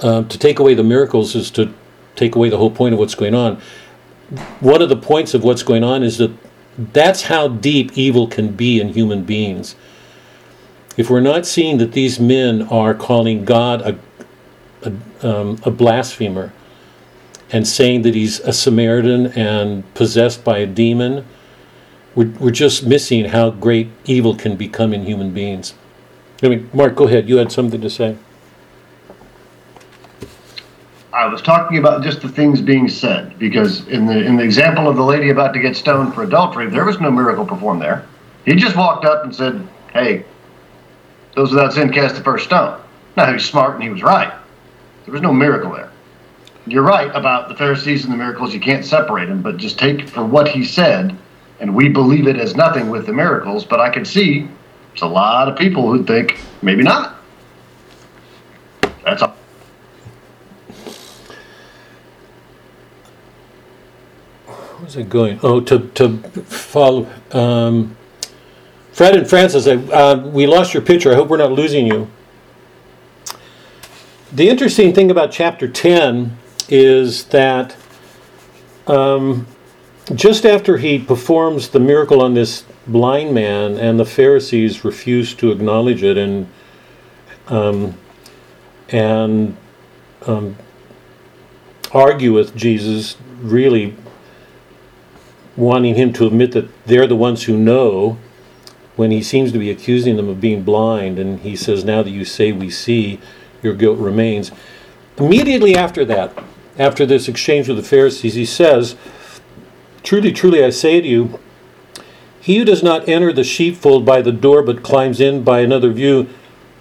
um, 0.00 0.28
to 0.28 0.38
take 0.38 0.60
away 0.60 0.74
the 0.74 0.84
miracles 0.84 1.34
is 1.34 1.50
to 1.52 1.74
take 2.14 2.36
away 2.36 2.48
the 2.48 2.58
whole 2.58 2.70
point 2.70 2.92
of 2.92 3.00
what's 3.00 3.16
going 3.16 3.34
on. 3.34 3.60
One 4.60 4.82
of 4.82 4.88
the 4.88 4.96
points 4.96 5.34
of 5.34 5.42
what's 5.42 5.62
going 5.62 5.82
on 5.82 6.02
is 6.02 6.18
that 6.18 6.30
that's 6.92 7.22
how 7.22 7.48
deep 7.48 7.96
evil 7.96 8.28
can 8.28 8.52
be 8.52 8.80
in 8.80 8.92
human 8.92 9.24
beings. 9.24 9.74
If 10.96 11.10
we're 11.10 11.20
not 11.20 11.46
seeing 11.46 11.78
that 11.78 11.92
these 11.92 12.20
men 12.20 12.62
are 12.62 12.94
calling 12.94 13.44
God 13.44 13.80
a, 13.82 13.98
a, 14.82 15.28
um, 15.28 15.60
a 15.64 15.70
blasphemer 15.70 16.52
and 17.50 17.66
saying 17.66 18.02
that 18.02 18.14
he's 18.14 18.40
a 18.40 18.52
Samaritan 18.52 19.28
and 19.28 19.94
possessed 19.94 20.44
by 20.44 20.58
a 20.58 20.66
demon, 20.66 21.24
we're, 22.14 22.30
we're 22.40 22.50
just 22.50 22.86
missing 22.86 23.26
how 23.26 23.50
great 23.50 23.88
evil 24.04 24.34
can 24.34 24.56
become 24.56 24.92
in 24.92 25.04
human 25.04 25.32
beings. 25.32 25.74
I 26.42 26.48
mean, 26.48 26.70
Mark, 26.72 26.94
go 26.94 27.06
ahead. 27.06 27.28
You 27.28 27.36
had 27.36 27.50
something 27.50 27.80
to 27.80 27.90
say. 27.90 28.16
I 31.12 31.26
was 31.26 31.42
talking 31.42 31.78
about 31.78 32.04
just 32.04 32.20
the 32.22 32.28
things 32.28 32.60
being 32.60 32.88
said 32.88 33.38
because 33.38 33.86
in 33.88 34.06
the 34.06 34.24
in 34.24 34.36
the 34.36 34.44
example 34.44 34.88
of 34.88 34.94
the 34.94 35.02
lady 35.02 35.30
about 35.30 35.52
to 35.54 35.58
get 35.58 35.74
stoned 35.74 36.14
for 36.14 36.22
adultery, 36.22 36.70
there 36.70 36.84
was 36.84 37.00
no 37.00 37.10
miracle 37.10 37.44
performed 37.44 37.82
there. 37.82 38.06
He 38.44 38.54
just 38.54 38.76
walked 38.76 39.04
up 39.04 39.24
and 39.24 39.34
said, 39.34 39.66
"Hey, 39.92 40.24
those 41.34 41.50
without 41.50 41.72
sin 41.72 41.92
cast 41.92 42.14
the 42.14 42.22
first 42.22 42.44
stone." 42.44 42.80
Now 43.16 43.26
he 43.26 43.32
was 43.32 43.44
smart 43.44 43.74
and 43.74 43.82
he 43.82 43.88
was 43.88 44.02
right. 44.02 44.32
There 45.04 45.12
was 45.12 45.22
no 45.22 45.32
miracle 45.32 45.72
there. 45.72 45.87
You're 46.68 46.82
right 46.82 47.10
about 47.14 47.48
the 47.48 47.54
Pharisees 47.54 48.04
and 48.04 48.12
the 48.12 48.16
miracles. 48.16 48.52
You 48.52 48.60
can't 48.60 48.84
separate 48.84 49.26
them, 49.26 49.40
but 49.40 49.56
just 49.56 49.78
take 49.78 50.06
for 50.06 50.22
what 50.22 50.48
he 50.48 50.64
said, 50.64 51.16
and 51.60 51.74
we 51.74 51.88
believe 51.88 52.26
it 52.26 52.36
as 52.36 52.54
nothing 52.56 52.90
with 52.90 53.06
the 53.06 53.12
miracles. 53.12 53.64
But 53.64 53.80
I 53.80 53.88
can 53.88 54.04
see 54.04 54.46
there's 54.90 55.00
a 55.00 55.06
lot 55.06 55.48
of 55.48 55.56
people 55.56 55.90
who 55.90 56.04
think 56.04 56.38
maybe 56.60 56.82
not. 56.82 57.16
That's 59.02 59.22
all. 59.22 59.34
Where's 64.78 64.96
it 64.96 65.08
going? 65.08 65.40
Oh, 65.42 65.60
to, 65.60 65.88
to 65.88 66.18
follow. 66.18 67.08
Um, 67.32 67.96
Fred 68.92 69.16
and 69.16 69.26
Francis, 69.26 69.66
uh, 69.66 70.22
we 70.34 70.46
lost 70.46 70.74
your 70.74 70.82
picture. 70.82 71.12
I 71.12 71.14
hope 71.14 71.28
we're 71.28 71.38
not 71.38 71.52
losing 71.52 71.86
you. 71.86 72.10
The 74.32 74.50
interesting 74.50 74.92
thing 74.92 75.10
about 75.10 75.32
chapter 75.32 75.66
10 75.66 76.36
is 76.68 77.24
that 77.24 77.76
um, 78.86 79.46
just 80.14 80.44
after 80.44 80.78
he 80.78 80.98
performs 80.98 81.68
the 81.68 81.80
miracle 81.80 82.22
on 82.22 82.34
this 82.34 82.64
blind 82.86 83.34
man, 83.34 83.76
and 83.76 83.98
the 84.00 84.04
Pharisees 84.04 84.84
refuse 84.84 85.34
to 85.34 85.50
acknowledge 85.50 86.02
it 86.02 86.16
and 86.16 86.48
um, 87.48 87.94
and 88.90 89.56
um, 90.26 90.56
argue 91.92 92.32
with 92.32 92.54
Jesus, 92.54 93.16
really 93.40 93.94
wanting 95.56 95.94
him 95.94 96.12
to 96.12 96.26
admit 96.26 96.52
that 96.52 96.68
they're 96.86 97.06
the 97.06 97.16
ones 97.16 97.44
who 97.44 97.56
know 97.56 98.18
when 98.96 99.10
he 99.10 99.22
seems 99.22 99.52
to 99.52 99.58
be 99.58 99.70
accusing 99.70 100.16
them 100.16 100.28
of 100.28 100.40
being 100.40 100.62
blind 100.62 101.18
and 101.18 101.40
he 101.40 101.56
says 101.56 101.84
now 101.84 102.02
that 102.02 102.10
you 102.10 102.24
say 102.24 102.52
we 102.52 102.70
see 102.70 103.20
your 103.62 103.74
guilt 103.74 103.98
remains. 103.98 104.50
Immediately 105.16 105.74
after 105.74 106.04
that 106.04 106.36
after 106.78 107.04
this 107.04 107.28
exchange 107.28 107.68
with 107.68 107.76
the 107.76 107.82
pharisees 107.82 108.34
he 108.34 108.46
says 108.46 108.96
truly 110.02 110.32
truly 110.32 110.64
i 110.64 110.70
say 110.70 111.00
to 111.00 111.08
you 111.08 111.38
He 112.40 112.56
who 112.56 112.64
does 112.64 112.82
not 112.82 113.06
enter 113.08 113.30
the 113.30 113.44
sheepfold 113.44 114.06
by 114.06 114.22
the 114.22 114.32
door, 114.32 114.62
but 114.62 114.82
climbs 114.82 115.20
in 115.20 115.44
by 115.44 115.60
another 115.60 115.92
view, 115.92 116.28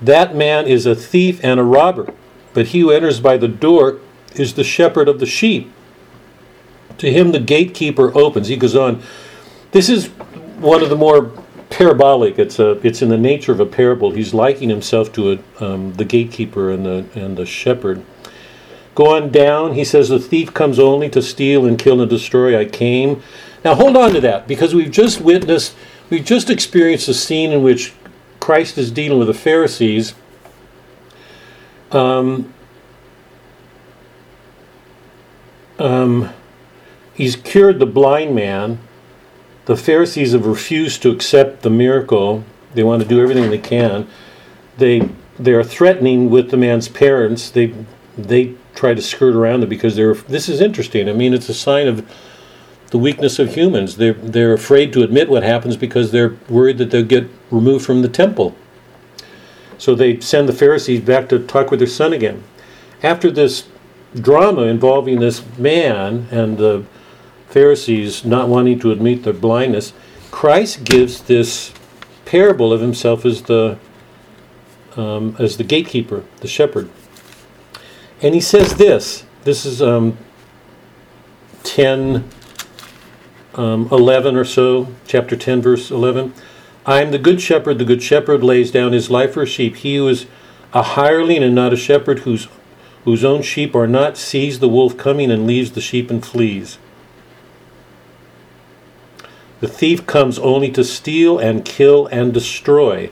that 0.02 0.34
man 0.34 0.66
is 0.66 0.86
a 0.86 0.96
thief 0.96 1.44
and 1.44 1.60
a 1.60 1.64
robber. 1.64 2.14
But 2.54 2.68
he 2.68 2.80
who 2.80 2.92
enters 2.92 3.20
by 3.20 3.36
the 3.36 3.50
door 3.50 4.00
is 4.34 4.54
the 4.54 4.64
shepherd 4.64 5.10
of 5.10 5.20
the 5.20 5.26
sheep. 5.26 5.70
To 7.00 7.12
him 7.12 7.34
the 7.34 7.40
gatekeeper 7.40 8.18
opens. 8.18 8.48
He 8.48 8.56
goes 8.56 8.76
on. 8.76 9.02
This 9.72 9.90
is 9.90 10.08
one 10.60 10.82
of 10.82 10.90
the 10.90 10.96
more 10.96 11.32
parabolic. 11.70 12.40
It's 12.40 12.60
a. 12.60 12.80
It's 12.86 13.02
in 13.02 13.10
the 13.10 13.18
nature 13.18 13.52
of 13.52 13.60
a 13.60 13.66
parable. 13.66 14.12
He's 14.12 14.34
likening 14.34 14.70
himself 14.70 15.12
to 15.14 15.34
a, 15.34 15.64
um, 15.64 15.94
the 15.94 16.06
gatekeeper 16.06 16.72
and 16.72 16.86
the 16.86 17.06
and 17.14 17.38
the 17.38 17.46
shepherd. 17.46 18.04
Go 18.98 19.16
on 19.16 19.30
down. 19.30 19.76
He 19.76 19.84
says 19.84 20.10
the 20.10 20.18
thief 20.18 20.56
comes 20.56 20.80
only 20.80 21.08
to 21.12 21.22
steal 21.22 21.68
and 21.68 21.78
kill 21.78 22.02
and 22.02 22.10
destroy. 22.10 22.60
I 22.60 22.66
came. 22.66 23.22
Now 23.64 23.76
hold 23.76 23.96
on 23.96 24.12
to 24.14 24.22
that 24.22 24.48
because 24.48 24.74
we've 24.74 24.90
just 24.90 25.22
witnessed. 25.22 25.76
We've 26.10 26.26
just 26.26 26.50
experienced 26.50 27.08
a 27.08 27.14
scene 27.14 27.52
in 27.52 27.62
which 27.62 27.94
Christ 28.40 28.76
is 28.76 28.90
dealing 28.90 29.20
with 29.20 29.28
the 29.28 29.36
Pharisees. 29.36 30.16
Um, 31.92 32.52
um, 35.78 36.34
he's 37.14 37.36
cured 37.36 37.78
the 37.78 37.86
blind 37.86 38.34
man. 38.34 38.80
The 39.66 39.78
Pharisees 39.78 40.32
have 40.32 40.48
refused 40.48 41.04
to 41.04 41.12
accept 41.12 41.62
the 41.62 41.70
miracle. 41.70 42.44
They 42.74 42.82
want 42.82 43.04
to 43.04 43.08
do 43.08 43.22
everything 43.22 43.52
they 43.52 43.60
can. 43.60 44.08
They 44.80 45.08
they 45.38 45.54
are 45.54 45.64
threatening 45.64 46.32
with 46.32 46.50
the 46.50 46.58
man's 46.58 46.88
parents. 46.88 47.52
They 47.52 47.76
they 48.18 48.56
try 48.78 48.94
to 48.94 49.02
skirt 49.02 49.36
around 49.36 49.64
it 49.64 49.70
because 49.70 49.96
they're. 49.96 50.14
This 50.14 50.48
is 50.48 50.62
interesting. 50.62 51.10
I 51.10 51.14
mean, 51.14 51.34
it's 51.34 51.50
a 51.50 51.54
sign 51.54 51.88
of 51.88 52.08
the 52.92 52.98
weakness 52.98 53.40
of 53.40 53.56
humans. 53.56 53.98
They're 53.98 54.14
they're 54.14 54.54
afraid 54.54 54.94
to 54.94 55.04
admit 55.04 55.30
what 55.30 55.44
happens 55.44 55.76
because 55.76 56.12
they're 56.12 56.38
worried 56.48 56.78
that 56.78 56.92
they'll 56.92 57.04
get 57.04 57.30
removed 57.52 57.86
from 57.86 58.02
the 58.02 58.10
temple. 58.10 58.56
So 59.78 59.94
they 59.94 60.20
send 60.20 60.48
the 60.48 60.54
Pharisees 60.54 61.02
back 61.02 61.30
to 61.30 61.40
talk 61.40 61.70
with 61.70 61.80
their 61.80 61.88
son 61.88 62.14
again. 62.14 62.44
After 63.04 63.30
this 63.30 63.68
drama 64.16 64.64
involving 64.64 65.20
this 65.20 65.44
man 65.58 66.28
and 66.32 66.58
the 66.58 66.86
Pharisees 67.50 68.26
not 68.26 68.50
wanting 68.50 68.80
to 68.80 68.92
admit 68.92 69.24
their 69.24 69.34
blindness, 69.34 69.94
Christ 70.32 70.84
gives 70.84 71.22
this 71.22 71.74
parable 72.26 72.74
of 72.74 72.82
himself 72.82 73.26
as 73.26 73.44
the 73.44 73.78
um, 74.96 75.36
as 75.38 75.58
the 75.58 75.64
gatekeeper, 75.64 76.24
the 76.42 76.48
shepherd, 76.48 76.90
and 78.22 78.34
he 78.34 78.42
says 78.42 78.76
this. 78.76 79.26
This 79.44 79.66
is 79.66 79.82
um, 79.82 80.18
10, 81.64 82.28
um, 83.56 83.88
11 83.92 84.36
or 84.36 84.44
so, 84.44 84.88
chapter 85.06 85.36
10, 85.36 85.62
verse 85.62 85.92
11. 85.92 86.34
I 86.86 87.02
am 87.02 87.12
the 87.12 87.20
good 87.20 87.42
shepherd. 87.42 87.78
The 87.78 87.86
good 87.86 88.02
shepherd 88.02 88.44
lays 88.44 88.72
down 88.72 88.94
his 88.94 89.10
life 89.10 89.34
for 89.34 89.46
sheep. 89.46 89.78
He 89.78 89.98
who 89.98 90.08
is 90.08 90.26
a 90.74 90.82
hireling 90.82 91.44
and 91.44 91.54
not 91.54 91.74
a 91.74 91.78
shepherd, 91.78 92.20
whose 92.20 92.48
whose 93.04 93.24
own 93.24 93.42
sheep 93.42 93.74
are 93.74 93.88
not, 93.88 94.18
sees 94.18 94.60
the 94.60 94.68
wolf 94.68 94.98
coming 94.98 95.32
and 95.32 95.48
leaves 95.48 95.72
the 95.72 95.80
sheep 95.80 96.12
and 96.12 96.26
flees. 96.26 96.78
The 99.62 99.68
thief 99.68 100.06
comes 100.06 100.38
only 100.40 100.70
to 100.72 100.84
steal 100.84 101.40
and 101.40 101.64
kill 101.64 102.08
and 102.08 102.34
destroy. 102.34 103.10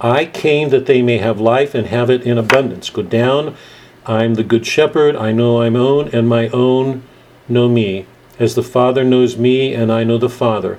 I 0.00 0.26
came 0.26 0.68
that 0.68 0.84
they 0.84 1.00
may 1.00 1.16
have 1.16 1.40
life 1.40 1.74
and 1.74 1.86
have 1.86 2.10
it 2.10 2.22
in 2.24 2.36
abundance. 2.36 2.90
Go 2.90 3.02
down. 3.02 3.56
I'm 4.06 4.34
the 4.34 4.44
good 4.44 4.66
shepherd. 4.66 5.16
I 5.16 5.32
know 5.32 5.62
I'm 5.62 5.76
own, 5.76 6.08
and 6.08 6.28
my 6.28 6.48
own 6.48 7.02
know 7.48 7.68
me, 7.68 8.06
as 8.38 8.54
the 8.54 8.62
Father 8.62 9.02
knows 9.02 9.36
me, 9.36 9.72
and 9.72 9.90
I 9.90 10.04
know 10.04 10.18
the 10.18 10.28
Father. 10.28 10.78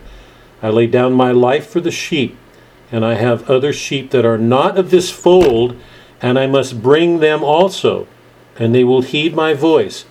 I 0.62 0.70
lay 0.70 0.88
down 0.88 1.14
my 1.14 1.32
life 1.32 1.68
for 1.68 1.80
the 1.80 1.92
sheep, 1.92 2.38
and 2.92 3.04
I 3.04 3.16
have 3.16 3.50
other 3.50 3.74
sheep 3.74 4.12
that 4.12 4.26
are 4.26 4.38
not 4.38 4.78
of 4.78 4.92
this 4.92 5.10
fold, 5.10 5.76
and 6.22 6.38
I 6.38 6.46
must 6.48 6.84
bring 6.84 7.20
them 7.20 7.44
also, 7.44 8.08
and 8.58 8.74
they 8.74 8.84
will 8.84 9.02
heed 9.02 9.34
my 9.36 9.54
voice. 9.54 10.06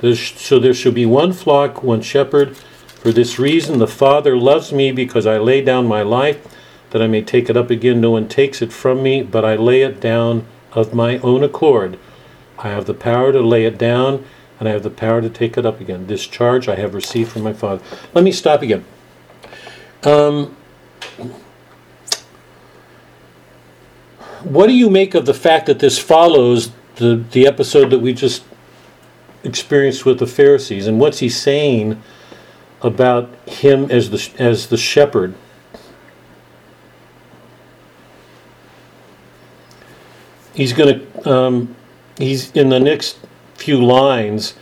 So 0.00 0.58
there 0.58 0.74
shall 0.74 0.92
be 0.92 1.06
one 1.06 1.32
flock, 1.32 1.82
one 1.82 2.02
shepherd. 2.02 2.56
For 2.56 3.12
this 3.12 3.38
reason 3.38 3.78
the 3.78 3.86
Father 3.86 4.36
loves 4.36 4.72
me, 4.72 4.90
because 4.90 5.26
I 5.26 5.38
lay 5.38 5.60
down 5.62 5.86
my 5.86 6.02
life, 6.02 6.44
that 6.90 7.00
I 7.00 7.06
may 7.06 7.22
take 7.22 7.48
it 7.48 7.56
up 7.56 7.70
again. 7.70 8.00
No 8.00 8.10
one 8.10 8.28
takes 8.28 8.60
it 8.60 8.72
from 8.72 9.02
me, 9.02 9.22
but 9.22 9.44
I 9.44 9.54
lay 9.54 9.82
it 9.82 10.00
down 10.00 10.46
of 10.72 10.94
my 10.94 11.18
own 11.18 11.44
accord. 11.44 11.98
I 12.58 12.68
have 12.68 12.86
the 12.86 12.94
power 12.94 13.32
to 13.32 13.40
lay 13.40 13.64
it 13.64 13.78
down, 13.78 14.24
and 14.58 14.68
I 14.68 14.72
have 14.72 14.82
the 14.82 14.90
power 14.90 15.20
to 15.20 15.28
take 15.28 15.58
it 15.58 15.66
up 15.66 15.80
again. 15.80 16.06
This 16.06 16.26
charge 16.26 16.68
I 16.68 16.76
have 16.76 16.94
received 16.94 17.32
from 17.32 17.42
my 17.42 17.52
Father. 17.52 17.82
Let 18.14 18.24
me 18.24 18.32
stop 18.32 18.62
again. 18.62 18.84
Um, 20.02 20.56
what 24.42 24.68
do 24.68 24.72
you 24.72 24.88
make 24.88 25.14
of 25.14 25.26
the 25.26 25.34
fact 25.34 25.66
that 25.66 25.78
this 25.78 25.98
follows 25.98 26.72
the, 26.96 27.24
the 27.32 27.46
episode 27.46 27.90
that 27.90 27.98
we 27.98 28.14
just 28.14 28.44
experienced 29.44 30.06
with 30.06 30.18
the 30.18 30.26
Pharisees? 30.26 30.86
And 30.86 30.98
what's 30.98 31.18
he 31.18 31.28
saying 31.28 32.02
about 32.80 33.34
him 33.48 33.90
as 33.90 34.10
the, 34.10 34.42
as 34.42 34.68
the 34.68 34.76
shepherd? 34.76 35.34
He's 40.54 40.72
going 40.72 41.00
to, 41.00 41.30
um, 41.30 41.75
he's 42.18 42.50
in 42.52 42.68
the 42.68 42.80
next 42.80 43.18
few 43.54 43.84
lines 43.84 44.54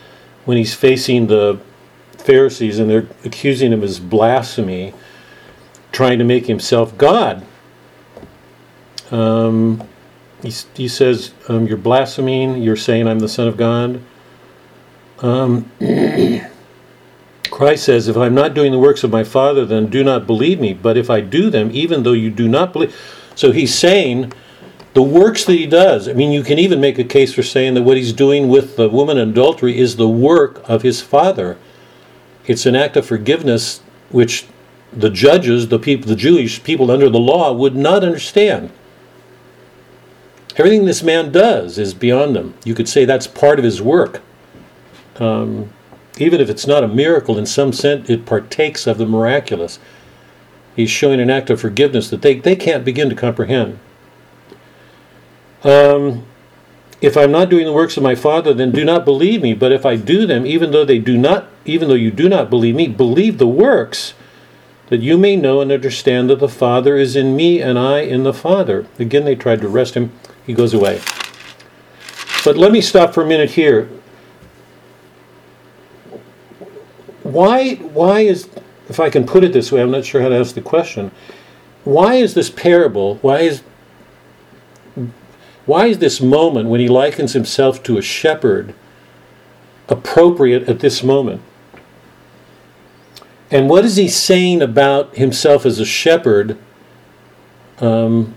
when 0.45 0.57
he's 0.57 0.75
facing 0.75 1.27
the 1.27 1.61
Pharisees 2.19 2.79
and 2.79 2.89
they're 2.89 3.09
accusing 3.25 3.73
him 3.73 3.83
as 3.83 4.01
blasphemy, 4.01 4.95
trying 5.93 6.19
to 6.19 6.25
make 6.25 6.47
himself 6.47 6.97
God. 6.97 7.45
Um, 9.11 9.87
he, 10.43 10.53
he 10.75 10.89
says, 10.89 11.33
um, 11.49 11.67
You're 11.67 11.77
blaspheming, 11.77 12.63
you're 12.63 12.77
saying 12.77 13.07
I'm 13.07 13.19
the 13.19 13.29
Son 13.29 13.49
of 13.49 13.57
God. 13.57 14.01
Um, 15.21 15.71
Christ 17.51 17.85
says, 17.85 18.09
If 18.09 18.17
I'm 18.17 18.35
not 18.35 18.55
doing 18.55 18.73
the 18.73 18.79
works 18.79 19.05
of 19.05 19.11
my 19.11 19.25
Father, 19.25 19.65
then 19.65 19.87
do 19.87 20.03
not 20.03 20.27
believe 20.27 20.61
me. 20.61 20.75
But 20.75 20.97
if 20.97 21.11
I 21.11 21.21
do 21.21 21.51
them, 21.51 21.71
even 21.73 22.03
though 22.03 22.13
you 22.13 22.31
do 22.31 22.49
not 22.49 22.73
believe. 22.73 22.97
So 23.35 23.53
he's 23.53 23.75
saying 23.75 24.33
the 24.95 25.03
works 25.03 25.45
that 25.45 25.55
he 25.55 25.67
does. 25.67 26.09
I 26.09 26.13
mean, 26.13 26.31
you 26.31 26.43
can 26.43 26.59
even 26.59 26.81
make 26.81 26.99
a 26.99 27.05
case 27.05 27.35
for 27.35 27.43
saying 27.43 27.75
that 27.75 27.83
what 27.83 27.97
he's 27.97 28.13
doing 28.13 28.49
with 28.49 28.77
the 28.77 28.89
woman 28.89 29.19
in 29.19 29.31
adultery 29.31 29.79
is 29.79 29.97
the 29.97 30.09
work 30.09 30.63
of 30.69 30.83
his 30.83 31.03
Father. 31.03 31.59
It's 32.47 32.65
an 32.65 32.77
act 32.77 32.97
of 32.97 33.05
forgiveness 33.05 33.81
which 34.11 34.47
the 34.93 35.11
judges, 35.11 35.69
the 35.69 35.81
people, 35.81 36.09
the 36.09 36.17
Jewish 36.17 36.63
people 36.63 36.91
under 36.91 37.11
the 37.11 37.19
law, 37.19 37.53
would 37.53 37.75
not 37.75 38.05
understand. 38.05 38.71
Everything 40.57 40.85
this 40.85 41.03
man 41.03 41.33
does 41.33 41.79
is 41.79 41.95
beyond 41.95 42.37
them. 42.37 42.55
You 42.65 42.75
could 42.75 42.89
say 42.89 43.05
that's 43.05 43.27
part 43.27 43.59
of 43.59 43.65
his 43.65 43.83
work. 43.83 44.23
Um, 45.17 45.71
even 46.19 46.41
if 46.41 46.49
it's 46.49 46.67
not 46.67 46.85
a 46.85 46.89
miracle, 46.89 47.37
in 47.37 47.47
some 47.47 47.73
sense, 47.73 48.09
it 48.09 48.25
partakes 48.25 48.87
of 48.87 48.99
the 48.99 49.07
miraculous. 49.07 49.81
He's 50.77 50.91
showing 50.91 51.21
an 51.21 51.31
act 51.31 51.51
of 51.51 51.61
forgiveness 51.61 52.09
that 52.11 52.23
they, 52.23 52.39
they 52.39 52.55
can't 52.55 52.85
begin 52.85 53.09
to 53.09 53.17
comprehend. 53.17 53.81
Um, 55.65 56.27
if 57.01 57.17
I'm 57.17 57.33
not 57.33 57.51
doing 57.51 57.65
the 57.65 57.73
works 57.73 57.97
of 57.97 58.03
my 58.03 58.15
Father, 58.15 58.55
then 58.55 58.71
do 58.71 58.85
not 58.85 59.05
believe 59.05 59.43
me. 59.43 59.55
But 59.55 59.73
if 59.73 59.85
I 59.85 59.97
do 59.97 60.27
them, 60.27 60.47
even 60.47 60.71
though 60.71 60.85
they 60.85 60.99
do 60.99 61.19
not, 61.19 61.49
even 61.65 61.89
though 61.89 61.95
you 61.95 62.11
do 62.11 62.29
not 62.29 62.51
believe 62.51 62.75
me, 62.75 62.87
believe 62.87 63.39
the 63.39 63.47
works, 63.47 64.15
that 64.89 65.01
you 65.01 65.17
may 65.17 65.37
know 65.37 65.61
and 65.61 65.73
understand 65.73 66.31
that 66.31 66.41
the 66.41 66.49
Father 66.49 66.97
is 66.97 67.17
in 67.17 67.35
me 67.35 67.61
and 67.61 67.79
I 67.79 68.01
in 68.01 68.23
the 68.23 68.35
Father. 68.35 68.87
Again, 68.99 69.25
they 69.25 69.35
tried 69.35 69.61
to 69.63 69.67
arrest 69.67 69.95
him. 69.95 70.13
He 70.47 70.53
goes 70.53 70.75
away. 70.75 71.01
But 72.45 72.59
let 72.59 72.71
me 72.71 72.81
stop 72.81 73.15
for 73.15 73.23
a 73.23 73.27
minute 73.27 73.53
here. 73.53 73.89
Why, 77.23 77.77
why 77.77 78.21
is, 78.21 78.49
if 78.89 79.01
I 79.01 79.09
can 79.09 79.27
put 79.27 79.45
it 79.45 79.55
this 79.55 79.73
way, 79.73 79.81
I'm 79.81 79.91
not 79.91 80.05
sure 80.05 80.21
how 80.21 80.29
to 80.29 80.37
ask 80.37 80.55
the 80.55 80.61
question. 80.61 81.11
Why 81.85 82.15
is 82.15 82.35
this 82.35 82.51
parable, 82.51 83.17
why 83.17 83.41
is, 83.41 83.63
why 85.67 85.87
is 85.87 85.99
this 85.99 86.21
moment 86.21 86.69
when 86.69 86.81
he 86.81 86.89
likens 86.89 87.33
himself 87.33 87.83
to 87.85 87.97
a 87.97 88.03
shepherd 88.03 88.75
appropriate 89.89 90.69
at 90.69 90.81
this 90.81 91.03
moment? 91.03 91.43
And 93.51 93.69
what 93.69 93.85
is 93.85 93.97
he 93.97 94.09
saying 94.09 94.63
about 94.63 95.17
himself 95.17 95.65
as 95.65 95.79
a 95.79 95.85
shepherd 95.85 96.59
um, 97.79 98.35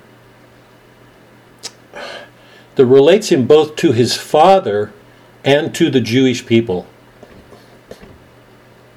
that 2.75 2.85
relates 2.85 3.29
him 3.29 3.47
both 3.47 3.75
to 3.77 3.91
his 3.91 4.15
father 4.15 4.93
and 5.43 5.73
to 5.75 5.89
the 5.89 6.01
Jewish 6.01 6.45
people? 6.45 6.87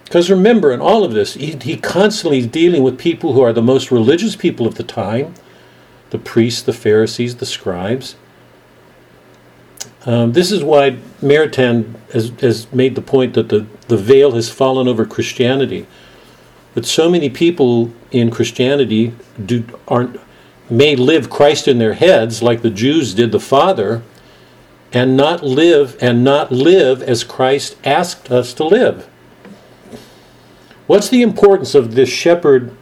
Because 0.04 0.28
remember, 0.28 0.72
in 0.72 0.80
all 0.80 1.04
of 1.04 1.12
this, 1.12 1.34
he, 1.34 1.52
he 1.52 1.76
constantly 1.76 2.38
is 2.38 2.48
dealing 2.48 2.82
with 2.82 2.98
people 2.98 3.32
who 3.32 3.42
are 3.42 3.52
the 3.52 3.62
most 3.62 3.92
religious 3.92 4.34
people 4.36 4.66
of 4.66 4.74
the 4.74 4.82
time 4.82 5.34
the 6.10 6.18
priests, 6.18 6.62
the 6.62 6.72
Pharisees, 6.72 7.36
the 7.36 7.46
scribes. 7.46 8.16
Um, 10.06 10.32
this 10.32 10.50
is 10.50 10.64
why 10.64 10.98
Maritain 11.20 11.94
has, 12.12 12.30
has 12.40 12.72
made 12.72 12.94
the 12.94 13.02
point 13.02 13.34
that 13.34 13.50
the, 13.50 13.66
the 13.88 13.96
veil 13.96 14.32
has 14.32 14.48
fallen 14.48 14.88
over 14.88 15.04
Christianity. 15.04 15.86
But 16.74 16.86
so 16.86 17.10
many 17.10 17.28
people 17.28 17.92
in 18.10 18.30
Christianity 18.30 19.14
do 19.44 19.64
aren't 19.88 20.18
may 20.70 20.94
live 20.94 21.28
Christ 21.28 21.66
in 21.66 21.78
their 21.78 21.94
heads 21.94 22.42
like 22.42 22.62
the 22.62 22.70
Jews 22.70 23.12
did 23.12 23.32
the 23.32 23.40
Father, 23.40 24.02
and 24.92 25.16
not 25.16 25.42
live 25.42 25.96
and 26.00 26.24
not 26.24 26.52
live 26.52 27.02
as 27.02 27.24
Christ 27.24 27.76
asked 27.84 28.30
us 28.30 28.54
to 28.54 28.64
live. 28.64 29.08
What's 30.86 31.08
the 31.08 31.22
importance 31.22 31.74
of 31.74 31.94
this 31.94 32.08
shepherd 32.08 32.74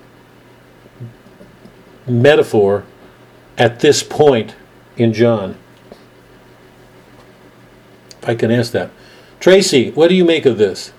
metaphor 2.06 2.84
at 3.56 3.80
this 3.80 4.02
point 4.02 4.54
in 4.96 5.12
John? 5.12 5.56
If 8.28 8.32
I 8.32 8.36
can 8.36 8.50
ask 8.50 8.72
that. 8.72 8.90
Tracy, 9.40 9.90
what 9.92 10.08
do 10.08 10.14
you 10.14 10.22
make 10.22 10.44
of 10.44 10.58
this? 10.58 10.92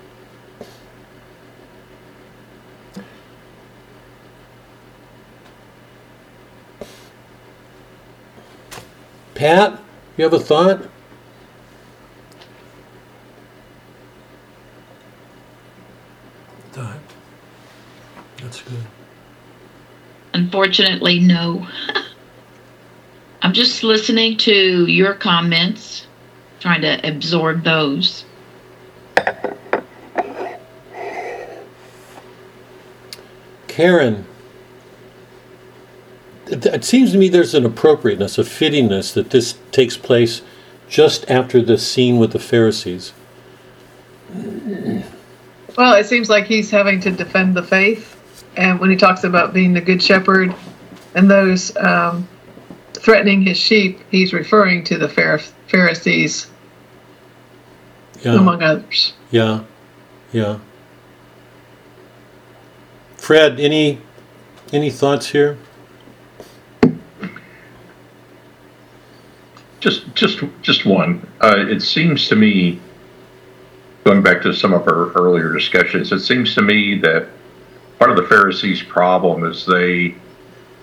Pat, 9.36 9.80
you 10.18 10.24
have 10.24 10.34
a 10.34 10.40
thought? 10.40 10.90
Thought. 16.72 16.98
That's 18.42 18.62
good. 18.64 18.84
Unfortunately, 20.34 21.20
no. 21.20 21.68
I'm 23.44 23.54
just 23.54 23.84
listening 23.84 24.36
to 24.38 24.88
your 24.88 25.14
comments, 25.14 26.08
trying 26.60 26.82
to 26.82 27.08
absorb 27.08 27.64
those. 27.64 28.26
Karen, 33.68 34.26
it 36.48 36.66
it 36.66 36.84
seems 36.84 37.12
to 37.12 37.18
me 37.18 37.30
there's 37.30 37.54
an 37.54 37.66
appropriateness, 37.66 38.38
a 38.38 38.44
fittingness 38.44 39.14
that 39.14 39.30
this 39.30 39.58
takes 39.72 39.96
place 39.96 40.42
just 40.90 41.30
after 41.30 41.62
the 41.62 41.78
scene 41.78 42.18
with 42.18 42.32
the 42.32 42.40
Pharisees. 42.40 43.14
Well, 45.78 45.96
it 45.96 46.08
seems 46.08 46.30
like 46.30 46.46
he's 46.46 46.70
having 46.70 47.00
to 47.02 47.12
defend 47.12 47.56
the 47.56 47.64
faith. 47.64 48.16
And 48.58 48.80
when 48.80 48.90
he 48.90 48.96
talks 48.96 49.24
about 49.24 49.54
being 49.54 49.74
the 49.74 49.82
good 49.82 50.04
shepherd 50.04 50.54
and 51.16 51.30
those 51.30 51.76
um, 51.78 52.28
threatening 53.00 53.42
his 53.42 53.58
sheep, 53.58 54.00
he's 54.12 54.34
referring 54.34 54.84
to 54.86 54.98
the 54.98 55.08
Pharisees, 55.68 56.48
Yeah, 58.22 58.34
among 58.36 58.62
others. 58.62 59.14
yeah, 59.32 59.64
yeah. 60.32 60.60
Fred, 63.18 63.60
any 63.60 64.00
any 64.72 64.90
thoughts 64.92 65.28
here? 65.30 65.58
Just, 69.80 70.14
just, 70.14 70.44
just 70.62 70.86
one. 70.86 71.26
Uh, 71.40 71.56
it 71.58 71.82
seems 71.82 72.28
to 72.28 72.36
me, 72.36 72.80
going 74.04 74.22
back 74.22 74.42
to 74.42 74.54
some 74.54 74.74
of 74.74 74.82
our 74.88 75.12
earlier 75.14 75.54
discussions, 75.54 76.12
it 76.12 76.20
seems 76.20 76.54
to 76.56 76.62
me 76.62 77.00
that 77.00 77.30
part 77.98 78.12
of 78.12 78.18
the 78.18 78.24
Pharisees' 78.24 78.84
problem 78.84 79.46
is 79.46 79.66
they, 79.66 80.16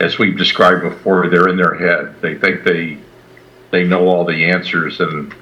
as 0.01 0.19
we've 0.19 0.37
described 0.37 0.83
before, 0.83 1.29
they're 1.29 1.49
in 1.49 1.57
their 1.57 1.75
head. 1.75 2.21
They 2.21 2.35
think 2.35 2.65
they, 2.65 2.99
they 3.71 3.85
know 3.85 4.09
all 4.09 4.25
the 4.25 4.45
answers, 4.45 5.01
and 5.01 5.35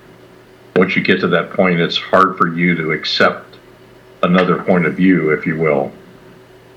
once 0.76 0.96
you 0.96 1.02
get 1.02 1.20
to 1.20 1.28
that 1.28 1.50
point, 1.50 1.80
it's 1.80 1.96
hard 1.96 2.36
for 2.36 2.48
you 2.54 2.74
to 2.76 2.92
accept 2.92 3.56
another 4.22 4.62
point 4.62 4.86
of 4.86 4.94
view, 4.94 5.30
if 5.30 5.46
you 5.46 5.58
will. 5.58 5.92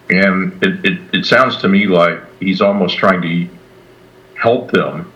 And 0.10 0.64
it, 0.64 0.86
it, 0.86 1.00
it 1.14 1.26
sounds 1.26 1.58
to 1.58 1.68
me 1.68 1.88
like 1.88 2.22
he's 2.40 2.62
almost 2.62 2.98
trying 2.98 3.22
to 3.22 3.50
help 4.36 4.72
them 4.72 5.12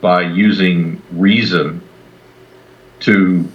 by 0.00 0.22
using 0.22 1.02
reason 1.12 1.80
to 3.00 3.48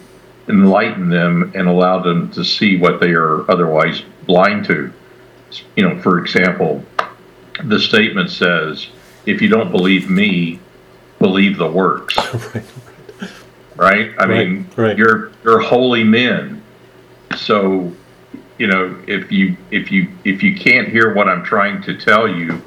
enlighten 0.47 1.09
them 1.09 1.51
and 1.55 1.67
allow 1.67 2.01
them 2.01 2.31
to 2.31 2.43
see 2.43 2.77
what 2.77 2.99
they 2.99 3.11
are 3.11 3.49
otherwise 3.49 4.03
blind 4.25 4.65
to. 4.65 4.91
You 5.75 5.87
know, 5.87 6.01
for 6.01 6.19
example, 6.19 6.83
the 7.63 7.79
statement 7.79 8.29
says, 8.31 8.87
if 9.25 9.41
you 9.41 9.47
don't 9.47 9.71
believe 9.71 10.09
me, 10.09 10.59
believe 11.19 11.57
the 11.57 11.69
works. 11.69 12.17
right. 12.55 12.63
Right? 13.75 14.11
I 14.19 14.25
mean, 14.25 14.67
Right, 14.75 14.87
right. 14.89 14.97
you're 14.97 15.31
you're 15.43 15.59
holy 15.59 16.03
men. 16.03 16.61
So, 17.37 17.91
you 18.57 18.67
know, 18.67 18.95
if 19.07 19.31
you 19.31 19.57
if 19.71 19.91
you 19.91 20.09
if 20.23 20.43
you 20.43 20.55
can't 20.55 20.87
hear 20.89 21.13
what 21.13 21.27
I'm 21.27 21.43
trying 21.43 21.81
to 21.83 21.97
tell 21.97 22.27
you, 22.27 22.61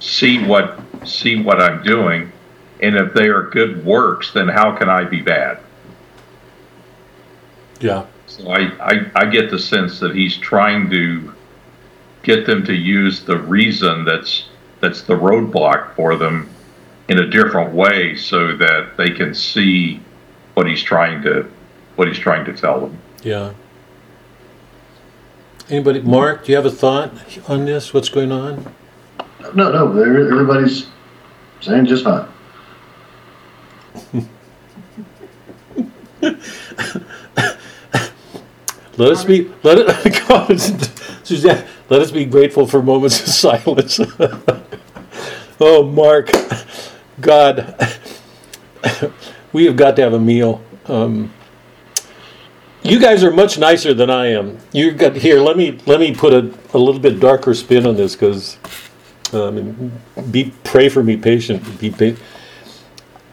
see 0.00 0.44
what 0.44 0.80
see 1.04 1.40
what 1.42 1.60
I'm 1.60 1.82
doing, 1.84 2.32
and 2.80 2.96
if 2.96 3.14
they 3.14 3.28
are 3.28 3.42
good 3.44 3.84
works, 3.84 4.32
then 4.32 4.48
how 4.48 4.76
can 4.76 4.88
I 4.88 5.04
be 5.04 5.20
bad? 5.20 5.58
Yeah, 7.80 8.06
So 8.26 8.50
I, 8.50 8.72
I, 8.84 9.10
I 9.14 9.26
get 9.26 9.50
the 9.52 9.58
sense 9.58 10.00
that 10.00 10.12
he's 10.12 10.36
trying 10.36 10.90
to 10.90 11.32
get 12.28 12.44
them 12.44 12.62
to 12.62 12.74
use 12.74 13.24
the 13.24 13.38
reason 13.38 14.04
that's 14.04 14.44
that's 14.80 15.00
the 15.02 15.14
roadblock 15.14 15.94
for 15.96 16.14
them 16.14 16.46
in 17.08 17.18
a 17.20 17.26
different 17.26 17.72
way 17.72 18.14
so 18.14 18.54
that 18.54 18.98
they 18.98 19.10
can 19.10 19.32
see 19.34 19.98
what 20.52 20.66
he's 20.66 20.82
trying 20.82 21.22
to 21.22 21.50
what 21.96 22.06
he's 22.06 22.18
trying 22.18 22.44
to 22.44 22.52
tell 22.52 22.80
them. 22.80 22.98
yeah. 23.22 23.52
Anybody, 25.70 26.00
Mark, 26.00 26.44
do 26.44 26.52
you 26.52 26.56
have 26.56 26.64
a 26.64 26.70
thought 26.70 27.12
on 27.46 27.66
this? 27.66 27.92
What's 27.92 28.08
going 28.08 28.32
on? 28.32 28.74
No, 29.54 29.70
no, 29.70 30.00
everybody's 30.00 30.86
saying 31.60 31.84
just 31.86 32.04
fine. 32.04 32.26
Let 38.98 39.12
us 39.12 39.24
be, 39.24 39.48
let 39.62 39.78
it, 39.78 40.22
God, 40.28 40.60
Suzanne, 41.22 41.64
let 41.88 42.02
us 42.02 42.10
be 42.10 42.24
grateful 42.24 42.66
for 42.66 42.82
moments 42.82 43.20
of 43.20 43.28
silence. 43.64 44.00
oh, 45.60 45.82
Mark, 45.84 46.30
God, 47.20 47.76
we 49.52 49.64
have 49.66 49.76
got 49.76 49.96
to 49.96 50.02
have 50.02 50.12
a 50.12 50.20
meal. 50.20 50.62
Um, 50.86 51.32
you 52.82 53.00
guys 53.00 53.24
are 53.24 53.30
much 53.30 53.58
nicer 53.58 53.92
than 53.92 54.10
I 54.10 54.26
am. 54.26 54.58
You 54.72 54.92
got 54.92 55.16
here. 55.16 55.40
Let 55.40 55.56
me 55.56 55.78
let 55.86 56.00
me 56.00 56.14
put 56.14 56.32
a, 56.32 56.54
a 56.74 56.78
little 56.78 57.00
bit 57.00 57.20
darker 57.20 57.52
spin 57.54 57.86
on 57.86 57.96
this 57.96 58.14
because, 58.14 58.56
um, 59.32 59.92
be 60.30 60.54
pray 60.64 60.88
for 60.88 61.02
me, 61.02 61.16
patient. 61.16 61.80
Be 61.80 61.90
pa- 61.90 62.18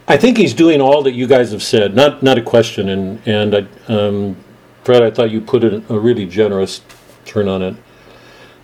I 0.07 0.17
think 0.17 0.37
he's 0.37 0.53
doing 0.53 0.81
all 0.81 1.03
that 1.03 1.13
you 1.13 1.27
guys 1.27 1.51
have 1.51 1.63
said. 1.63 1.95
Not 1.95 2.23
not 2.23 2.37
a 2.37 2.41
question. 2.41 2.89
And 2.89 3.21
and 3.27 3.55
I, 3.55 3.93
um, 3.93 4.35
Fred, 4.83 5.03
I 5.03 5.11
thought 5.11 5.29
you 5.31 5.41
put 5.41 5.63
it 5.63 5.83
a 5.89 5.99
really 5.99 6.25
generous 6.25 6.81
turn 7.25 7.47
on 7.47 7.61
it. 7.61 7.75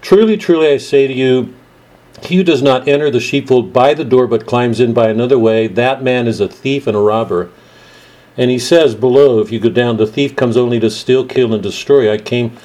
Truly, 0.02 0.36
truly, 0.38 0.68
I 0.68 0.78
say 0.78 1.08
to 1.08 1.14
you, 1.14 1.54
he 2.24 2.38
who 2.38 2.44
does 2.44 2.62
not 2.62 2.88
enter 2.88 3.10
the 3.10 3.20
sheepfold 3.20 3.74
by 3.74 3.94
the 3.94 4.04
door 4.04 4.28
but 4.28 4.46
climbs 4.46 4.80
in 4.80 4.94
by 4.94 5.10
another 5.10 5.40
way, 5.40 5.68
that 5.68 6.04
man 6.04 6.28
is 6.28 6.40
a 6.40 6.48
thief 6.48 6.88
and 6.88 6.96
a 6.96 7.00
robber. 7.00 7.50
And 8.38 8.50
he 8.50 8.60
says 8.60 8.96
below, 8.96 9.40
if 9.40 9.52
you 9.52 9.60
go 9.60 9.70
down, 9.70 9.98
the 9.98 10.08
thief 10.08 10.36
comes 10.36 10.58
only 10.58 10.80
to 10.80 10.90
steal, 10.90 11.26
kill, 11.26 11.54
and 11.54 11.62
destroy. 11.62 12.12
I 12.12 12.18
came. 12.18 12.58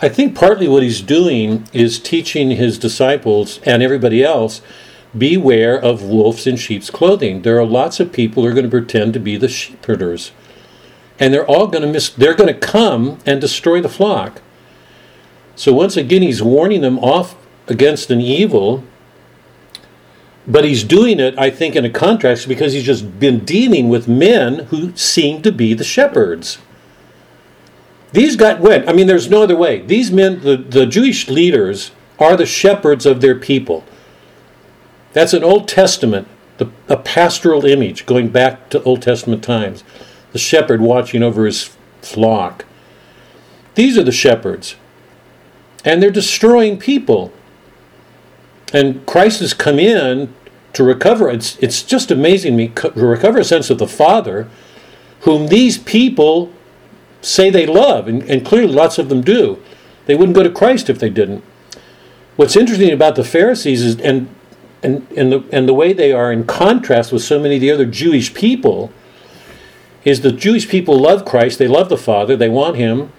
I 0.00 0.08
think 0.08 0.34
partly 0.34 0.66
what 0.66 0.82
he's 0.82 1.00
doing 1.00 1.68
is 1.72 1.98
teaching 1.98 2.50
his 2.50 2.78
disciples 2.78 3.60
and 3.64 3.82
everybody 3.82 4.24
else 4.24 4.62
beware 5.16 5.80
of 5.80 6.02
wolves 6.02 6.46
in 6.46 6.56
sheep's 6.56 6.90
clothing. 6.90 7.42
There 7.42 7.58
are 7.58 7.64
lots 7.64 8.00
of 8.00 8.12
people 8.12 8.42
who 8.42 8.48
are 8.48 8.54
going 8.54 8.64
to 8.64 8.70
pretend 8.70 9.12
to 9.14 9.20
be 9.20 9.36
the 9.36 9.48
sheep 9.48 9.84
herders. 9.84 10.32
And 11.20 11.32
they're 11.32 11.46
all 11.46 11.68
going 11.68 11.82
to 11.82 11.88
miss, 11.88 12.08
they're 12.08 12.34
going 12.34 12.52
to 12.52 12.58
come 12.58 13.18
and 13.24 13.40
destroy 13.40 13.80
the 13.80 13.88
flock. 13.88 14.41
So 15.54 15.72
once 15.72 15.96
again, 15.96 16.22
he's 16.22 16.42
warning 16.42 16.80
them 16.80 16.98
off 16.98 17.36
against 17.68 18.10
an 18.10 18.20
evil, 18.20 18.84
but 20.46 20.64
he's 20.64 20.82
doing 20.82 21.20
it, 21.20 21.38
I 21.38 21.50
think, 21.50 21.76
in 21.76 21.84
a 21.84 21.90
contrast 21.90 22.48
because 22.48 22.72
he's 22.72 22.84
just 22.84 23.20
been 23.20 23.44
dealing 23.44 23.88
with 23.88 24.08
men 24.08 24.60
who 24.66 24.96
seem 24.96 25.42
to 25.42 25.52
be 25.52 25.74
the 25.74 25.84
shepherds. 25.84 26.58
These 28.12 28.36
got 28.36 28.60
went, 28.60 28.88
I 28.88 28.92
mean, 28.92 29.06
there's 29.06 29.30
no 29.30 29.42
other 29.42 29.56
way. 29.56 29.80
These 29.80 30.10
men, 30.10 30.40
the, 30.40 30.56
the 30.56 30.84
Jewish 30.84 31.28
leaders, 31.28 31.92
are 32.18 32.36
the 32.36 32.46
shepherds 32.46 33.06
of 33.06 33.20
their 33.20 33.34
people. 33.34 33.84
That's 35.12 35.32
an 35.32 35.44
Old 35.44 35.68
Testament, 35.68 36.28
the, 36.58 36.70
a 36.88 36.96
pastoral 36.96 37.64
image 37.64 38.06
going 38.06 38.28
back 38.28 38.68
to 38.70 38.82
Old 38.82 39.02
Testament 39.02 39.42
times. 39.42 39.84
The 40.32 40.38
shepherd 40.38 40.80
watching 40.80 41.22
over 41.22 41.46
his 41.46 41.76
flock. 42.00 42.64
These 43.74 43.96
are 43.96 44.04
the 44.04 44.12
shepherds. 44.12 44.76
And 45.84 46.02
they're 46.02 46.10
destroying 46.10 46.78
people. 46.78 47.32
And 48.72 49.04
Christ 49.06 49.40
has 49.40 49.52
come 49.54 49.78
in 49.78 50.32
to 50.72 50.84
recover. 50.84 51.30
It's, 51.30 51.58
it's 51.58 51.82
just 51.82 52.10
amazing 52.10 52.56
me 52.56 52.68
to 52.68 52.90
recover 52.94 53.38
a 53.38 53.44
sense 53.44 53.68
of 53.70 53.78
the 53.78 53.88
Father, 53.88 54.48
whom 55.20 55.48
these 55.48 55.78
people 55.78 56.52
say 57.20 57.50
they 57.50 57.66
love, 57.66 58.08
and, 58.08 58.22
and 58.24 58.44
clearly 58.44 58.72
lots 58.72 58.98
of 58.98 59.08
them 59.08 59.20
do. 59.20 59.62
They 60.06 60.14
wouldn't 60.14 60.34
go 60.34 60.42
to 60.42 60.50
Christ 60.50 60.90
if 60.90 60.98
they 60.98 61.10
didn't. 61.10 61.44
what's 62.36 62.56
interesting 62.56 62.90
about 62.90 63.14
the 63.14 63.24
Pharisees 63.24 63.82
is, 63.82 64.00
and 64.00 64.28
and 64.82 65.06
and 65.16 65.30
the 65.30 65.44
and 65.52 65.68
the 65.68 65.74
way 65.74 65.92
they 65.92 66.12
are 66.12 66.32
in 66.32 66.44
contrast 66.44 67.12
with 67.12 67.22
so 67.22 67.38
many 67.38 67.56
of 67.56 67.60
the 67.60 67.70
other 67.70 67.86
Jewish 67.86 68.34
people, 68.34 68.92
is 70.04 70.22
the 70.22 70.32
Jewish 70.32 70.68
people 70.68 70.98
love 70.98 71.24
Christ. 71.24 71.58
They 71.58 71.68
love 71.68 71.88
the 71.88 71.96
Father. 71.96 72.36
They 72.36 72.48
want 72.48 72.76
Him. 72.76 73.12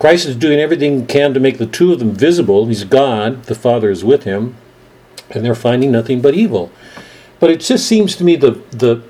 Christ 0.00 0.26
is 0.26 0.34
doing 0.34 0.58
everything 0.58 1.00
he 1.00 1.06
can 1.06 1.34
to 1.34 1.40
make 1.40 1.58
the 1.58 1.66
two 1.66 1.92
of 1.92 1.98
them 1.98 2.12
visible. 2.12 2.66
He's 2.66 2.84
God. 2.84 3.44
The 3.44 3.54
Father 3.54 3.90
is 3.90 4.02
with 4.02 4.24
him, 4.24 4.56
and 5.30 5.44
they're 5.44 5.54
finding 5.54 5.92
nothing 5.92 6.22
but 6.22 6.34
evil. 6.34 6.72
But 7.38 7.50
it 7.50 7.60
just 7.60 7.86
seems 7.86 8.16
to 8.16 8.24
me 8.24 8.34
the 8.34 8.62
the 8.70 9.02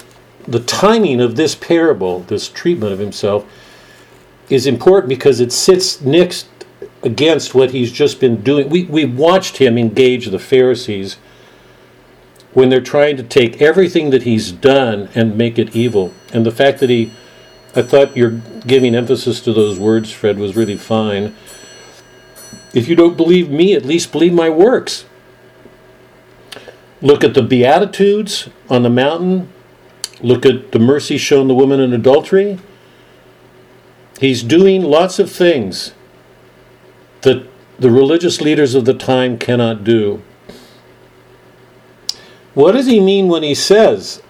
the 0.49 0.59
timing 0.59 1.21
of 1.21 1.37
this 1.37 1.55
parable, 1.55 2.21
this 2.21 2.49
treatment 2.49 2.93
of 2.93 2.99
himself, 2.99 3.47
is 4.49 4.67
important 4.67 5.09
because 5.09 5.39
it 5.39 5.53
sits 5.53 6.01
next 6.01 6.49
against 7.05 7.55
what 7.55 7.71
he's 7.71 7.93
just 7.93 8.19
been 8.19 8.43
doing. 8.43 8.69
We 8.69 8.85
we 8.85 9.05
watched 9.05 9.59
him 9.59 9.79
engage 9.79 10.27
the 10.27 10.41
Pharisees 10.41 11.19
when 12.53 12.69
they're 12.69 12.81
trying 12.81 13.17
to 13.17 13.23
take 13.23 13.63
everything 13.63 14.11
that 14.11 14.25
he's 14.25 14.51
done 14.51 15.09
and 15.15 15.39
make 15.39 15.57
it 15.57 15.77
evil. 15.77 16.13
And 16.33 16.45
the 16.45 16.51
fact 16.51 16.81
that 16.81 16.91
he 16.91 17.13
I 17.75 17.83
thought 17.83 18.17
your 18.17 18.31
giving 18.67 18.95
emphasis 18.95 19.41
to 19.43 19.53
those 19.53 19.79
words, 19.79 20.11
Fred, 20.11 20.39
was 20.39 20.57
really 20.57 20.77
fine. 20.77 21.37
If 22.75 22.89
you 22.89 22.97
don't 22.97 23.17
believe 23.17 23.51
me, 23.51 23.75
at 23.75 23.85
least 23.85 24.13
believe 24.13 24.33
my 24.33 24.51
works. 24.51 25.05
Look 27.01 27.23
at 27.25 27.35
the 27.35 27.43
Beatitudes 27.43 28.49
on 28.69 28.83
the 28.83 28.91
mountain. 28.91 29.53
Look 30.21 30.45
at 30.45 30.73
the 30.73 30.79
mercy 30.79 31.17
shown 31.17 31.49
the 31.49 31.55
woman 31.55 31.81
in 31.81 31.93
adultery. 31.93 32.59
He's 34.19 34.43
doing 34.43 34.83
lots 34.83 35.19
of 35.19 35.31
things 35.31 35.95
that 37.23 37.47
the 37.79 37.91
religious 37.91 38.41
leaders 38.41 38.75
of 38.75 38.85
the 38.85 38.95
time 38.95 39.39
cannot 39.39 39.83
do. 39.85 40.23
What 42.53 42.73
does 42.73 42.87
he 42.87 43.01
mean 43.01 43.29
when 43.29 43.43
he 43.43 43.55
says 43.55 44.23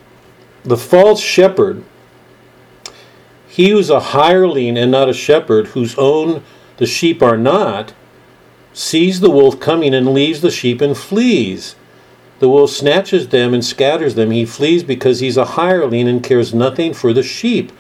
the 0.63 0.77
false 0.77 1.21
shepherd, 1.21 1.85
he 3.51 3.71
who's 3.71 3.91
a 3.91 3.99
hireling 3.99 4.79
and 4.79 4.93
not 4.93 5.09
a 5.09 5.13
shepherd, 5.13 5.67
whose 5.69 5.99
own 5.99 6.45
the 6.77 6.87
sheep 6.87 7.21
are 7.21 7.37
not, 7.37 7.93
sees 8.73 9.19
the 9.19 9.29
wolf 9.29 9.59
coming 9.59 9.93
and 9.93 10.15
leaves 10.15 10.41
the 10.41 10.53
sheep 10.53 10.81
and 10.81 10.97
flees? 10.97 11.75
The 12.39 12.49
wolf 12.49 12.71
snatches 12.71 13.29
them 13.29 13.53
and 13.53 13.65
scatters 13.65 14.15
them. 14.15 14.31
He 14.31 14.45
flees 14.45 14.85
because 14.85 15.19
he's 15.19 15.37
a 15.37 15.45
hireling 15.45 16.09
and 16.09 16.23
cares 16.23 16.55
nothing 16.55 16.95
for 16.95 17.13
the 17.13 17.25
sheep. 17.25 17.73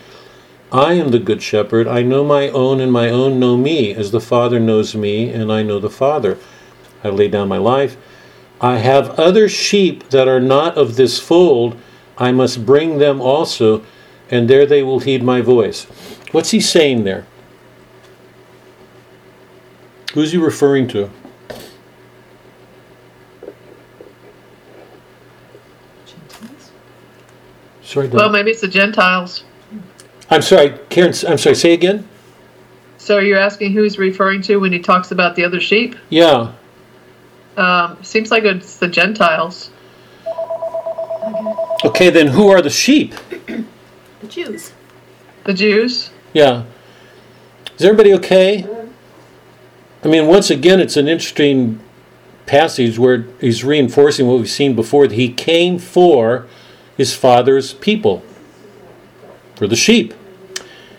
I 0.72 0.94
am 0.94 1.12
the 1.12 1.20
good 1.20 1.40
shepherd. 1.40 1.86
I 1.86 2.02
know 2.02 2.24
my 2.24 2.48
own, 2.48 2.80
and 2.80 2.92
my 2.92 3.08
own 3.08 3.38
know 3.38 3.56
me, 3.56 3.94
as 3.94 4.10
the 4.10 4.20
Father 4.20 4.58
knows 4.58 4.96
me, 4.96 5.30
and 5.30 5.52
I 5.52 5.62
know 5.62 5.78
the 5.78 5.88
Father. 5.88 6.36
I 7.04 7.10
lay 7.10 7.28
down 7.28 7.46
my 7.46 7.58
life. 7.58 7.96
I 8.60 8.78
have 8.78 9.18
other 9.18 9.48
sheep 9.48 10.10
that 10.10 10.26
are 10.26 10.40
not 10.40 10.76
of 10.76 10.96
this 10.96 11.20
fold. 11.20 11.78
I 12.18 12.32
must 12.32 12.66
bring 12.66 12.98
them 12.98 13.20
also, 13.20 13.84
and 14.30 14.48
there 14.48 14.64
they 14.64 14.82
will 14.82 15.00
heed 15.00 15.22
my 15.22 15.40
voice. 15.40 15.84
What's 16.32 16.50
he 16.50 16.60
saying 16.60 17.04
there? 17.04 17.26
Who's 20.14 20.32
he 20.32 20.38
referring 20.38 20.88
to? 20.88 21.10
Gentiles? 26.06 26.70
Sorry. 27.82 28.08
Well, 28.08 28.30
maybe 28.30 28.50
it's 28.50 28.60
the 28.60 28.68
Gentiles. 28.68 29.44
I'm 30.30 30.42
sorry, 30.42 30.78
Karen. 30.88 31.12
I'm 31.26 31.38
sorry. 31.38 31.56
Say 31.56 31.72
again. 31.72 32.08
So 32.98 33.18
you're 33.18 33.38
asking 33.38 33.72
who 33.72 33.82
he's 33.82 33.98
referring 33.98 34.42
to 34.42 34.58
when 34.58 34.72
he 34.72 34.78
talks 34.78 35.10
about 35.10 35.34
the 35.34 35.44
other 35.44 35.60
sheep? 35.60 35.96
Yeah. 36.10 36.52
Um, 37.56 37.98
seems 38.02 38.30
like 38.30 38.44
it's 38.44 38.76
the 38.76 38.86
Gentiles. 38.86 39.70
Okay, 41.84 42.10
then 42.10 42.28
who 42.28 42.48
are 42.48 42.62
the 42.62 42.70
sheep? 42.70 43.14
The 44.30 44.44
Jews. 44.44 44.72
The 45.42 45.54
Jews? 45.54 46.10
Yeah. 46.32 46.62
Is 47.76 47.84
everybody 47.84 48.14
okay? 48.14 48.64
I 50.04 50.08
mean, 50.08 50.28
once 50.28 50.50
again, 50.50 50.78
it's 50.78 50.96
an 50.96 51.08
interesting 51.08 51.80
passage 52.46 52.96
where 52.96 53.26
he's 53.40 53.64
reinforcing 53.64 54.28
what 54.28 54.38
we've 54.38 54.48
seen 54.48 54.76
before 54.76 55.08
that 55.08 55.16
he 55.16 55.32
came 55.32 55.80
for 55.80 56.46
his 56.96 57.12
father's 57.12 57.74
people, 57.74 58.22
for 59.56 59.66
the 59.66 59.74
sheep. 59.74 60.14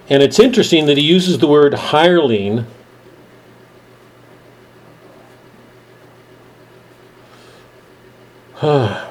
And 0.09 0.21
it's 0.21 0.37
interesting 0.37 0.85
that 0.87 0.97
he 0.97 1.03
uses 1.03 1.37
the 1.37 1.47
word 1.47 1.73
hireling. 1.73 2.65
Ah. 8.63 9.10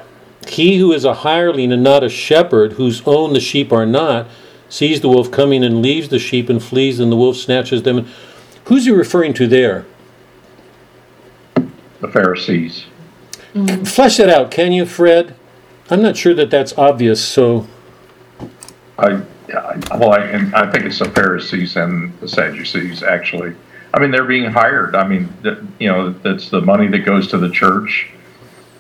He 0.51 0.79
who 0.79 0.93
is 0.93 1.05
a 1.05 1.15
hireling 1.15 1.73
and 1.73 1.83
not 1.83 2.05
a 2.05 2.09
shepherd, 2.09 2.73
whose 2.73 3.03
own 3.07 3.33
the 3.33 3.41
sheep 3.41 3.73
are 3.73 3.87
not, 3.87 4.27
sees 4.69 5.01
the 5.01 5.09
wolf 5.09 5.31
coming 5.31 5.65
and 5.65 5.83
leaves 5.83 6.09
the 6.09 6.19
sheep 6.19 6.49
and 6.49 6.63
flees, 6.63 7.01
and 7.01 7.11
the 7.11 7.17
wolf 7.17 7.37
snatches 7.37 7.83
them. 7.83 8.07
Who's 8.65 8.85
he 8.85 8.91
referring 8.91 9.35
to 9.35 9.47
there? 9.47 9.85
the 12.01 12.09
Pharisees. 12.09 12.87
Mm. 13.55 13.87
Flesh 13.87 14.17
that 14.17 14.29
out, 14.29 14.51
can 14.51 14.73
you, 14.73 14.87
Fred? 14.87 15.35
I'm 15.91 16.03
not 16.03 16.17
sure 16.17 16.35
that 16.35 16.51
that's 16.51 16.77
obvious, 16.79 17.23
so. 17.23 17.67
I, 18.99 19.23
I 19.55 19.97
well, 19.97 20.13
I, 20.13 20.21
and 20.21 20.55
I 20.55 20.71
think 20.71 20.85
it's 20.85 20.99
the 20.99 21.11
Pharisees 21.11 21.77
and 21.77 22.19
the 22.21 22.29
Sadducees 22.29 23.03
actually. 23.03 23.55
I 23.93 24.01
mean, 24.01 24.13
they're 24.13 24.25
being 24.25 24.51
hired. 24.51 24.95
I 24.95 25.07
mean, 25.07 25.29
th- 25.43 25.59
you 25.81 25.89
know, 25.89 26.11
that's 26.11 26.49
the 26.49 26.61
money 26.61 26.87
that 26.89 27.01
goes 27.01 27.27
to 27.29 27.39
the 27.39 27.51
church 27.51 28.09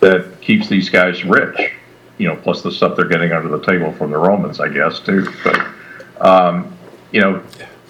that 0.01 0.40
keeps 0.40 0.68
these 0.68 0.89
guys 0.89 1.24
rich. 1.24 1.72
You 2.18 2.28
know, 2.28 2.36
plus 2.36 2.60
the 2.60 2.70
stuff 2.70 2.97
they're 2.97 3.09
getting 3.09 3.32
under 3.32 3.48
the 3.48 3.64
table 3.64 3.93
from 3.93 4.10
the 4.10 4.18
Romans, 4.18 4.60
I 4.60 4.68
guess, 4.68 5.01
too. 5.01 5.27
But 5.43 5.66
um, 6.20 6.77
you 7.12 7.20
know, 7.20 7.43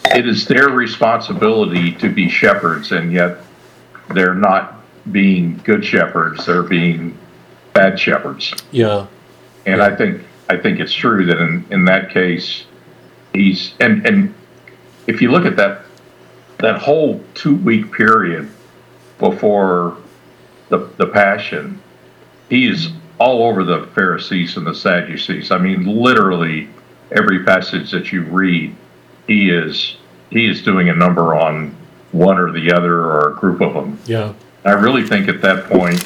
it 0.04 0.26
is 0.26 0.46
their 0.46 0.68
responsibility 0.68 1.92
to 1.92 2.08
be 2.08 2.28
shepherds, 2.28 2.92
and 2.92 3.12
yet 3.12 3.38
they're 4.14 4.34
not 4.34 4.80
being 5.10 5.60
good 5.64 5.84
shepherds. 5.84 6.46
They're 6.46 6.62
being 6.62 7.18
bad 7.72 7.98
shepherds. 7.98 8.54
Yeah. 8.70 9.06
And 9.66 9.82
I 9.82 9.94
think 9.94 10.22
I 10.48 10.56
think 10.56 10.80
it's 10.80 10.92
true 10.92 11.26
that 11.26 11.38
in, 11.38 11.64
in 11.70 11.84
that 11.86 12.10
case, 12.10 12.64
he's 13.32 13.74
and 13.80 14.06
and 14.06 14.34
if 15.06 15.20
you 15.20 15.30
look 15.30 15.44
at 15.44 15.56
that 15.56 15.82
that 16.58 16.78
whole 16.78 17.22
two 17.34 17.56
week 17.56 17.92
period 17.92 18.50
before 19.18 19.96
the 20.68 20.90
the 20.96 21.06
passion, 21.06 21.79
he 22.50 22.66
is 22.66 22.90
all 23.18 23.44
over 23.44 23.64
the 23.64 23.86
Pharisees 23.94 24.56
and 24.56 24.66
the 24.66 24.74
Sadducees. 24.74 25.50
I 25.50 25.58
mean, 25.58 25.86
literally 25.86 26.68
every 27.12 27.44
passage 27.44 27.90
that 27.92 28.12
you 28.12 28.22
read, 28.24 28.74
he 29.26 29.50
is 29.50 29.96
he 30.30 30.46
is 30.48 30.62
doing 30.62 30.88
a 30.90 30.94
number 30.94 31.34
on 31.34 31.74
one 32.12 32.38
or 32.38 32.52
the 32.52 32.72
other 32.72 32.94
or 33.00 33.30
a 33.32 33.34
group 33.36 33.60
of 33.60 33.72
them. 33.72 33.98
Yeah. 34.04 34.32
I 34.64 34.72
really 34.72 35.06
think 35.06 35.28
at 35.28 35.40
that 35.42 35.64
point 35.66 36.02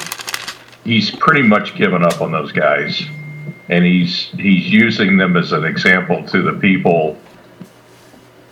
he's 0.83 1.11
pretty 1.11 1.41
much 1.41 1.75
given 1.75 2.03
up 2.03 2.21
on 2.21 2.31
those 2.31 2.51
guys, 2.51 3.01
and 3.69 3.83
he's 3.83 4.27
he's 4.37 4.71
using 4.71 5.17
them 5.17 5.35
as 5.35 5.51
an 5.51 5.65
example 5.65 6.25
to 6.27 6.41
the 6.43 6.53
people 6.53 7.17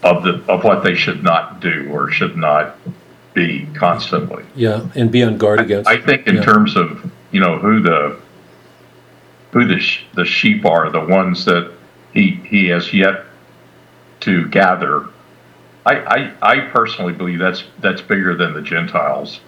of 0.02 0.24
the 0.24 0.44
of 0.52 0.64
what 0.64 0.84
they 0.84 0.96
should 0.96 1.24
not 1.24 1.60
do 1.62 1.88
or 1.92 2.10
should 2.12 2.36
not 2.38 2.78
be 3.34 3.68
constantly. 3.76 4.44
Yeah. 4.56 4.86
And 4.96 5.12
be 5.12 5.24
on 5.24 5.38
guard 5.38 5.60
against. 5.60 5.90
I 5.90 5.98
think 6.00 6.28
in 6.28 6.36
Yeah. 6.38 6.44
terms 6.44 6.76
of 6.76 7.12
you 7.34 7.42
know 7.42 7.58
who 7.58 7.82
the 7.82 8.18
who 9.52 9.68
the 9.68 9.84
the 10.14 10.24
sheep 10.24 10.66
are, 10.66 10.90
the 10.90 11.04
ones 11.06 11.44
that 11.46 11.74
he 12.14 12.40
he 12.46 12.68
has 12.68 12.94
yet 12.94 13.26
to 14.22 14.48
gather. 14.48 15.08
I, 15.86 15.96
I, 15.96 16.34
I 16.42 16.60
personally 16.70 17.12
believe 17.12 17.40
that's 17.40 17.66
that's 17.82 18.02
bigger 18.02 18.38
than 18.38 18.54
the 18.54 18.62
Gentiles. 18.62 19.42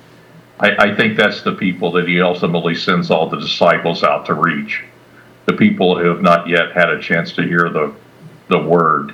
I, 0.59 0.71
I 0.89 0.95
think 0.95 1.15
that's 1.15 1.43
the 1.43 1.53
people 1.53 1.91
that 1.93 2.07
he 2.07 2.21
ultimately 2.21 2.75
sends 2.75 3.09
all 3.09 3.29
the 3.29 3.39
disciples 3.39 4.03
out 4.03 4.25
to 4.25 4.33
reach. 4.33 4.83
The 5.45 5.53
people 5.53 5.97
who 5.97 6.07
have 6.07 6.21
not 6.21 6.47
yet 6.49 6.71
had 6.73 6.89
a 6.89 7.01
chance 7.01 7.31
to 7.33 7.43
hear 7.43 7.69
the 7.69 7.93
the 8.49 8.59
word, 8.59 9.13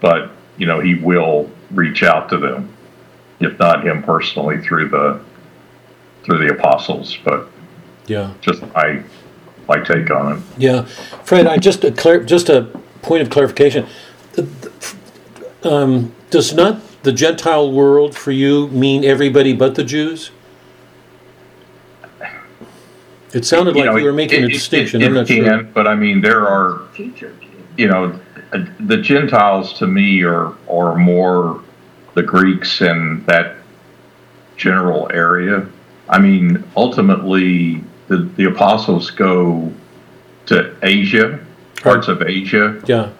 but 0.00 0.30
you 0.58 0.66
know 0.66 0.80
he 0.80 0.94
will 0.96 1.50
reach 1.70 2.02
out 2.02 2.28
to 2.28 2.36
them, 2.36 2.68
if 3.40 3.58
not 3.58 3.86
him 3.86 4.02
personally 4.02 4.60
through 4.60 4.90
the 4.90 5.20
through 6.24 6.46
the 6.46 6.54
apostles. 6.54 7.16
But 7.24 7.48
yeah. 8.06 8.32
just 8.40 8.62
my 8.74 9.02
my 9.68 9.80
take 9.80 10.10
on 10.10 10.36
it. 10.36 10.42
Yeah, 10.58 10.82
Fred, 11.24 11.46
I 11.46 11.58
just 11.58 11.84
a 11.84 11.92
clar- 11.92 12.24
just 12.24 12.48
a 12.48 12.62
point 13.02 13.22
of 13.22 13.30
clarification. 13.30 13.86
Um, 15.62 16.14
does 16.30 16.54
not 16.54 16.80
the 17.02 17.12
Gentile 17.12 17.70
world 17.72 18.16
for 18.16 18.32
you 18.32 18.68
mean 18.68 19.04
everybody 19.04 19.52
but 19.52 19.74
the 19.74 19.84
Jews? 19.84 20.30
It 23.32 23.44
sounded 23.44 23.76
like 23.76 23.98
you, 23.98 24.04
were 24.04 24.12
making 24.12 24.42
it- 24.42 24.44
a 24.44 24.46
it- 24.46 24.52
distinction. 24.52 25.02
It, 25.02 25.06
I'm 25.06 25.14
not 25.14 25.26
can, 25.26 25.44
sure. 25.44 25.62
but 25.64 25.86
I 25.86 25.94
mean 25.94 26.20
there 26.20 26.46
are 26.46 26.82
you 27.76 27.88
know 27.88 28.18
the 28.80 28.96
Gentiles 28.96 29.72
to 29.74 29.86
me 29.86 30.22
are 30.22 30.54
are 30.70 30.94
more 30.94 31.62
the 32.14 32.22
Greeks 32.22 32.80
in 32.80 33.24
that 33.26 33.56
general 34.56 35.10
area. 35.12 35.68
I 36.08 36.18
mean, 36.18 36.64
ultimately, 36.76 37.82
the, 38.08 38.18
the 38.36 38.44
apostles 38.44 39.10
go 39.10 39.72
to 40.46 40.74
Asia, 40.82 41.38
parts 41.82 42.08
of 42.08 42.22
Asia, 42.22 42.80
Yeah, 42.86 43.10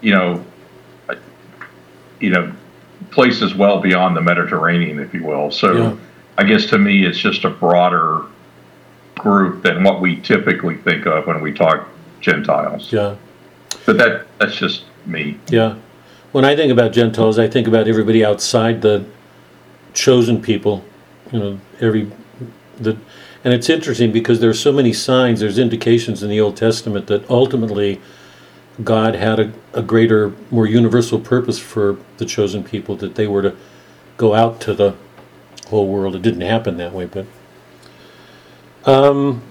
you 0.00 0.12
know, 0.12 0.44
you 2.20 2.30
know, 2.30 2.52
places 3.10 3.54
well 3.54 3.80
beyond 3.80 4.16
the 4.16 4.20
Mediterranean, 4.20 4.98
if 4.98 5.12
you 5.14 5.24
will. 5.24 5.50
So 5.50 5.72
Yeah. 5.76 5.96
I 6.38 6.44
guess 6.44 6.66
to 6.66 6.78
me, 6.78 7.04
it's 7.04 7.18
just 7.18 7.44
a 7.44 7.50
broader 7.50 8.22
group 9.18 9.62
than 9.62 9.82
what 9.84 10.00
we 10.00 10.16
typically 10.16 10.76
think 10.76 11.06
of 11.06 11.26
when 11.26 11.40
we 11.40 11.52
talk 11.52 11.88
Gentiles. 12.20 12.92
yeah, 12.92 13.16
But 13.86 13.98
that 13.98 14.26
that's 14.38 14.56
just 14.56 14.84
me. 15.06 15.38
yeah. 15.48 15.76
When 16.32 16.44
I 16.46 16.56
think 16.56 16.72
about 16.72 16.92
Gentiles, 16.92 17.38
I 17.38 17.46
think 17.48 17.68
about 17.68 17.86
everybody 17.86 18.24
outside 18.24 18.80
the 18.80 19.04
chosen 19.92 20.40
people. 20.40 20.82
You 21.30 21.38
know, 21.38 21.60
every 21.80 22.10
the, 22.80 22.96
and 23.44 23.52
it's 23.52 23.68
interesting 23.68 24.12
because 24.12 24.40
there's 24.40 24.60
so 24.60 24.72
many 24.72 24.92
signs. 24.92 25.40
There's 25.40 25.58
indications 25.58 26.22
in 26.22 26.30
the 26.30 26.40
Old 26.40 26.56
Testament 26.56 27.08
that 27.08 27.28
ultimately 27.28 28.00
God 28.82 29.14
had 29.14 29.40
a, 29.40 29.52
a 29.72 29.82
greater, 29.82 30.32
more 30.50 30.66
universal 30.66 31.18
purpose 31.18 31.58
for 31.58 31.98
the 32.18 32.24
chosen 32.24 32.62
people 32.62 32.96
that 32.96 33.16
they 33.16 33.26
were 33.26 33.42
to 33.42 33.56
go 34.16 34.34
out 34.34 34.60
to 34.62 34.74
the 34.74 34.94
whole 35.68 35.88
world. 35.88 36.14
It 36.14 36.22
didn't 36.22 36.42
happen 36.42 36.76
that 36.76 36.92
way, 36.92 37.06
but 37.06 37.26
um, 38.84 39.42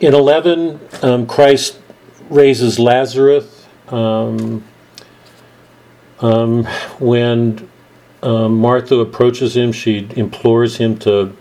in 0.00 0.14
11, 0.14 0.80
um, 1.02 1.26
Christ 1.26 1.78
raises 2.28 2.78
Lazarus. 2.78 3.66
Um, 3.88 4.64
um, 6.20 6.64
when 6.98 7.68
um, 8.22 8.58
Martha 8.58 8.96
approaches 8.96 9.56
him, 9.56 9.72
she 9.72 10.08
implores 10.16 10.76
him 10.76 10.98
to 10.98 11.34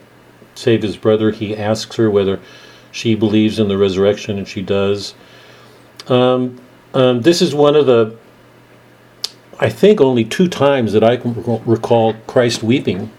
save 0.59 0.83
his 0.83 0.97
brother. 0.97 1.31
He 1.31 1.55
asks 1.55 1.95
her 1.95 2.11
whether 2.11 2.41
she 2.91 3.15
believes 3.15 3.59
in 3.59 3.69
the 3.69 3.77
resurrection, 3.77 4.37
and 4.37 4.45
she 4.47 4.61
does. 4.61 5.15
Um, 6.07 6.61
um, 6.93 7.21
this 7.21 7.41
is 7.41 7.55
one 7.55 7.75
of 7.75 7.85
the, 7.85 8.15
I 9.59 9.69
think, 9.69 10.01
only 10.01 10.25
two 10.25 10.47
times 10.47 10.93
that 10.93 11.03
I 11.03 11.17
can 11.17 11.35
recall- 11.65 12.15
Christ 12.27 12.63
weeping. 12.63 13.11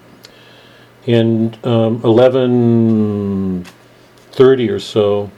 In 1.07 1.57
um, 1.65 2.03
1130 2.03 4.69
or 4.69 4.79
so, 4.79 5.31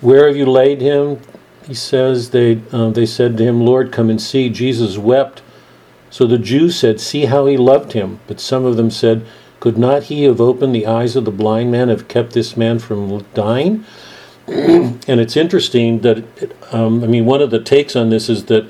where 0.00 0.26
have 0.26 0.36
you 0.36 0.46
laid 0.46 0.80
him? 0.80 1.20
He 1.64 1.74
says, 1.74 2.30
they, 2.30 2.60
uh, 2.72 2.90
they 2.90 3.06
said 3.06 3.36
to 3.36 3.44
him, 3.44 3.60
Lord, 3.60 3.92
come 3.92 4.10
and 4.10 4.20
see. 4.20 4.50
Jesus 4.50 4.98
wept. 4.98 5.42
So 6.10 6.26
the 6.26 6.38
Jews 6.38 6.76
said, 6.78 7.00
See 7.00 7.26
how 7.26 7.46
he 7.46 7.56
loved 7.56 7.92
him. 7.92 8.18
But 8.26 8.40
some 8.40 8.64
of 8.64 8.76
them 8.76 8.90
said, 8.90 9.24
Could 9.60 9.78
not 9.78 10.04
he 10.04 10.24
have 10.24 10.40
opened 10.40 10.74
the 10.74 10.86
eyes 10.86 11.16
of 11.16 11.24
the 11.24 11.30
blind 11.30 11.70
man, 11.70 11.88
have 11.88 12.08
kept 12.08 12.32
this 12.32 12.56
man 12.56 12.78
from 12.78 13.24
dying? 13.34 13.84
and 14.46 15.20
it's 15.20 15.36
interesting 15.36 16.00
that, 16.00 16.24
um, 16.72 17.02
I 17.02 17.06
mean, 17.06 17.24
one 17.24 17.42
of 17.42 17.50
the 17.50 17.60
takes 17.60 17.96
on 17.96 18.10
this 18.10 18.28
is 18.28 18.44
that 18.46 18.68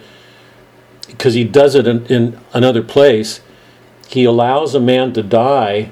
because 1.09 1.35
he 1.35 1.45
does 1.45 1.75
it 1.75 1.87
in, 1.87 2.07
in 2.07 2.39
another 2.53 2.83
place, 2.83 3.41
he 4.09 4.25
allows 4.25 4.75
a 4.75 4.81
man 4.81 5.13
to 5.15 5.23
die 5.23 5.91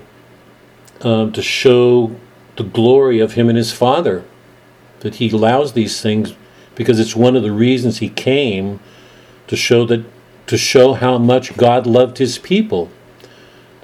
um, 1.02 1.32
to 1.32 1.42
show 1.42 2.14
the 2.56 2.62
glory 2.64 3.20
of 3.20 3.34
him 3.34 3.48
and 3.48 3.58
his 3.58 3.72
father. 3.72 4.24
That 5.00 5.16
he 5.16 5.30
allows 5.30 5.72
these 5.72 6.00
things 6.00 6.34
because 6.74 6.98
it's 6.98 7.14
one 7.14 7.36
of 7.36 7.42
the 7.42 7.52
reasons 7.52 7.98
he 7.98 8.08
came 8.08 8.80
to 9.46 9.56
show 9.56 9.84
that 9.86 10.04
to 10.46 10.58
show 10.58 10.92
how 10.94 11.18
much 11.18 11.56
God 11.56 11.86
loved 11.86 12.18
his 12.18 12.38
people. 12.38 12.90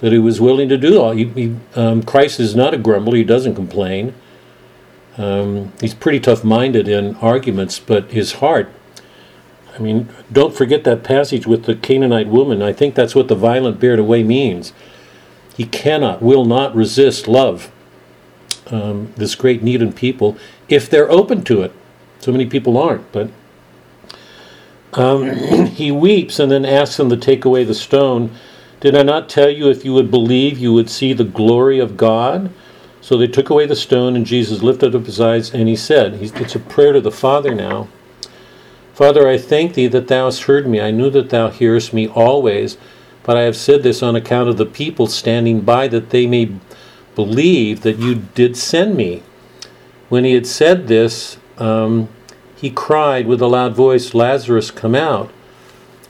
That 0.00 0.12
he 0.12 0.18
was 0.18 0.40
willing 0.40 0.68
to 0.70 0.78
do 0.78 1.00
all. 1.00 1.12
He, 1.12 1.24
he, 1.26 1.56
um, 1.74 2.02
Christ 2.02 2.40
is 2.40 2.56
not 2.56 2.72
a 2.72 2.78
grumbler. 2.78 3.16
He 3.16 3.24
doesn't 3.24 3.54
complain. 3.54 4.14
Um, 5.18 5.72
he's 5.80 5.92
pretty 5.92 6.20
tough-minded 6.20 6.88
in 6.88 7.16
arguments, 7.16 7.78
but 7.78 8.10
his 8.10 8.34
heart. 8.34 8.70
I 9.74 9.78
mean, 9.78 10.08
don't 10.32 10.54
forget 10.54 10.84
that 10.84 11.04
passage 11.04 11.46
with 11.46 11.64
the 11.64 11.74
Canaanite 11.74 12.28
woman. 12.28 12.62
I 12.62 12.72
think 12.72 12.94
that's 12.94 13.14
what 13.14 13.28
the 13.28 13.34
violent 13.34 13.78
bear 13.78 13.94
it 13.94 13.98
away 13.98 14.22
means. 14.22 14.72
He 15.56 15.66
cannot, 15.66 16.22
will 16.22 16.44
not 16.44 16.74
resist 16.74 17.28
love. 17.28 17.70
Um, 18.68 19.12
this 19.16 19.34
great 19.34 19.62
need 19.62 19.82
in 19.82 19.92
people, 19.92 20.38
if 20.68 20.88
they're 20.88 21.10
open 21.10 21.42
to 21.44 21.62
it. 21.62 21.72
So 22.20 22.30
many 22.30 22.46
people 22.46 22.78
aren't, 22.78 23.10
but 23.12 23.30
um, 24.92 25.34
he 25.66 25.90
weeps 25.90 26.38
and 26.38 26.50
then 26.50 26.64
asks 26.64 26.96
them 26.96 27.08
to 27.10 27.16
take 27.16 27.44
away 27.44 27.64
the 27.64 27.74
stone. 27.74 28.30
Did 28.80 28.96
I 28.96 29.02
not 29.02 29.28
tell 29.28 29.50
you 29.50 29.68
if 29.68 29.84
you 29.84 29.92
would 29.92 30.10
believe, 30.10 30.58
you 30.58 30.72
would 30.72 30.88
see 30.88 31.12
the 31.12 31.24
glory 31.24 31.78
of 31.78 31.98
God? 31.98 32.50
So 33.02 33.16
they 33.16 33.26
took 33.26 33.50
away 33.50 33.66
the 33.66 33.76
stone, 33.76 34.16
and 34.16 34.26
Jesus 34.26 34.62
lifted 34.62 34.94
up 34.94 35.06
his 35.06 35.20
eyes 35.20 35.52
and 35.52 35.68
he 35.68 35.76
said, 35.76 36.14
It's 36.14 36.54
a 36.54 36.58
prayer 36.58 36.92
to 36.92 37.00
the 37.00 37.10
Father 37.10 37.54
now. 37.54 37.88
Father, 38.94 39.28
I 39.28 39.38
thank 39.38 39.74
thee 39.74 39.86
that 39.88 40.08
thou 40.08 40.26
hast 40.26 40.42
heard 40.42 40.66
me. 40.66 40.80
I 40.80 40.90
knew 40.90 41.10
that 41.10 41.30
thou 41.30 41.48
hearest 41.48 41.92
me 41.92 42.08
always, 42.08 42.76
but 43.22 43.36
I 43.36 43.42
have 43.42 43.56
said 43.56 43.82
this 43.82 44.02
on 44.02 44.16
account 44.16 44.48
of 44.48 44.56
the 44.56 44.66
people 44.66 45.06
standing 45.06 45.60
by, 45.60 45.88
that 45.88 46.10
they 46.10 46.26
may 46.26 46.54
believe 47.14 47.82
that 47.82 47.98
you 47.98 48.16
did 48.34 48.56
send 48.56 48.96
me. 48.96 49.22
When 50.08 50.24
he 50.24 50.34
had 50.34 50.46
said 50.46 50.86
this, 50.86 51.38
um, 51.58 52.08
he 52.56 52.70
cried 52.70 53.26
with 53.26 53.40
a 53.40 53.46
loud 53.46 53.74
voice, 53.74 54.12
Lazarus, 54.12 54.70
come 54.70 54.94
out. 54.94 55.30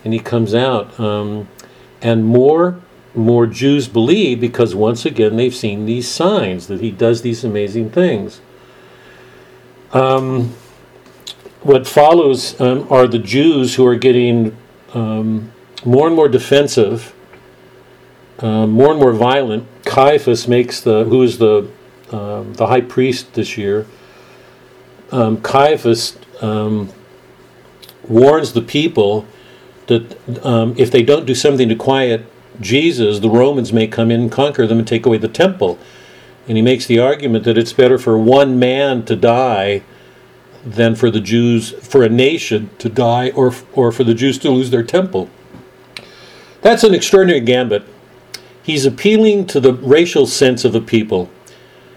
And 0.05 0.13
he 0.13 0.19
comes 0.19 0.55
out. 0.55 0.99
Um, 0.99 1.49
and 2.03 2.25
more, 2.25 2.81
more 3.15 3.47
Jews 3.47 3.89
believe 3.89 4.41
because 4.41 4.75
once 4.75 5.05
again 5.05 5.37
they've 5.37 5.55
seen 5.55 5.87
these 5.87 6.09
signs 6.09 6.67
that 6.69 6.81
he 6.81 6.91
does 6.91 7.23
these 7.23 7.45
amazing 7.45 7.91
things. 7.91 8.41
Um, 9.93 10.55
what 11.63 11.87
follows 11.87 12.59
um, 12.61 12.87
are 12.91 13.07
the 13.07 13.19
Jews 13.19 13.75
who 13.75 13.87
are 13.87 13.97
getting 13.97 14.57
um, 14.95 15.53
more 15.85 16.07
and 16.07 16.17
more 16.17 16.29
defensive, 16.29 17.15
uh, 18.39 18.67
more 18.67 18.93
and 18.93 19.01
more 19.01 19.13
violent. 19.13 19.67
Caiaphas 19.85 20.49
makes 20.49 20.81
the, 20.81 21.05
who 21.05 21.23
is 21.23 21.39
the 21.39 21.71
um, 22.13 22.55
the 22.55 22.67
high 22.67 22.81
priest 22.81 23.35
this 23.35 23.57
year. 23.57 23.87
Um, 25.13 25.41
Caiaphas 25.41 26.19
warns 28.09 28.53
the 28.53 28.63
people 28.63 29.27
that 29.91 30.47
um, 30.47 30.75
if 30.79 30.91
they 30.91 31.03
don't 31.03 31.27
do 31.27 31.35
something 31.35 31.69
to 31.69 31.75
quiet 31.75 32.25
Jesus, 32.61 33.19
the 33.19 33.29
Romans 33.29 33.73
may 33.73 33.87
come 33.87 34.11
in, 34.11 34.23
and 34.23 34.33
conquer 34.33 34.67
them, 34.67 34.79
and 34.79 34.89
take 34.89 35.05
away 35.05 35.19
the 35.19 35.29
temple. 35.29 35.79
And 36.49 36.57
he 36.57 36.63
makes 36.63 36.87
the 36.87 36.99
argument 36.99 37.45
that 37.45 37.59
it's 37.59 37.73
better 37.73 37.99
for 37.99 38.19
one 38.19 38.59
man 38.59 39.05
to 39.05 39.17
die 39.17 39.83
than 40.65 40.95
for 40.95 41.11
the 41.11 41.21
Jews, 41.21 41.73
for 41.73 42.03
a 42.03 42.09
nation 42.09 42.71
to 42.79 42.89
die, 42.89 43.31
or 43.31 43.53
or 43.73 43.93
for 43.93 44.05
the 44.05 44.15
Jews 44.15 44.39
to 44.39 44.51
lose 44.51 44.71
their 44.71 44.83
temple. 44.83 45.29
That's 46.63 46.85
an 46.85 46.95
extraordinary 46.95 47.41
gambit. 47.41 47.85
He's 48.63 48.85
appealing 48.85 49.47
to 49.49 49.61
the 49.61 49.73
racial 49.75 50.27
sense 50.27 50.65
of 50.65 50.73
the 50.73 50.81
people. 50.81 51.31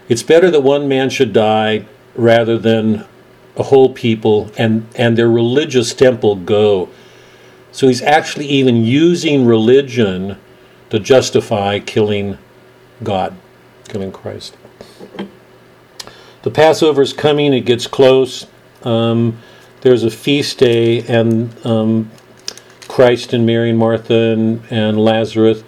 It's 0.08 0.22
better 0.22 0.50
that 0.50 0.62
one 0.62 0.88
man 0.88 1.10
should 1.10 1.32
die 1.32 1.86
rather 2.14 2.58
than 2.58 3.04
a 3.56 3.64
whole 3.64 3.92
people 3.92 4.50
and, 4.58 4.86
and 4.96 5.16
their 5.16 5.28
religious 5.28 5.94
temple 5.94 6.36
go. 6.36 6.88
So 7.74 7.88
he's 7.88 8.02
actually 8.02 8.46
even 8.46 8.84
using 8.84 9.46
religion 9.46 10.38
to 10.90 11.00
justify 11.00 11.80
killing 11.80 12.38
God, 13.02 13.36
killing 13.88 14.12
Christ. 14.12 14.56
The 16.42 16.52
Passover 16.52 17.02
is 17.02 17.12
coming, 17.12 17.52
it 17.52 17.62
gets 17.62 17.88
close. 17.88 18.46
Um, 18.84 19.40
there's 19.80 20.04
a 20.04 20.10
feast 20.10 20.58
day, 20.58 21.04
and 21.08 21.52
um, 21.66 22.12
Christ 22.86 23.32
and 23.32 23.44
Mary 23.44 23.70
and 23.70 23.78
Martha 23.78 24.14
and, 24.14 24.62
and 24.70 24.96
Lazarus 24.96 25.64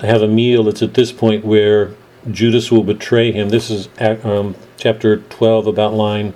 have 0.00 0.22
a 0.22 0.28
meal. 0.28 0.66
It's 0.66 0.82
at 0.82 0.94
this 0.94 1.12
point 1.12 1.44
where 1.44 1.94
Judas 2.28 2.72
will 2.72 2.82
betray 2.82 3.30
him. 3.30 3.50
This 3.50 3.70
is 3.70 3.88
um, 4.00 4.56
chapter 4.78 5.18
12, 5.18 5.68
about 5.68 5.94
line 5.94 6.34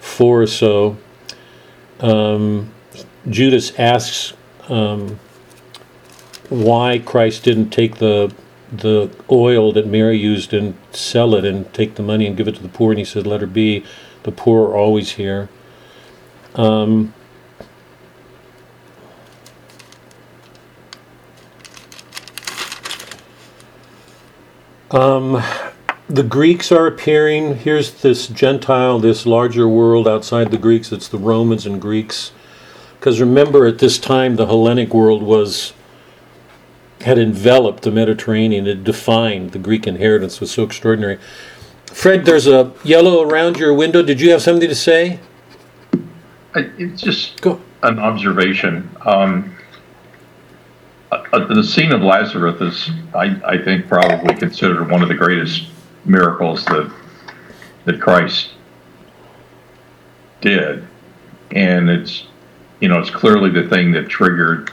4 0.00 0.42
or 0.42 0.46
so. 0.46 0.98
Um, 2.00 2.74
Judas 3.28 3.72
asks 3.78 4.32
um, 4.68 5.18
why 6.48 6.98
Christ 6.98 7.44
didn't 7.44 7.70
take 7.70 7.96
the 7.96 8.32
the 8.70 9.10
oil 9.30 9.72
that 9.72 9.86
Mary 9.86 10.18
used 10.18 10.52
and 10.52 10.76
sell 10.92 11.34
it 11.34 11.44
and 11.44 11.72
take 11.72 11.94
the 11.94 12.02
money 12.02 12.26
and 12.26 12.36
give 12.36 12.46
it 12.46 12.54
to 12.56 12.62
the 12.62 12.68
poor. 12.68 12.92
And 12.92 12.98
he 12.98 13.04
said, 13.04 13.26
"Let 13.26 13.40
her 13.40 13.46
be. 13.46 13.84
The 14.24 14.32
poor 14.32 14.70
are 14.70 14.76
always 14.76 15.12
here." 15.12 15.48
Um, 16.54 17.14
Um, 24.90 25.42
the 26.08 26.22
Greeks 26.22 26.72
are 26.72 26.86
appearing. 26.86 27.56
Here's 27.58 27.92
this 28.00 28.26
Gentile, 28.26 28.98
this 28.98 29.26
larger 29.26 29.68
world 29.68 30.08
outside 30.08 30.50
the 30.50 30.56
Greeks. 30.56 30.92
It's 30.92 31.08
the 31.08 31.18
Romans 31.18 31.66
and 31.66 31.78
Greeks. 31.78 32.32
Because 32.98 33.20
remember, 33.20 33.66
at 33.66 33.78
this 33.78 33.98
time, 33.98 34.36
the 34.36 34.46
Hellenic 34.46 34.92
world 34.92 35.22
was 35.22 35.72
had 37.02 37.18
enveloped 37.18 37.82
the 37.84 37.92
Mediterranean. 37.92 38.66
It 38.66 38.82
defined 38.82 39.52
the 39.52 39.58
Greek 39.58 39.86
inheritance 39.86 40.40
was 40.40 40.50
so 40.50 40.64
extraordinary. 40.64 41.18
Fred, 41.86 42.24
there's 42.24 42.46
a 42.46 42.72
yellow 42.84 43.22
around 43.22 43.56
your 43.56 43.72
window. 43.72 44.02
Did 44.02 44.20
you 44.20 44.30
have 44.32 44.42
something 44.42 44.68
to 44.68 44.74
say? 44.74 45.20
I, 46.54 46.70
it's 46.76 47.00
just 47.00 47.40
Go. 47.40 47.60
an 47.82 47.98
observation. 47.98 48.90
Um, 49.06 49.56
uh, 51.10 51.46
the 51.46 51.62
scene 51.62 51.92
of 51.92 52.02
Lazarus 52.02 52.60
is, 52.60 52.90
I, 53.14 53.40
I 53.44 53.62
think, 53.62 53.88
probably 53.88 54.34
considered 54.34 54.90
one 54.90 55.02
of 55.02 55.08
the 55.08 55.14
greatest 55.14 55.68
miracles 56.04 56.64
that 56.66 56.92
that 57.84 58.00
Christ 58.00 58.50
did, 60.42 60.86
and 61.52 61.88
it's 61.88 62.24
you 62.80 62.88
know 62.88 62.98
it's 62.98 63.10
clearly 63.10 63.50
the 63.50 63.68
thing 63.68 63.92
that 63.92 64.08
triggered 64.08 64.70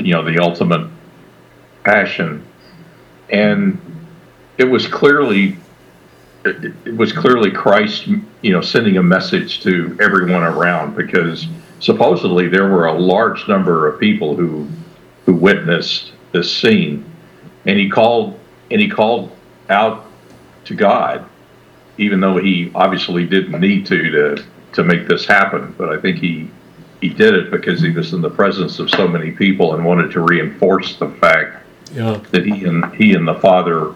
you 0.00 0.12
know 0.12 0.22
the 0.22 0.38
ultimate 0.38 0.88
passion, 1.84 2.44
and 3.30 3.80
it 4.58 4.64
was 4.64 4.86
clearly 4.86 5.56
it, 6.44 6.96
was 6.96 7.12
clearly 7.12 7.50
Christ 7.50 8.06
you 8.06 8.52
know 8.52 8.60
sending 8.60 8.96
a 8.96 9.02
message 9.02 9.62
to 9.62 9.96
everyone 10.00 10.42
around 10.42 10.96
because 10.96 11.46
supposedly 11.80 12.48
there 12.48 12.68
were 12.68 12.86
a 12.86 12.98
large 12.98 13.46
number 13.48 13.86
of 13.88 14.00
people 14.00 14.36
who 14.36 14.68
who 15.26 15.34
witnessed 15.34 16.12
this 16.32 16.54
scene, 16.54 17.04
and 17.66 17.78
he 17.78 17.88
called 17.88 18.38
and 18.70 18.80
he 18.80 18.88
called 18.88 19.30
out 19.68 20.06
to 20.64 20.74
God, 20.74 21.26
even 21.98 22.20
though 22.20 22.38
he 22.38 22.70
obviously 22.74 23.26
didn't 23.26 23.60
need 23.60 23.86
to 23.86 24.10
to 24.10 24.44
to 24.72 24.84
make 24.84 25.08
this 25.08 25.26
happen. 25.26 25.74
But 25.76 25.90
I 25.90 26.00
think 26.00 26.18
he 26.18 26.50
he 27.00 27.08
did 27.08 27.34
it 27.34 27.50
because 27.50 27.80
he 27.80 27.90
was 27.90 28.12
in 28.12 28.20
the 28.20 28.30
presence 28.30 28.78
of 28.78 28.90
so 28.90 29.06
many 29.06 29.30
people 29.30 29.74
and 29.74 29.84
wanted 29.84 30.10
to 30.12 30.20
reinforce 30.20 30.96
the 30.96 31.08
fact 31.08 31.64
Yeah. 31.92 32.20
that 32.30 32.44
he 32.44 32.64
and 32.64 32.84
he 32.94 33.14
and 33.14 33.26
the 33.26 33.34
Father, 33.36 33.92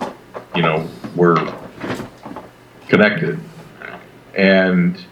you 0.54 0.62
know, 0.62 0.88
were 1.16 1.36
connected. 2.88 3.38
And 4.36 5.02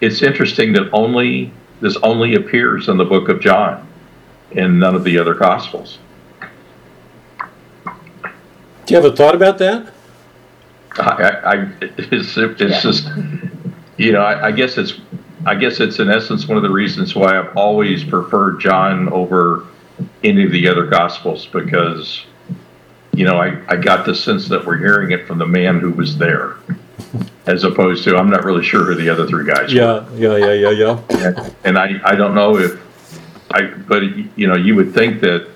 it's 0.00 0.22
interesting 0.22 0.72
that 0.74 0.88
only 0.92 1.52
this 1.80 1.96
only 2.02 2.36
appears 2.36 2.88
in 2.88 2.96
the 2.96 3.04
book 3.04 3.28
of 3.28 3.40
John, 3.40 3.86
in 4.52 4.78
none 4.78 4.94
of 4.94 5.04
the 5.04 5.18
other 5.18 5.34
Gospels. 5.34 5.98
Do 7.84 8.94
you 8.94 8.96
have 8.96 9.04
a 9.12 9.16
thought 9.16 9.34
about 9.34 9.58
that? 9.58 9.92
I, 10.98 11.02
I, 11.02 11.52
I 11.54 11.72
it's, 11.80 12.36
it's 12.36 12.82
just, 12.82 13.08
you 13.96 14.12
know, 14.12 14.20
I, 14.20 14.46
I 14.48 14.52
guess 14.52 14.78
it's, 14.78 14.94
I 15.46 15.54
guess 15.54 15.80
it's 15.80 15.98
in 15.98 16.10
essence 16.10 16.46
one 16.48 16.56
of 16.56 16.62
the 16.62 16.70
reasons 16.70 17.14
why 17.14 17.38
I've 17.38 17.56
always 17.56 18.02
preferred 18.04 18.60
John 18.60 19.08
over 19.10 19.64
any 20.22 20.44
of 20.44 20.52
the 20.52 20.66
other 20.68 20.86
Gospels 20.86 21.46
because, 21.46 22.24
you 23.12 23.24
know, 23.24 23.36
I, 23.40 23.60
I 23.68 23.76
got 23.76 24.06
the 24.06 24.14
sense 24.14 24.48
that 24.48 24.64
we're 24.64 24.78
hearing 24.78 25.12
it 25.12 25.26
from 25.26 25.38
the 25.38 25.46
man 25.46 25.78
who 25.80 25.90
was 25.90 26.16
there, 26.18 26.56
as 27.46 27.64
opposed 27.64 28.04
to 28.04 28.16
I'm 28.16 28.30
not 28.30 28.44
really 28.44 28.64
sure 28.64 28.84
who 28.84 28.94
the 28.94 29.08
other 29.08 29.26
three 29.26 29.46
guys 29.46 29.72
were. 29.72 30.06
Yeah, 30.16 30.36
yeah, 30.36 30.36
yeah, 30.36 30.70
yeah, 30.70 30.70
yeah. 30.70 31.28
And- 31.28 31.54
And 31.64 31.78
I, 31.78 32.00
I 32.04 32.14
don't 32.14 32.34
know 32.34 32.56
if, 32.58 32.80
I, 33.50 33.62
but, 33.66 34.02
you 34.36 34.46
know, 34.46 34.56
you 34.56 34.74
would 34.74 34.92
think 34.94 35.20
that 35.20 35.48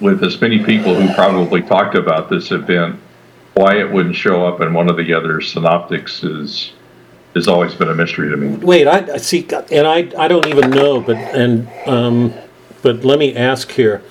with 0.00 0.22
as 0.24 0.40
many 0.40 0.64
people 0.64 0.94
who 0.94 1.12
probably 1.14 1.60
talked 1.60 1.94
about 1.94 2.30
this 2.30 2.50
event, 2.52 2.98
why 3.54 3.76
it 3.78 3.90
wouldn't 3.90 4.16
show 4.16 4.46
up 4.46 4.60
in 4.62 4.72
one 4.72 4.88
of 4.88 4.96
the 4.96 5.12
other 5.12 5.40
synoptics 5.40 6.22
is, 6.24 6.72
has 7.34 7.48
always 7.48 7.74
been 7.74 7.88
a 7.88 7.94
mystery 7.94 8.30
to 8.30 8.36
me. 8.36 8.56
Wait, 8.56 8.86
I, 8.86 9.14
I 9.14 9.16
see, 9.16 9.46
and 9.72 9.86
I, 9.86 10.10
I 10.16 10.28
don't 10.28 10.46
even 10.46 10.70
know, 10.70 11.00
but, 11.00 11.16
and, 11.16 11.68
um, 11.86 12.32
but 12.82 13.04
let 13.04 13.18
me 13.18 13.34
ask 13.36 13.70
here. 13.72 14.02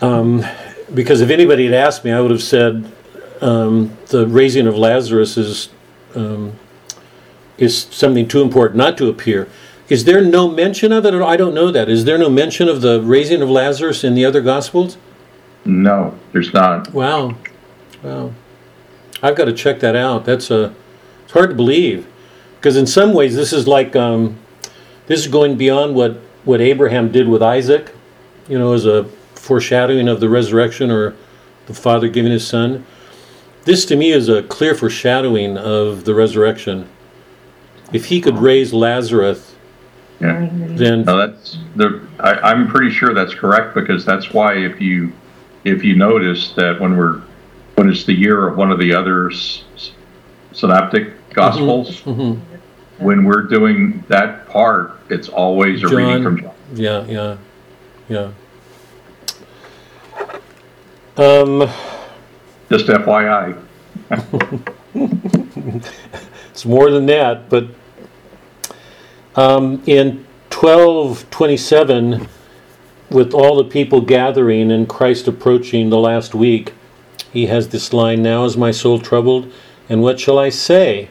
Um, 0.00 0.44
because 0.92 1.20
if 1.20 1.30
anybody 1.30 1.64
had 1.64 1.74
asked 1.74 2.04
me, 2.04 2.12
I 2.12 2.20
would 2.20 2.30
have 2.30 2.42
said, 2.42 2.92
um, 3.40 3.96
the 4.08 4.26
raising 4.26 4.66
of 4.66 4.76
Lazarus 4.76 5.36
is, 5.36 5.70
um, 6.14 6.52
is 7.58 7.84
something 7.90 8.28
too 8.28 8.42
important 8.42 8.76
not 8.76 8.98
to 8.98 9.08
appear. 9.08 9.48
Is 9.88 10.04
there 10.04 10.22
no 10.22 10.48
mention 10.48 10.92
of 10.92 11.04
it? 11.04 11.14
I 11.14 11.36
don't 11.36 11.54
know 11.54 11.70
that. 11.70 11.88
Is 11.88 12.04
there 12.04 12.18
no 12.18 12.30
mention 12.30 12.68
of 12.68 12.80
the 12.80 13.02
raising 13.02 13.42
of 13.42 13.50
Lazarus 13.50 14.02
in 14.04 14.14
the 14.14 14.24
other 14.24 14.40
Gospels? 14.40 14.96
No, 15.64 16.18
there's 16.32 16.52
not. 16.52 16.92
Wow, 16.92 17.36
wow. 18.02 18.32
I've 19.22 19.36
got 19.36 19.46
to 19.46 19.52
check 19.52 19.80
that 19.80 19.96
out. 19.96 20.24
That's 20.24 20.50
a, 20.50 20.74
hard 21.34 21.50
to 21.50 21.56
believe, 21.56 22.06
because 22.56 22.76
in 22.76 22.86
some 22.86 23.12
ways 23.12 23.36
this 23.36 23.52
is 23.52 23.68
like, 23.68 23.94
um, 23.94 24.38
this 25.06 25.20
is 25.20 25.28
going 25.28 25.56
beyond 25.58 25.94
what 25.94 26.18
what 26.44 26.60
Abraham 26.60 27.10
did 27.12 27.28
with 27.28 27.42
Isaac, 27.42 27.92
you 28.48 28.58
know, 28.58 28.72
as 28.72 28.86
a 28.86 29.04
foreshadowing 29.34 30.08
of 30.08 30.20
the 30.20 30.28
resurrection 30.28 30.90
or 30.90 31.14
the 31.66 31.74
father 31.74 32.08
giving 32.08 32.32
his 32.32 32.46
son. 32.46 32.84
This 33.64 33.84
to 33.86 33.96
me 33.96 34.10
is 34.12 34.28
a 34.28 34.42
clear 34.42 34.74
foreshadowing 34.74 35.56
of 35.56 36.04
the 36.04 36.14
resurrection. 36.14 36.86
If 37.94 38.04
he 38.06 38.20
could 38.20 38.36
raise 38.38 38.72
Lazarus, 38.74 39.54
Yeah. 40.20 40.48
then 40.52 41.04
No, 41.04 41.16
that's 41.18 41.58
the. 41.76 42.00
I, 42.20 42.32
I'm 42.50 42.68
pretty 42.68 42.90
sure 42.90 43.14
that's 43.14 43.34
correct 43.34 43.74
because 43.74 44.04
that's 44.04 44.32
why 44.32 44.54
if 44.54 44.80
you 44.80 45.12
if 45.64 45.82
you 45.82 45.96
notice 45.96 46.52
that 46.56 46.78
when 46.80 46.96
we're 46.96 47.20
when 47.76 47.88
it's 47.88 48.04
the 48.04 48.12
year 48.14 48.46
of 48.46 48.56
one 48.58 48.70
of 48.70 48.78
the 48.78 48.94
other 48.94 49.30
s- 49.30 49.64
s- 49.76 49.92
synoptic 50.52 51.08
gospels, 51.34 52.00
mhm. 52.02 52.40
when 52.98 53.24
we're 53.24 53.42
doing 53.42 54.04
that 54.08 54.48
part, 54.48 54.98
it's 55.10 55.28
always 55.28 55.82
a 55.82 55.88
reading 55.88 56.22
John. 56.22 56.22
from 56.22 56.40
John. 56.40 56.54
yeah, 56.74 57.04
yeah, 57.06 57.36
yeah. 58.08 58.30
Um. 61.16 61.68
Just 62.70 62.86
FYI. 62.86 63.60
It's 66.54 66.64
more 66.64 66.88
than 66.88 67.06
that, 67.06 67.48
but 67.50 67.66
um, 69.34 69.82
in 69.86 70.24
1227, 70.52 72.28
with 73.10 73.34
all 73.34 73.56
the 73.56 73.64
people 73.64 74.00
gathering 74.00 74.70
and 74.70 74.88
Christ 74.88 75.26
approaching 75.26 75.90
the 75.90 75.98
last 75.98 76.32
week, 76.32 76.72
he 77.32 77.46
has 77.46 77.70
this 77.70 77.92
line 77.92 78.22
Now 78.22 78.44
is 78.44 78.56
my 78.56 78.70
soul 78.70 79.00
troubled, 79.00 79.52
and 79.88 80.00
what 80.00 80.20
shall 80.20 80.38
I 80.38 80.50
say? 80.50 81.08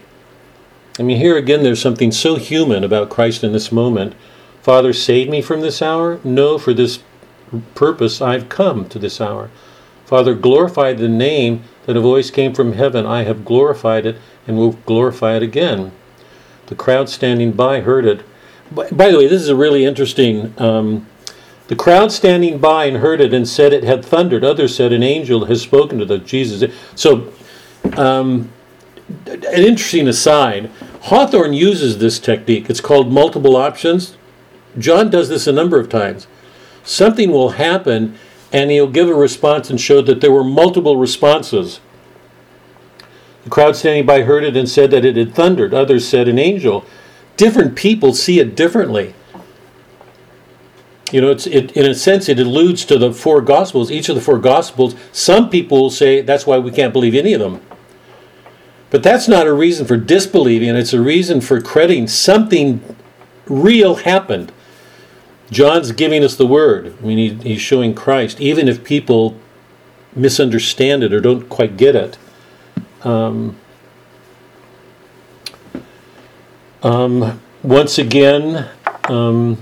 I 0.99 1.03
mean, 1.03 1.17
here 1.17 1.37
again, 1.37 1.63
there's 1.63 1.81
something 1.81 2.11
so 2.11 2.35
human 2.35 2.83
about 2.83 3.09
Christ 3.09 3.43
in 3.43 3.51
this 3.51 3.71
moment. 3.71 4.13
Father, 4.61 4.93
save 4.93 5.27
me 5.29 5.41
from 5.41 5.61
this 5.61 5.81
hour? 5.81 6.19
No, 6.23 6.57
for 6.57 6.73
this 6.73 6.99
purpose 7.75 8.21
I've 8.21 8.49
come 8.49 8.87
to 8.89 8.99
this 8.99 9.19
hour. 9.19 9.49
Father, 10.05 10.35
glorify 10.35 10.93
the 10.93 11.09
name 11.09 11.63
that 11.85 11.97
a 11.97 12.01
voice 12.01 12.29
came 12.29 12.53
from 12.53 12.73
heaven. 12.73 13.05
I 13.05 13.23
have 13.23 13.45
glorified 13.45 14.05
it 14.05 14.17
and 14.47 14.57
will 14.57 14.73
glorify 14.85 15.35
it 15.35 15.43
again. 15.43 15.91
The 16.67 16.75
crowd 16.75 17.09
standing 17.09 17.51
by 17.51 17.81
heard 17.81 18.05
it. 18.05 18.25
By, 18.71 18.89
by 18.89 19.11
the 19.11 19.17
way, 19.17 19.27
this 19.27 19.41
is 19.41 19.49
a 19.49 19.55
really 19.55 19.85
interesting. 19.85 20.53
Um, 20.61 21.07
the 21.67 21.75
crowd 21.75 22.11
standing 22.11 22.59
by 22.59 22.85
and 22.85 22.97
heard 22.97 23.21
it 23.21 23.33
and 23.33 23.47
said 23.47 23.73
it 23.73 23.83
had 23.83 24.05
thundered. 24.05 24.43
Others 24.43 24.75
said 24.75 24.93
an 24.93 25.03
angel 25.03 25.45
has 25.45 25.61
spoken 25.61 25.97
to 25.99 26.05
the 26.05 26.19
Jesus. 26.19 26.71
So, 26.95 27.33
um, 27.97 28.51
an 29.25 29.63
interesting 29.63 30.07
aside 30.07 30.69
Hawthorne 31.03 31.53
uses 31.53 31.97
this 31.97 32.17
technique. 32.17 32.69
It's 32.69 32.79
called 32.79 33.11
multiple 33.11 33.57
options. 33.57 34.17
John 34.77 35.09
does 35.09 35.27
this 35.27 35.47
a 35.47 35.51
number 35.51 35.79
of 35.79 35.89
times. 35.89 36.27
Something 36.83 37.31
will 37.31 37.51
happen, 37.51 38.17
and 38.53 38.71
he'll 38.71 38.87
give 38.87 39.09
a 39.09 39.13
response 39.13 39.69
and 39.69 39.79
show 39.79 40.01
that 40.01 40.21
there 40.21 40.31
were 40.31 40.45
multiple 40.45 40.95
responses. 40.95 41.81
The 43.43 43.49
crowd 43.49 43.75
standing 43.75 44.05
by 44.05 44.21
heard 44.21 44.45
it 44.45 44.55
and 44.55 44.69
said 44.69 44.91
that 44.91 45.03
it 45.03 45.17
had 45.17 45.35
thundered. 45.35 45.73
Others 45.73 46.07
said 46.07 46.29
an 46.29 46.39
angel. 46.39 46.85
Different 47.35 47.75
people 47.75 48.13
see 48.13 48.39
it 48.39 48.55
differently. 48.55 49.13
You 51.11 51.21
know, 51.21 51.31
it's 51.31 51.45
it, 51.45 51.71
in 51.73 51.85
a 51.85 51.93
sense 51.93 52.29
it 52.29 52.39
alludes 52.39 52.85
to 52.85 52.97
the 52.97 53.13
four 53.13 53.41
gospels. 53.41 53.91
Each 53.91 54.07
of 54.07 54.15
the 54.15 54.21
four 54.21 54.39
gospels. 54.39 54.95
Some 55.11 55.49
people 55.49 55.81
will 55.81 55.89
say 55.89 56.21
that's 56.21 56.47
why 56.47 56.57
we 56.57 56.71
can't 56.71 56.93
believe 56.93 57.13
any 57.13 57.33
of 57.33 57.41
them. 57.41 57.61
But 58.93 59.01
that's 59.01 59.27
not 59.27 59.47
a 59.47 59.53
reason 59.53 59.87
for 59.87 59.97
disbelieving. 59.97 60.75
It's 60.75 60.93
a 60.93 61.01
reason 61.01 61.41
for 61.41 61.59
crediting 61.59 62.07
something 62.07 62.95
real 63.47 63.95
happened. 63.95 64.51
John's 65.49 65.91
giving 65.91 66.23
us 66.23 66.35
the 66.35 66.45
word. 66.45 66.95
I 67.01 67.03
mean, 67.03 67.17
he, 67.17 67.53
he's 67.53 67.59
showing 67.59 67.95
Christ, 67.95 68.39
even 68.39 68.67
if 68.67 68.83
people 68.83 69.35
misunderstand 70.15 71.01
it 71.03 71.11
or 71.11 71.19
don't 71.19 71.49
quite 71.49 71.75
get 71.75 71.95
it. 71.95 72.19
Um, 73.01 73.57
um, 76.83 77.41
once 77.63 77.97
again, 77.97 78.69
um, 79.05 79.57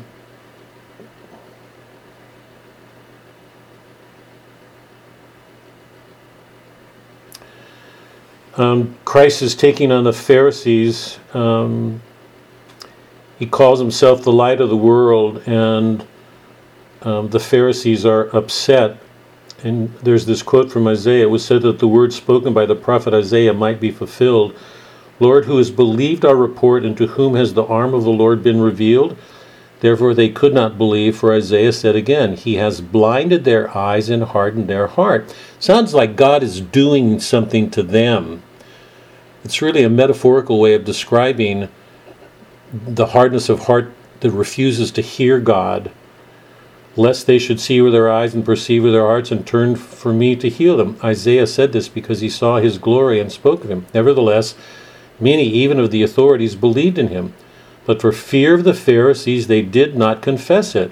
um, 8.62 8.98
Christ 9.06 9.42
is 9.42 9.56
taking 9.56 9.92
on 9.92 10.04
the 10.04 10.14
Pharisees. 10.14 11.18
Um, 11.34 12.02
he 13.40 13.48
calls 13.48 13.80
himself 13.80 14.22
the 14.24 14.32
light 14.32 14.62
of 14.62 14.70
the 14.70 14.78
world, 14.78 15.42
and 15.48 16.06
um, 17.02 17.30
the 17.30 17.40
Pharisees 17.40 18.06
are 18.06 18.36
upset. 18.36 19.00
And 19.64 19.92
there's 19.96 20.26
this 20.26 20.44
quote 20.44 20.72
from 20.72 20.88
Isaiah. 20.88 21.24
It 21.24 21.30
was 21.30 21.44
said 21.44 21.64
that 21.64 21.80
the 21.80 21.88
word 21.88 22.14
spoken 22.14 22.54
by 22.54 22.68
the 22.68 22.76
prophet 22.76 23.14
Isaiah 23.14 23.54
might 23.54 23.80
be 23.80 23.90
fulfilled. 23.90 24.56
Lord, 25.20 25.46
who 25.46 25.58
has 25.58 25.72
believed 25.72 26.24
our 26.24 26.36
report, 26.36 26.86
and 26.86 26.96
to 26.98 27.08
whom 27.08 27.36
has 27.36 27.54
the 27.54 27.66
arm 27.66 27.96
of 27.96 28.04
the 28.04 28.12
Lord 28.12 28.44
been 28.44 28.62
revealed? 28.62 29.18
Therefore 29.80 30.14
they 30.14 30.30
could 30.30 30.54
not 30.54 30.78
believe, 30.78 31.18
for 31.18 31.34
Isaiah 31.34 31.74
said 31.74 31.96
again, 31.96 32.36
He 32.36 32.56
has 32.56 32.82
blinded 32.82 33.44
their 33.44 33.76
eyes 33.76 34.10
and 34.10 34.24
hardened 34.24 34.68
their 34.68 34.86
heart. 34.86 35.36
Sounds 35.60 35.96
like 35.96 36.16
God 36.16 36.44
is 36.44 36.62
doing 36.62 37.20
something 37.20 37.72
to 37.72 37.82
them. 37.82 38.44
It's 39.44 39.62
really 39.62 39.84
a 39.84 39.90
metaphorical 39.90 40.60
way 40.60 40.74
of 40.74 40.86
describing 40.86 41.70
the 42.72 43.08
hardness 43.08 43.50
of 43.50 43.66
heart 43.66 43.92
that 44.20 44.32
refuses 44.32 44.92
to 44.92 45.02
hear 45.02 45.40
God, 45.40 45.92
lest 46.96 47.26
they 47.26 47.40
should 47.40 47.60
see 47.60 47.82
with 47.82 47.94
their 47.94 48.12
eyes 48.12 48.34
and 48.34 48.46
perceive 48.46 48.84
with 48.84 48.94
their 48.94 49.06
hearts 49.06 49.32
and 49.32 49.46
turn 49.46 49.76
for 49.76 50.14
me 50.14 50.36
to 50.36 50.50
heal 50.50 50.78
them. 50.78 50.98
Isaiah 51.04 51.48
said 51.48 51.74
this 51.74 51.90
because 51.90 52.22
he 52.22 52.30
saw 52.30 52.58
his 52.58 52.78
glory 52.78 53.20
and 53.20 53.32
spoke 53.32 53.64
of 53.64 53.72
him. 53.72 53.86
Nevertheless, 53.94 54.56
many, 55.20 55.46
even 55.48 55.80
of 55.80 55.92
the 55.92 56.04
authorities, 56.04 56.56
believed 56.56 56.98
in 56.98 57.08
him. 57.08 57.34
But 57.86 58.00
for 58.02 58.12
fear 58.12 58.54
of 58.54 58.64
the 58.64 58.74
Pharisees, 58.74 59.48
they 59.48 59.62
did 59.62 59.96
not 59.98 60.22
confess 60.22 60.76
it, 60.76 60.92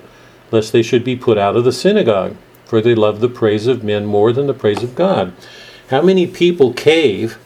lest 0.51 0.71
they 0.71 0.81
should 0.81 1.03
be 1.03 1.15
put 1.15 1.37
out 1.37 1.55
of 1.55 1.63
the 1.63 1.71
synagogue, 1.71 2.35
for 2.65 2.81
they 2.81 2.95
loved 2.95 3.21
the 3.21 3.29
praise 3.29 3.67
of 3.67 3.83
men 3.83 4.05
more 4.05 4.33
than 4.33 4.47
the 4.47 4.53
praise 4.53 4.81
of 4.81 4.95
God. 4.95 5.33
How 5.89 6.01
many 6.01 6.25
people 6.25 6.73
cave, 6.73 7.37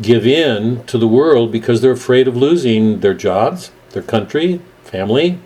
give 0.00 0.26
in 0.26 0.84
to 0.86 0.98
the 0.98 1.08
world 1.08 1.52
because 1.52 1.80
they're 1.80 1.92
afraid 1.92 2.28
of 2.28 2.36
losing 2.36 3.00
their 3.00 3.14
jobs, 3.14 3.70
their 3.90 4.02
country, 4.02 4.60
family? 4.84 5.38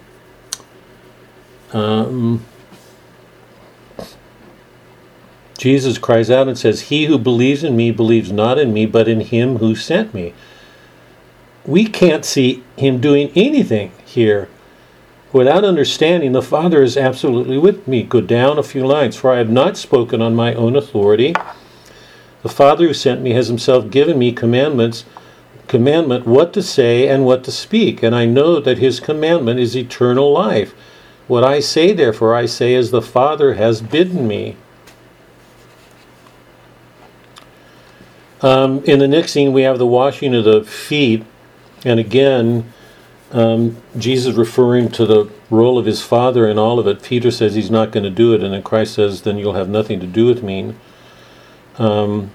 Um, 1.72 2.44
Jesus 5.59 5.98
cries 5.98 6.31
out 6.31 6.47
and 6.47 6.59
says, 6.59 6.82
He 6.82 7.06
who 7.06 7.18
believes 7.18 7.64
in 7.64 7.76
me 7.76 7.90
believes 7.90 8.31
not 8.31 8.59
in 8.59 8.72
me, 8.72 8.86
but 8.86 9.09
in 9.09 9.20
him 9.20 9.59
who 9.59 9.74
sent 9.74 10.14
me 10.14 10.35
we 11.66 11.86
can't 11.86 12.24
see 12.24 12.62
him 12.76 13.01
doing 13.01 13.31
anything 13.35 13.93
here 14.05 14.48
without 15.32 15.64
understanding 15.64 16.32
the 16.32 16.43
Father 16.43 16.82
is 16.82 16.97
absolutely 16.97 17.59
with 17.59 17.89
me. 17.89 18.02
Go 18.02 18.20
down 18.20 18.59
a 18.59 18.62
few 18.62 18.86
lines, 18.86 19.16
for 19.16 19.32
I 19.32 19.39
have 19.39 19.51
not 19.51 19.76
spoken 19.76 20.22
on 20.22 20.35
my 20.36 20.55
own 20.55 20.76
authority. 20.76 21.35
The 22.45 22.51
Father 22.51 22.87
who 22.87 22.93
sent 22.93 23.23
me 23.23 23.31
has 23.31 23.49
himself 23.49 23.91
given 23.91 24.19
me 24.19 24.31
commandments, 24.31 25.07
commandment 25.66 26.27
what 26.27 26.53
to 26.53 26.62
say 26.62 27.09
and 27.09 27.25
what 27.25 27.43
to 27.45 27.51
speak, 27.51 28.03
and 28.03 28.15
I 28.15 28.27
know 28.27 28.61
that 28.61 28.77
his 28.77 29.01
commandment 29.01 29.59
is 29.59 29.75
eternal 29.75 30.31
life. 30.31 30.75
What 31.27 31.43
I 31.43 31.61
say, 31.61 31.95
therefore, 31.95 32.35
I 32.35 32.45
say 32.45 32.75
as 32.75 32.91
the 32.91 33.01
Father 33.01 33.55
has 33.55 33.81
bidden 33.81 34.29
me. 34.29 34.57
Um, 38.43 38.85
in 38.85 38.99
the 38.99 39.09
next 39.09 39.33
scene, 39.33 39.55
we 39.55 39.62
have 39.62 39.79
the 39.79 39.87
washing 39.87 40.35
of 40.35 40.45
the 40.45 40.65
feet 40.65 41.25
and 41.83 41.99
again, 41.99 42.73
um, 43.33 43.77
Jesus 43.97 44.35
referring 44.35 44.91
to 44.91 45.07
the 45.07 45.31
role 45.51 45.79
of 45.79 45.87
his 45.87 46.03
Father 46.03 46.47
in 46.47 46.59
all 46.59 46.79
of 46.79 46.87
it. 46.87 47.03
Peter 47.03 47.31
says 47.31 47.55
he's 47.55 47.71
not 47.71 47.91
going 47.91 48.05
to 48.05 48.11
do 48.11 48.33
it, 48.33 48.43
and 48.43 48.53
then 48.55 48.62
Christ 48.62 48.95
says, 48.95 49.23
then 49.23 49.39
you'll 49.39 49.55
have 49.55 49.69
nothing 49.69 50.01
to 50.01 50.07
do 50.07 50.27
with 50.27 50.43
me. 50.43 50.75
Um, 51.78 52.30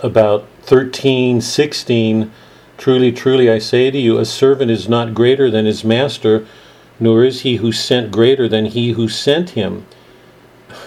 about 0.00 0.46
13, 0.62 1.40
16, 1.40 2.30
truly, 2.76 3.12
truly, 3.12 3.50
I 3.50 3.58
say 3.58 3.90
to 3.90 3.98
you, 3.98 4.18
a 4.18 4.24
servant 4.24 4.70
is 4.70 4.88
not 4.88 5.14
greater 5.14 5.50
than 5.50 5.64
his 5.64 5.84
master, 5.84 6.46
nor 7.00 7.24
is 7.24 7.42
he 7.42 7.56
who 7.56 7.72
sent 7.72 8.10
greater 8.10 8.48
than 8.48 8.66
he 8.66 8.92
who 8.92 9.08
sent 9.08 9.50
him. 9.50 9.86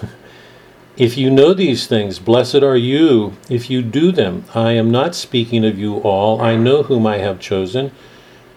if 0.96 1.16
you 1.16 1.30
know 1.30 1.54
these 1.54 1.86
things, 1.86 2.18
blessed 2.18 2.62
are 2.62 2.76
you 2.76 3.36
if 3.48 3.70
you 3.70 3.82
do 3.82 4.12
them. 4.12 4.44
I 4.54 4.72
am 4.72 4.90
not 4.90 5.14
speaking 5.14 5.64
of 5.64 5.78
you 5.78 5.96
all. 5.98 6.40
I 6.40 6.56
know 6.56 6.84
whom 6.84 7.06
I 7.06 7.18
have 7.18 7.40
chosen. 7.40 7.92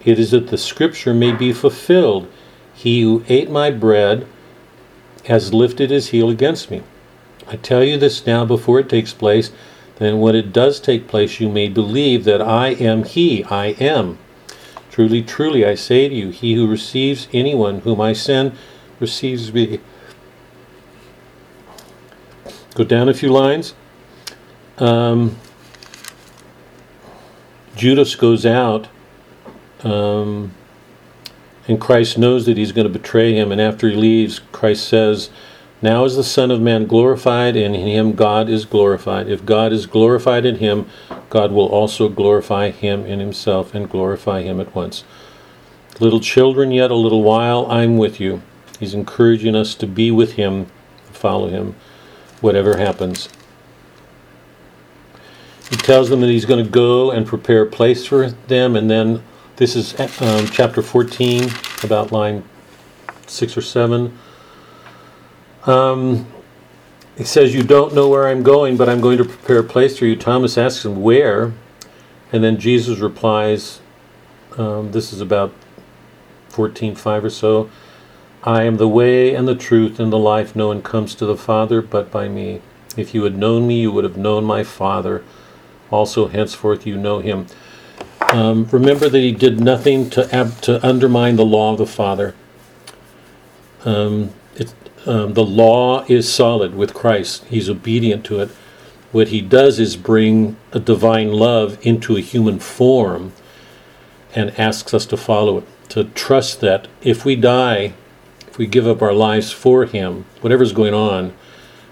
It 0.03 0.19
is 0.19 0.31
that 0.31 0.47
the 0.47 0.57
scripture 0.57 1.13
may 1.13 1.31
be 1.31 1.53
fulfilled. 1.53 2.29
He 2.73 3.01
who 3.01 3.23
ate 3.29 3.49
my 3.49 3.71
bread 3.71 4.27
has 5.25 5.53
lifted 5.53 5.89
his 5.89 6.09
heel 6.09 6.29
against 6.29 6.69
me. 6.69 6.83
I 7.47 7.57
tell 7.57 7.83
you 7.83 7.97
this 7.97 8.25
now 8.25 8.45
before 8.45 8.79
it 8.79 8.89
takes 8.89 9.13
place, 9.13 9.51
then 9.97 10.19
when 10.19 10.35
it 10.35 10.51
does 10.51 10.79
take 10.79 11.07
place, 11.07 11.39
you 11.39 11.49
may 11.49 11.69
believe 11.69 12.23
that 12.23 12.41
I 12.41 12.69
am 12.69 13.03
he, 13.03 13.43
I 13.45 13.67
am. 13.79 14.17
Truly, 14.89 15.21
truly, 15.23 15.65
I 15.65 15.75
say 15.75 16.07
to 16.07 16.15
you, 16.15 16.29
he 16.29 16.53
who 16.55 16.67
receives 16.67 17.27
anyone 17.33 17.79
whom 17.81 17.99
I 17.99 18.13
send 18.13 18.53
receives 18.99 19.53
me. 19.53 19.79
Go 22.75 22.83
down 22.83 23.09
a 23.09 23.13
few 23.13 23.31
lines. 23.31 23.73
Um, 24.77 25.37
Judas 27.75 28.15
goes 28.15 28.45
out, 28.45 28.87
um, 29.83 30.53
and 31.67 31.79
Christ 31.79 32.17
knows 32.17 32.45
that 32.45 32.57
he's 32.57 32.71
going 32.71 32.87
to 32.87 32.99
betray 32.99 33.33
him. 33.33 33.51
And 33.51 33.59
after 33.59 33.89
he 33.89 33.95
leaves, 33.95 34.39
Christ 34.51 34.87
says, 34.87 35.29
Now 35.83 36.05
is 36.05 36.15
the 36.15 36.23
Son 36.23 36.49
of 36.49 36.61
Man 36.61 36.87
glorified, 36.87 37.57
and 37.57 37.75
in 37.75 37.85
him 37.85 38.13
God 38.13 38.47
is 38.47 38.63
glorified. 38.63 39.27
If 39.27 39.45
God 39.45 39.73
is 39.73 39.85
glorified 39.85 40.45
in 40.45 40.55
him, 40.55 40.87
God 41.29 41.51
will 41.51 41.67
also 41.67 42.07
glorify 42.07 42.69
him 42.69 43.05
in 43.05 43.19
himself 43.19 43.75
and 43.75 43.89
glorify 43.89 44.43
him 44.43 44.61
at 44.61 44.73
once. 44.73 45.03
Little 45.99 46.21
children, 46.21 46.71
yet 46.71 46.89
a 46.89 46.95
little 46.95 47.21
while, 47.21 47.69
I'm 47.69 47.97
with 47.97 48.21
you. 48.21 48.41
He's 48.79 48.93
encouraging 48.93 49.57
us 49.57 49.75
to 49.75 49.85
be 49.85 50.09
with 50.09 50.33
him, 50.33 50.67
follow 51.11 51.49
him 51.49 51.75
whatever 52.39 52.77
happens. 52.77 53.27
He 55.69 55.75
tells 55.75 56.09
them 56.09 56.21
that 56.21 56.29
he's 56.29 56.45
going 56.45 56.63
to 56.63 56.71
go 56.71 57.11
and 57.11 57.27
prepare 57.27 57.63
a 57.63 57.69
place 57.69 58.05
for 58.05 58.29
them, 58.29 58.77
and 58.77 58.89
then 58.89 59.21
this 59.57 59.75
is 59.75 59.99
um, 60.21 60.47
chapter 60.47 60.81
14, 60.81 61.49
about 61.83 62.13
line 62.13 62.45
6 63.27 63.57
or 63.57 63.61
7. 63.61 64.17
Um, 65.65 66.27
he 67.17 67.23
says, 67.23 67.53
You 67.53 67.63
don't 67.63 67.93
know 67.93 68.09
where 68.09 68.27
I'm 68.27 68.43
going, 68.43 68.77
but 68.77 68.89
I'm 68.89 69.01
going 69.01 69.17
to 69.17 69.25
prepare 69.25 69.59
a 69.59 69.63
place 69.63 69.97
for 69.97 70.05
you. 70.05 70.15
Thomas 70.15 70.57
asks 70.57 70.85
him, 70.85 71.01
Where? 71.01 71.53
And 72.31 72.43
then 72.43 72.59
Jesus 72.59 72.99
replies, 72.99 73.79
um, 74.57 74.91
This 74.91 75.13
is 75.13 75.21
about 75.21 75.53
14.5 76.49 77.23
or 77.23 77.29
so. 77.29 77.69
I 78.43 78.63
am 78.63 78.77
the 78.77 78.89
way 78.89 79.33
and 79.33 79.47
the 79.47 79.55
truth 79.55 79.99
and 79.99 80.11
the 80.11 80.19
life. 80.19 80.55
No 80.55 80.67
one 80.67 80.81
comes 80.81 81.15
to 81.15 81.25
the 81.25 81.37
Father 81.37 81.81
but 81.81 82.11
by 82.11 82.27
me. 82.27 82.61
If 82.97 83.13
you 83.13 83.23
had 83.23 83.37
known 83.37 83.67
me, 83.67 83.81
you 83.81 83.91
would 83.91 84.03
have 84.03 84.17
known 84.17 84.43
my 84.43 84.63
Father. 84.63 85.23
Also, 85.89 86.27
henceforth, 86.27 86.85
you 86.85 86.97
know 86.97 87.19
him. 87.19 87.47
Um, 88.31 88.67
remember 88.71 89.09
that 89.09 89.19
he 89.19 89.31
did 89.31 89.59
nothing 89.59 90.09
to 90.11 90.33
ab- 90.35 90.59
to 90.61 90.85
undermine 90.85 91.35
the 91.35 91.45
law 91.45 91.71
of 91.71 91.77
the 91.77 91.85
Father. 91.85 92.35
Um, 93.85 94.31
it, 94.55 94.73
um, 95.05 95.33
the 95.33 95.45
law 95.45 96.05
is 96.07 96.31
solid 96.31 96.75
with 96.75 96.93
Christ. 96.93 97.45
He's 97.45 97.69
obedient 97.69 98.25
to 98.25 98.39
it. 98.39 98.49
What 99.11 99.29
he 99.29 99.41
does 99.41 99.79
is 99.79 99.95
bring 99.95 100.57
a 100.71 100.79
divine 100.79 101.31
love 101.31 101.77
into 101.81 102.17
a 102.17 102.21
human 102.21 102.59
form 102.59 103.33
and 104.33 104.57
asks 104.59 104.93
us 104.93 105.05
to 105.07 105.17
follow 105.17 105.59
it, 105.59 105.65
to 105.89 106.05
trust 106.05 106.61
that 106.61 106.87
if 107.01 107.23
we 107.23 107.35
die 107.35 107.93
if 108.53 108.59
we 108.59 108.67
give 108.67 108.85
up 108.85 109.01
our 109.01 109.13
lives 109.13 109.51
for 109.51 109.85
Him, 109.85 110.25
whatever's 110.41 110.73
going 110.73 110.93
on, 110.93 111.33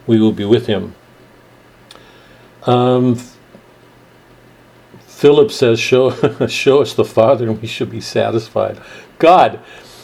we 0.06 0.20
will 0.20 0.32
be 0.32 0.46
with 0.46 0.68
Him. 0.68 0.94
Um, 2.68 3.20
Philip 5.08 5.50
says, 5.50 5.80
show, 5.80 6.12
show 6.48 6.84
us 6.84 6.94
the 6.94 7.04
Father 7.04 7.50
and 7.50 7.60
we 7.60 7.68
should 7.68 7.90
be 7.90 8.00
satisfied. 8.00 8.80
God, 9.18 9.60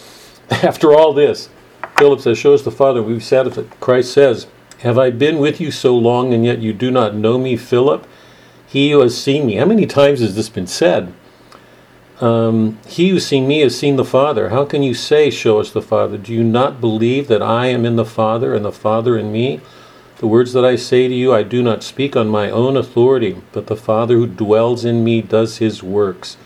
after 0.49 0.95
all 0.95 1.13
this, 1.13 1.49
Philip 1.97 2.21
says, 2.21 2.37
Show 2.37 2.53
us 2.53 2.61
the 2.61 2.71
Father 2.71 3.01
we've 3.01 3.23
satisfied. 3.23 3.71
Christ 3.79 4.13
says, 4.13 4.45
Have 4.79 4.99
I 4.99 5.09
been 5.09 5.39
with 5.39 5.59
you 5.59 5.71
so 5.71 5.95
long 5.97 6.31
and 6.31 6.45
yet 6.45 6.59
you 6.59 6.71
do 6.71 6.91
not 6.91 7.15
know 7.15 7.39
me, 7.39 7.57
Philip? 7.57 8.07
He 8.67 8.91
who 8.91 8.99
has 8.99 9.19
seen 9.19 9.47
me. 9.47 9.55
How 9.55 9.65
many 9.65 9.87
times 9.87 10.19
has 10.19 10.35
this 10.35 10.49
been 10.49 10.67
said? 10.67 11.13
Um, 12.19 12.79
he 12.87 13.09
who's 13.09 13.25
seen 13.25 13.47
me 13.47 13.61
has 13.61 13.77
seen 13.77 13.95
the 13.95 14.05
Father. 14.05 14.49
How 14.49 14.63
can 14.63 14.83
you 14.83 14.93
say, 14.93 15.31
Show 15.31 15.59
us 15.59 15.71
the 15.71 15.81
Father? 15.81 16.17
Do 16.17 16.33
you 16.33 16.43
not 16.43 16.79
believe 16.79 17.27
that 17.29 17.41
I 17.41 17.67
am 17.67 17.85
in 17.85 17.95
the 17.95 18.05
Father 18.05 18.53
and 18.53 18.63
the 18.63 18.71
Father 18.71 19.17
in 19.17 19.31
me? 19.31 19.61
The 20.17 20.27
words 20.27 20.53
that 20.53 20.65
I 20.65 20.75
say 20.75 21.07
to 21.07 21.13
you, 21.13 21.33
I 21.33 21.43
do 21.43 21.63
not 21.63 21.83
speak 21.83 22.15
on 22.15 22.27
my 22.27 22.49
own 22.49 22.77
authority, 22.77 23.41
but 23.51 23.67
the 23.67 23.75
Father 23.75 24.15
who 24.17 24.27
dwells 24.27 24.85
in 24.85 25.03
me 25.03 25.21
does 25.21 25.57
his 25.57 25.81
works. 25.81 26.37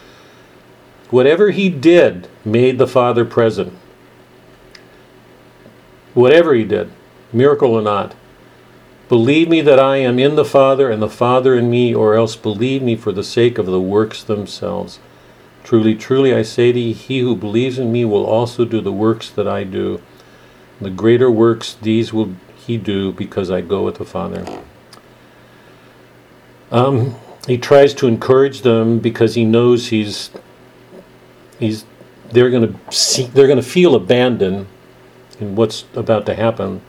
Whatever 1.10 1.52
he 1.52 1.70
did 1.70 2.30
made 2.46 2.78
the 2.78 2.88
Father 2.88 3.26
present. 3.26 3.74
Whatever 6.14 6.54
he 6.54 6.66
did, 6.66 6.92
miracle 7.32 7.74
or 7.74 7.82
not. 7.82 8.16
Believe 9.10 9.50
me 9.50 9.62
that 9.62 9.80
I 9.80 9.98
am 9.98 10.20
in 10.20 10.36
the 10.36 10.46
Father 10.46 10.90
and 10.90 11.02
the 11.02 11.10
Father 11.10 11.56
in 11.56 11.70
me, 11.70 11.94
or 11.94 12.16
else 12.16 12.36
believe 12.36 12.82
me 12.82 12.96
for 12.96 13.12
the 13.12 13.24
sake 13.24 13.58
of 13.58 13.66
the 13.66 13.82
works 13.82 14.24
themselves. 14.24 15.00
Truly, 15.64 15.96
truly, 15.96 16.34
I 16.34 16.42
say 16.42 16.72
to 16.72 16.80
you, 16.80 16.94
he 16.94 17.20
who 17.20 17.36
believes 17.36 17.78
in 17.78 17.92
me 17.92 18.06
will 18.06 18.26
also 18.26 18.66
do 18.66 18.82
the 18.82 18.92
works 18.92 19.30
that 19.30 19.48
I 19.48 19.64
do, 19.64 20.02
The 20.80 20.90
greater 20.90 21.30
works 21.30 21.74
these 21.74 22.12
will 22.12 22.36
he 22.56 22.78
do 22.78 23.12
because 23.12 23.52
I 23.52 23.62
go 23.62 23.84
with 23.84 23.96
the 23.96 24.06
Father. 24.06 24.46
Um, 26.72 27.16
he 27.48 27.58
tries 27.58 27.94
to 27.96 28.08
encourage 28.08 28.62
them 28.62 29.00
because 29.00 29.36
he 29.36 29.46
knows 29.46 29.90
he's 29.90 30.32
he's 31.60 31.86
they're 32.32 32.50
going 32.50 32.74
to 32.74 32.92
see 32.92 33.26
they're 33.28 33.48
going 33.48 33.62
to 33.62 33.70
feel 33.78 33.94
abandoned 33.94 34.68
in 35.42 35.56
what's 35.56 35.86
about 35.96 36.26
to 36.28 36.36
happen. 36.36 36.82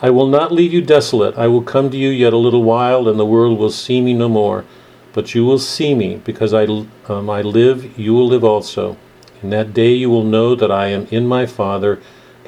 I 0.00 0.10
will 0.10 0.26
not 0.26 0.52
leave 0.52 0.72
you 0.72 0.80
desolate. 0.80 1.36
I 1.36 1.48
will 1.48 1.62
come 1.62 1.90
to 1.90 1.96
you 1.96 2.08
yet 2.08 2.32
a 2.32 2.36
little 2.36 2.62
while, 2.62 3.08
and 3.08 3.18
the 3.18 3.26
world 3.26 3.58
will 3.58 3.70
see 3.70 4.00
me 4.00 4.14
no 4.14 4.28
more. 4.28 4.64
But 5.12 5.34
you 5.34 5.44
will 5.44 5.58
see 5.58 5.94
me, 5.94 6.16
because 6.24 6.54
I, 6.54 6.64
um, 7.08 7.28
I 7.28 7.42
live, 7.42 7.98
you 7.98 8.14
will 8.14 8.28
live 8.28 8.44
also. 8.44 8.96
In 9.42 9.50
that 9.50 9.74
day 9.74 9.92
you 9.92 10.10
will 10.10 10.24
know 10.24 10.54
that 10.54 10.70
I 10.70 10.88
am 10.88 11.06
in 11.10 11.26
my 11.26 11.46
Father, 11.46 12.00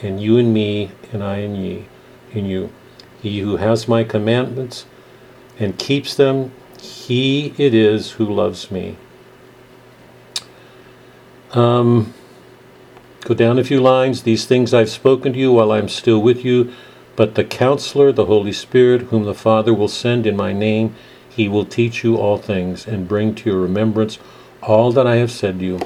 and 0.03 0.21
you 0.21 0.37
in 0.37 0.53
me, 0.53 0.93
and 1.13 1.23
I 1.23 1.39
in 1.39 1.55
ye, 1.55 1.87
in 2.33 2.47
you. 2.47 2.73
He 3.21 3.41
who 3.41 3.57
has 3.57 3.87
my 3.87 4.05
commandments 4.05 4.87
and 5.59 5.79
keeps 5.79 6.15
them, 6.15 6.53
he 6.81 7.53
it 7.59 7.75
is 7.75 8.13
who 8.13 8.25
loves 8.25 8.71
me. 8.71 8.97
Um, 11.53 12.15
go 13.23 13.35
down 13.35 13.59
a 13.59 13.65
few 13.65 13.81
lines. 13.81 14.23
These 14.23 14.47
things 14.47 14.73
I've 14.73 14.91
spoken 14.91 15.33
to 15.33 15.39
you 15.39 15.53
while 15.53 15.73
I'm 15.73 15.89
still 15.89 16.21
with 16.21 16.45
you. 16.45 16.73
But 17.17 17.35
the 17.35 17.45
counselor, 17.45 18.13
the 18.13 18.27
Holy 18.27 18.53
Spirit, 18.53 19.03
whom 19.03 19.25
the 19.25 19.35
Father 19.35 19.75
will 19.75 19.89
send 19.89 20.27
in 20.27 20.37
my 20.37 20.53
name, 20.53 20.95
he 21.29 21.49
will 21.49 21.65
teach 21.65 22.03
you 22.03 22.17
all 22.17 22.39
things 22.39 22.87
and 22.87 23.09
bring 23.09 23.35
to 23.37 23.51
your 23.51 23.61
remembrance 23.61 24.19
all 24.63 24.93
that 24.93 25.07
I 25.07 25.17
have 25.17 25.31
said 25.31 25.59
to 25.59 25.65
you. 25.65 25.81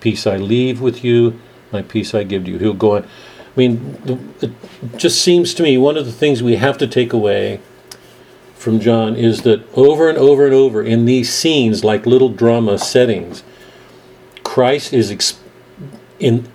Peace 0.00 0.26
I 0.26 0.36
leave 0.36 0.80
with 0.80 1.04
you, 1.04 1.40
my 1.72 1.82
peace 1.82 2.14
I 2.14 2.24
give 2.24 2.44
to 2.44 2.50
you. 2.50 2.58
He'll 2.58 2.74
go 2.74 2.96
on. 2.96 3.04
I 3.04 3.56
mean, 3.56 4.32
it 4.40 4.52
just 4.96 5.20
seems 5.22 5.54
to 5.54 5.62
me 5.62 5.78
one 5.78 5.96
of 5.96 6.04
the 6.04 6.12
things 6.12 6.42
we 6.42 6.56
have 6.56 6.78
to 6.78 6.86
take 6.86 7.12
away 7.12 7.60
from 8.54 8.80
John 8.80 9.16
is 9.16 9.42
that 9.42 9.66
over 9.74 10.08
and 10.08 10.18
over 10.18 10.44
and 10.44 10.54
over 10.54 10.82
in 10.82 11.04
these 11.04 11.32
scenes, 11.32 11.84
like 11.84 12.06
little 12.06 12.28
drama 12.28 12.78
settings, 12.78 13.42
Christ 14.44 14.92
is 14.92 15.38
in 16.18 16.48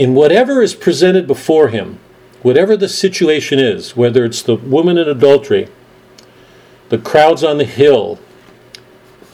in 0.00 0.14
whatever 0.14 0.62
is 0.62 0.74
presented 0.74 1.26
before 1.26 1.68
him 1.68 1.98
whatever 2.40 2.74
the 2.74 2.88
situation 2.88 3.58
is, 3.58 3.94
whether 3.94 4.24
it's 4.24 4.40
the 4.40 4.56
woman 4.56 4.96
in 4.96 5.06
adultery, 5.06 5.68
the 6.88 6.96
crowds 6.96 7.44
on 7.44 7.58
the 7.58 7.66
hill, 7.66 8.18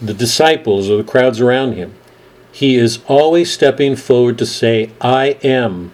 the 0.01 0.13
disciples, 0.13 0.89
or 0.89 0.97
the 0.97 1.05
crowds 1.05 1.39
around 1.39 1.71
him, 1.71 1.95
he 2.51 2.75
is 2.75 2.99
always 3.07 3.49
stepping 3.49 3.95
forward 3.95 4.37
to 4.37 4.45
say, 4.45 4.91
I 4.99 5.37
am. 5.41 5.93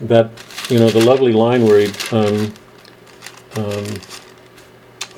That, 0.00 0.30
you 0.68 0.80
know, 0.80 0.90
the 0.90 1.04
lovely 1.04 1.32
line 1.32 1.64
where 1.64 1.78
he, 1.78 1.92
um, 2.10 2.52
um, 3.54 3.86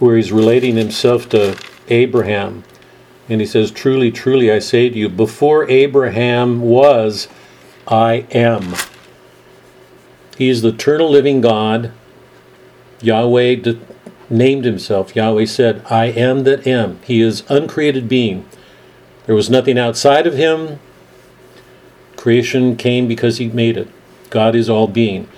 where 0.00 0.16
he's 0.16 0.32
relating 0.32 0.76
himself 0.76 1.30
to 1.30 1.58
Abraham, 1.88 2.62
and 3.28 3.40
he 3.40 3.46
says, 3.46 3.70
Truly, 3.70 4.10
truly, 4.10 4.50
I 4.50 4.58
say 4.58 4.88
to 4.88 4.98
you, 4.98 5.08
before 5.08 5.68
Abraham 5.68 6.60
was, 6.60 7.28
I 7.88 8.26
am. 8.30 8.74
He 10.36 10.48
is 10.48 10.62
the 10.62 10.68
eternal 10.68 11.10
living 11.10 11.40
God. 11.40 11.92
Yahweh 13.00 13.56
de- 13.56 13.80
named 14.28 14.64
himself. 14.64 15.14
Yahweh 15.14 15.44
said, 15.46 15.82
I 15.90 16.06
am 16.06 16.44
that 16.44 16.66
am. 16.66 16.98
He 17.04 17.20
is 17.20 17.42
uncreated 17.48 18.08
being. 18.08 18.46
There 19.26 19.34
was 19.34 19.50
nothing 19.50 19.78
outside 19.78 20.26
of 20.26 20.34
him. 20.34 20.78
Creation 22.16 22.76
came 22.76 23.08
because 23.08 23.38
he 23.38 23.48
made 23.48 23.76
it. 23.76 23.88
God 24.30 24.54
is 24.54 24.68
all 24.68 24.88
being. 24.88 25.28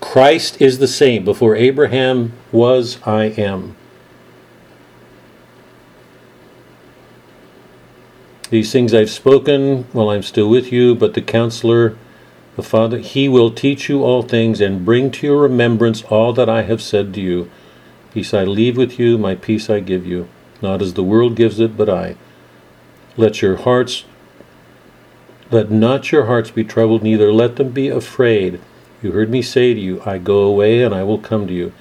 Christ 0.00 0.60
is 0.60 0.78
the 0.78 0.88
same. 0.88 1.24
Before 1.24 1.56
Abraham 1.56 2.32
was, 2.52 2.98
I 3.06 3.24
am. 3.24 3.76
These 8.54 8.70
things 8.70 8.94
I've 8.94 9.10
spoken 9.10 9.82
while 9.92 10.10
I'm 10.10 10.22
still 10.22 10.48
with 10.48 10.70
you, 10.70 10.94
but 10.94 11.14
the 11.14 11.20
counselor, 11.20 11.96
the 12.54 12.62
Father, 12.62 12.98
he 12.98 13.28
will 13.28 13.50
teach 13.50 13.88
you 13.88 14.04
all 14.04 14.22
things 14.22 14.60
and 14.60 14.84
bring 14.84 15.10
to 15.10 15.26
your 15.26 15.40
remembrance 15.40 16.04
all 16.04 16.32
that 16.34 16.48
I 16.48 16.62
have 16.62 16.80
said 16.80 17.12
to 17.14 17.20
you. 17.20 17.50
Peace 18.12 18.32
I 18.32 18.44
leave 18.44 18.76
with 18.76 18.96
you, 18.96 19.18
my 19.18 19.34
peace 19.34 19.68
I 19.68 19.80
give 19.80 20.06
you, 20.06 20.28
not 20.62 20.82
as 20.82 20.94
the 20.94 21.02
world 21.02 21.34
gives 21.34 21.58
it, 21.58 21.76
but 21.76 21.88
I. 21.88 22.14
Let 23.16 23.42
your 23.42 23.56
hearts 23.56 24.04
let 25.50 25.72
not 25.72 26.12
your 26.12 26.26
hearts 26.26 26.52
be 26.52 26.62
troubled, 26.62 27.02
neither 27.02 27.32
let 27.32 27.56
them 27.56 27.70
be 27.70 27.88
afraid. 27.88 28.60
You 29.02 29.10
heard 29.10 29.30
me 29.30 29.42
say 29.42 29.74
to 29.74 29.80
you, 29.80 30.00
I 30.06 30.18
go 30.18 30.42
away 30.42 30.80
and 30.80 30.94
I 30.94 31.02
will 31.02 31.18
come 31.18 31.48
to 31.48 31.52
you. 31.52 31.72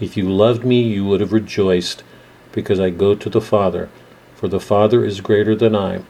If 0.00 0.16
you 0.16 0.28
loved 0.28 0.64
me, 0.64 0.82
you 0.82 1.04
would 1.04 1.20
have 1.20 1.32
rejoiced, 1.32 2.02
because 2.50 2.80
I 2.80 2.90
go 2.90 3.14
to 3.14 3.30
the 3.30 3.40
Father, 3.40 3.88
for 4.34 4.48
the 4.48 4.58
Father 4.58 5.04
is 5.04 5.20
greater 5.20 5.54
than 5.54 5.76
I. 5.76 6.02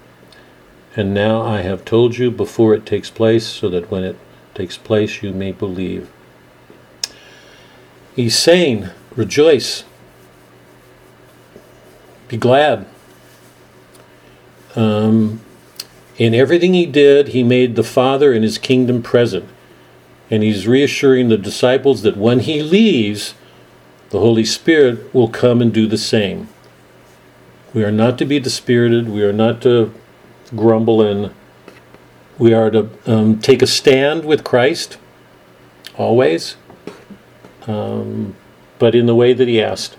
And 0.96 1.12
now 1.12 1.42
I 1.42 1.60
have 1.60 1.84
told 1.84 2.16
you 2.16 2.30
before 2.30 2.74
it 2.74 2.86
takes 2.86 3.10
place, 3.10 3.46
so 3.46 3.68
that 3.68 3.90
when 3.90 4.02
it 4.02 4.16
takes 4.54 4.78
place 4.78 5.22
you 5.22 5.32
may 5.32 5.52
believe. 5.52 6.10
He's 8.14 8.38
saying, 8.38 8.88
rejoice, 9.14 9.84
be 12.28 12.38
glad. 12.38 12.86
Um, 14.74 15.42
in 16.16 16.34
everything 16.34 16.72
he 16.72 16.86
did, 16.86 17.28
he 17.28 17.42
made 17.42 17.76
the 17.76 17.84
Father 17.84 18.32
and 18.32 18.42
his 18.42 18.56
kingdom 18.56 19.02
present. 19.02 19.48
And 20.30 20.42
he's 20.42 20.66
reassuring 20.66 21.28
the 21.28 21.36
disciples 21.36 22.02
that 22.02 22.16
when 22.16 22.40
he 22.40 22.62
leaves, 22.62 23.34
the 24.10 24.18
Holy 24.18 24.44
Spirit 24.46 25.12
will 25.14 25.28
come 25.28 25.60
and 25.60 25.72
do 25.72 25.86
the 25.86 25.98
same. 25.98 26.48
We 27.74 27.84
are 27.84 27.92
not 27.92 28.16
to 28.18 28.24
be 28.24 28.40
dispirited. 28.40 29.10
We 29.10 29.22
are 29.22 29.32
not 29.32 29.60
to 29.62 29.92
grumble 30.54 31.02
and 31.02 31.32
we 32.38 32.52
are 32.52 32.70
to 32.70 32.90
um, 33.06 33.38
take 33.38 33.62
a 33.62 33.66
stand 33.66 34.24
with 34.24 34.44
Christ 34.44 34.98
always, 35.96 36.56
um, 37.66 38.36
but 38.78 38.94
in 38.94 39.06
the 39.06 39.14
way 39.14 39.32
that 39.32 39.48
He 39.48 39.62
asked. 39.62 39.96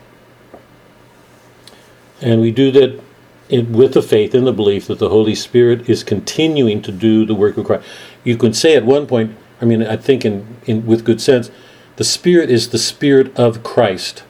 And 2.22 2.42
we 2.42 2.52
do 2.52 2.72
that 2.72 3.02
in, 3.50 3.74
with 3.74 3.94
the 3.94 4.02
faith 4.02 4.34
and 4.34 4.46
the 4.46 4.54
belief 4.54 4.88
that 4.88 5.00
the 5.00 5.10
Holy 5.10 5.36
Spirit 5.36 5.90
is 5.90 6.04
continuing 6.04 6.82
to 6.84 6.92
do 6.92 7.26
the 7.26 7.36
work 7.36 7.58
of 7.58 7.66
Christ. 7.66 7.88
You 8.24 8.38
can 8.38 8.54
say 8.54 8.76
at 8.76 8.86
one 8.86 9.08
point, 9.08 9.36
I 9.62 9.66
mean, 9.66 9.84
I 9.84 9.98
think 9.98 10.26
in, 10.26 10.58
in 10.66 10.86
with 10.86 11.06
good 11.06 11.22
sense, 11.22 11.50
the 11.96 12.04
Spirit 12.04 12.52
is 12.52 12.70
the 12.70 12.78
Spirit 12.78 13.36
of 13.38 13.64
Christ. 13.64 14.24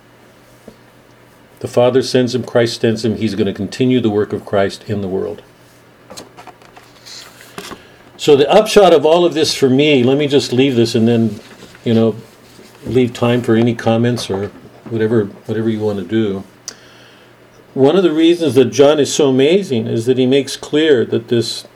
The 1.60 1.68
Father 1.68 2.04
sends 2.04 2.36
him, 2.36 2.44
Christ 2.44 2.82
sends 2.82 3.04
him, 3.04 3.16
he's 3.16 3.36
going 3.36 3.48
to 3.48 3.54
continue 3.54 4.00
the 4.00 4.10
work 4.10 4.32
of 4.32 4.46
Christ 4.46 4.90
in 4.90 5.02
the 5.02 5.08
world. 5.08 5.42
So 8.18 8.36
the 8.36 8.50
upshot 8.50 8.94
of 8.94 9.06
all 9.06 9.26
of 9.26 9.36
this 9.36 9.54
for 9.54 9.70
me, 9.70 10.04
let 10.04 10.18
me 10.18 10.28
just 10.28 10.52
leave 10.52 10.76
this 10.76 10.96
and 10.96 11.08
then, 11.08 11.40
you 11.86 11.94
know, 11.94 12.16
leave 12.84 13.14
time 13.14 13.44
for 13.44 13.56
any 13.56 13.76
comments 13.76 14.30
or 14.30 14.48
whatever 14.90 15.26
whatever 15.26 15.70
you 15.70 15.80
want 15.80 16.00
to 16.00 16.06
do. 16.06 16.44
One 17.76 17.96
of 17.96 18.02
the 18.02 18.12
reasons 18.12 18.56
that 18.56 18.66
John 18.66 19.00
is 19.00 19.14
so 19.14 19.30
amazing 19.30 19.86
is 19.86 20.08
that 20.08 20.18
he 20.18 20.26
makes 20.26 20.58
clear 20.58 21.06
that 21.06 21.28
this 21.28 21.68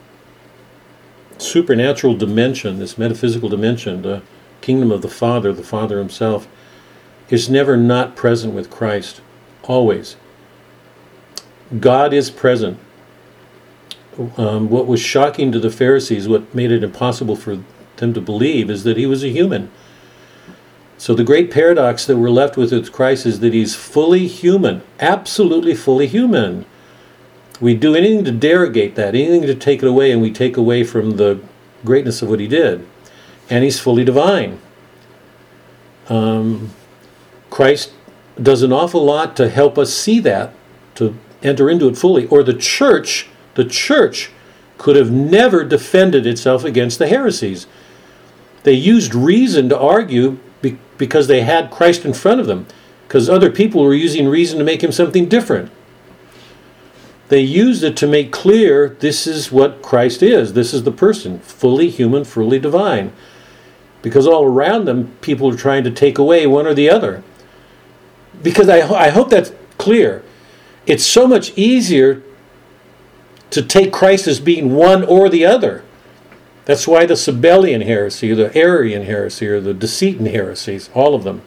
supernatural 1.38 2.16
dimension, 2.16 2.80
this 2.80 2.98
metaphysical 2.98 3.50
dimension, 3.50 4.02
the 4.02 4.24
kingdom 4.62 4.92
of 4.92 5.04
the 5.04 5.10
Father, 5.10 5.54
the 5.54 5.64
Father 5.64 6.00
himself, 6.00 6.48
is 7.30 7.52
never 7.52 7.78
not 7.78 8.16
present 8.16 8.54
with 8.54 8.72
Christ. 8.72 9.22
Always. 9.64 10.16
God 11.80 12.14
is 12.14 12.32
present 12.32 12.80
um, 14.38 14.70
what 14.70 14.88
was 14.88 15.00
shocking 15.00 15.52
to 15.52 15.60
the 15.60 15.70
Pharisees, 15.70 16.28
what 16.28 16.54
made 16.54 16.72
it 16.72 16.84
impossible 16.84 17.36
for 17.36 17.64
them 17.98 18.14
to 18.14 18.22
believe, 18.22 18.70
is 18.70 18.84
that 18.84 18.98
he 18.98 19.06
was 19.06 19.24
a 19.24 19.30
human. 19.30 19.72
So 20.98 21.16
the 21.16 21.24
great 21.24 21.50
paradox 21.50 22.06
that 22.06 22.18
we're 22.18 22.30
left 22.30 22.58
with 22.58 22.72
with 22.72 22.92
Christ 22.92 23.26
is 23.26 23.40
that 23.40 23.54
he's 23.54 23.74
fully 23.74 24.28
human, 24.28 24.84
absolutely 25.00 25.74
fully 25.74 26.08
human. 26.08 26.66
We 27.60 27.74
do 27.74 27.96
anything 27.96 28.24
to 28.26 28.32
derogate 28.32 28.96
that, 28.96 29.16
anything 29.16 29.42
to 29.44 29.56
take 29.56 29.82
it 29.82 29.88
away, 29.88 30.12
and 30.12 30.22
we 30.22 30.32
take 30.32 30.58
away 30.58 30.84
from 30.84 31.18
the 31.18 31.40
greatness 31.84 32.22
of 32.22 32.30
what 32.30 32.40
he 32.40 32.48
did. 32.48 32.88
And 33.50 33.64
he's 33.64 33.80
fully 33.80 34.04
divine. 34.04 34.60
Um, 36.08 36.72
Christ 37.50 37.94
does 38.42 38.62
an 38.62 38.72
awful 38.72 39.04
lot 39.04 39.36
to 39.38 39.50
help 39.50 39.78
us 39.78 39.94
see 39.94 40.20
that, 40.20 40.54
to 40.96 41.18
enter 41.42 41.70
into 41.70 41.88
it 41.88 41.98
fully. 41.98 42.28
Or 42.28 42.44
the 42.44 42.54
church 42.54 43.28
the 43.56 43.66
church 43.66 44.32
could 44.78 44.96
have 44.96 45.12
never 45.12 45.64
defended 45.64 46.26
itself 46.26 46.64
against 46.64 47.00
the 47.00 47.08
heresies. 47.08 47.68
They 48.64 48.74
used 48.74 49.14
reason 49.14 49.70
to 49.70 49.78
argue 49.78 50.40
be- 50.62 50.78
because 50.98 51.28
they 51.28 51.42
had 51.42 51.72
Christ 51.72 52.06
in 52.06 52.14
front 52.14 52.40
of 52.40 52.48
them, 52.48 52.66
because 53.08 53.30
other 53.30 53.52
people 53.52 53.84
were 53.84 53.94
using 53.94 54.28
reason 54.28 54.58
to 54.60 54.66
make 54.66 54.84
him 54.84 54.92
something 54.92 55.28
different. 55.30 55.72
they 57.30 57.40
used 57.40 57.82
it 57.82 57.96
to 57.98 58.08
make 58.08 58.30
clear 58.32 58.90
this 59.00 59.26
is 59.26 59.52
what 59.54 59.82
Christ 59.82 60.22
is. 60.22 60.52
This 60.52 60.74
is 60.74 60.84
the 60.84 60.92
person, 60.92 61.40
fully 61.40 61.90
human, 61.90 62.26
fully 62.26 62.60
divine. 62.60 63.14
Because 64.02 64.28
all 64.28 64.44
around 64.44 64.84
them, 64.86 65.16
people 65.22 65.50
are 65.50 65.56
trying 65.56 65.86
to 65.86 65.92
take 65.92 66.18
away 66.18 66.46
one 66.46 66.68
or 66.68 66.74
the 66.74 66.90
other. 66.90 67.24
Because 68.44 68.68
I, 68.68 68.80
I 68.80 69.10
hope 69.12 69.30
that's 69.30 69.54
clear. 69.78 70.24
It's 70.86 71.06
so 71.06 71.26
much 71.26 71.58
easier 71.58 72.22
to 73.52 73.62
take 73.62 73.94
Christ 73.94 74.28
as 74.28 74.40
being 74.40 74.74
one 74.74 75.04
or 75.04 75.30
the 75.30 75.46
other. 75.46 75.84
That's 76.66 76.88
why 76.88 77.06
the 77.06 77.16
Sabellian 77.16 77.86
heresy, 77.86 78.34
the 78.34 78.56
Arian 78.58 79.04
heresy, 79.04 79.48
or 79.48 79.60
the 79.60 79.74
Docetan 79.74 80.32
heresies, 80.32 80.90
all 80.94 81.16
of 81.16 81.24
them. 81.24 81.42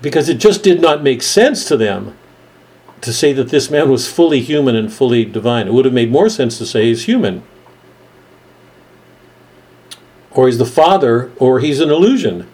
Because 0.00 0.28
it 0.28 0.38
just 0.38 0.62
did 0.62 0.80
not 0.80 1.02
make 1.02 1.22
sense 1.22 1.64
to 1.66 1.76
them 1.76 2.16
to 3.00 3.12
say 3.12 3.32
that 3.32 3.48
this 3.48 3.70
man 3.70 3.88
was 3.88 4.10
fully 4.10 4.40
human 4.40 4.76
and 4.76 4.92
fully 4.92 5.24
divine. 5.24 5.68
It 5.68 5.72
would 5.72 5.84
have 5.84 5.94
made 5.94 6.10
more 6.10 6.28
sense 6.28 6.58
to 6.58 6.66
say 6.66 6.86
he's 6.86 7.04
human. 7.04 7.42
Or 10.30 10.46
he's 10.46 10.58
the 10.58 10.66
Father, 10.66 11.32
or 11.38 11.60
he's 11.60 11.80
an 11.80 11.90
illusion. 11.90 12.48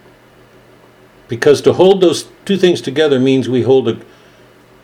Because 1.27 1.61
to 1.61 1.73
hold 1.73 2.01
those 2.01 2.29
two 2.45 2.57
things 2.57 2.79
together 2.81 3.19
means 3.19 3.49
we 3.49 3.63
hold 3.63 3.89
a, 3.89 3.99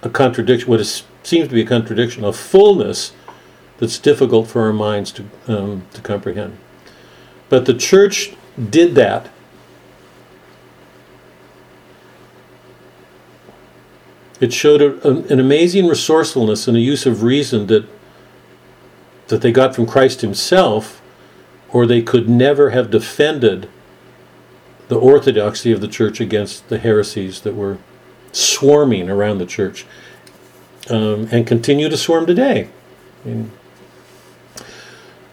a 0.02 0.10
contradiction, 0.10 0.68
what 0.70 0.80
is, 0.80 1.04
seems 1.24 1.48
to 1.48 1.54
be 1.54 1.62
a 1.62 1.66
contradiction, 1.66 2.24
of 2.24 2.36
fullness 2.36 3.14
that's 3.78 4.00
difficult 4.00 4.48
for 4.48 4.62
our 4.64 4.74
minds 4.74 5.12
to, 5.12 5.26
um, 5.48 5.88
to 5.94 6.02
comprehend. 6.02 6.58
But 7.50 7.66
the 7.66 7.74
church 7.74 8.34
did 8.70 8.96
that. 8.96 9.30
It 14.40 14.54
showed 14.54 14.82
a, 14.82 15.08
an 15.32 15.40
amazing 15.40 15.88
resourcefulness 15.88 16.68
and 16.68 16.76
a 16.76 16.80
use 16.80 17.06
of 17.06 17.24
reason 17.24 17.68
that 17.68 17.88
that 19.32 19.42
they 19.42 19.52
got 19.52 19.74
from 19.74 19.88
Christ 19.88 20.22
Himself, 20.22 21.02
or 21.70 21.88
they 21.88 22.02
could 22.02 22.30
never 22.30 22.72
have 22.72 22.92
defended 22.92 23.70
the 24.90 25.00
orthodoxy 25.00 25.72
of 25.72 25.80
the 25.80 25.88
church 25.88 26.20
against 26.20 26.68
the 26.68 26.78
heresies 26.78 27.42
that 27.42 27.56
were 27.56 27.78
swarming 28.34 29.10
around 29.10 29.38
the 29.38 29.46
church 29.46 29.86
um, 30.92 31.28
and 31.32 31.48
continue 31.48 31.90
to 31.90 31.98
swarm 31.98 32.26
today. 32.26 32.70
I 33.24 33.28
mean, 33.28 33.52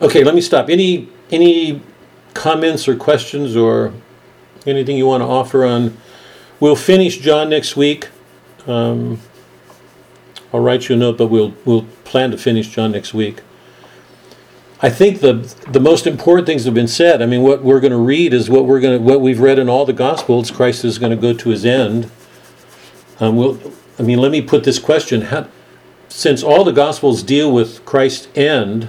okay, 0.00 0.22
let 0.24 0.34
me 0.34 0.40
stop. 0.40 0.70
Any 0.70 1.08
any 1.30 1.82
comments 2.34 2.88
or 2.88 2.96
questions 2.96 3.56
or 3.56 3.92
anything 4.66 4.96
you 4.96 5.06
want 5.06 5.22
to 5.22 5.26
offer 5.26 5.64
on? 5.64 5.96
We'll 6.60 6.76
finish 6.76 7.18
John 7.18 7.50
next 7.50 7.76
week. 7.76 8.08
Um, 8.66 9.20
I'll 10.52 10.60
write 10.60 10.88
you 10.88 10.94
a 10.94 10.98
note, 10.98 11.18
but 11.18 11.26
we'll 11.26 11.54
we'll 11.64 11.86
plan 12.04 12.30
to 12.30 12.38
finish 12.38 12.68
John 12.68 12.92
next 12.92 13.12
week. 13.12 13.42
I 14.80 14.90
think 14.90 15.20
the 15.20 15.34
the 15.68 15.80
most 15.80 16.06
important 16.06 16.46
things 16.46 16.64
have 16.64 16.74
been 16.74 16.88
said. 16.88 17.20
I 17.20 17.26
mean, 17.26 17.42
what 17.42 17.64
we're 17.64 17.80
going 17.80 17.92
to 17.92 17.98
read 17.98 18.32
is 18.32 18.48
what 18.48 18.64
we're 18.64 18.80
going 18.80 18.98
to 18.98 19.04
what 19.04 19.20
we've 19.20 19.40
read 19.40 19.58
in 19.58 19.68
all 19.68 19.84
the 19.84 19.92
Gospels. 19.92 20.52
Christ 20.52 20.84
is 20.84 20.98
going 20.98 21.10
to 21.10 21.16
go 21.16 21.32
to 21.32 21.48
his 21.48 21.64
end. 21.64 22.10
Um, 23.20 23.36
we'll, 23.36 23.60
I 23.98 24.02
mean, 24.02 24.18
let 24.18 24.30
me 24.30 24.40
put 24.40 24.64
this 24.64 24.78
question: 24.78 25.22
How, 25.22 25.48
since 26.08 26.42
all 26.42 26.64
the 26.64 26.72
Gospels 26.72 27.22
deal 27.22 27.52
with 27.52 27.84
Christ's 27.84 28.28
end, 28.36 28.88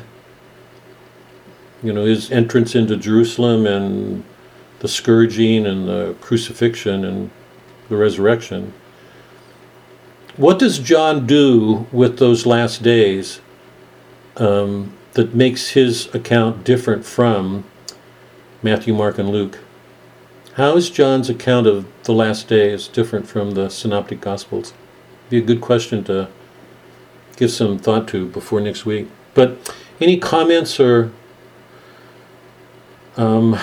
you 1.82 1.94
know, 1.94 2.06
his 2.06 2.32
entrance 2.32 2.76
into 2.76 2.98
Jerusalem 2.98 3.66
and 3.66 4.24
the 4.80 4.88
scourging 4.88 5.66
and 5.66 5.88
the 5.88 6.16
crucifixion 6.22 7.06
and 7.06 7.30
the 7.90 7.98
resurrection. 7.98 8.74
What 10.38 10.60
does 10.60 10.80
John 10.80 11.28
do 11.28 11.88
with 11.92 12.18
those 12.18 12.46
last 12.46 12.82
days 12.82 13.42
um, 14.38 14.94
that 15.14 15.36
makes 15.36 15.70
his 15.70 16.14
account 16.16 16.64
different 16.64 17.06
from 17.06 17.66
Matthew, 18.64 18.94
Mark, 18.94 19.18
and 19.18 19.30
Luke? 19.30 19.60
How 20.54 20.78
is 20.78 20.90
John's 20.90 21.30
account 21.30 21.68
of 21.68 21.86
the 22.04 22.14
last 22.14 22.48
days 22.48 22.88
different 22.88 23.28
from 23.28 23.52
the 23.52 23.70
Synoptic 23.70 24.22
Gospels? 24.22 24.74
Be 25.30 25.38
a 25.38 25.42
good 25.42 25.62
question 25.62 26.04
to 26.06 26.28
give 27.36 27.52
some 27.52 27.78
thought 27.78 28.08
to 28.10 28.26
before 28.28 28.60
next 28.60 28.86
week. 28.86 29.08
But 29.34 29.58
any 30.02 30.18
comments 30.18 30.80
or 30.80 31.12
um, 33.16 33.60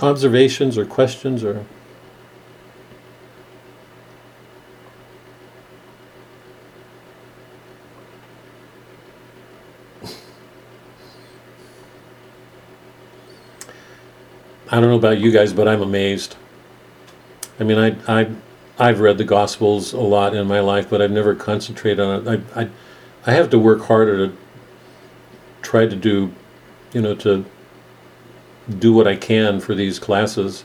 observations 0.00 0.78
or 0.78 0.86
questions 0.86 1.44
or 1.44 1.64
I 14.70 14.80
don't 14.80 14.90
know 14.90 14.96
about 14.96 15.18
you 15.18 15.32
guys, 15.32 15.52
but 15.54 15.66
I'm 15.66 15.80
amazed. 15.80 16.36
I 17.58 17.64
mean, 17.64 17.78
I, 17.78 17.96
I, 18.06 18.30
I've 18.78 19.00
read 19.00 19.18
the 19.18 19.24
Gospels 19.24 19.92
a 19.92 20.00
lot 20.00 20.34
in 20.34 20.46
my 20.46 20.60
life, 20.60 20.88
but 20.88 21.02
I've 21.02 21.10
never 21.10 21.34
concentrated 21.34 22.00
on 22.00 22.28
it. 22.28 22.44
I, 22.56 22.62
I, 22.62 22.68
I 23.26 23.32
have 23.32 23.50
to 23.50 23.58
work 23.58 23.82
harder 23.82 24.28
to 24.28 24.36
try 25.62 25.86
to 25.86 25.96
do, 25.96 26.32
you 26.92 27.02
know, 27.02 27.14
to 27.16 27.44
do 28.78 28.92
what 28.92 29.08
I 29.08 29.16
can 29.16 29.60
for 29.60 29.74
these 29.74 29.98
classes. 29.98 30.64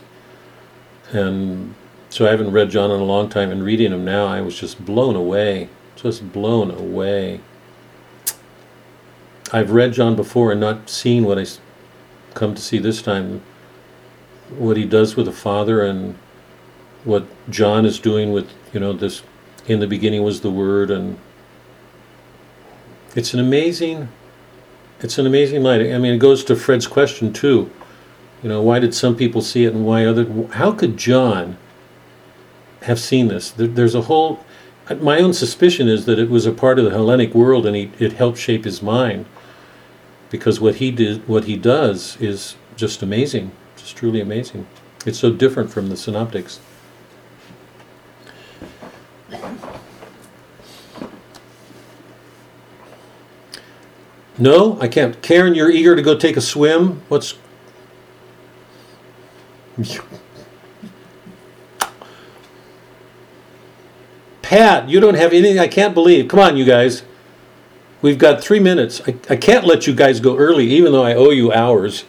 And 1.10 1.74
so 2.08 2.26
I 2.26 2.30
haven't 2.30 2.52
read 2.52 2.70
John 2.70 2.90
in 2.90 3.00
a 3.00 3.04
long 3.04 3.28
time, 3.28 3.50
and 3.50 3.64
reading 3.64 3.92
him 3.92 4.04
now, 4.04 4.26
I 4.26 4.40
was 4.40 4.58
just 4.58 4.84
blown 4.84 5.16
away. 5.16 5.68
Just 5.96 6.32
blown 6.32 6.70
away. 6.70 7.40
I've 9.52 9.70
read 9.70 9.92
John 9.92 10.14
before 10.14 10.52
and 10.52 10.60
not 10.60 10.88
seen 10.88 11.24
what 11.24 11.38
I 11.38 11.46
come 12.34 12.54
to 12.54 12.62
see 12.62 12.78
this 12.78 13.02
time. 13.02 13.42
What 14.50 14.76
he 14.76 14.84
does 14.84 15.16
with 15.16 15.26
the 15.26 15.32
Father 15.32 15.82
and 15.82 16.16
what 17.04 17.26
John 17.50 17.84
is 17.84 17.98
doing 17.98 18.32
with, 18.32 18.50
you 18.72 18.80
know, 18.80 18.92
this 18.92 19.22
in 19.66 19.80
the 19.80 19.86
beginning 19.86 20.22
was 20.22 20.40
the 20.40 20.50
Word, 20.50 20.90
and 20.90 21.18
it's 23.14 23.34
an 23.34 23.40
amazing, 23.40 24.08
it's 25.00 25.18
an 25.18 25.26
amazing 25.26 25.62
light. 25.62 25.80
I 25.80 25.98
mean, 25.98 26.14
it 26.14 26.18
goes 26.18 26.44
to 26.44 26.56
Fred's 26.56 26.86
question 26.86 27.32
too. 27.32 27.70
You 28.42 28.48
know, 28.48 28.60
why 28.60 28.78
did 28.78 28.94
some 28.94 29.16
people 29.16 29.40
see 29.40 29.64
it 29.64 29.72
and 29.72 29.86
why 29.86 30.04
other? 30.04 30.26
How 30.52 30.72
could 30.72 30.96
John 30.96 31.56
have 32.82 33.00
seen 33.00 33.28
this? 33.28 33.50
There, 33.50 33.66
there's 33.66 33.94
a 33.94 34.02
whole. 34.02 34.44
My 35.00 35.18
own 35.18 35.32
suspicion 35.32 35.88
is 35.88 36.04
that 36.04 36.18
it 36.18 36.28
was 36.28 36.44
a 36.44 36.52
part 36.52 36.78
of 36.78 36.84
the 36.84 36.90
Hellenic 36.90 37.34
world, 37.34 37.64
and 37.64 37.74
he, 37.74 37.90
it 37.98 38.14
helped 38.14 38.36
shape 38.36 38.64
his 38.64 38.82
mind. 38.82 39.24
Because 40.28 40.60
what 40.60 40.76
he 40.76 40.90
did, 40.90 41.26
what 41.26 41.44
he 41.44 41.56
does, 41.56 42.18
is 42.20 42.56
just 42.76 43.02
amazing, 43.02 43.52
just 43.76 43.96
truly 43.96 44.20
amazing. 44.20 44.66
It's 45.06 45.18
so 45.18 45.32
different 45.32 45.70
from 45.70 45.88
the 45.88 45.96
synoptics. 45.96 46.60
No, 54.38 54.80
I 54.80 54.88
can't. 54.88 55.20
Karen, 55.22 55.54
you're 55.54 55.70
eager 55.70 55.94
to 55.94 56.02
go 56.02 56.16
take 56.16 56.36
a 56.36 56.40
swim. 56.40 57.02
What's 57.08 57.34
Pat, 64.42 64.88
you 64.88 65.00
don't 65.00 65.14
have 65.14 65.32
anything. 65.32 65.58
I 65.58 65.68
can't 65.68 65.94
believe. 65.94 66.28
Come 66.28 66.40
on, 66.40 66.56
you 66.56 66.64
guys. 66.64 67.02
We've 68.02 68.18
got 68.18 68.42
three 68.42 68.60
minutes. 68.60 69.00
I, 69.06 69.16
I 69.30 69.36
can't 69.36 69.64
let 69.64 69.86
you 69.86 69.94
guys 69.94 70.20
go 70.20 70.36
early, 70.36 70.66
even 70.66 70.92
though 70.92 71.02
I 71.02 71.14
owe 71.14 71.30
you 71.30 71.52
hours. 71.52 72.04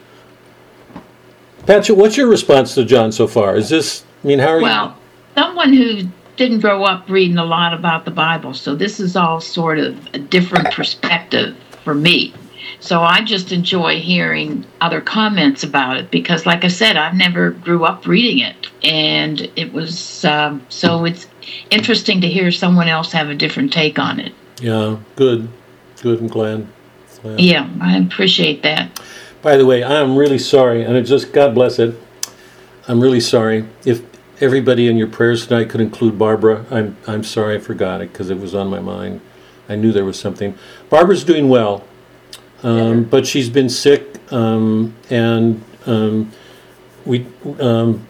Pat, 1.64 1.88
what's 1.88 2.16
your 2.16 2.28
response 2.28 2.74
to 2.74 2.84
John 2.84 3.10
so 3.10 3.26
far? 3.26 3.56
Is 3.56 3.68
this, 3.68 4.04
I 4.22 4.26
mean, 4.26 4.38
how 4.38 4.48
are 4.48 4.60
well, 4.60 4.86
you? 4.86 4.92
Well, 4.92 5.46
someone 5.46 5.72
who 5.72 6.02
didn't 6.36 6.60
grow 6.60 6.84
up 6.84 7.08
reading 7.08 7.38
a 7.38 7.44
lot 7.44 7.72
about 7.72 8.04
the 8.04 8.10
Bible, 8.10 8.52
so 8.52 8.76
this 8.76 9.00
is 9.00 9.16
all 9.16 9.40
sort 9.40 9.78
of 9.78 10.14
a 10.14 10.18
different 10.18 10.70
perspective 10.72 11.56
for 11.86 11.94
me. 11.94 12.34
So 12.80 13.00
I 13.00 13.22
just 13.22 13.52
enjoy 13.52 14.00
hearing 14.00 14.66
other 14.80 15.00
comments 15.00 15.62
about 15.62 15.96
it 15.96 16.10
because, 16.10 16.44
like 16.44 16.64
I 16.64 16.68
said, 16.68 16.96
I've 16.96 17.14
never 17.14 17.52
grew 17.52 17.84
up 17.84 18.08
reading 18.08 18.40
it, 18.40 18.56
and 18.82 19.40
it 19.54 19.72
was 19.72 20.24
um, 20.24 20.66
so 20.68 21.04
it's 21.04 21.28
interesting 21.70 22.20
to 22.22 22.28
hear 22.28 22.50
someone 22.50 22.88
else 22.88 23.12
have 23.12 23.30
a 23.30 23.36
different 23.36 23.72
take 23.72 24.00
on 24.00 24.18
it. 24.18 24.34
Yeah, 24.60 24.98
good, 25.14 25.48
good. 26.02 26.18
I'm 26.18 26.26
glad. 26.26 26.66
glad. 27.22 27.40
Yeah, 27.40 27.70
I 27.80 27.98
appreciate 27.98 28.64
that. 28.64 29.00
By 29.42 29.56
the 29.56 29.64
way, 29.64 29.84
I'm 29.84 30.16
really 30.16 30.38
sorry, 30.38 30.82
and 30.82 30.96
it 30.96 31.02
just 31.02 31.32
God 31.32 31.54
bless 31.54 31.78
it. 31.78 31.94
I'm 32.88 33.00
really 33.00 33.20
sorry 33.20 33.64
if 33.84 34.02
everybody 34.40 34.88
in 34.88 34.96
your 34.96 35.08
prayers 35.08 35.46
tonight 35.46 35.70
could 35.70 35.80
include 35.80 36.18
Barbara. 36.18 36.66
I'm 36.68 36.96
I'm 37.06 37.22
sorry 37.22 37.54
I 37.54 37.60
forgot 37.60 38.00
it 38.00 38.12
because 38.12 38.28
it 38.28 38.40
was 38.40 38.56
on 38.56 38.66
my 38.68 38.80
mind. 38.80 39.20
I 39.68 39.76
knew 39.76 39.92
there 39.92 40.04
was 40.04 40.18
something. 40.18 40.56
Barbara's 40.88 41.24
doing 41.24 41.48
well. 41.48 41.84
Um, 42.62 43.04
but 43.04 43.26
she's 43.26 43.50
been 43.50 43.68
sick, 43.68 44.20
um, 44.32 44.94
and 45.10 45.62
um, 45.84 46.32
we 47.04 47.26
um, 47.60 48.06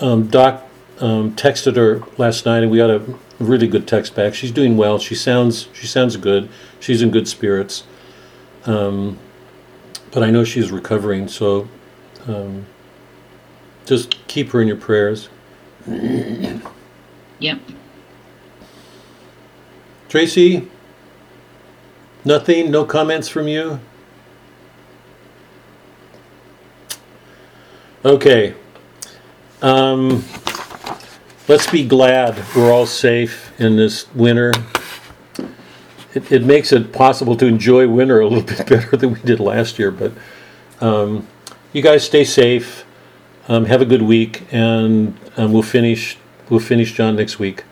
um, 0.00 0.26
Doc 0.28 0.66
um, 1.00 1.36
texted 1.36 1.76
her 1.76 2.02
last 2.16 2.46
night, 2.46 2.62
and 2.62 2.70
we 2.72 2.78
got 2.78 2.90
a 2.90 3.02
really 3.38 3.68
good 3.68 3.86
text 3.86 4.14
back. 4.14 4.34
She's 4.34 4.50
doing 4.50 4.76
well. 4.76 4.98
She 4.98 5.14
sounds 5.14 5.68
she 5.74 5.86
sounds 5.86 6.16
good. 6.16 6.48
She's 6.80 7.02
in 7.02 7.10
good 7.10 7.28
spirits. 7.28 7.84
Um, 8.64 9.18
but 10.10 10.22
I 10.22 10.30
know 10.30 10.44
she's 10.44 10.70
recovering, 10.70 11.28
so 11.28 11.68
um, 12.26 12.66
just 13.84 14.26
keep 14.26 14.50
her 14.50 14.60
in 14.60 14.68
your 14.68 14.76
prayers. 14.76 15.28
Yep. 17.40 17.60
Tracy, 20.08 20.66
nothing, 22.24 22.70
no 22.70 22.84
comments 22.84 23.28
from 23.28 23.46
you? 23.46 23.78
Okay. 28.04 28.54
Um, 29.60 30.24
let's 31.46 31.70
be 31.70 31.86
glad 31.86 32.42
we're 32.56 32.72
all 32.72 32.86
safe 32.86 33.52
in 33.60 33.76
this 33.76 34.12
winter. 34.14 34.52
It, 36.14 36.32
it 36.32 36.44
makes 36.44 36.72
it 36.72 36.92
possible 36.92 37.36
to 37.36 37.46
enjoy 37.46 37.86
winter 37.86 38.20
a 38.20 38.26
little 38.26 38.44
bit 38.56 38.66
better 38.66 38.96
than 38.96 39.12
we 39.12 39.20
did 39.20 39.40
last 39.40 39.78
year, 39.78 39.90
but 39.90 40.12
um, 40.80 41.26
you 41.72 41.82
guys 41.82 42.04
stay 42.04 42.24
safe. 42.24 42.84
Um, 43.48 43.64
have 43.64 43.80
a 43.80 43.86
good 43.86 44.02
week, 44.02 44.46
and 44.52 45.18
um, 45.36 45.52
we'll 45.52 45.62
finish. 45.62 46.18
We'll 46.50 46.60
finish 46.60 46.92
John 46.92 47.16
next 47.16 47.38
week. 47.38 47.64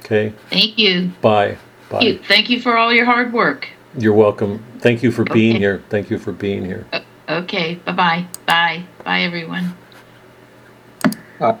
Okay. 0.00 0.32
Thank 0.50 0.78
you. 0.78 1.12
Bye. 1.20 1.58
Bye. 1.90 2.00
You- 2.00 2.18
Thank 2.18 2.50
you 2.50 2.60
for 2.60 2.76
all 2.76 2.92
your 2.92 3.04
hard 3.04 3.32
work. 3.32 3.68
You're 3.96 4.14
welcome. 4.14 4.62
Thank 4.80 5.02
you 5.02 5.10
for 5.10 5.24
being 5.24 5.56
here. 5.56 5.82
Thank 5.88 6.10
you 6.10 6.18
for 6.18 6.32
being 6.32 6.64
here. 6.64 6.86
Okay, 7.28 7.76
bye-bye. 7.86 8.26
Bye. 8.46 8.84
Bye, 9.04 9.22
everyone. 9.22 9.74
Uh, 11.40 11.56